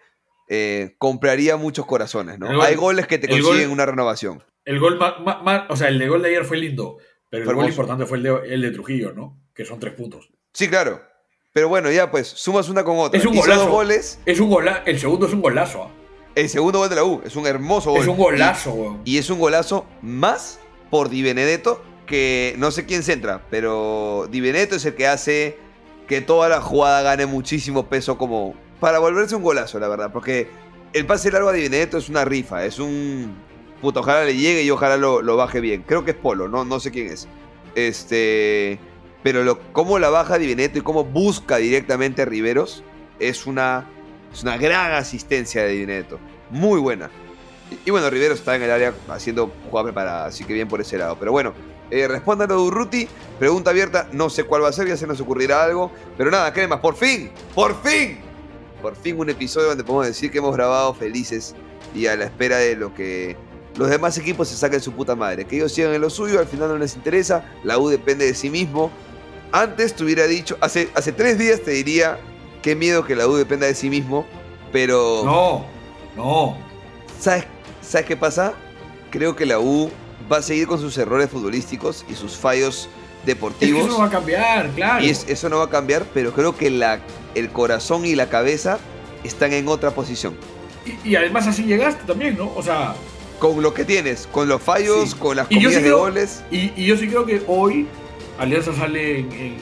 eh, 0.48 0.96
compraría 1.00 1.58
muchos 1.58 1.86
corazones, 1.86 2.40
¿no? 2.40 2.48
Gol- 2.48 2.62
Hay 2.62 2.76
goles 2.76 3.08
que 3.08 3.18
te 3.18 3.28
consiguen 3.28 3.64
gol- 3.68 3.74
una 3.74 3.86
renovación. 3.86 4.42
El 4.64 4.80
gol 4.80 4.98
más, 4.98 5.20
más- 5.20 5.44
más- 5.44 5.64
o 5.70 5.76
sea, 5.76 5.90
el 5.90 6.00
de 6.00 6.08
gol 6.08 6.22
de 6.22 6.30
ayer 6.30 6.46
fue 6.46 6.56
lindo, 6.56 6.98
pero 7.30 7.44
el 7.50 7.56
gol 7.58 7.68
importante 7.68 8.06
fue 8.06 8.20
el 8.20 8.24
de, 8.24 8.40
el 8.54 8.62
de 8.62 8.72
Trujillo, 8.72 9.12
¿no? 9.12 9.38
Que 9.54 9.66
son 9.66 9.82
tres 9.82 9.96
puntos. 9.96 10.30
Sí, 10.54 10.70
claro. 10.70 11.02
Pero 11.52 11.68
bueno, 11.68 11.92
ya 11.92 12.10
pues, 12.10 12.28
sumas 12.28 12.70
una 12.70 12.86
con 12.86 12.98
otra. 13.00 13.20
Es 13.20 13.26
un 13.26 13.34
Hizo 13.34 13.42
golazo. 13.44 13.62
dos 13.64 13.70
goles. 13.70 14.20
Es 14.26 14.40
un 14.40 14.50
gola 14.50 14.82
el 14.86 14.98
segundo 14.98 15.26
es 15.28 15.34
un 15.34 15.42
golazo. 15.42 15.84
¿ah? 15.84 15.92
El 16.36 16.50
segundo 16.50 16.80
gol 16.80 16.90
de 16.90 16.96
la 16.96 17.06
U. 17.06 17.22
Es 17.26 17.36
un 17.38 17.48
hermoso 17.48 17.92
gol. 17.92 18.02
Es 18.02 18.08
un 18.08 18.18
golazo, 18.18 18.72
weón. 18.72 19.02
Y, 19.06 19.18
es 19.18 19.30
un 19.30 19.40
golazo 19.40 19.86
más 20.02 20.60
por 20.90 21.10
Di 21.10 21.24
Benedetto 21.24 21.82
que 22.06 22.54
no 22.58 22.70
sé 22.72 22.86
quién 22.86 23.02
centra, 23.02 23.42
pero 23.50 24.28
Di 24.30 24.42
Benedetto 24.42 24.76
es 24.76 24.86
el 24.86 24.96
que 24.96 25.08
hace 25.08 25.58
que 26.08 26.22
toda 26.22 26.50
la 26.50 26.62
jugada 26.62 27.02
gane 27.02 27.26
muchísimo 27.26 27.88
peso 27.88 28.18
como 28.18 28.54
para 28.80 29.00
volverse 29.00 29.36
un 29.36 29.44
golazo, 29.44 29.80
la 29.80 29.88
verdad. 29.88 30.12
Porque 30.12 30.50
el 30.94 31.06
pase 31.06 31.32
largo 31.32 31.50
a 31.50 31.54
Di 31.54 31.64
Benedetto 31.64 31.98
es 31.98 32.10
una 32.10 32.26
rifa, 32.26 32.66
es 32.66 32.80
un... 32.80 33.34
Puto, 33.82 34.02
ojalá 34.02 34.26
le 34.26 34.36
llegue 34.36 34.64
y 34.64 34.72
ojalá 34.72 34.98
lo, 34.98 35.22
lo 35.22 35.38
baje 35.38 35.62
bien. 35.62 35.84
Creo 35.88 36.04
que 36.04 36.12
es 36.12 36.18
Polo, 36.18 36.50
no, 36.50 36.66
no 36.66 36.80
sé 36.80 36.92
quién 36.92 37.08
es. 37.08 37.28
Este... 37.76 38.78
Pero 39.24 39.44
lo, 39.44 39.60
cómo 39.72 39.98
la 40.00 40.10
baja 40.10 40.38
Di 40.38 40.48
Benedetto 40.48 40.80
y 40.80 40.82
cómo 40.82 41.04
busca 41.06 41.58
directamente 41.58 42.22
a 42.22 42.26
Riveros 42.26 42.84
es 43.20 43.48
una, 43.48 43.88
es 44.36 44.44
una 44.44 44.58
gran 44.58 44.92
asistencia 44.92 45.64
de 45.64 45.70
Di 45.70 45.80
Benedetto. 45.82 46.20
Muy 46.50 46.80
buena. 46.80 47.10
Y, 47.86 47.90
bueno, 47.90 48.10
Riveros 48.10 48.40
está 48.40 48.56
en 48.56 48.64
el 48.64 48.72
área 48.72 48.94
haciendo 49.10 49.52
jugada 49.70 49.86
preparada, 49.86 50.26
así 50.26 50.44
que 50.44 50.54
bien 50.54 50.68
por 50.68 50.82
ese 50.82 50.98
lado. 50.98 51.18
Pero 51.18 51.32
bueno, 51.32 51.54
eh, 51.90 52.08
respondan 52.08 52.52
a 52.52 52.58
Urruti, 52.58 53.08
pregunta 53.40 53.72
abierta, 53.72 54.08
no 54.12 54.30
sé 54.30 54.44
cuál 54.44 54.64
va 54.64 54.70
a 54.70 54.74
ser, 54.74 54.88
ya 54.88 54.98
se 54.98 55.08
nos 55.08 55.20
ocurrirá 55.22 55.64
algo. 55.64 55.92
Pero 56.18 56.30
nada, 56.30 56.54
más? 56.68 56.80
por 56.80 56.96
fin, 56.96 57.32
por 57.56 57.82
fin, 57.82 58.20
por 58.82 58.96
fin 58.96 59.18
un 59.18 59.30
episodio 59.30 59.70
donde 59.70 59.84
podemos 59.84 60.08
decir 60.08 60.30
que 60.32 60.40
hemos 60.40 60.56
grabado 60.56 60.94
felices 60.94 61.56
y 61.94 62.08
a 62.08 62.16
la 62.16 62.26
espera 62.26 62.58
de 62.58 62.76
lo 62.76 62.94
que 62.94 63.38
los 63.78 63.90
demás 63.90 64.18
equipos 64.18 64.50
se 64.50 64.58
saquen 64.58 64.82
su 64.82 64.92
puta 64.92 65.16
madre. 65.16 65.46
Que 65.46 65.56
ellos 65.56 65.72
sigan 65.72 65.94
en 65.94 66.02
lo 66.02 66.10
suyo, 66.10 66.40
al 66.40 66.48
final 66.48 66.68
no 66.68 66.78
les 66.78 66.96
interesa, 66.96 67.52
la 67.64 67.80
U 67.80 67.88
depende 67.88 68.26
de 68.26 68.36
sí 68.36 68.50
mismo. 68.50 68.92
Antes 69.54 69.96
te 69.96 70.04
hubiera 70.04 70.28
dicho, 70.28 70.58
hace 70.60 70.88
tres 71.16 71.38
días 71.38 71.62
te 71.62 71.72
diría, 71.72 72.20
qué 72.66 72.76
miedo 72.76 73.06
que 73.06 73.16
la 73.16 73.28
U 73.28 73.36
dependa 73.36 73.68
de 73.68 73.76
sí 73.76 73.92
mismo, 73.92 74.26
pero... 74.72 75.22
No, 75.24 75.66
no. 76.16 76.58
¿Sabes, 77.20 77.46
¿Sabes 77.82 78.08
qué 78.08 78.18
pasa? 78.18 78.54
Creo 79.12 79.36
que 79.36 79.46
la 79.46 79.60
U 79.60 79.92
va 80.32 80.38
a 80.38 80.42
seguir 80.42 80.66
con 80.66 80.80
sus 80.80 80.98
errores 80.98 81.30
futbolísticos 81.30 82.04
y 82.10 82.16
sus 82.16 82.36
fallos 82.36 82.90
deportivos. 83.24 83.82
Es 83.82 83.86
que 83.86 83.90
eso 83.92 83.98
no 83.98 84.00
va 84.00 84.08
a 84.08 84.10
cambiar, 84.10 84.70
claro. 84.72 85.04
Y 85.06 85.12
es- 85.12 85.26
eso 85.30 85.48
no 85.48 85.60
va 85.60 85.66
a 85.66 85.70
cambiar, 85.70 86.06
pero 86.12 86.34
creo 86.34 86.58
que 86.58 86.72
la, 86.72 87.02
el 87.36 87.50
corazón 87.52 88.04
y 88.04 88.16
la 88.16 88.30
cabeza 88.30 88.80
están 89.24 89.54
en 89.54 89.68
otra 89.68 89.92
posición. 89.92 90.34
Y, 91.04 91.10
y 91.12 91.16
además 91.16 91.46
así 91.46 91.64
llegaste 91.66 92.04
también, 92.06 92.36
¿no? 92.36 92.52
O 92.56 92.64
sea, 92.64 92.96
Con 93.40 93.62
lo 93.62 93.76
que 93.76 93.86
tienes, 93.86 94.28
con 94.32 94.48
los 94.48 94.60
fallos, 94.60 95.12
Sí. 95.12 95.16
con 95.20 95.38
las 95.38 95.48
comidas 95.48 95.72
sí 95.74 95.78
de 95.82 95.84
creo- 95.86 96.00
goles. 96.00 96.44
y, 96.50 96.72
y 96.76 96.86
yo 96.88 96.98
sí 96.98 97.08
creo 97.08 97.28
que 97.28 97.44
hoy 97.48 97.88
Alianza 98.40 98.74
sale 98.74 99.20
en, 99.20 99.32
en 99.34 99.58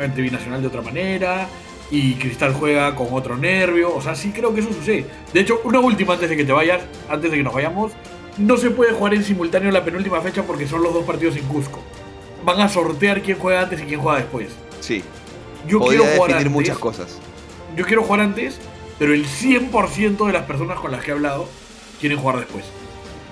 ante 0.00 0.20
binacional 0.22 0.60
de 0.62 0.66
otra 0.68 0.82
manera 0.82 1.46
y 1.90 2.14
Cristal 2.14 2.54
juega 2.54 2.94
con 2.94 3.08
otro 3.10 3.36
nervio. 3.36 3.94
O 3.94 4.00
sea, 4.00 4.14
sí 4.14 4.30
creo 4.30 4.54
que 4.54 4.60
eso 4.60 4.72
sucede. 4.72 5.06
De 5.32 5.40
hecho, 5.40 5.60
una 5.64 5.80
última 5.80 6.14
antes 6.14 6.28
de 6.30 6.36
que 6.36 6.44
te 6.44 6.52
vayas, 6.52 6.82
antes 7.08 7.30
de 7.30 7.36
que 7.36 7.42
nos 7.42 7.54
vayamos. 7.54 7.92
No 8.38 8.56
se 8.56 8.70
puede 8.70 8.92
jugar 8.92 9.12
en 9.14 9.24
simultáneo 9.24 9.70
la 9.70 9.84
penúltima 9.84 10.20
fecha 10.20 10.44
porque 10.44 10.66
son 10.66 10.82
los 10.82 10.94
dos 10.94 11.04
partidos 11.04 11.36
en 11.36 11.44
Cusco. 11.46 11.80
Van 12.44 12.60
a 12.60 12.68
sortear 12.68 13.20
quién 13.22 13.38
juega 13.38 13.62
antes 13.62 13.80
y 13.80 13.84
quién 13.84 14.00
juega 14.00 14.18
después. 14.20 14.48
Sí, 14.80 15.02
Yo 15.66 15.78
podría 15.78 15.98
quiero 16.00 16.14
jugar 16.14 16.28
definir 16.30 16.46
antes. 16.46 16.52
muchas 16.52 16.78
cosas. 16.78 17.18
Yo 17.76 17.84
quiero 17.84 18.02
jugar 18.04 18.20
antes, 18.20 18.58
pero 18.98 19.12
el 19.12 19.26
100% 19.26 20.26
de 20.26 20.32
las 20.32 20.44
personas 20.44 20.78
con 20.78 20.90
las 20.92 21.02
que 21.04 21.10
he 21.10 21.14
hablado 21.14 21.48
quieren 22.00 22.18
jugar 22.18 22.38
después. 22.38 22.64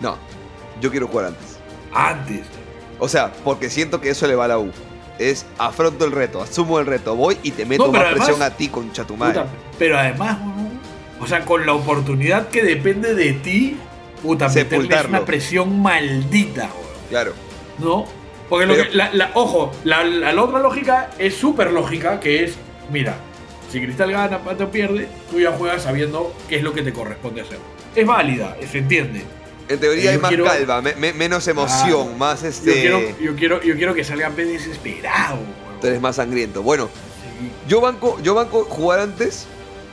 No, 0.00 0.16
yo 0.80 0.90
quiero 0.90 1.06
jugar 1.08 1.26
antes. 1.26 1.58
Antes. 1.94 2.42
O 2.98 3.08
sea, 3.08 3.32
porque 3.44 3.70
siento 3.70 4.00
que 4.00 4.10
eso 4.10 4.26
le 4.26 4.34
va 4.34 4.44
a 4.44 4.48
la 4.48 4.58
U. 4.58 4.70
Es 5.18 5.46
afronto 5.58 6.04
el 6.04 6.12
reto, 6.12 6.40
asumo 6.42 6.78
el 6.78 6.86
reto, 6.86 7.16
voy 7.16 7.36
y 7.42 7.50
te 7.50 7.64
meto 7.66 7.86
No, 7.86 7.92
pero 7.92 8.04
más 8.04 8.10
además- 8.12 8.26
presión 8.28 8.42
a 8.46 8.56
ti 8.56 8.68
con 8.68 8.92
chatumare. 8.92 9.32
Puta, 9.40 9.46
pero 9.78 9.98
además, 9.98 10.38
o 11.20 11.26
sea, 11.26 11.44
con 11.44 11.66
la 11.66 11.72
oportunidad 11.72 12.48
que 12.48 12.62
depende 12.62 13.14
de 13.14 13.32
ti, 13.32 13.76
puta, 14.22 14.48
Sepultarlo. 14.48 15.08
una 15.10 15.24
presión 15.24 15.80
maldita, 15.82 16.68
Claro. 17.10 17.32
¿no? 17.78 18.06
Porque 18.48 18.66
lo 18.66 18.74
Pero- 18.74 18.90
que, 18.90 18.96
la, 18.96 19.12
la- 19.12 19.30
ojo, 19.34 19.72
la, 19.84 20.02
otra 20.40 20.60
lógica 20.60 21.10
es 21.18 21.34
súper 21.36 21.72
lógica, 21.72 22.18
que 22.20 22.44
es, 22.44 22.54
mira, 22.90 23.16
si 23.70 23.80
Cristal 23.80 24.12
gana, 24.12 24.36
empate 24.36 24.62
o 24.64 24.70
pierde, 24.70 25.08
tú 25.30 25.38
ya 25.40 25.50
juegas 25.52 25.82
sabiendo 25.82 26.32
qué 26.48 26.56
es 26.56 26.62
lo 26.62 26.72
que 26.72 26.82
te 26.82 26.92
corresponde 26.92 27.42
hacer. 27.42 27.58
Es 27.94 28.06
válida, 28.06 28.56
se 28.70 28.78
entiende. 28.78 29.24
En 29.68 29.78
teoría 29.80 30.04
Yo 30.04 30.10
hay 30.12 30.18
más 30.18 30.28
quiero- 30.28 30.44
calma, 30.44 30.80
me- 30.80 30.94
me- 30.94 31.12
menos 31.12 31.46
emoción, 31.48 32.04
Claro. 32.04 32.18
más 32.18 32.42
Yo, 32.42 32.48
este. 32.48 32.72
quiero, 32.72 33.00
yo, 33.20 33.36
quiero, 33.36 33.62
yo 33.62 33.76
quiero 33.76 33.94
que 33.94 34.02
salgan 34.04 34.34
desesperado. 34.34 35.38
Tú 35.80 35.86
eres 35.86 36.00
más 36.00 36.16
sangriento. 36.16 36.62
Bueno, 36.62 36.88
Sí. 37.40 37.50
yo 37.68 37.80
banco, 37.80 38.18
yo 38.22 38.34
banco 38.34 38.64
jugar 38.64 39.00
antes, 39.00 39.46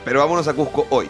pero 0.04 0.20
vámonos 0.20 0.48
a 0.48 0.54
Cusco 0.54 0.86
hoy. 0.90 1.08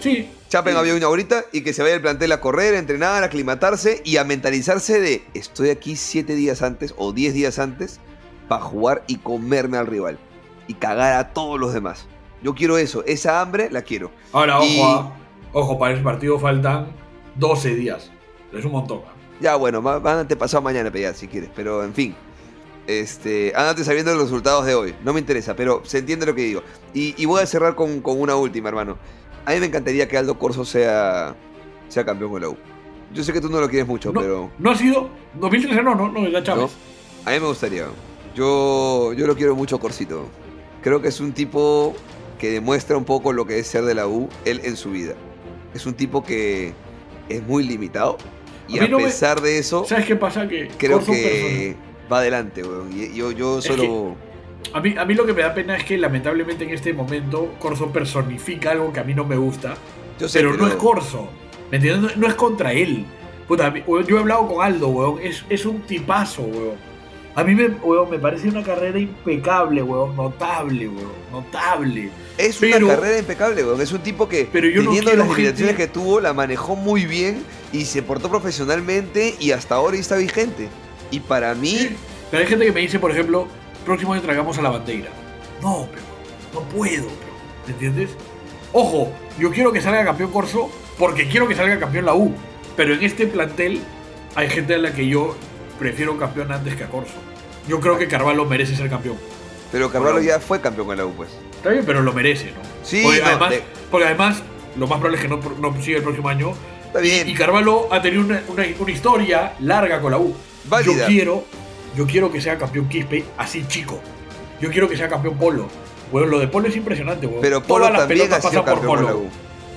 Sí. 0.00 0.30
Chapen 0.48 0.72
Sí. 0.74 0.78
había 0.78 0.94
una 0.94 1.08
horita 1.08 1.44
y 1.52 1.62
que 1.62 1.72
se 1.72 1.82
vaya 1.82 1.94
el 1.94 2.00
plantel 2.00 2.30
a 2.32 2.40
correr, 2.40 2.74
a 2.74 2.78
entrenar, 2.78 3.22
a 3.22 3.26
aclimatarse 3.26 4.00
y 4.04 4.16
a 4.16 4.24
mentalizarse 4.24 5.00
de 5.00 5.24
estoy 5.34 5.70
aquí 5.70 5.96
siete 5.96 6.34
días 6.34 6.62
antes 6.62 6.94
o 6.96 7.12
10 7.12 7.34
días 7.34 7.58
antes 7.58 8.00
para 8.48 8.62
jugar 8.62 9.02
y 9.08 9.16
comerme 9.16 9.76
al 9.76 9.86
rival 9.88 10.18
y 10.68 10.74
cagar 10.74 11.14
a 11.14 11.32
todos 11.34 11.58
los 11.60 11.74
demás. 11.74 12.06
Yo 12.42 12.54
quiero 12.54 12.78
eso, 12.78 13.02
esa 13.06 13.40
hambre 13.40 13.68
la 13.70 13.82
quiero. 13.82 14.10
Ahora, 14.32 14.58
ojo, 14.58 14.66
Y- 14.66 14.80
ah, 14.82 15.10
ojo, 15.52 15.78
para 15.78 15.94
ese 15.94 16.02
partido 16.02 16.38
faltan 16.38 16.86
12 17.38 17.74
días. 17.74 18.10
Es 18.52 18.64
un 18.64 18.72
montón. 18.72 19.00
ah. 19.06 19.12
Ya 19.40 19.56
bueno, 19.56 19.82
van 19.82 20.26
te 20.26 20.34
pasado 20.36 20.62
mañana 20.62 20.90
ya 20.94 21.12
si 21.12 21.28
quieres, 21.28 21.50
pero 21.54 21.84
en 21.84 21.92
fin. 21.92 22.14
Este, 22.86 23.52
ándate 23.54 23.84
sabiendo 23.84 24.12
los 24.14 24.24
resultados 24.24 24.64
de 24.64 24.74
hoy. 24.74 24.94
No 25.04 25.12
me 25.12 25.20
interesa, 25.20 25.54
pero 25.54 25.82
se 25.84 25.98
entiende 25.98 26.24
lo 26.24 26.34
que 26.34 26.42
digo. 26.42 26.62
Y, 26.94 27.20
y 27.20 27.26
voy 27.26 27.42
a 27.42 27.46
cerrar 27.46 27.74
con, 27.74 28.00
con 28.00 28.20
una 28.20 28.36
última, 28.36 28.68
hermano. 28.68 28.96
A 29.44 29.52
mí 29.52 29.60
me 29.60 29.66
encantaría 29.66 30.08
que 30.08 30.16
Aldo 30.16 30.38
Corso 30.38 30.64
sea, 30.64 31.34
sea 31.88 32.04
campeón 32.04 32.30
con 32.30 32.40
la 32.40 32.48
U. 32.48 32.56
Yo 33.12 33.22
sé 33.22 33.32
que 33.32 33.40
tú 33.40 33.48
no 33.48 33.60
lo 33.60 33.68
quieres 33.68 33.86
mucho, 33.86 34.12
No, 34.12 34.20
pero 34.20 34.50
no 34.58 34.70
ha 34.70 34.74
sido. 34.76 35.08
2013 35.34 35.82
no, 35.82 35.94
no, 35.94 36.08
no, 36.10 36.28
ya 36.28 36.42
Chávez. 36.42 36.70
a 37.24 37.30
mí 37.30 37.40
me 37.40 37.46
gustaría. 37.46 37.86
Yo, 38.34 39.12
yo 39.12 39.26
lo 39.26 39.36
quiero 39.36 39.54
mucho, 39.54 39.78
Corsito. 39.78 40.26
Creo 40.82 41.00
que 41.02 41.08
es 41.08 41.20
un 41.20 41.32
tipo 41.32 41.94
que 42.38 42.50
demuestra 42.50 42.96
un 42.96 43.04
poco 43.04 43.32
lo 43.32 43.46
que 43.46 43.58
es 43.58 43.66
ser 43.66 43.84
de 43.84 43.94
la 43.94 44.06
U, 44.06 44.28
él 44.44 44.60
en 44.64 44.76
su 44.76 44.90
vida. 44.90 45.14
Es 45.74 45.86
un 45.86 45.94
tipo 45.94 46.24
que 46.24 46.72
es 47.28 47.42
muy 47.42 47.64
limitado. 47.64 48.16
Y 48.68 48.78
A 48.78 48.82
mí 48.82 48.86
a, 48.86 48.90
no 48.90 48.98
me- 48.98 49.04
pesar 49.04 49.40
de 49.40 49.58
eso, 49.58 49.84
¿Sabes 49.84 50.06
qué 50.06 50.16
pasa? 50.16 50.48
Que 50.48 50.68
creo 50.76 51.04
que 51.04 51.76
va 52.10 52.18
adelante, 52.18 52.62
weón. 52.64 52.90
Yo, 53.14 53.30
yo 53.32 53.58
Es 53.58 53.64
solo. 53.64 54.16
A 54.72 54.80
mí, 54.80 54.94
a 54.98 55.04
mí 55.04 55.14
lo 55.14 55.24
que 55.24 55.32
me 55.32 55.42
da 55.42 55.54
pena 55.54 55.76
es 55.76 55.84
que 55.84 55.96
lamentablemente 55.96 56.64
en 56.64 56.70
este 56.70 56.92
momento 56.92 57.54
Corso 57.60 57.92
personifica 57.92 58.72
algo 58.72 58.92
que 58.92 58.98
a 59.00 59.04
mí 59.04 59.14
no 59.14 59.24
me 59.24 59.36
gusta, 59.36 59.74
Yo 60.18 60.28
sé, 60.28 60.40
pero 60.40 60.54
no 60.54 60.66
es 60.66 60.74
Corso. 60.74 61.28
¿Me 61.70 61.76
entiendes? 61.76 62.16
No, 62.16 62.22
no 62.22 62.26
es 62.28 62.34
contra 62.34 62.72
él. 62.72 63.04
Puta, 63.46 63.72
yo 63.86 64.16
he 64.16 64.20
hablado 64.20 64.48
con 64.48 64.64
Aldo, 64.64 64.88
weón. 64.88 65.20
Es, 65.22 65.44
es 65.48 65.64
un 65.66 65.82
tipazo, 65.82 66.42
weón. 66.42 66.74
A 67.36 67.44
mí 67.44 67.54
me, 67.54 67.68
weón, 67.68 68.08
me 68.08 68.18
parece 68.18 68.48
una 68.48 68.62
carrera 68.62 68.98
impecable, 68.98 69.82
weón. 69.82 70.16
Notable, 70.16 70.88
weón. 70.88 71.12
Notable. 71.30 72.10
Es 72.38 72.56
pero- 72.56 72.86
una 72.86 72.96
carrera 72.96 73.18
impecable, 73.18 73.62
weón. 73.62 73.80
Es 73.82 73.92
un 73.92 74.00
tipo 74.00 74.26
que, 74.26 74.48
Pero 74.50 74.68
yo 74.68 74.82
teniendo 74.84 75.14
las 75.14 75.28
limitaciones 75.28 75.76
que 75.76 75.86
tuvo, 75.86 76.18
la 76.18 76.32
manejó 76.32 76.76
muy 76.76 77.04
bien 77.04 77.44
y 77.72 77.84
se 77.84 78.02
portó 78.02 78.30
profesionalmente 78.30 79.34
y 79.38 79.50
hasta 79.50 79.74
ahora 79.74 79.98
está 79.98 80.16
vigente. 80.16 80.68
Y 81.10 81.20
para 81.20 81.54
mí, 81.54 81.90
Pero 82.30 82.42
hay 82.42 82.48
gente 82.48 82.64
que 82.64 82.72
me 82.72 82.80
dice, 82.80 82.98
por 82.98 83.10
ejemplo, 83.10 83.46
próximo 83.84 84.14
año 84.14 84.22
tragamos 84.22 84.56
a 84.58 84.62
la 84.62 84.70
bandera. 84.70 85.10
No, 85.62 85.86
pero 85.92 86.02
no 86.54 86.68
puedo, 86.70 87.04
pero, 87.06 87.32
¿me 87.66 87.72
entiendes? 87.74 88.10
Ojo, 88.72 89.12
yo 89.38 89.50
quiero 89.50 89.72
que 89.72 89.80
salga 89.82 90.04
campeón 90.04 90.32
Corso 90.32 90.70
porque 90.98 91.28
quiero 91.28 91.46
que 91.46 91.54
salga 91.54 91.78
campeón 91.78 92.06
la 92.06 92.14
U. 92.14 92.34
Pero 92.76 92.94
en 92.94 93.02
este 93.02 93.26
plantel 93.26 93.80
hay 94.34 94.48
gente 94.48 94.74
a 94.74 94.78
la 94.78 94.92
que 94.92 95.06
yo 95.06 95.36
prefiero 95.78 96.16
campeón 96.18 96.52
antes 96.52 96.74
que 96.76 96.84
a 96.84 96.88
Corso. 96.88 97.14
Yo 97.68 97.80
creo 97.80 97.98
que 97.98 98.08
Carvalho 98.08 98.44
merece 98.44 98.76
ser 98.76 98.88
campeón. 98.88 99.16
pero 99.72 99.90
Carvalho 99.90 100.20
ya 100.20 100.38
fue 100.40 100.60
campeón 100.60 100.86
con 100.86 100.96
la 100.96 101.04
U, 101.06 101.12
pues. 101.12 101.28
Está 101.56 101.70
bien, 101.70 101.84
pero 101.84 102.00
lo 102.02 102.12
merece, 102.12 102.46
¿no? 102.52 102.60
Sí, 102.84 103.02
porque, 103.02 103.20
no, 103.20 103.26
además, 103.26 103.50
de- 103.50 103.62
porque 103.90 104.06
además, 104.06 104.42
lo 104.76 104.86
más 104.86 104.98
probable 105.00 105.16
es 105.16 105.22
que 105.22 105.28
no, 105.28 105.40
no 105.72 105.82
siga 105.82 105.98
el 105.98 106.04
próximo 106.04 106.28
año. 106.28 106.52
Está 106.86 107.00
bien. 107.00 107.28
Y 107.28 107.34
Carvalho 107.34 107.92
ha 107.92 108.00
tenido 108.00 108.22
una, 108.22 108.42
una- 108.48 108.64
una 108.78 108.90
historia 108.92 109.54
larga 109.60 110.00
con 110.00 110.12
la 110.12 110.18
U. 110.18 110.34
Válida. 110.68 110.92
Yo 111.02 111.06
quiero, 111.06 111.44
yo 111.96 112.06
quiero 112.06 112.30
que 112.32 112.40
sea 112.40 112.56
campeón 112.58 112.88
Quispe 112.88 113.24
así 113.38 113.64
chico. 113.66 114.00
Yo 114.60 114.70
quiero 114.70 114.88
que 114.88 114.96
sea 114.96 115.08
campeón 115.08 115.36
Polo. 115.36 115.66
Bueno, 116.12 116.28
lo 116.28 116.38
de 116.38 116.46
Polo 116.48 116.68
es 116.68 116.76
impresionante, 116.76 117.26
weón. 117.26 117.40
Pero 117.42 117.60
Polo 117.62 117.86
Todas 117.86 117.92
las 117.92 118.00
también 118.02 118.20
ha 118.20 118.24
pelotas 118.36 118.50
sido 118.50 118.64
pasan 118.64 118.78
por 118.80 118.86
con 118.88 119.04
la 119.04 119.10
Polo. 119.12 119.18
U. 119.24 119.30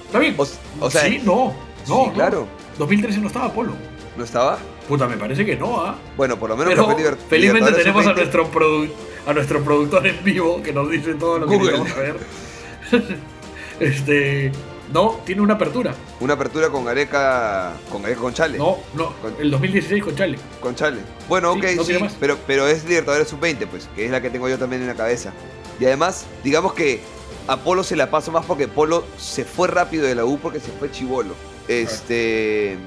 ¿Está 0.06 0.20
bien? 0.20 0.36
O, 0.38 0.48
o 0.86 0.90
sea, 0.92 1.02
sí, 1.06 1.22
no. 1.24 1.36
No, 1.46 1.54
sí, 1.86 1.92
no. 2.08 2.14
claro. 2.14 2.48
2013 2.78 3.20
no 3.20 3.28
estaba 3.28 3.52
Polo. 3.52 3.74
¿No 4.16 4.24
estaba? 4.24 4.60
Puta, 4.90 5.08
me 5.08 5.16
parece 5.16 5.46
que 5.46 5.56
no, 5.56 5.80
¿ah? 5.80 5.98
Bueno, 6.18 6.38
por 6.38 6.50
lo 6.50 6.58
menos 6.58 6.74
Pero 6.74 7.18
felizmente 7.30 7.72
tenemos 7.72 8.06
a 8.06 8.10
sub-20. 8.10 8.16
nuestro, 8.18 8.88
a 9.28 9.34
nuestro 9.34 9.64
productor 9.64 10.06
en 10.08 10.22
vivo 10.24 10.62
que 10.62 10.74
nos 10.74 10.90
dice 10.90 11.14
todo 11.14 11.40
lo 11.40 11.48
que 11.48 11.56
Google. 11.56 11.80
necesitamos 11.80 12.18
saber. 12.92 13.18
este. 13.80 14.52
No, 14.92 15.20
tiene 15.24 15.42
una 15.44 15.54
apertura. 15.54 15.94
Una 16.20 16.34
apertura 16.34 16.70
con 16.70 16.84
Gareca, 16.84 17.74
con 17.92 18.02
Gareca 18.02 18.20
con 18.22 18.34
Chale. 18.34 18.58
No, 18.58 18.78
no. 18.96 19.14
Con- 19.22 19.36
El 19.40 19.52
2016 19.52 20.04
con 20.04 20.16
Chale. 20.16 20.40
Con 20.60 20.74
Chale. 20.74 20.98
Bueno, 21.28 21.54
Sí, 21.54 21.60
ok, 21.60 21.66
no 21.76 21.82
sí, 21.84 21.88
tiene 21.90 22.04
más. 22.06 22.18
pero, 22.20 22.38
pero 22.48 22.68
es 22.68 22.84
Libertadores 22.86 23.28
Sub-20, 23.28 23.68
pues, 23.68 23.88
que 23.96 24.06
es 24.06 24.12
la 24.12 24.20
que 24.20 24.32
tengo 24.32 24.50
yo 24.50 24.58
también 24.58 24.82
en 24.82 24.88
la 24.88 24.96
cabeza. 24.96 25.32
Y 25.80 25.86
además, 25.86 26.26
digamos 26.44 26.74
que 26.74 27.02
a 27.48 27.58
Polo 27.58 27.84
se 27.84 27.96
la 27.96 28.10
paso 28.10 28.32
más 28.32 28.44
porque 28.48 28.68
Polo 28.68 29.04
se 29.20 29.46
fue 29.46 29.68
rápido 29.68 30.08
de 30.08 30.16
la 30.16 30.26
U 30.26 30.40
porque 30.40 30.60
se 30.60 30.72
fue 30.72 30.90
chivolo. 30.90 31.36
Este. 31.68 32.78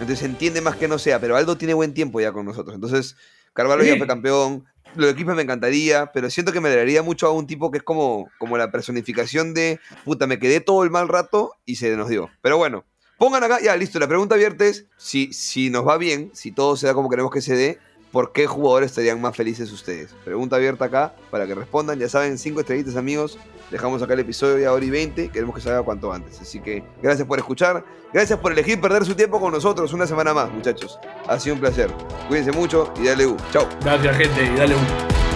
Entonces 0.00 0.18
se 0.18 0.26
entiende 0.26 0.60
más 0.60 0.76
que 0.76 0.88
no 0.88 0.98
sea, 0.98 1.18
pero 1.20 1.36
Aldo 1.36 1.56
tiene 1.56 1.72
buen 1.72 1.94
tiempo 1.94 2.20
ya 2.20 2.32
con 2.32 2.44
nosotros. 2.44 2.74
Entonces, 2.74 3.16
Carvalho 3.54 3.82
ya 3.82 3.96
fue 3.96 4.06
campeón. 4.06 4.66
lo 4.94 5.06
de 5.06 5.14
Quispe 5.16 5.34
me 5.34 5.42
encantaría, 5.42 6.12
pero 6.12 6.28
siento 6.28 6.52
que 6.52 6.60
me 6.60 6.68
daría 6.68 7.02
mucho 7.02 7.26
a 7.26 7.32
un 7.32 7.46
tipo 7.46 7.70
que 7.70 7.78
es 7.78 7.82
como, 7.82 8.28
como 8.38 8.58
la 8.58 8.70
personificación 8.70 9.54
de, 9.54 9.80
puta, 10.04 10.26
me 10.26 10.38
quedé 10.38 10.60
todo 10.60 10.84
el 10.84 10.90
mal 10.90 11.08
rato 11.08 11.54
y 11.64 11.76
se 11.76 11.96
nos 11.96 12.08
dio. 12.08 12.28
Pero 12.42 12.58
bueno, 12.58 12.84
pongan 13.16 13.42
acá, 13.42 13.58
ya, 13.62 13.74
listo, 13.76 13.98
la 13.98 14.08
pregunta 14.08 14.34
abierta 14.34 14.66
es, 14.66 14.86
si, 14.98 15.32
si 15.32 15.70
nos 15.70 15.86
va 15.86 15.96
bien, 15.96 16.30
si 16.34 16.52
todo 16.52 16.76
se 16.76 16.86
da 16.86 16.94
como 16.94 17.08
queremos 17.08 17.32
que 17.32 17.40
se 17.40 17.56
dé, 17.56 17.78
¿por 18.16 18.32
qué 18.32 18.46
jugadores 18.46 18.92
estarían 18.92 19.20
más 19.20 19.36
felices 19.36 19.70
ustedes? 19.70 20.14
Pregunta 20.24 20.56
abierta 20.56 20.86
acá 20.86 21.14
para 21.30 21.46
que 21.46 21.54
respondan. 21.54 21.98
Ya 21.98 22.08
saben, 22.08 22.38
cinco 22.38 22.60
estrellitas, 22.60 22.96
amigos. 22.96 23.38
Dejamos 23.70 24.02
acá 24.02 24.14
el 24.14 24.20
episodio 24.20 24.58
ya 24.58 24.72
hora 24.72 24.82
y 24.82 24.88
20. 24.88 25.28
Queremos 25.28 25.54
que 25.54 25.60
salga 25.60 25.82
cuanto 25.82 26.10
antes. 26.10 26.40
Así 26.40 26.58
que 26.60 26.82
gracias 27.02 27.28
por 27.28 27.38
escuchar. 27.38 27.84
Gracias 28.14 28.38
por 28.38 28.52
elegir 28.52 28.80
perder 28.80 29.04
su 29.04 29.14
tiempo 29.14 29.38
con 29.38 29.52
nosotros 29.52 29.92
una 29.92 30.06
semana 30.06 30.32
más, 30.32 30.50
muchachos. 30.50 30.98
Ha 31.28 31.38
sido 31.38 31.56
un 31.56 31.60
placer. 31.60 31.90
Cuídense 32.26 32.52
mucho 32.52 32.90
y 32.98 33.04
dale 33.04 33.26
U. 33.26 33.36
Chao. 33.52 33.68
Gracias, 33.82 34.16
gente, 34.16 34.44
y 34.44 34.56
dale 34.56 34.76
un. 34.76 35.35